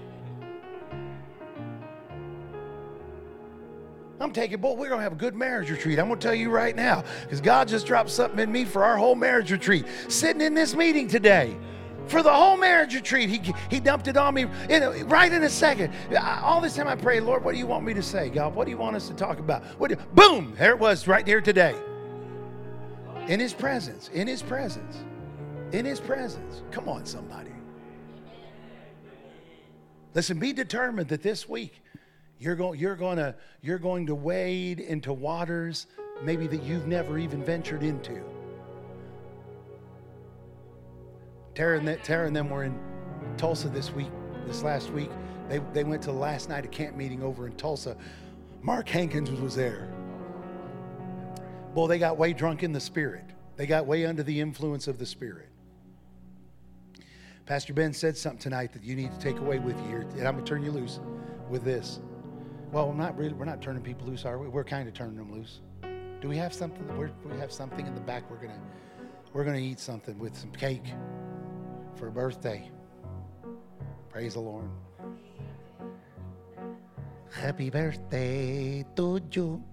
I'm 4.21 4.31
taking, 4.31 4.61
boy, 4.61 4.75
we're 4.75 4.87
going 4.87 4.99
to 4.99 5.03
have 5.03 5.13
a 5.13 5.15
good 5.15 5.35
marriage 5.35 5.69
retreat. 5.69 5.99
I'm 5.99 6.07
going 6.07 6.19
to 6.19 6.25
tell 6.25 6.35
you 6.35 6.49
right 6.49 6.75
now, 6.75 7.03
because 7.23 7.41
God 7.41 7.67
just 7.67 7.85
dropped 7.87 8.11
something 8.11 8.39
in 8.39 8.51
me 8.51 8.63
for 8.63 8.85
our 8.85 8.95
whole 8.95 9.15
marriage 9.15 9.51
retreat. 9.51 9.85
Sitting 10.07 10.41
in 10.41 10.53
this 10.53 10.75
meeting 10.75 11.07
today 11.07 11.57
for 12.07 12.23
the 12.23 12.31
whole 12.31 12.57
marriage 12.57 12.93
retreat. 12.95 13.29
He, 13.29 13.53
he 13.69 13.79
dumped 13.79 14.07
it 14.07 14.17
on 14.17 14.33
me 14.33 14.45
in 14.69 15.07
right 15.07 15.31
in 15.31 15.43
a 15.43 15.49
second. 15.49 15.93
All 16.15 16.61
this 16.61 16.75
time 16.75 16.87
I 16.87 16.95
pray, 16.95 17.19
Lord, 17.19 17.43
what 17.43 17.53
do 17.53 17.57
you 17.57 17.67
want 17.67 17.85
me 17.85 17.93
to 17.93 18.03
say, 18.03 18.29
God? 18.29 18.55
What 18.55 18.65
do 18.65 18.71
you 18.71 18.77
want 18.77 18.95
us 18.95 19.07
to 19.07 19.13
talk 19.13 19.39
about? 19.39 19.63
What 19.79 19.89
do, 19.89 19.95
boom, 20.13 20.53
there 20.57 20.71
it 20.71 20.79
was 20.79 21.07
right 21.07 21.25
here 21.25 21.41
today. 21.41 21.75
In 23.27 23.39
his 23.39 23.53
presence, 23.53 24.09
in 24.13 24.27
his 24.27 24.41
presence, 24.41 25.03
in 25.71 25.85
his 25.85 25.99
presence. 25.99 26.63
Come 26.71 26.89
on, 26.89 27.05
somebody. 27.05 27.51
Listen, 30.13 30.39
be 30.39 30.51
determined 30.51 31.07
that 31.09 31.21
this 31.21 31.47
week 31.47 31.81
you're 32.39 32.55
going, 32.55 32.79
you're 32.79 32.95
to 32.97 33.35
you're 33.61 33.77
going 33.77 34.07
to 34.07 34.15
wade 34.15 34.79
into 34.79 35.13
waters 35.13 35.87
maybe 36.23 36.47
that 36.47 36.63
you've 36.63 36.87
never 36.87 37.17
even 37.17 37.43
ventured 37.43 37.83
into. 37.83 38.23
Tara 41.55 41.79
and, 41.79 42.03
Tara 42.03 42.27
and 42.27 42.35
them 42.35 42.49
were 42.49 42.63
in 42.63 42.79
Tulsa 43.37 43.69
this 43.69 43.91
week, 43.91 44.11
this 44.45 44.63
last 44.63 44.91
week. 44.91 45.09
They, 45.49 45.59
they 45.73 45.83
went 45.83 46.01
to 46.03 46.11
the 46.11 46.17
last 46.17 46.49
night 46.49 46.63
of 46.63 46.71
camp 46.71 46.95
meeting 46.95 47.21
over 47.21 47.45
in 47.45 47.53
Tulsa. 47.53 47.97
Mark 48.61 48.87
Hankins 48.87 49.31
was 49.41 49.55
there. 49.55 49.91
Boy, 51.73 51.87
they 51.87 51.99
got 51.99 52.17
way 52.17 52.33
drunk 52.33 52.63
in 52.63 52.71
the 52.71 52.79
spirit. 52.79 53.25
They 53.57 53.65
got 53.65 53.85
way 53.85 54.05
under 54.05 54.23
the 54.23 54.39
influence 54.39 54.87
of 54.87 54.97
the 54.97 55.05
spirit. 55.05 55.49
Pastor 57.45 57.73
Ben 57.73 57.91
said 57.91 58.15
something 58.15 58.39
tonight 58.39 58.71
that 58.73 58.83
you 58.83 58.95
need 58.95 59.11
to 59.11 59.19
take 59.19 59.39
away 59.39 59.59
with 59.59 59.77
you 59.81 59.87
here, 59.87 60.01
and 60.01 60.27
I'm 60.27 60.35
gonna 60.35 60.45
turn 60.45 60.63
you 60.63 60.71
loose 60.71 60.99
with 61.49 61.63
this. 61.63 61.99
Well, 62.71 62.87
we're 62.87 62.95
not 62.95 63.17
really, 63.17 63.33
we're 63.33 63.45
not 63.45 63.61
turning 63.61 63.83
people 63.83 64.07
loose, 64.07 64.23
are 64.23 64.37
we? 64.37 64.47
We're 64.47 64.63
kind 64.63 64.87
of 64.87 64.93
turning 64.93 65.17
them 65.17 65.33
loose. 65.33 65.59
Do 66.21 66.29
we 66.29 66.37
have 66.37 66.53
something? 66.53 66.87
we 66.97 67.37
have 67.37 67.51
something 67.51 67.85
in 67.85 67.93
the 67.93 68.01
back. 68.01 68.29
We're 68.29 68.37
gonna, 68.37 68.61
we're 69.33 69.43
gonna 69.43 69.57
eat 69.57 69.79
something 69.79 70.17
with 70.17 70.37
some 70.37 70.51
cake 70.51 70.85
for 71.95 72.07
a 72.07 72.11
birthday. 72.11 72.69
Praise 74.09 74.33
the 74.33 74.39
Lord. 74.39 74.69
Happy 77.31 77.69
birthday 77.69 78.85
to 78.95 79.21
you. 79.31 79.63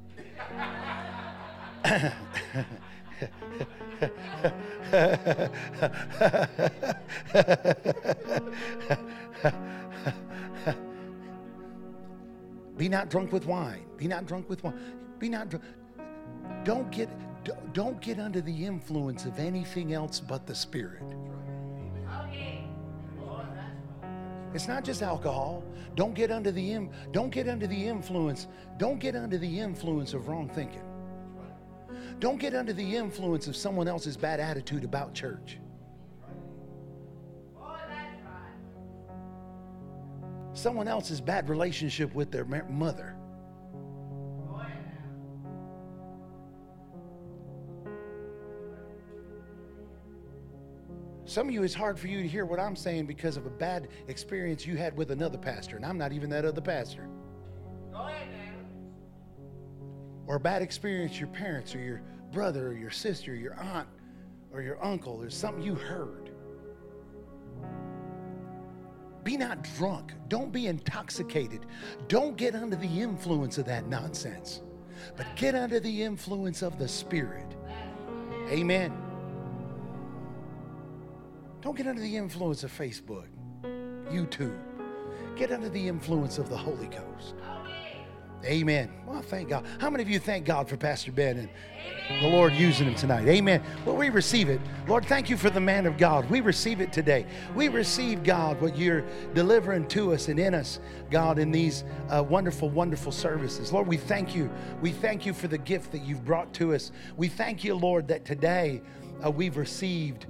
Be 12.76 12.88
not 12.88 13.10
drunk 13.10 13.32
with 13.32 13.46
wine. 13.46 13.84
Be 13.96 14.06
not 14.06 14.26
drunk 14.26 14.48
with 14.48 14.62
wine. 14.62 14.78
Be 15.18 15.28
not 15.28 15.48
drunk. 15.48 15.64
Don't 16.64 16.90
get 16.92 17.08
don't 17.72 18.00
get 18.00 18.18
under 18.20 18.40
the 18.40 18.64
influence 18.66 19.24
of 19.24 19.38
anything 19.38 19.92
else 19.92 20.20
but 20.20 20.46
the 20.46 20.54
Spirit. 20.54 21.02
It's 24.54 24.68
not 24.68 24.84
just 24.84 25.02
alcohol. 25.02 25.62
Don't 25.94 26.14
get 26.14 26.30
under 26.30 26.50
the 26.50 26.72
Im- 26.72 26.90
don't 27.12 27.30
get 27.30 27.48
under 27.48 27.66
the 27.66 27.86
influence. 27.86 28.46
Don't 28.78 28.98
get 28.98 29.14
under 29.14 29.36
the 29.36 29.60
influence 29.60 30.14
of 30.14 30.28
wrong 30.28 30.48
thinking. 30.48 30.82
Don't 32.18 32.38
get 32.38 32.54
under 32.54 32.72
the 32.72 32.96
influence 32.96 33.46
of 33.46 33.56
someone 33.56 33.88
else's 33.88 34.16
bad 34.16 34.40
attitude 34.40 34.84
about 34.84 35.14
church. 35.14 35.58
Someone 40.54 40.88
else's 40.88 41.20
bad 41.20 41.48
relationship 41.48 42.14
with 42.14 42.32
their 42.32 42.44
mother. 42.44 43.17
Some 51.38 51.46
of 51.50 51.54
you, 51.54 51.62
it's 51.62 51.72
hard 51.72 52.00
for 52.00 52.08
you 52.08 52.20
to 52.20 52.26
hear 52.26 52.44
what 52.44 52.58
I'm 52.58 52.74
saying 52.74 53.06
because 53.06 53.36
of 53.36 53.46
a 53.46 53.48
bad 53.48 53.86
experience 54.08 54.66
you 54.66 54.76
had 54.76 54.96
with 54.96 55.12
another 55.12 55.38
pastor, 55.38 55.76
and 55.76 55.86
I'm 55.86 55.96
not 55.96 56.12
even 56.12 56.28
that 56.30 56.44
other 56.44 56.60
pastor. 56.60 57.08
Go 57.92 58.00
ahead, 58.00 58.28
man. 58.32 58.56
Or 60.26 60.34
a 60.34 60.40
bad 60.40 60.62
experience 60.62 61.16
your 61.16 61.28
parents 61.28 61.76
or 61.76 61.78
your 61.78 62.02
brother 62.32 62.66
or 62.66 62.72
your 62.72 62.90
sister 62.90 63.30
or 63.30 63.36
your 63.36 63.54
aunt 63.54 63.86
or 64.50 64.62
your 64.62 64.84
uncle. 64.84 65.16
There's 65.16 65.36
something 65.36 65.62
you 65.62 65.76
heard. 65.76 66.30
Be 69.22 69.36
not 69.36 69.62
drunk. 69.76 70.14
Don't 70.26 70.50
be 70.50 70.66
intoxicated. 70.66 71.66
Don't 72.08 72.36
get 72.36 72.56
under 72.56 72.74
the 72.74 73.00
influence 73.00 73.58
of 73.58 73.64
that 73.66 73.86
nonsense, 73.86 74.62
but 75.16 75.24
get 75.36 75.54
under 75.54 75.78
the 75.78 76.02
influence 76.02 76.62
of 76.62 76.80
the 76.80 76.88
Spirit. 76.88 77.54
Amen. 78.50 79.07
Don't 81.68 81.76
get 81.76 81.86
under 81.86 82.00
the 82.00 82.16
influence 82.16 82.64
of 82.64 82.72
Facebook, 82.72 83.26
YouTube. 84.10 84.56
get 85.36 85.52
under 85.52 85.68
the 85.68 85.86
influence 85.86 86.38
of 86.38 86.48
the 86.48 86.56
Holy 86.56 86.86
Ghost. 86.86 87.34
Amen. 88.42 88.90
Well, 89.06 89.20
thank 89.20 89.50
God. 89.50 89.66
How 89.78 89.90
many 89.90 90.02
of 90.02 90.08
you 90.08 90.18
thank 90.18 90.46
God 90.46 90.66
for 90.66 90.78
Pastor 90.78 91.12
Ben 91.12 91.36
and 91.36 92.22
the 92.22 92.28
Lord 92.30 92.54
using 92.54 92.86
him 92.86 92.94
tonight? 92.94 93.28
Amen. 93.28 93.62
Well, 93.84 93.96
we 93.96 94.08
receive 94.08 94.48
it. 94.48 94.62
Lord, 94.86 95.04
thank 95.04 95.28
you 95.28 95.36
for 95.36 95.50
the 95.50 95.60
man 95.60 95.84
of 95.84 95.98
God. 95.98 96.30
We 96.30 96.40
receive 96.40 96.80
it 96.80 96.90
today. 96.90 97.26
We 97.54 97.68
receive, 97.68 98.22
God, 98.22 98.58
what 98.62 98.74
you're 98.74 99.04
delivering 99.34 99.88
to 99.88 100.14
us 100.14 100.28
and 100.28 100.40
in 100.40 100.54
us, 100.54 100.80
God, 101.10 101.38
in 101.38 101.50
these 101.50 101.84
uh, 102.08 102.24
wonderful, 102.26 102.70
wonderful 102.70 103.12
services. 103.12 103.74
Lord, 103.74 103.86
we 103.86 103.98
thank 103.98 104.34
you. 104.34 104.50
We 104.80 104.90
thank 104.90 105.26
you 105.26 105.34
for 105.34 105.48
the 105.48 105.58
gift 105.58 105.92
that 105.92 106.00
you've 106.00 106.24
brought 106.24 106.50
to 106.54 106.72
us. 106.72 106.92
We 107.18 107.28
thank 107.28 107.62
you, 107.62 107.74
Lord, 107.74 108.08
that 108.08 108.24
today 108.24 108.80
uh, 109.22 109.30
we've 109.30 109.58
received 109.58 110.24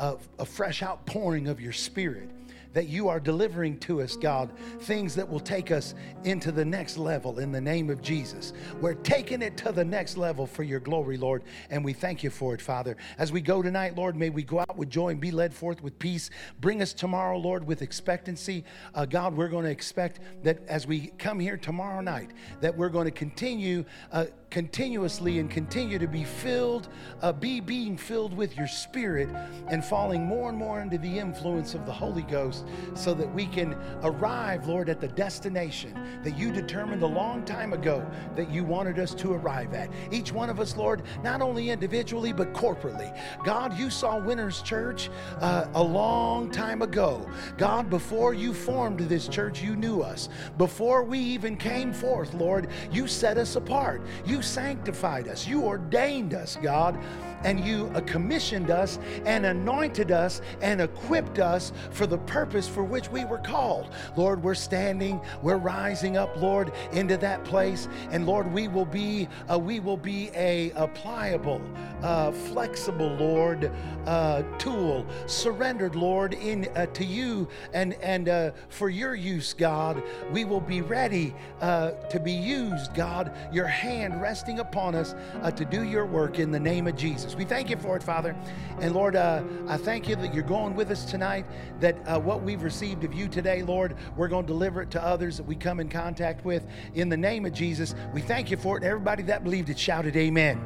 a 0.00 0.12
fresh, 0.12 0.28
a 0.38 0.44
fresh 0.44 0.82
outpouring 0.82 1.48
of 1.48 1.60
your 1.60 1.72
spirit 1.72 2.30
that 2.72 2.88
you 2.88 3.08
are 3.08 3.18
delivering 3.18 3.78
to 3.80 4.00
us, 4.00 4.16
God, 4.16 4.52
things 4.80 5.14
that 5.16 5.28
will 5.28 5.40
take 5.40 5.70
us 5.70 5.94
into 6.24 6.52
the 6.52 6.64
next 6.64 6.96
level 6.96 7.38
in 7.40 7.50
the 7.50 7.60
name 7.60 7.90
of 7.90 8.00
Jesus. 8.00 8.52
We're 8.80 8.94
taking 8.94 9.42
it 9.42 9.56
to 9.58 9.72
the 9.72 9.84
next 9.84 10.16
level 10.16 10.46
for 10.46 10.62
your 10.62 10.80
glory, 10.80 11.16
Lord, 11.16 11.42
and 11.70 11.84
we 11.84 11.92
thank 11.92 12.22
you 12.22 12.30
for 12.30 12.54
it, 12.54 12.62
Father. 12.62 12.96
As 13.18 13.32
we 13.32 13.40
go 13.40 13.62
tonight, 13.62 13.96
Lord, 13.96 14.16
may 14.16 14.30
we 14.30 14.42
go 14.44 14.60
out 14.60 14.76
with 14.76 14.88
joy 14.88 15.08
and 15.08 15.20
be 15.20 15.32
led 15.32 15.52
forth 15.52 15.82
with 15.82 15.98
peace. 15.98 16.30
Bring 16.60 16.80
us 16.80 16.92
tomorrow, 16.92 17.38
Lord, 17.38 17.66
with 17.66 17.82
expectancy. 17.82 18.64
Uh, 18.94 19.04
God, 19.04 19.36
we're 19.36 19.48
going 19.48 19.64
to 19.64 19.70
expect 19.70 20.20
that 20.44 20.60
as 20.68 20.86
we 20.86 21.08
come 21.18 21.40
here 21.40 21.56
tomorrow 21.56 22.00
night, 22.00 22.30
that 22.60 22.76
we're 22.76 22.88
going 22.88 23.06
to 23.06 23.10
continue. 23.10 23.84
Uh, 24.12 24.26
continuously 24.50 25.38
and 25.38 25.48
continue 25.48 25.98
to 25.98 26.08
be 26.08 26.24
filled, 26.24 26.88
uh, 27.22 27.32
be 27.32 27.60
being 27.60 27.96
filled 27.96 28.36
with 28.36 28.56
your 28.56 28.66
spirit 28.66 29.28
and 29.68 29.84
falling 29.84 30.26
more 30.26 30.48
and 30.48 30.58
more 30.58 30.80
into 30.80 30.98
the 30.98 31.18
influence 31.18 31.74
of 31.74 31.86
the 31.86 31.92
Holy 31.92 32.22
Ghost 32.22 32.66
so 32.94 33.14
that 33.14 33.32
we 33.32 33.46
can 33.46 33.76
arrive, 34.02 34.66
Lord, 34.66 34.88
at 34.88 35.00
the 35.00 35.08
destination 35.08 35.94
that 36.24 36.36
you 36.36 36.52
determined 36.52 37.02
a 37.02 37.06
long 37.06 37.44
time 37.44 37.72
ago 37.72 38.04
that 38.34 38.50
you 38.50 38.64
wanted 38.64 38.98
us 38.98 39.14
to 39.14 39.32
arrive 39.32 39.72
at. 39.72 39.88
Each 40.10 40.32
one 40.32 40.50
of 40.50 40.58
us, 40.58 40.76
Lord, 40.76 41.02
not 41.22 41.40
only 41.40 41.70
individually 41.70 42.32
but 42.32 42.52
corporately. 42.52 43.16
God, 43.44 43.78
you 43.78 43.88
saw 43.88 44.18
Winners 44.18 44.62
Church 44.62 45.10
uh, 45.40 45.66
a 45.74 45.82
long 45.82 46.50
time 46.50 46.82
ago. 46.82 47.28
God, 47.56 47.88
before 47.88 48.34
you 48.34 48.52
formed 48.52 49.00
this 49.00 49.28
church, 49.28 49.62
you 49.62 49.76
knew 49.76 50.02
us. 50.02 50.28
Before 50.58 51.04
we 51.04 51.20
even 51.20 51.56
came 51.56 51.92
forth, 51.92 52.34
Lord, 52.34 52.68
you 52.90 53.06
set 53.06 53.38
us 53.38 53.54
apart. 53.54 54.02
You 54.24 54.39
sanctified 54.42 55.28
us. 55.28 55.46
You 55.46 55.64
ordained 55.64 56.34
us, 56.34 56.56
God 56.62 56.98
and 57.44 57.64
you 57.64 57.90
commissioned 58.06 58.70
us 58.70 58.98
and 59.24 59.46
anointed 59.46 60.10
us 60.10 60.40
and 60.60 60.80
equipped 60.80 61.38
us 61.38 61.72
for 61.90 62.06
the 62.06 62.18
purpose 62.18 62.68
for 62.68 62.84
which 62.84 63.10
we 63.10 63.24
were 63.24 63.38
called. 63.38 63.90
Lord, 64.16 64.42
we're 64.42 64.54
standing, 64.54 65.20
we're 65.42 65.56
rising 65.56 66.16
up, 66.16 66.36
Lord, 66.36 66.72
into 66.92 67.16
that 67.18 67.44
place, 67.44 67.88
and 68.10 68.26
Lord, 68.26 68.52
we 68.52 68.68
will 68.68 68.84
be 68.84 69.28
uh, 69.50 69.58
we 69.58 69.80
will 69.80 69.96
be 69.96 70.30
a, 70.34 70.70
a 70.72 70.88
pliable, 70.88 71.60
uh, 72.02 72.32
flexible, 72.32 73.08
Lord, 73.16 73.70
uh, 74.06 74.42
tool, 74.58 75.06
surrendered, 75.26 75.94
Lord, 75.94 76.34
in 76.34 76.68
to 76.92 77.04
you 77.04 77.48
and 77.72 77.94
and 77.94 78.52
for 78.68 78.88
your 78.88 79.14
use, 79.14 79.52
God. 79.52 80.02
We 80.32 80.44
will 80.44 80.60
be 80.60 80.80
ready 80.80 81.34
to 81.60 82.20
be 82.22 82.32
used, 82.32 82.94
God. 82.94 83.36
Your 83.52 83.66
hand 83.66 84.20
resting 84.20 84.60
upon 84.60 84.94
us 84.94 85.14
to 85.56 85.64
do 85.64 85.84
your 85.84 86.06
work 86.06 86.38
in 86.38 86.50
the 86.50 86.60
name 86.60 86.86
of 86.86 86.96
Jesus. 87.30 87.38
We 87.38 87.44
thank 87.44 87.70
you 87.70 87.76
for 87.76 87.96
it, 87.96 88.02
Father. 88.02 88.36
And 88.80 88.94
Lord, 88.94 89.16
uh, 89.16 89.42
I 89.68 89.76
thank 89.76 90.08
you 90.08 90.16
that 90.16 90.34
you're 90.34 90.42
going 90.42 90.74
with 90.74 90.90
us 90.90 91.04
tonight, 91.04 91.46
that 91.80 91.96
uh, 92.06 92.18
what 92.18 92.42
we've 92.42 92.62
received 92.62 93.04
of 93.04 93.14
you 93.14 93.28
today, 93.28 93.62
Lord, 93.62 93.96
we're 94.16 94.28
going 94.28 94.46
to 94.46 94.52
deliver 94.52 94.82
it 94.82 94.90
to 94.92 95.04
others 95.04 95.36
that 95.36 95.46
we 95.46 95.54
come 95.54 95.80
in 95.80 95.88
contact 95.88 96.44
with. 96.44 96.66
In 96.94 97.08
the 97.08 97.16
name 97.16 97.46
of 97.46 97.52
Jesus, 97.52 97.94
we 98.12 98.20
thank 98.20 98.50
you 98.50 98.56
for 98.56 98.76
it. 98.76 98.82
And 98.82 98.90
everybody 98.90 99.22
that 99.24 99.44
believed 99.44 99.68
it 99.70 99.78
shouted, 99.78 100.16
Amen. 100.16 100.60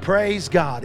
Praise 0.00 0.48
God. 0.48 0.82